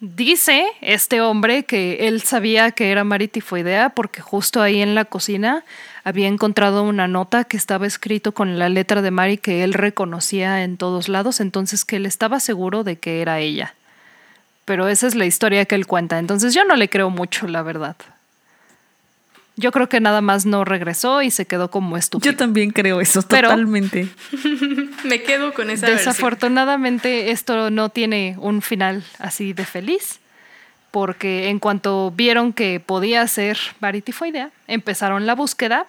dice 0.00 0.66
este 0.80 1.20
hombre 1.20 1.64
que 1.64 2.08
él 2.08 2.22
sabía 2.22 2.72
que 2.72 2.90
era 2.90 3.04
Mari 3.04 3.28
tifoidea 3.28 3.90
porque 3.90 4.20
justo 4.20 4.60
ahí 4.60 4.82
en 4.82 4.94
la 4.94 5.04
cocina 5.04 5.64
había 6.04 6.26
encontrado 6.26 6.82
una 6.82 7.06
nota 7.06 7.44
que 7.44 7.56
estaba 7.56 7.86
escrito 7.86 8.32
con 8.32 8.58
la 8.58 8.68
letra 8.68 9.02
de 9.02 9.10
Mari 9.10 9.38
que 9.38 9.62
él 9.62 9.74
reconocía 9.74 10.64
en 10.64 10.76
todos 10.76 11.08
lados, 11.08 11.40
entonces 11.40 11.84
que 11.84 11.96
él 11.96 12.06
estaba 12.06 12.40
seguro 12.40 12.82
de 12.82 12.96
que 12.96 13.22
era 13.22 13.38
ella. 13.38 13.74
Pero 14.64 14.88
esa 14.88 15.06
es 15.06 15.14
la 15.14 15.26
historia 15.26 15.66
que 15.66 15.74
él 15.74 15.86
cuenta, 15.86 16.18
entonces 16.18 16.54
yo 16.54 16.64
no 16.64 16.76
le 16.76 16.88
creo 16.88 17.10
mucho, 17.10 17.46
la 17.46 17.62
verdad. 17.62 17.96
Yo 19.56 19.70
creo 19.70 19.88
que 19.88 20.00
nada 20.00 20.22
más 20.22 20.46
no 20.46 20.64
regresó 20.64 21.20
y 21.22 21.30
se 21.30 21.46
quedó 21.46 21.70
como 21.70 21.96
estúpido. 21.96 22.32
Yo 22.32 22.36
también 22.36 22.70
creo 22.70 23.00
eso, 23.00 23.22
Pero- 23.22 23.48
totalmente. 23.48 24.08
Me 25.04 25.22
quedo 25.22 25.52
con 25.52 25.68
esa 25.70 25.86
versión. 25.86 25.98
Desafortunadamente 26.08 27.30
esto 27.30 27.70
no 27.70 27.90
tiene 27.90 28.36
un 28.38 28.62
final 28.62 29.04
así 29.18 29.52
de 29.52 29.66
feliz, 29.66 30.20
porque 30.90 31.48
en 31.48 31.58
cuanto 31.58 32.10
vieron 32.10 32.52
que 32.52 32.80
podía 32.80 33.26
ser 33.28 33.58
varitifoidea, 33.80 34.50
empezaron 34.68 35.26
la 35.26 35.34
búsqueda 35.34 35.86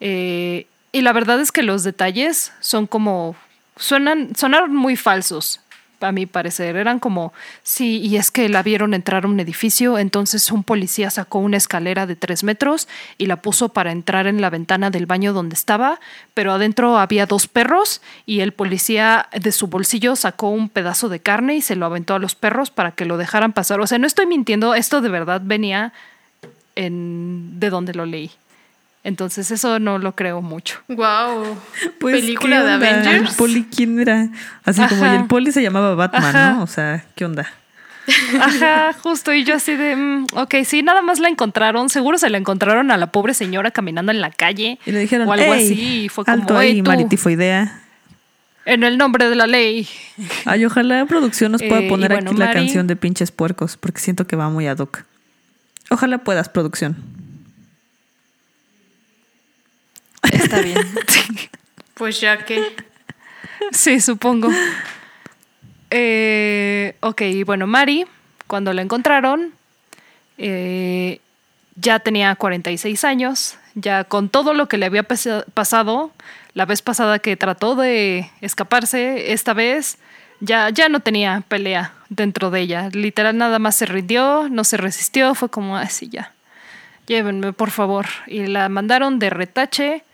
eh, 0.00 0.66
y 0.92 1.00
la 1.02 1.12
verdad 1.12 1.40
es 1.40 1.52
que 1.52 1.62
los 1.62 1.84
detalles 1.84 2.52
son 2.60 2.86
como 2.86 3.36
suenan 3.76 4.34
sonaron 4.36 4.74
muy 4.76 4.96
falsos 4.96 5.60
a 6.02 6.12
mi 6.12 6.26
parecer 6.26 6.76
eran 6.76 6.98
como 6.98 7.32
sí 7.62 7.98
y 7.98 8.16
es 8.16 8.30
que 8.30 8.48
la 8.48 8.62
vieron 8.62 8.94
entrar 8.94 9.24
a 9.24 9.28
un 9.28 9.40
edificio 9.40 9.98
entonces 9.98 10.50
un 10.50 10.64
policía 10.64 11.10
sacó 11.10 11.38
una 11.38 11.56
escalera 11.56 12.06
de 12.06 12.16
tres 12.16 12.44
metros 12.44 12.88
y 13.18 13.26
la 13.26 13.36
puso 13.36 13.70
para 13.70 13.92
entrar 13.92 14.26
en 14.26 14.40
la 14.40 14.50
ventana 14.50 14.90
del 14.90 15.06
baño 15.06 15.32
donde 15.32 15.54
estaba 15.54 16.00
pero 16.34 16.52
adentro 16.52 16.98
había 16.98 17.26
dos 17.26 17.46
perros 17.46 18.00
y 18.26 18.40
el 18.40 18.52
policía 18.52 19.28
de 19.32 19.52
su 19.52 19.66
bolsillo 19.66 20.16
sacó 20.16 20.48
un 20.48 20.68
pedazo 20.68 21.08
de 21.08 21.20
carne 21.20 21.56
y 21.56 21.62
se 21.62 21.76
lo 21.76 21.86
aventó 21.86 22.14
a 22.14 22.18
los 22.18 22.34
perros 22.34 22.70
para 22.70 22.92
que 22.92 23.04
lo 23.04 23.16
dejaran 23.16 23.52
pasar. 23.52 23.80
O 23.80 23.86
sea 23.86 23.98
no 23.98 24.06
estoy 24.06 24.26
mintiendo 24.26 24.74
esto 24.74 25.00
de 25.00 25.08
verdad 25.08 25.42
venía 25.44 25.92
en 26.74 27.60
de 27.60 27.70
donde 27.70 27.94
lo 27.94 28.06
leí 28.06 28.30
entonces 29.04 29.50
eso 29.50 29.78
no 29.78 29.98
lo 29.98 30.14
creo 30.14 30.42
mucho 30.42 30.80
Wow. 30.88 31.56
Pues, 31.98 32.20
Película 32.20 32.58
¿qué 32.58 32.64
de? 32.64 32.72
Avengers. 32.72 33.30
¿El 33.30 33.36
poli 33.36 33.64
quién 33.74 33.98
era? 34.00 34.28
Así 34.64 34.82
como, 34.86 35.04
y 35.06 35.08
el 35.16 35.26
poli 35.26 35.50
se 35.52 35.62
llamaba 35.62 35.94
Batman, 35.94 36.24
Ajá. 36.36 36.52
¿no? 36.52 36.62
O 36.62 36.66
sea, 36.66 37.04
¿qué 37.14 37.24
onda? 37.24 37.50
Ajá, 38.40 38.92
justo. 39.00 39.32
Y 39.32 39.44
yo 39.44 39.54
así 39.54 39.76
de, 39.76 39.94
mm, 39.94 40.26
ok, 40.34 40.54
sí, 40.64 40.82
nada 40.82 41.02
más 41.02 41.20
la 41.20 41.28
encontraron. 41.28 41.88
Seguro 41.88 42.18
se 42.18 42.30
la 42.30 42.38
encontraron 42.38 42.90
a 42.90 42.96
la 42.96 43.08
pobre 43.12 43.32
señora 43.34 43.70
caminando 43.70 44.10
en 44.10 44.20
la 44.20 44.30
calle. 44.30 44.78
Y 44.84 44.90
le 44.92 44.98
dijeron, 45.00 45.28
o 45.28 45.32
algo 45.32 45.54
"Ey, 45.54 45.64
así. 45.64 46.04
Y 46.04 46.08
fue 46.08 46.24
como, 46.24 46.36
alto 46.36 46.60
"Ey, 46.60 46.72
ahí, 46.72 46.82
tú, 46.82 46.88
maritifoidea. 46.88 47.80
en 48.64 48.82
el 48.84 48.98
nombre 48.98 49.28
de 49.28 49.36
la 49.36 49.46
ley. 49.46 49.88
Ay, 50.44 50.64
ojalá 50.64 51.04
producción 51.06 51.52
nos 51.52 51.62
pueda 51.62 51.80
Eh, 51.80 51.88
poner 51.88 52.12
bueno, 52.12 52.30
aquí 52.30 52.38
la 52.40 52.52
canción 52.52 52.86
de 52.88 52.96
pinches 52.96 53.30
puercos, 53.30 53.76
porque 53.76 54.00
siento 54.00 54.26
que 54.26 54.34
va 54.36 54.48
muy 54.50 54.66
ad 54.66 54.78
hoc. 54.78 55.04
Ojalá 55.90 56.18
puedas, 56.18 56.48
producción. 56.48 56.96
Está 60.52 60.60
bien. 60.60 60.78
Pues 61.94 62.20
ya 62.20 62.44
que. 62.44 62.74
sí, 63.70 64.00
supongo. 64.00 64.48
Eh, 65.90 66.96
ok, 67.00 67.22
bueno, 67.44 67.66
Mari, 67.66 68.06
cuando 68.46 68.72
la 68.72 68.82
encontraron, 68.82 69.52
eh, 70.38 71.20
ya 71.76 71.98
tenía 72.00 72.34
46 72.34 73.04
años, 73.04 73.56
ya 73.74 74.04
con 74.04 74.30
todo 74.30 74.54
lo 74.54 74.68
que 74.68 74.78
le 74.78 74.86
había 74.86 75.02
pasa- 75.02 75.44
pasado, 75.54 76.12
la 76.54 76.64
vez 76.64 76.82
pasada 76.82 77.18
que 77.18 77.36
trató 77.36 77.76
de 77.76 78.30
escaparse, 78.40 79.32
esta 79.32 79.52
vez 79.52 79.98
ya, 80.40 80.70
ya 80.70 80.88
no 80.88 81.00
tenía 81.00 81.42
pelea 81.46 81.92
dentro 82.08 82.50
de 82.50 82.60
ella. 82.62 82.88
Literal, 82.92 83.36
nada 83.36 83.58
más 83.58 83.76
se 83.76 83.86
rindió, 83.86 84.48
no 84.50 84.64
se 84.64 84.76
resistió, 84.78 85.34
fue 85.34 85.50
como 85.50 85.76
así 85.76 86.08
ya. 86.08 86.32
Llévenme, 87.06 87.52
por 87.52 87.70
favor. 87.70 88.06
Y 88.26 88.46
la 88.46 88.68
mandaron 88.70 89.18
de 89.18 89.30
retache 89.30 90.04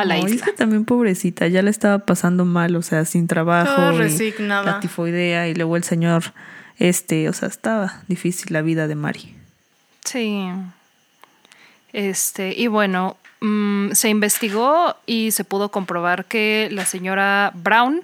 a 0.00 0.04
la 0.04 0.18
es 0.18 0.32
isla. 0.32 0.46
que 0.46 0.52
también 0.52 0.84
pobrecita, 0.84 1.46
ya 1.48 1.62
le 1.62 1.70
estaba 1.70 2.00
pasando 2.00 2.44
mal, 2.44 2.76
o 2.76 2.82
sea, 2.82 3.04
sin 3.04 3.26
trabajo. 3.26 3.92
Y. 4.02 4.34
La 4.38 4.80
tifoidea 4.80 5.48
y 5.48 5.54
luego 5.54 5.76
el 5.76 5.84
señor, 5.84 6.32
este, 6.78 7.28
o 7.28 7.32
sea, 7.32 7.48
estaba 7.48 8.02
difícil 8.08 8.52
la 8.52 8.62
vida 8.62 8.86
de 8.88 8.94
Mari. 8.94 9.34
Sí. 10.04 10.48
Este, 11.92 12.54
y 12.56 12.66
bueno, 12.68 13.16
mm, 13.40 13.92
se 13.92 14.08
investigó 14.08 14.96
y 15.06 15.30
se 15.32 15.44
pudo 15.44 15.70
comprobar 15.70 16.24
que 16.26 16.68
la 16.70 16.84
señora 16.84 17.52
Brown 17.54 18.02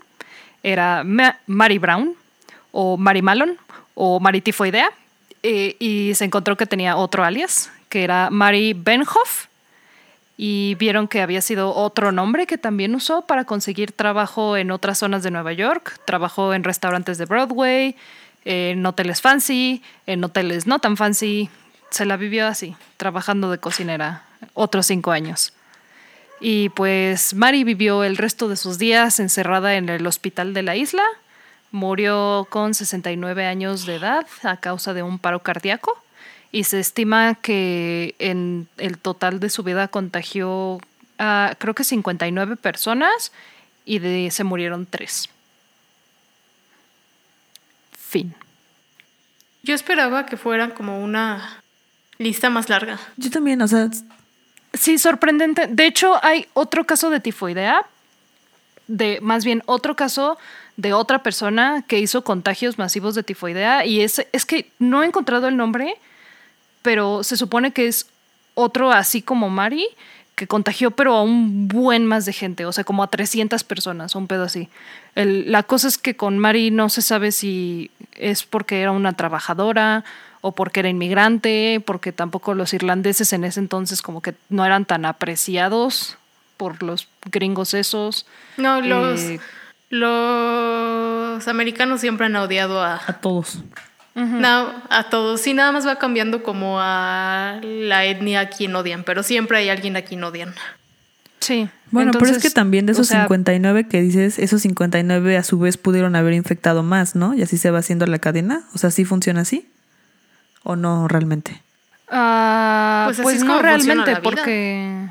era 0.63 1.05
Ma- 1.05 1.39
Mary 1.47 1.79
Brown 1.79 2.15
o 2.73 2.97
Mary 2.97 3.23
Malon 3.23 3.57
o 3.95 4.19
Mary 4.21 4.41
Tifoidea 4.41 4.91
eh, 5.43 5.77
y 5.79 6.13
se 6.15 6.25
encontró 6.25 6.57
que 6.57 6.67
tenía 6.67 6.97
otro 6.97 7.25
alias 7.25 7.71
que 7.89 8.03
era 8.03 8.31
Mary 8.31 8.73
Benhoff 8.75 9.47
y 10.37 10.75
vieron 10.75 11.09
que 11.09 11.23
había 11.23 11.41
sido 11.41 11.75
otro 11.75 12.13
nombre 12.13 12.47
que 12.47 12.59
también 12.59 12.95
usó 12.95 13.23
para 13.23 13.45
conseguir 13.45 13.93
trabajo 13.93 14.57
en 14.57 14.71
otras 14.71 14.99
zonas 14.99 15.23
de 15.23 15.31
Nueva 15.31 15.53
York. 15.53 15.99
Trabajó 16.05 16.53
en 16.53 16.63
restaurantes 16.63 17.17
de 17.17 17.25
Broadway, 17.25 17.97
en 18.45 18.85
hoteles 18.85 19.23
fancy, 19.23 19.83
en 20.07 20.23
hoteles 20.23 20.67
no 20.67 20.79
tan 20.79 20.97
fancy. 20.97 21.49
Se 21.91 22.05
la 22.05 22.17
vivió 22.17 22.47
así, 22.47 22.77
trabajando 22.99 23.51
de 23.51 23.59
cocinera 23.59 24.25
otros 24.53 24.87
cinco 24.87 25.11
años. 25.13 25.55
Y 26.39 26.69
pues 26.71 27.33
Mari 27.33 27.65
vivió 27.65 28.05
el 28.05 28.19
resto 28.19 28.49
de 28.49 28.57
sus 28.57 28.77
días 28.79 29.21
encerrada 29.21 29.77
en 29.77 29.89
el 29.89 30.07
hospital 30.07 30.53
de 30.53 30.63
la 30.63 30.77
isla. 30.77 31.03
Murió 31.71 32.47
con 32.51 32.75
69 32.75 33.47
años 33.47 33.87
de 33.87 33.97
edad 33.97 34.27
a 34.43 34.59
causa 34.59 34.93
de 34.93 35.03
un 35.03 35.19
paro 35.19 35.43
cardíaco 35.43 36.03
y 36.53 36.65
se 36.65 36.81
estima 36.81 37.35
que 37.35 38.15
en 38.19 38.69
el 38.79 38.99
total 38.99 39.41
de 39.41 39.51
su 39.51 39.63
vida 39.63 39.89
contagió 39.89 40.81
a 41.19 41.55
creo 41.59 41.75
que 41.75 41.85
59 41.85 42.57
personas 42.57 43.33
y 43.85 43.99
de 43.99 44.31
se 44.31 44.45
murieron 44.45 44.87
tres. 44.87 45.29
Fin. 47.93 48.35
Yo 49.63 49.75
esperaba 49.75 50.27
que 50.27 50.37
fuera 50.37 50.75
como 50.75 51.03
una 51.03 51.63
lista 52.19 52.51
más 52.51 52.69
larga. 52.69 52.99
Yo 53.17 53.31
también, 53.31 53.61
o 53.63 53.69
sea, 53.69 53.91
Sí, 54.77 54.99
sorprendente. 54.99 55.67
De 55.69 55.87
hecho, 55.87 56.23
hay 56.23 56.47
otro 56.53 56.85
caso 56.85 57.11
de 57.11 57.21
tifoidea, 57.21 57.87
de 58.87 59.19
más 59.23 59.45
bien 59.45 59.63
otro 59.67 59.97
caso 59.97 60.39
de 60.77 60.93
otra 60.93 61.23
persona 61.23 61.85
que 61.89 61.99
hizo 61.99 62.23
contagios 62.23 62.79
masivos 62.79 63.15
de 63.15 63.23
tifoidea 63.23 63.87
y 63.87 64.03
es, 64.03 64.27
es 64.33 64.45
que 64.45 64.71
no 64.79 65.03
he 65.03 65.07
encontrado 65.07 65.49
el 65.49 65.57
nombre, 65.57 65.95
pero 66.87 67.25
se 67.25 67.37
supone 67.37 67.73
que 67.73 67.89
es 67.89 68.07
otro 68.55 68.93
así 68.93 69.21
como 69.23 69.51
Mari 69.51 69.85
que 70.37 70.47
contagió 70.47 70.93
pero 70.93 71.15
a 71.17 71.23
un 71.23 71.67
buen 71.67 72.07
más 72.07 72.27
de 72.27 72.33
gente, 72.33 72.65
o 72.65 72.71
sea, 72.73 72.85
como 72.85 73.03
a 73.03 73.09
300 73.09 73.65
personas, 73.65 74.15
un 74.15 74.27
pedo 74.29 74.45
así. 74.45 74.69
El- 75.17 75.51
la 75.51 75.63
cosa 75.65 75.89
es 75.89 75.99
que 75.99 76.15
con 76.15 76.39
Mari 76.39 76.71
no 76.71 76.89
se 76.91 77.03
sabe 77.03 77.33
si 77.33 77.91
es 78.13 78.45
porque 78.45 78.81
era 78.83 78.93
una 78.93 79.15
trabajadora 79.15 80.05
o 80.43 80.53
porque 80.53 80.79
era 80.81 80.89
inmigrante, 80.91 81.83
porque 81.85 82.13
tampoco 82.13 82.55
los 82.55 82.73
irlandeses 82.73 83.33
en 83.33 83.43
ese 83.45 83.59
entonces 83.61 84.01
como 84.01 84.21
que 84.23 84.35
no 84.49 84.65
eran 84.65 84.85
tan 84.85 85.07
apreciados 85.07 86.19
por 86.57 86.83
los 86.85 87.09
gringos 87.33 87.75
esos. 87.75 88.27
No, 88.59 88.81
los, 88.81 89.21
Eh, 89.21 89.41
los 90.27 91.49
americanos 91.49 92.01
siempre 92.01 92.27
han 92.27 92.37
odiado 92.37 92.81
a, 92.83 93.01
a 93.07 93.13
todos. 93.21 93.59
No, 94.17 94.73
a 94.89 95.07
todos. 95.11 95.41
Sí, 95.43 95.53
nada 95.53 95.73
más 95.73 95.87
va 95.87 95.97
cambiando 95.97 96.43
como 96.43 96.79
a 96.81 97.61
la 97.63 98.05
etnia 98.07 98.41
a 98.41 98.49
quien 98.49 98.75
odian, 98.75 99.05
pero 99.05 99.23
siempre 99.23 99.59
hay 99.59 99.69
alguien 99.69 99.97
a 99.97 100.03
quien 100.03 100.25
odian. 100.25 100.55
Sí. 101.41 101.69
Bueno, 101.91 102.13
pero 102.19 102.27
es 102.33 102.39
que 102.43 102.51
también 102.51 102.87
de 102.87 102.93
o 102.93 102.95
esos 102.95 103.09
sea, 103.09 103.23
59 103.25 103.87
que 103.89 104.01
dices, 104.01 104.39
esos 104.39 104.63
59 104.63 105.37
a 105.37 105.43
su 105.45 105.59
vez 105.59 105.77
pudieron 105.77 106.17
haber 106.17 106.33
infectado 106.33 106.83
más, 106.83 107.15
¿no? 107.15 107.35
Y 107.35 107.43
así 107.43 107.59
se 107.59 107.71
va 107.71 107.79
haciendo 107.81 108.07
la 108.07 108.19
cadena. 108.19 108.63
O 108.75 108.79
sea, 108.79 108.91
¿sí 108.91 109.05
funciona 109.05 109.43
así? 109.43 109.69
¿O 110.65 110.75
no 110.77 111.07
realmente? 111.09 111.63
Ah, 112.11 113.05
Pues 113.07 113.19
pues 113.21 113.29
así 113.29 113.37
es 113.39 113.45
no 113.45 113.57
como 113.59 113.61
funciona 113.69 113.77
realmente, 114.05 114.13
la 114.13 114.19
vida. 114.21 114.23
porque. 114.23 115.07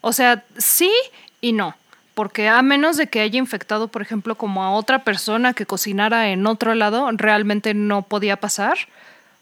O 0.00 0.12
sea, 0.12 0.44
sí 0.56 0.90
y 1.40 1.52
no. 1.52 1.76
Porque 2.14 2.48
a 2.48 2.60
menos 2.62 2.96
de 2.96 3.06
que 3.06 3.20
haya 3.20 3.38
infectado, 3.38 3.88
por 3.88 4.02
ejemplo, 4.02 4.34
como 4.34 4.62
a 4.62 4.72
otra 4.72 5.04
persona 5.04 5.54
que 5.54 5.66
cocinara 5.66 6.28
en 6.28 6.46
otro 6.46 6.74
lado, 6.74 7.08
realmente 7.12 7.72
no 7.74 8.02
podía 8.02 8.36
pasar. 8.36 8.76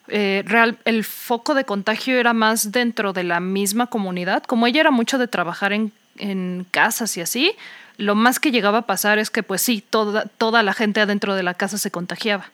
Eh, 0.08 0.42
real, 0.46 0.78
el 0.84 1.04
foco 1.04 1.54
de 1.54 1.64
contagio 1.64 2.18
era 2.18 2.32
más 2.32 2.72
dentro 2.72 3.12
de 3.12 3.24
la 3.24 3.40
misma 3.40 3.86
comunidad. 3.86 4.42
Como 4.44 4.66
ella 4.66 4.80
era 4.80 4.90
mucho 4.90 5.18
de 5.18 5.28
trabajar 5.28 5.72
en, 5.72 5.92
en 6.16 6.66
casas 6.70 7.16
y 7.16 7.20
así, 7.20 7.52
lo 7.96 8.14
más 8.14 8.40
que 8.40 8.50
llegaba 8.50 8.78
a 8.78 8.86
pasar 8.86 9.18
es 9.18 9.30
que, 9.30 9.42
pues 9.42 9.62
sí, 9.62 9.84
toda, 9.88 10.24
toda 10.38 10.62
la 10.62 10.72
gente 10.72 11.00
adentro 11.00 11.34
de 11.34 11.42
la 11.42 11.54
casa 11.54 11.76
se 11.78 11.90
contagiaba. 11.90 12.50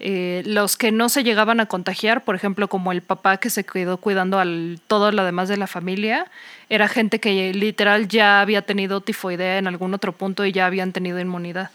Eh, 0.00 0.42
los 0.44 0.76
que 0.76 0.92
no 0.92 1.08
se 1.08 1.22
llegaban 1.22 1.60
a 1.60 1.66
contagiar, 1.66 2.24
por 2.24 2.34
ejemplo, 2.34 2.68
como 2.68 2.92
el 2.92 3.00
papá 3.00 3.36
que 3.36 3.48
se 3.48 3.64
quedó 3.64 3.96
cuidando 3.98 4.38
al 4.38 4.80
todo 4.86 5.12
lo 5.12 5.24
demás 5.24 5.48
de 5.48 5.56
la 5.56 5.66
familia, 5.66 6.26
era 6.68 6.88
gente 6.88 7.20
que 7.20 7.54
literal 7.54 8.08
ya 8.08 8.40
había 8.40 8.62
tenido 8.62 9.00
tifoidea 9.00 9.58
en 9.58 9.66
algún 9.66 9.94
otro 9.94 10.12
punto 10.12 10.44
y 10.44 10.52
ya 10.52 10.66
habían 10.66 10.92
tenido 10.92 11.20
inmunidad. 11.20 11.70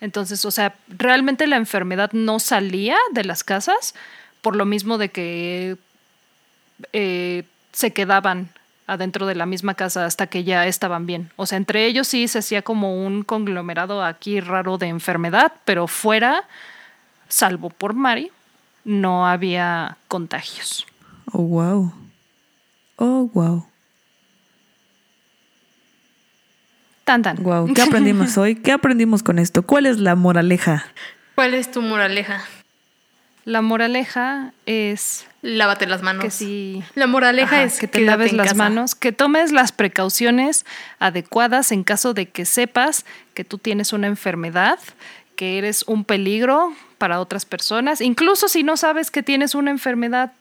Entonces, 0.00 0.44
o 0.44 0.50
sea, 0.50 0.74
realmente 0.88 1.46
la 1.46 1.56
enfermedad 1.56 2.12
no 2.12 2.38
salía 2.38 2.96
de 3.12 3.24
las 3.24 3.42
casas 3.42 3.94
por 4.42 4.54
lo 4.54 4.66
mismo 4.66 4.98
de 4.98 5.08
que 5.08 5.76
eh, 6.92 7.44
se 7.72 7.92
quedaban 7.92 8.50
adentro 8.86 9.26
de 9.26 9.34
la 9.34 9.46
misma 9.46 9.74
casa 9.74 10.04
hasta 10.04 10.26
que 10.26 10.44
ya 10.44 10.66
estaban 10.66 11.06
bien. 11.06 11.30
O 11.36 11.46
sea, 11.46 11.56
entre 11.56 11.86
ellos 11.86 12.08
sí 12.08 12.28
se 12.28 12.40
hacía 12.40 12.62
como 12.62 13.04
un 13.04 13.24
conglomerado 13.24 14.04
aquí 14.04 14.40
raro 14.40 14.76
de 14.76 14.88
enfermedad, 14.88 15.52
pero 15.64 15.86
fuera, 15.86 16.44
salvo 17.28 17.70
por 17.70 17.94
Mari, 17.94 18.30
no 18.84 19.26
había 19.26 19.96
contagios. 20.08 20.86
Oh, 21.32 21.42
wow. 21.42 21.92
Oh, 22.96 23.30
wow. 23.32 23.66
Tan 27.04 27.22
tan. 27.22 27.42
Wow. 27.42 27.72
¿Qué 27.74 27.82
aprendimos 27.82 28.36
hoy? 28.38 28.54
¿Qué 28.56 28.72
aprendimos 28.72 29.22
con 29.22 29.38
esto? 29.38 29.62
¿Cuál 29.62 29.86
es 29.86 29.98
la 29.98 30.14
moraleja? 30.14 30.86
¿Cuál 31.34 31.54
es 31.54 31.70
tu 31.70 31.82
moraleja? 31.82 32.42
La 33.44 33.60
moraleja 33.60 34.52
es 34.64 35.26
Lávate 35.42 35.86
las 35.86 36.00
manos. 36.00 36.24
que 36.24 36.30
si 36.30 36.82
La 36.94 37.06
moraleja 37.06 37.56
Ajá, 37.56 37.64
es 37.64 37.78
que 37.78 37.86
te 37.88 38.00
laves 38.00 38.32
las 38.32 38.44
casa. 38.48 38.56
manos, 38.56 38.94
que 38.94 39.12
tomes 39.12 39.52
las 39.52 39.70
precauciones 39.70 40.64
adecuadas 40.98 41.70
en 41.70 41.84
caso 41.84 42.14
de 42.14 42.26
que 42.30 42.46
sepas 42.46 43.04
que 43.34 43.44
tú 43.44 43.58
tienes 43.58 43.92
una 43.92 44.06
enfermedad, 44.06 44.78
que 45.36 45.58
eres 45.58 45.84
un 45.86 46.04
peligro 46.04 46.72
para 46.98 47.20
otras 47.20 47.44
personas, 47.44 48.00
incluso 48.00 48.48
si 48.48 48.62
no 48.62 48.76
sabes 48.76 49.10
que 49.10 49.22
tienes 49.22 49.54
una 49.54 49.70
enfermedad, 49.70 50.32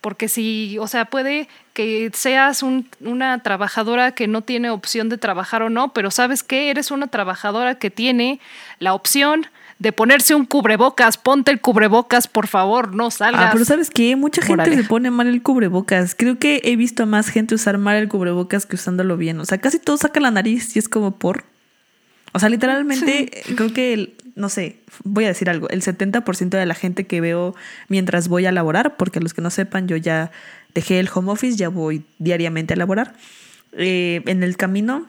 porque 0.00 0.28
si, 0.28 0.76
o 0.78 0.86
sea, 0.86 1.06
puede 1.06 1.48
que 1.72 2.10
seas 2.14 2.62
un- 2.62 2.88
una 3.00 3.42
trabajadora 3.42 4.12
que 4.12 4.26
no 4.28 4.42
tiene 4.42 4.70
opción 4.70 5.08
de 5.08 5.18
trabajar 5.18 5.62
o 5.62 5.70
no, 5.70 5.92
pero 5.92 6.10
sabes 6.10 6.42
que 6.42 6.70
eres 6.70 6.90
una 6.90 7.06
trabajadora 7.06 7.76
que 7.78 7.90
tiene 7.90 8.38
la 8.78 8.92
opción 8.94 9.46
de 9.78 9.92
ponerse 9.92 10.34
un 10.34 10.44
cubrebocas, 10.46 11.16
ponte 11.16 11.50
el 11.50 11.60
cubrebocas, 11.60 12.28
por 12.28 12.46
favor, 12.46 12.94
no 12.94 13.10
salgas. 13.10 13.46
Ah, 13.46 13.50
pero 13.52 13.64
¿sabes 13.64 13.90
qué? 13.90 14.14
Mucha 14.14 14.40
gente 14.40 14.62
Órale. 14.62 14.76
le 14.76 14.84
pone 14.84 15.10
mal 15.10 15.26
el 15.26 15.42
cubrebocas. 15.42 16.14
Creo 16.14 16.38
que 16.38 16.60
he 16.64 16.76
visto 16.76 17.02
a 17.02 17.06
más 17.06 17.28
gente 17.28 17.54
usar 17.56 17.78
mal 17.78 17.96
el 17.96 18.08
cubrebocas 18.08 18.66
que 18.66 18.76
usándolo 18.76 19.16
bien. 19.16 19.40
O 19.40 19.44
sea, 19.44 19.58
casi 19.58 19.78
todos 19.80 20.00
sacan 20.00 20.22
la 20.22 20.30
nariz 20.30 20.76
y 20.76 20.78
es 20.78 20.88
como 20.88 21.16
por... 21.18 21.44
O 22.36 22.38
sea, 22.40 22.48
literalmente, 22.48 23.30
creo 23.56 23.72
que, 23.72 23.92
el- 23.94 24.14
no 24.34 24.48
sé, 24.48 24.76
voy 25.04 25.24
a 25.24 25.28
decir 25.28 25.48
algo, 25.48 25.68
el 25.70 25.82
70% 25.82 26.58
de 26.58 26.66
la 26.66 26.74
gente 26.74 27.06
que 27.06 27.20
veo 27.20 27.54
mientras 27.88 28.26
voy 28.28 28.44
a 28.46 28.52
laborar, 28.52 28.96
porque 28.96 29.20
los 29.20 29.32
que 29.34 29.40
no 29.40 29.50
sepan, 29.50 29.86
yo 29.86 29.96
ya 29.96 30.32
dejé 30.74 30.98
el 30.98 31.08
home 31.14 31.30
office, 31.30 31.56
ya 31.56 31.68
voy 31.68 32.02
diariamente 32.18 32.74
a 32.74 32.76
laborar. 32.76 33.14
Eh, 33.72 34.22
en 34.26 34.42
el 34.42 34.56
camino 34.56 35.06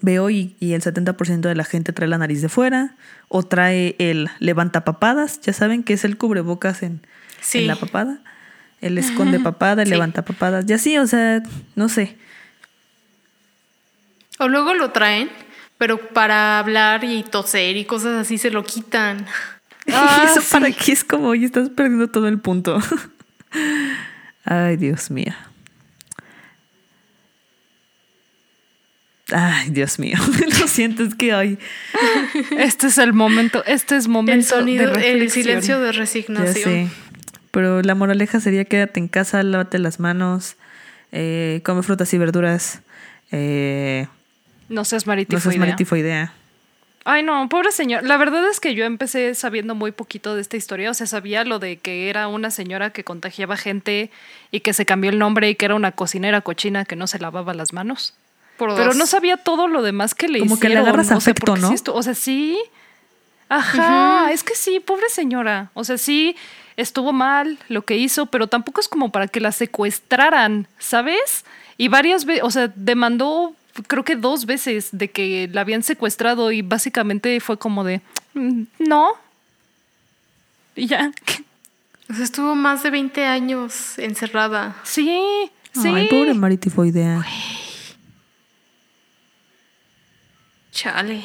veo 0.00 0.28
y, 0.30 0.56
y 0.58 0.72
el 0.72 0.82
70% 0.82 1.48
de 1.48 1.54
la 1.54 1.62
gente 1.64 1.92
trae 1.92 2.08
la 2.08 2.18
nariz 2.18 2.42
de 2.42 2.48
fuera 2.48 2.96
o 3.28 3.44
trae 3.44 3.94
el 3.98 4.28
levanta 4.40 4.82
papadas, 4.84 5.40
ya 5.42 5.52
saben 5.52 5.84
que 5.84 5.92
es 5.92 6.04
el 6.04 6.16
cubrebocas 6.16 6.82
en, 6.82 7.00
Sí. 7.40 7.58
en 7.58 7.66
la 7.68 7.76
papada, 7.76 8.18
el 8.80 8.98
esconde 8.98 9.38
papada, 9.38 9.82
el 9.82 9.88
Sí. 9.88 9.94
levanta 9.94 10.24
papadas, 10.24 10.64
y 10.68 10.72
así, 10.72 10.98
o 10.98 11.06
sea, 11.06 11.42
no 11.76 11.88
sé. 11.88 12.16
O 14.38 14.48
luego 14.48 14.74
lo 14.74 14.90
traen, 14.90 15.28
pero 15.80 15.96
para 15.98 16.58
hablar 16.58 17.04
y 17.04 17.22
toser 17.22 17.78
y 17.78 17.86
cosas 17.86 18.20
así 18.20 18.36
se 18.36 18.50
lo 18.50 18.62
quitan. 18.62 19.26
Ah, 19.92 20.26
¿Eso 20.30 20.42
para 20.52 20.70
qué 20.70 20.92
es 20.92 21.02
como, 21.02 21.28
oye, 21.28 21.46
estás 21.46 21.70
perdiendo 21.70 22.08
todo 22.08 22.28
el 22.28 22.38
punto? 22.38 22.78
Ay, 24.44 24.76
Dios 24.76 25.10
mío. 25.10 25.32
Ay, 29.32 29.70
Dios 29.70 29.98
mío. 29.98 30.16
Lo 30.60 30.68
siento, 30.68 31.02
es 31.02 31.14
que 31.14 31.34
hoy 31.34 31.58
Este 32.58 32.88
es 32.88 32.98
el 32.98 33.14
momento, 33.14 33.64
este 33.66 33.96
es 33.96 34.06
momento 34.06 34.32
El 34.34 34.44
sonido, 34.44 34.92
de 34.92 35.10
el 35.12 35.30
silencio 35.30 35.80
de 35.80 35.92
Ya 35.92 35.98
resignación. 35.98 36.54
sé. 36.54 36.88
Pero 37.50 37.82
la 37.82 37.94
moraleja 37.94 38.38
sería 38.38 38.66
quédate 38.66 39.00
en 39.00 39.08
casa, 39.08 39.42
lávate 39.42 39.78
las 39.78 39.98
manos, 39.98 40.56
eh, 41.10 41.62
come 41.64 41.82
frutas 41.82 42.12
y 42.14 42.18
verduras, 42.18 42.80
eh, 43.32 44.06
No 44.70 44.86
seas 44.86 45.06
no 45.06 45.10
maritifoidea. 45.10 45.40
seas 45.42 45.58
maritifoidea. 45.58 46.32
Ay, 47.04 47.22
no, 47.22 47.48
pobre 47.48 47.72
señor. 47.72 48.04
La 48.04 48.16
verdad 48.16 48.48
es 48.48 48.60
que 48.60 48.74
yo 48.74 48.84
empecé 48.84 49.34
sabiendo 49.34 49.74
muy 49.74 49.90
poquito 49.90 50.34
de 50.34 50.42
esta 50.42 50.56
historia. 50.56 50.90
O 50.90 50.94
sea, 50.94 51.06
sabía 51.06 51.44
lo 51.44 51.58
de 51.58 51.76
que 51.78 52.08
era 52.08 52.28
una 52.28 52.50
señora 52.50 52.90
que 52.90 53.04
contagiaba 53.04 53.56
gente 53.56 54.10
y 54.50 54.60
que 54.60 54.72
se 54.72 54.86
cambió 54.86 55.10
el 55.10 55.18
nombre 55.18 55.48
y 55.50 55.54
que 55.56 55.64
era 55.64 55.74
una 55.74 55.92
cocinera 55.92 56.40
cochina 56.40 56.84
que 56.84 56.96
no 56.96 57.06
se 57.06 57.18
lavaba 57.18 57.52
las 57.54 57.72
manos. 57.72 58.14
Por 58.58 58.74
Pero 58.74 58.86
dos. 58.88 58.96
no 58.96 59.06
sabía 59.06 59.38
todo 59.38 59.66
lo 59.68 59.82
demás 59.82 60.14
que 60.14 60.28
le 60.28 60.38
Como 60.40 60.60
que 60.60 60.68
le 60.68 60.74
hicieron. 60.74 60.88
agarras 60.88 61.06
o 61.06 61.08
sea, 61.08 61.16
afecto, 61.16 61.52
porque 61.52 61.62
¿no? 61.62 61.76
sí 61.76 61.82
o 61.88 62.02
sea, 62.02 62.14
sí. 62.14 62.58
Ajá, 63.48 64.30
es 64.32 64.44
que 64.44 64.54
sí, 64.54 64.78
pobre 64.78 65.08
señora. 65.08 65.70
O 65.74 65.82
sea, 65.84 65.98
sí 65.98 66.36
estuvo 66.76 67.12
mal 67.12 67.58
lo 67.68 67.82
que 67.82 67.96
hizo, 67.96 68.26
pero 68.26 68.46
tampoco 68.46 68.80
es 68.80 68.88
como 68.88 69.10
para 69.10 69.26
que 69.26 69.40
la 69.40 69.52
secuestraran, 69.52 70.68
¿sabes? 70.78 71.44
Y 71.76 71.88
varias 71.88 72.24
veces, 72.26 72.44
o 72.44 72.50
sea, 72.50 72.70
demandó, 72.74 73.54
creo 73.86 74.04
que 74.04 74.16
dos 74.16 74.46
veces 74.46 74.88
de 74.92 75.10
que 75.10 75.48
la 75.52 75.60
habían 75.62 75.82
secuestrado 75.82 76.50
y 76.52 76.62
básicamente 76.62 77.38
fue 77.40 77.58
como 77.58 77.84
de, 77.84 78.00
"Mm, 78.34 78.62
no. 78.78 79.08
Y 80.76 80.86
ya, 80.86 81.12
O 82.10 82.14
sea, 82.14 82.24
estuvo 82.24 82.54
más 82.56 82.82
de 82.82 82.90
20 82.90 83.24
años 83.24 83.98
encerrada. 83.98 84.74
sí, 84.82 85.20
sí. 85.72 85.88
Ay, 85.88 86.08
pobre 86.08 86.34
maritifoidea. 86.34 87.24
Chale. 90.72 91.22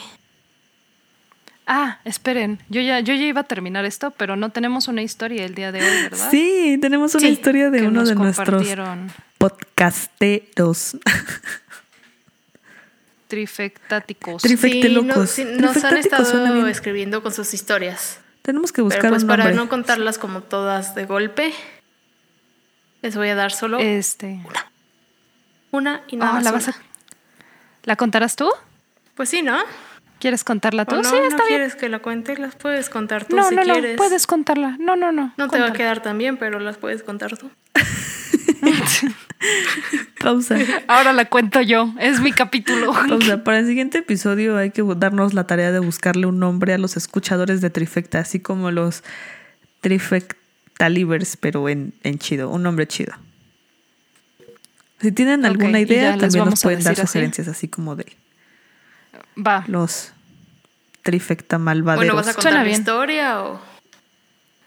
Ah, 1.68 2.00
esperen, 2.06 2.60
yo 2.70 2.80
ya, 2.82 3.00
yo 3.00 3.16
ya 3.16 3.24
iba 3.26 3.42
a 3.42 3.46
terminar 3.46 3.86
esto, 3.86 4.12
pero 4.12 4.36
no 4.36 4.50
tenemos 4.52 4.88
una 4.88 5.02
historia 5.02 5.46
el 5.46 5.56
día 5.56 5.72
de 5.72 5.80
hoy, 5.82 6.04
¿verdad? 6.04 6.30
Sí, 6.30 6.78
tenemos 6.80 7.16
una 7.16 7.22
Sí, 7.22 7.34
historia 7.34 7.72
de 7.72 7.88
uno 7.88 8.04
de 8.04 8.14
nuestros 8.14 8.46
compartieron. 8.46 9.12
podcasteros. 9.40 10.98
Trifectáticos. 13.28 14.44
Trif- 14.44 14.60
Trifectelocos. 14.60 15.30
Sí, 15.30 15.44
no- 15.46 15.52
sí, 15.52 15.62
nos 15.62 15.84
han 15.84 15.98
estado 15.98 16.54
bien. 16.54 16.68
escribiendo 16.68 17.22
con 17.24 17.34
sus 17.34 17.54
historias. 17.54 18.20
Tenemos 18.42 18.72
que 18.72 18.82
buscar 18.82 19.02
Pero 19.02 19.14
pues 19.14 19.24
un 19.24 19.30
para 19.30 19.44
nombre. 19.46 19.64
no 19.64 19.70
contarlas 19.70 20.18
como 20.20 20.42
todas 20.42 20.94
de 20.96 21.06
golpe, 21.06 21.52
les 23.02 23.16
voy 23.16 23.30
a 23.30 23.36
dar 23.36 23.52
solo 23.52 23.80
este. 23.80 24.40
una 25.72 26.02
y 26.08 26.16
nada 26.18 26.32
Ah, 26.32 26.34
más 26.36 26.44
¿la 26.44 26.52
vas 26.52 26.68
a- 26.68 26.72
una. 26.72 26.80
¿La 27.84 27.96
contarás 27.96 28.36
tú? 28.36 28.50
Pues 29.16 29.30
sí, 29.30 29.42
¿no? 29.42 29.58
¿Quieres 30.20 30.44
contarla 30.44 30.86
tú? 30.86 30.96
¿O 30.96 31.02
no, 31.02 31.10
sí, 31.10 31.16
no 31.16 31.24
está 31.24 31.38
bien. 31.46 31.48
quieres 31.60 31.76
que 31.76 31.90
la 31.90 32.00
cuente? 32.00 32.38
Las 32.38 32.56
puedes 32.56 32.90
contar 32.90 33.26
tú 33.26 33.36
No, 33.36 33.50
si 33.50 33.56
no, 33.56 33.64
no, 33.64 33.74
quieres. 33.74 33.98
puedes 33.98 34.26
contarla. 34.28 34.76
No, 34.80 34.96
no, 34.96 35.12
no. 35.12 35.34
No 35.38 35.50
te 35.50 35.60
va 35.60 35.68
a 35.68 35.74
quedar 35.74 36.02
tan 36.02 36.18
bien, 36.18 36.38
pero 36.38 36.60
las 36.60 36.78
puedes 36.78 37.04
contar 37.04 37.38
tú. 37.38 37.50
Pausa. 40.20 40.58
Ahora 40.88 41.14
la 41.14 41.26
cuento 41.26 41.62
yo. 41.62 41.94
Es 42.00 42.20
mi 42.22 42.32
capítulo. 42.32 42.94
Pausa. 42.94 43.44
Para 43.44 43.60
el 43.60 43.68
siguiente 43.68 44.00
episodio 44.00 44.58
hay 44.58 44.72
que 44.72 44.84
darnos 44.98 45.34
la 45.34 45.46
tarea 45.48 45.72
de 45.72 45.80
buscarle 45.80 46.26
un 46.26 46.40
nombre 46.40 46.74
a 46.74 46.78
los 46.78 46.98
escuchadores 46.98 47.62
de 47.62 47.70
Trifecta, 47.70 48.20
así 48.20 48.40
como 48.40 48.72
los 48.72 49.04
Trifectalivers, 49.82 51.38
pero 51.38 51.70
en, 51.70 51.94
en 52.04 52.20
chido, 52.20 52.50
un 52.50 52.64
nombre 52.64 52.88
chido. 52.88 53.14
Si 55.02 55.12
tienen 55.12 55.46
alguna 55.46 55.80
idea, 55.80 56.18
también 56.18 56.46
nos 56.46 56.62
pueden 56.62 56.84
dar 56.84 56.94
así. 56.94 57.02
sugerencias, 57.06 57.48
así 57.48 57.68
como 57.68 57.96
de 57.96 58.06
Va. 59.38 59.64
los 59.68 60.12
Trifecta 61.04 61.60
malvaderos. 61.60 62.06
Bueno, 62.06 62.16
¿vas 62.16 62.28
a 62.30 62.34
contar 62.34 62.54
la 62.54 62.68
historia 62.70 63.42
o...? 63.44 63.62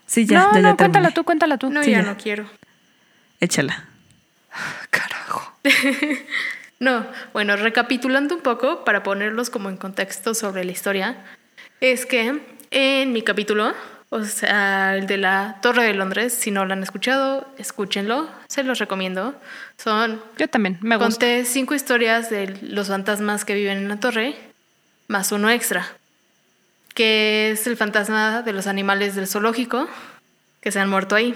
Sí, 0.06 0.24
ya, 0.24 0.38
no, 0.38 0.54
ya, 0.54 0.60
ya 0.60 0.70
no, 0.70 0.76
cuéntala 0.76 1.10
tú, 1.10 1.24
cuéntala 1.24 1.58
tú. 1.58 1.68
No, 1.70 1.82
Sí, 1.82 1.90
ya, 1.90 2.02
ya. 2.02 2.06
no 2.06 2.16
quiero. 2.16 2.48
Échala. 3.40 3.87
Carajo. 4.90 5.52
No, 6.80 7.04
bueno, 7.32 7.56
recapitulando 7.56 8.36
un 8.36 8.40
poco 8.40 8.84
para 8.84 9.02
ponerlos 9.02 9.50
como 9.50 9.68
en 9.68 9.76
contexto 9.76 10.32
sobre 10.32 10.64
la 10.64 10.70
historia, 10.70 11.16
es 11.80 12.06
que 12.06 12.40
en 12.70 13.12
mi 13.12 13.22
capítulo, 13.22 13.74
o 14.10 14.22
sea, 14.22 14.94
el 14.96 15.08
de 15.08 15.16
la 15.16 15.58
Torre 15.60 15.82
de 15.82 15.94
Londres, 15.94 16.32
si 16.32 16.52
no 16.52 16.64
lo 16.64 16.74
han 16.74 16.84
escuchado, 16.84 17.48
escúchenlo, 17.58 18.28
se 18.48 18.62
los 18.62 18.78
recomiendo. 18.78 19.34
Son, 19.76 20.22
Yo 20.38 20.46
también, 20.46 20.78
me 20.80 20.94
gusta. 20.94 21.10
conté 21.10 21.44
cinco 21.46 21.74
historias 21.74 22.30
de 22.30 22.56
los 22.62 22.86
fantasmas 22.86 23.44
que 23.44 23.54
viven 23.54 23.78
en 23.78 23.88
la 23.88 23.98
torre, 23.98 24.36
más 25.08 25.32
uno 25.32 25.50
extra, 25.50 25.84
que 26.94 27.50
es 27.50 27.66
el 27.66 27.76
fantasma 27.76 28.42
de 28.42 28.52
los 28.52 28.68
animales 28.68 29.16
del 29.16 29.26
zoológico 29.26 29.88
que 30.60 30.70
se 30.70 30.78
han 30.78 30.88
muerto 30.90 31.16
ahí. 31.16 31.34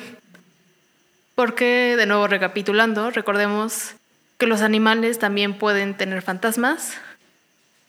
Porque, 1.34 1.94
de 1.96 2.06
nuevo 2.06 2.26
recapitulando, 2.26 3.10
recordemos 3.10 3.94
que 4.38 4.46
los 4.46 4.60
animales 4.60 5.18
también 5.18 5.54
pueden 5.58 5.96
tener 5.96 6.22
fantasmas. 6.22 6.94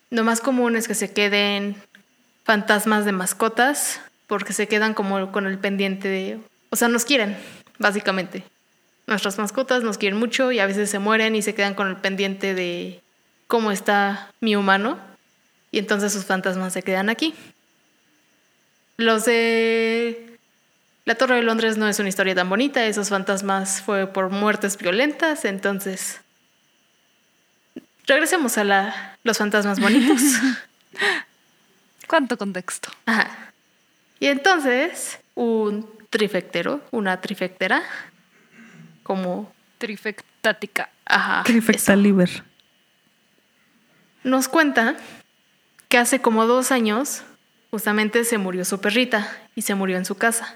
Lo 0.09 0.23
más 0.23 0.39
común 0.39 0.75
es 0.75 0.87
que 0.87 0.95
se 0.95 1.11
queden 1.11 1.75
fantasmas 2.43 3.05
de 3.05 3.11
mascotas, 3.11 3.99
porque 4.27 4.53
se 4.53 4.67
quedan 4.67 4.93
como 4.93 5.31
con 5.31 5.47
el 5.47 5.57
pendiente 5.57 6.07
de... 6.07 6.39
O 6.69 6.75
sea, 6.75 6.87
nos 6.87 7.05
quieren, 7.05 7.37
básicamente. 7.79 8.43
Nuestras 9.07 9.37
mascotas 9.37 9.83
nos 9.83 9.97
quieren 9.97 10.17
mucho 10.17 10.51
y 10.51 10.59
a 10.59 10.65
veces 10.65 10.89
se 10.89 10.99
mueren 10.99 11.35
y 11.35 11.41
se 11.41 11.53
quedan 11.53 11.73
con 11.73 11.87
el 11.87 11.97
pendiente 11.97 12.53
de 12.53 13.01
cómo 13.47 13.71
está 13.71 14.31
mi 14.39 14.55
humano. 14.55 14.97
Y 15.71 15.79
entonces 15.79 16.13
sus 16.13 16.25
fantasmas 16.25 16.73
se 16.73 16.83
quedan 16.83 17.09
aquí. 17.09 17.33
los 18.97 19.25
de 19.25 20.32
la 21.05 21.15
Torre 21.15 21.35
de 21.35 21.43
Londres 21.43 21.77
no 21.77 21.87
es 21.87 21.99
una 21.99 22.09
historia 22.09 22.33
tan 22.35 22.49
bonita, 22.49 22.85
esos 22.85 23.09
fantasmas 23.09 23.81
fue 23.81 24.07
por 24.07 24.29
muertes 24.29 24.77
violentas, 24.77 25.43
entonces 25.45 26.21
regresemos 28.07 28.57
a 28.57 28.63
la, 28.63 29.17
los 29.23 29.37
fantasmas 29.37 29.79
bonitos. 29.79 30.21
¿Cuánto 32.07 32.37
contexto? 32.37 32.89
Ajá. 33.05 33.29
Y 34.19 34.27
entonces, 34.27 35.19
un 35.35 35.89
trifectero, 36.09 36.81
una 36.91 37.19
trifectera, 37.19 37.83
como, 39.03 39.53
Trifectática. 39.79 40.89
ajá, 41.05 41.43
Trifecta 41.43 41.93
eso, 41.93 42.01
liver. 42.01 42.43
nos 44.23 44.47
cuenta 44.47 44.95
que 45.89 45.97
hace 45.97 46.21
como 46.21 46.45
dos 46.45 46.71
años 46.71 47.23
justamente 47.71 48.23
se 48.23 48.37
murió 48.37 48.63
su 48.63 48.79
perrita 48.79 49.29
y 49.55 49.63
se 49.63 49.75
murió 49.75 49.97
en 49.97 50.05
su 50.05 50.15
casa. 50.15 50.55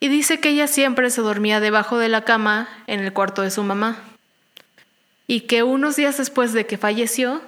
Y 0.00 0.08
dice 0.08 0.40
que 0.40 0.50
ella 0.50 0.68
siempre 0.68 1.10
se 1.10 1.22
dormía 1.22 1.60
debajo 1.60 1.98
de 1.98 2.08
la 2.08 2.22
cama 2.22 2.68
en 2.86 3.00
el 3.00 3.12
cuarto 3.12 3.42
de 3.42 3.50
su 3.50 3.62
mamá. 3.64 3.98
Y 5.26 5.42
que 5.42 5.62
unos 5.62 5.96
días 5.96 6.16
después 6.18 6.52
de 6.52 6.66
que 6.66 6.78
falleció, 6.78 7.42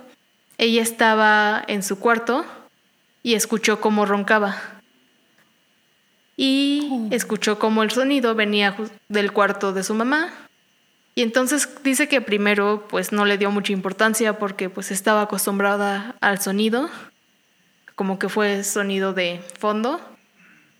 ella 0.58 0.82
estaba 0.82 1.62
en 1.68 1.82
su 1.82 1.98
cuarto 1.98 2.44
y 3.22 3.34
escuchó 3.34 3.80
cómo 3.80 4.04
roncaba. 4.04 4.60
Y 6.36 7.08
escuchó 7.10 7.58
cómo 7.58 7.82
el 7.82 7.90
sonido 7.90 8.34
venía 8.34 8.76
del 9.08 9.32
cuarto 9.32 9.72
de 9.72 9.84
su 9.84 9.94
mamá. 9.94 10.32
Y 11.14 11.22
entonces 11.22 11.68
dice 11.82 12.08
que 12.08 12.20
primero 12.20 12.86
pues 12.88 13.12
no 13.12 13.24
le 13.24 13.38
dio 13.38 13.50
mucha 13.50 13.72
importancia 13.72 14.38
porque 14.38 14.70
pues 14.70 14.90
estaba 14.90 15.22
acostumbrada 15.22 16.16
al 16.20 16.40
sonido, 16.40 16.88
como 17.94 18.18
que 18.18 18.28
fue 18.28 18.64
sonido 18.64 19.12
de 19.12 19.42
fondo, 19.58 20.00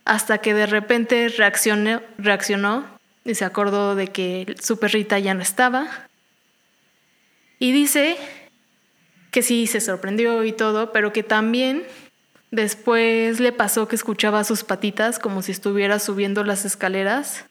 hasta 0.05 0.39
que 0.39 0.55
de 0.55 0.67
repente 0.67 1.29
reaccionó, 1.29 2.85
y 3.25 3.35
se 3.35 3.45
acordó 3.45 3.95
de 3.95 4.09
que 4.09 4.57
su 4.61 4.79
perrita 4.79 5.19
ya 5.19 5.35
no 5.35 5.43
estaba. 5.43 6.09
Y 7.59 7.73
dice 7.73 8.17
que 9.31 9.43
sí 9.43 9.67
se 9.67 9.81
sorprendió 9.81 10.45
y 10.45 10.53
todo, 10.53 10.93
pero 10.93 11.13
que 11.13 11.23
también 11.23 11.85
después 12.51 13.39
le 13.41 13.53
pasó 13.53 13.87
que 13.89 13.97
escuchaba 13.97 14.45
sus 14.45 14.65
patitas 14.65 15.19
como 15.19 15.43
si 15.43 15.53
estuviera 15.53 15.99
subiendo 15.99 16.43
las 16.45 16.65
escaleras. 16.65 17.45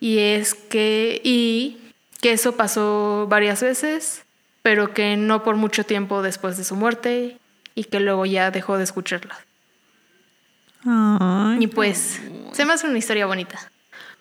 Y 0.00 0.18
es 0.18 0.54
que 0.54 1.20
y 1.22 1.78
que 2.20 2.32
eso 2.32 2.56
pasó 2.56 3.26
varias 3.28 3.62
veces, 3.62 4.24
pero 4.62 4.94
que 4.94 5.16
no 5.16 5.44
por 5.44 5.56
mucho 5.56 5.84
tiempo 5.84 6.22
después 6.22 6.56
de 6.56 6.64
su 6.64 6.74
muerte 6.74 7.38
y 7.74 7.84
que 7.84 8.00
luego 8.00 8.26
ya 8.26 8.50
dejó 8.50 8.78
de 8.78 8.84
escucharla. 8.84 9.47
Ay, 10.84 11.58
Y 11.64 11.66
pues, 11.66 12.20
se 12.52 12.64
me 12.64 12.72
hace 12.72 12.86
una 12.86 12.98
historia 12.98 13.26
bonita. 13.26 13.58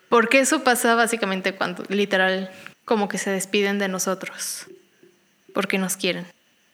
Porque 0.09 0.39
eso 0.39 0.63
pasa 0.63 0.95
básicamente 0.95 1.53
cuando, 1.55 1.83
literal, 1.89 2.49
como 2.85 3.07
que 3.09 3.17
se 3.17 3.29
despiden 3.29 3.77
de 3.79 3.87
nosotros. 3.89 4.67
Porque 5.53 5.77
nos 5.77 5.97
quieren. 5.97 6.25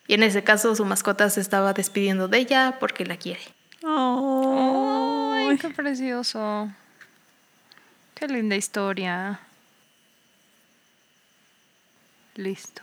Y 0.08 0.14
en 0.16 0.24
ese 0.24 0.44
caso, 0.44 0.76
su 0.76 0.86
mascota 0.86 1.30
se 1.30 1.42
estaba 1.42 1.74
despidiendo 1.74 2.28
de 2.28 2.38
ella 2.40 2.78
porque 2.80 3.06
la 3.06 3.18
quiere. 3.18 3.42
Ay, 3.84 5.48
Ay. 5.50 5.58
qué 5.58 5.70
precioso. 5.70 6.72
Qué 8.14 8.28
linda 8.28 8.56
historia. 8.56 9.40
Listo. 12.36 12.82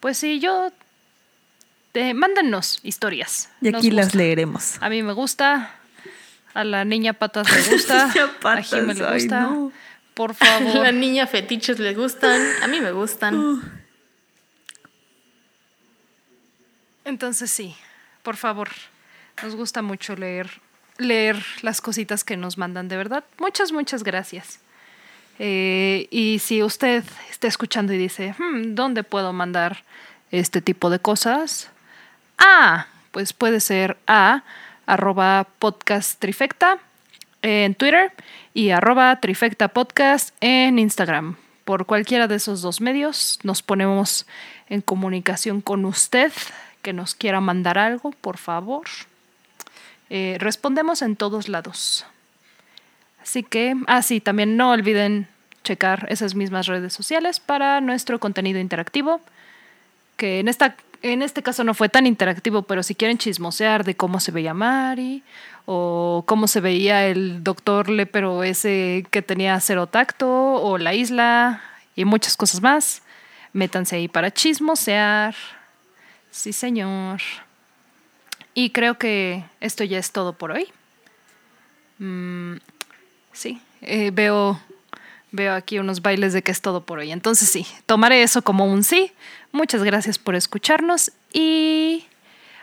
Pues 0.00 0.18
sí, 0.18 0.40
yo. 0.40 0.70
eh, 1.94 2.14
mándennos 2.14 2.80
historias. 2.82 3.50
Y 3.60 3.74
aquí 3.74 3.90
las 3.90 4.14
leeremos. 4.14 4.76
A 4.80 4.88
mí 4.88 5.02
me 5.02 5.12
gusta. 5.12 5.74
A 6.54 6.64
la 6.64 6.84
niña 6.84 7.14
patas 7.14 7.50
le 7.50 7.74
gusta. 7.74 8.06
Niña 8.14 8.30
a 8.44 8.62
Jime 8.62 8.94
le 8.94 9.04
ay, 9.06 9.14
gusta. 9.20 9.40
no. 9.42 9.72
Por 10.14 10.34
favor. 10.34 10.74
La 10.82 10.92
niña 10.92 11.26
fetiches 11.26 11.78
le 11.78 11.94
gustan. 11.94 12.40
A 12.62 12.66
mí 12.66 12.80
me 12.80 12.92
gustan. 12.92 13.62
Entonces 17.04 17.50
sí, 17.50 17.74
por 18.22 18.36
favor. 18.36 18.68
Nos 19.42 19.56
gusta 19.56 19.82
mucho 19.82 20.14
leer, 20.14 20.50
leer 20.98 21.42
las 21.62 21.80
cositas 21.80 22.22
que 22.24 22.36
nos 22.36 22.58
mandan, 22.58 22.88
de 22.88 22.96
verdad. 22.96 23.24
Muchas, 23.38 23.72
muchas 23.72 24.04
gracias. 24.04 24.60
Eh, 25.38 26.06
y 26.10 26.38
si 26.38 26.62
usted 26.62 27.02
está 27.30 27.48
escuchando 27.48 27.92
y 27.92 27.98
dice, 27.98 28.34
"Hmm, 28.38 28.74
¿dónde 28.74 29.02
puedo 29.02 29.32
mandar 29.32 29.84
este 30.30 30.60
tipo 30.60 30.90
de 30.90 30.98
cosas? 31.00 31.70
Ah, 32.38 32.86
pues 33.10 33.32
puede 33.32 33.60
ser 33.60 33.96
a 34.06 34.44
arroba 34.92 35.46
podcast 35.58 36.20
trifecta 36.20 36.78
en 37.40 37.74
Twitter 37.74 38.12
y 38.52 38.70
arroba 38.70 39.18
trifecta 39.20 39.68
podcast 39.68 40.34
en 40.42 40.78
Instagram. 40.78 41.36
Por 41.64 41.86
cualquiera 41.86 42.28
de 42.28 42.34
esos 42.34 42.60
dos 42.60 42.82
medios 42.82 43.38
nos 43.42 43.62
ponemos 43.62 44.26
en 44.68 44.82
comunicación 44.82 45.62
con 45.62 45.86
usted 45.86 46.30
que 46.82 46.92
nos 46.92 47.14
quiera 47.14 47.40
mandar 47.40 47.78
algo, 47.78 48.10
por 48.10 48.36
favor. 48.36 48.82
Eh, 50.10 50.36
respondemos 50.38 51.00
en 51.00 51.16
todos 51.16 51.48
lados. 51.48 52.04
Así 53.22 53.42
que, 53.42 53.74
ah, 53.86 54.02
sí, 54.02 54.20
también 54.20 54.58
no 54.58 54.72
olviden 54.72 55.26
checar 55.64 56.06
esas 56.10 56.34
mismas 56.34 56.66
redes 56.66 56.92
sociales 56.92 57.40
para 57.40 57.80
nuestro 57.80 58.20
contenido 58.20 58.60
interactivo, 58.60 59.22
que 60.18 60.40
en, 60.40 60.48
esta, 60.48 60.76
en 61.02 61.22
este 61.22 61.42
caso 61.42 61.64
no 61.64 61.74
fue 61.74 61.88
tan 61.88 62.06
interactivo, 62.06 62.62
pero 62.62 62.82
si 62.82 62.94
quieren 62.94 63.18
chismosear 63.18 63.84
de 63.84 63.96
cómo 63.96 64.20
se 64.20 64.32
veía 64.32 64.54
Mari 64.54 65.22
o 65.66 66.24
cómo 66.26 66.46
se 66.46 66.60
veía 66.60 67.06
el 67.06 67.42
doctor 67.42 67.88
Lepero 67.88 68.42
ese 68.44 69.04
que 69.10 69.22
tenía 69.22 69.58
cero 69.60 69.86
tacto 69.86 70.28
o 70.28 70.78
la 70.78 70.94
isla 70.94 71.62
y 71.96 72.04
muchas 72.04 72.36
cosas 72.36 72.62
más, 72.62 73.02
métanse 73.52 73.96
ahí 73.96 74.08
para 74.08 74.30
chismosear. 74.30 75.34
Sí, 76.30 76.52
señor. 76.52 77.20
Y 78.54 78.70
creo 78.70 78.98
que 78.98 79.44
esto 79.60 79.84
ya 79.84 79.98
es 79.98 80.12
todo 80.12 80.32
por 80.32 80.52
hoy. 80.52 80.68
Mm, 81.98 82.56
sí, 83.32 83.60
eh, 83.80 84.10
veo, 84.12 84.60
veo 85.32 85.54
aquí 85.54 85.78
unos 85.78 86.02
bailes 86.02 86.32
de 86.32 86.42
que 86.42 86.52
es 86.52 86.60
todo 86.60 86.84
por 86.84 86.98
hoy. 86.98 87.10
Entonces 87.10 87.48
sí, 87.48 87.66
tomaré 87.86 88.22
eso 88.22 88.42
como 88.42 88.66
un 88.66 88.84
sí. 88.84 89.12
Muchas 89.50 89.82
gracias 89.82 90.18
por 90.18 90.34
escucharnos 90.34 91.12
y 91.32 92.06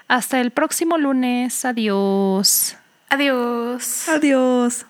hasta 0.08 0.40
el 0.40 0.52
próximo 0.52 0.98
lunes. 0.98 1.66
Adiós. 1.66 2.78
Adiós. 3.10 4.08
Adiós. 4.08 4.86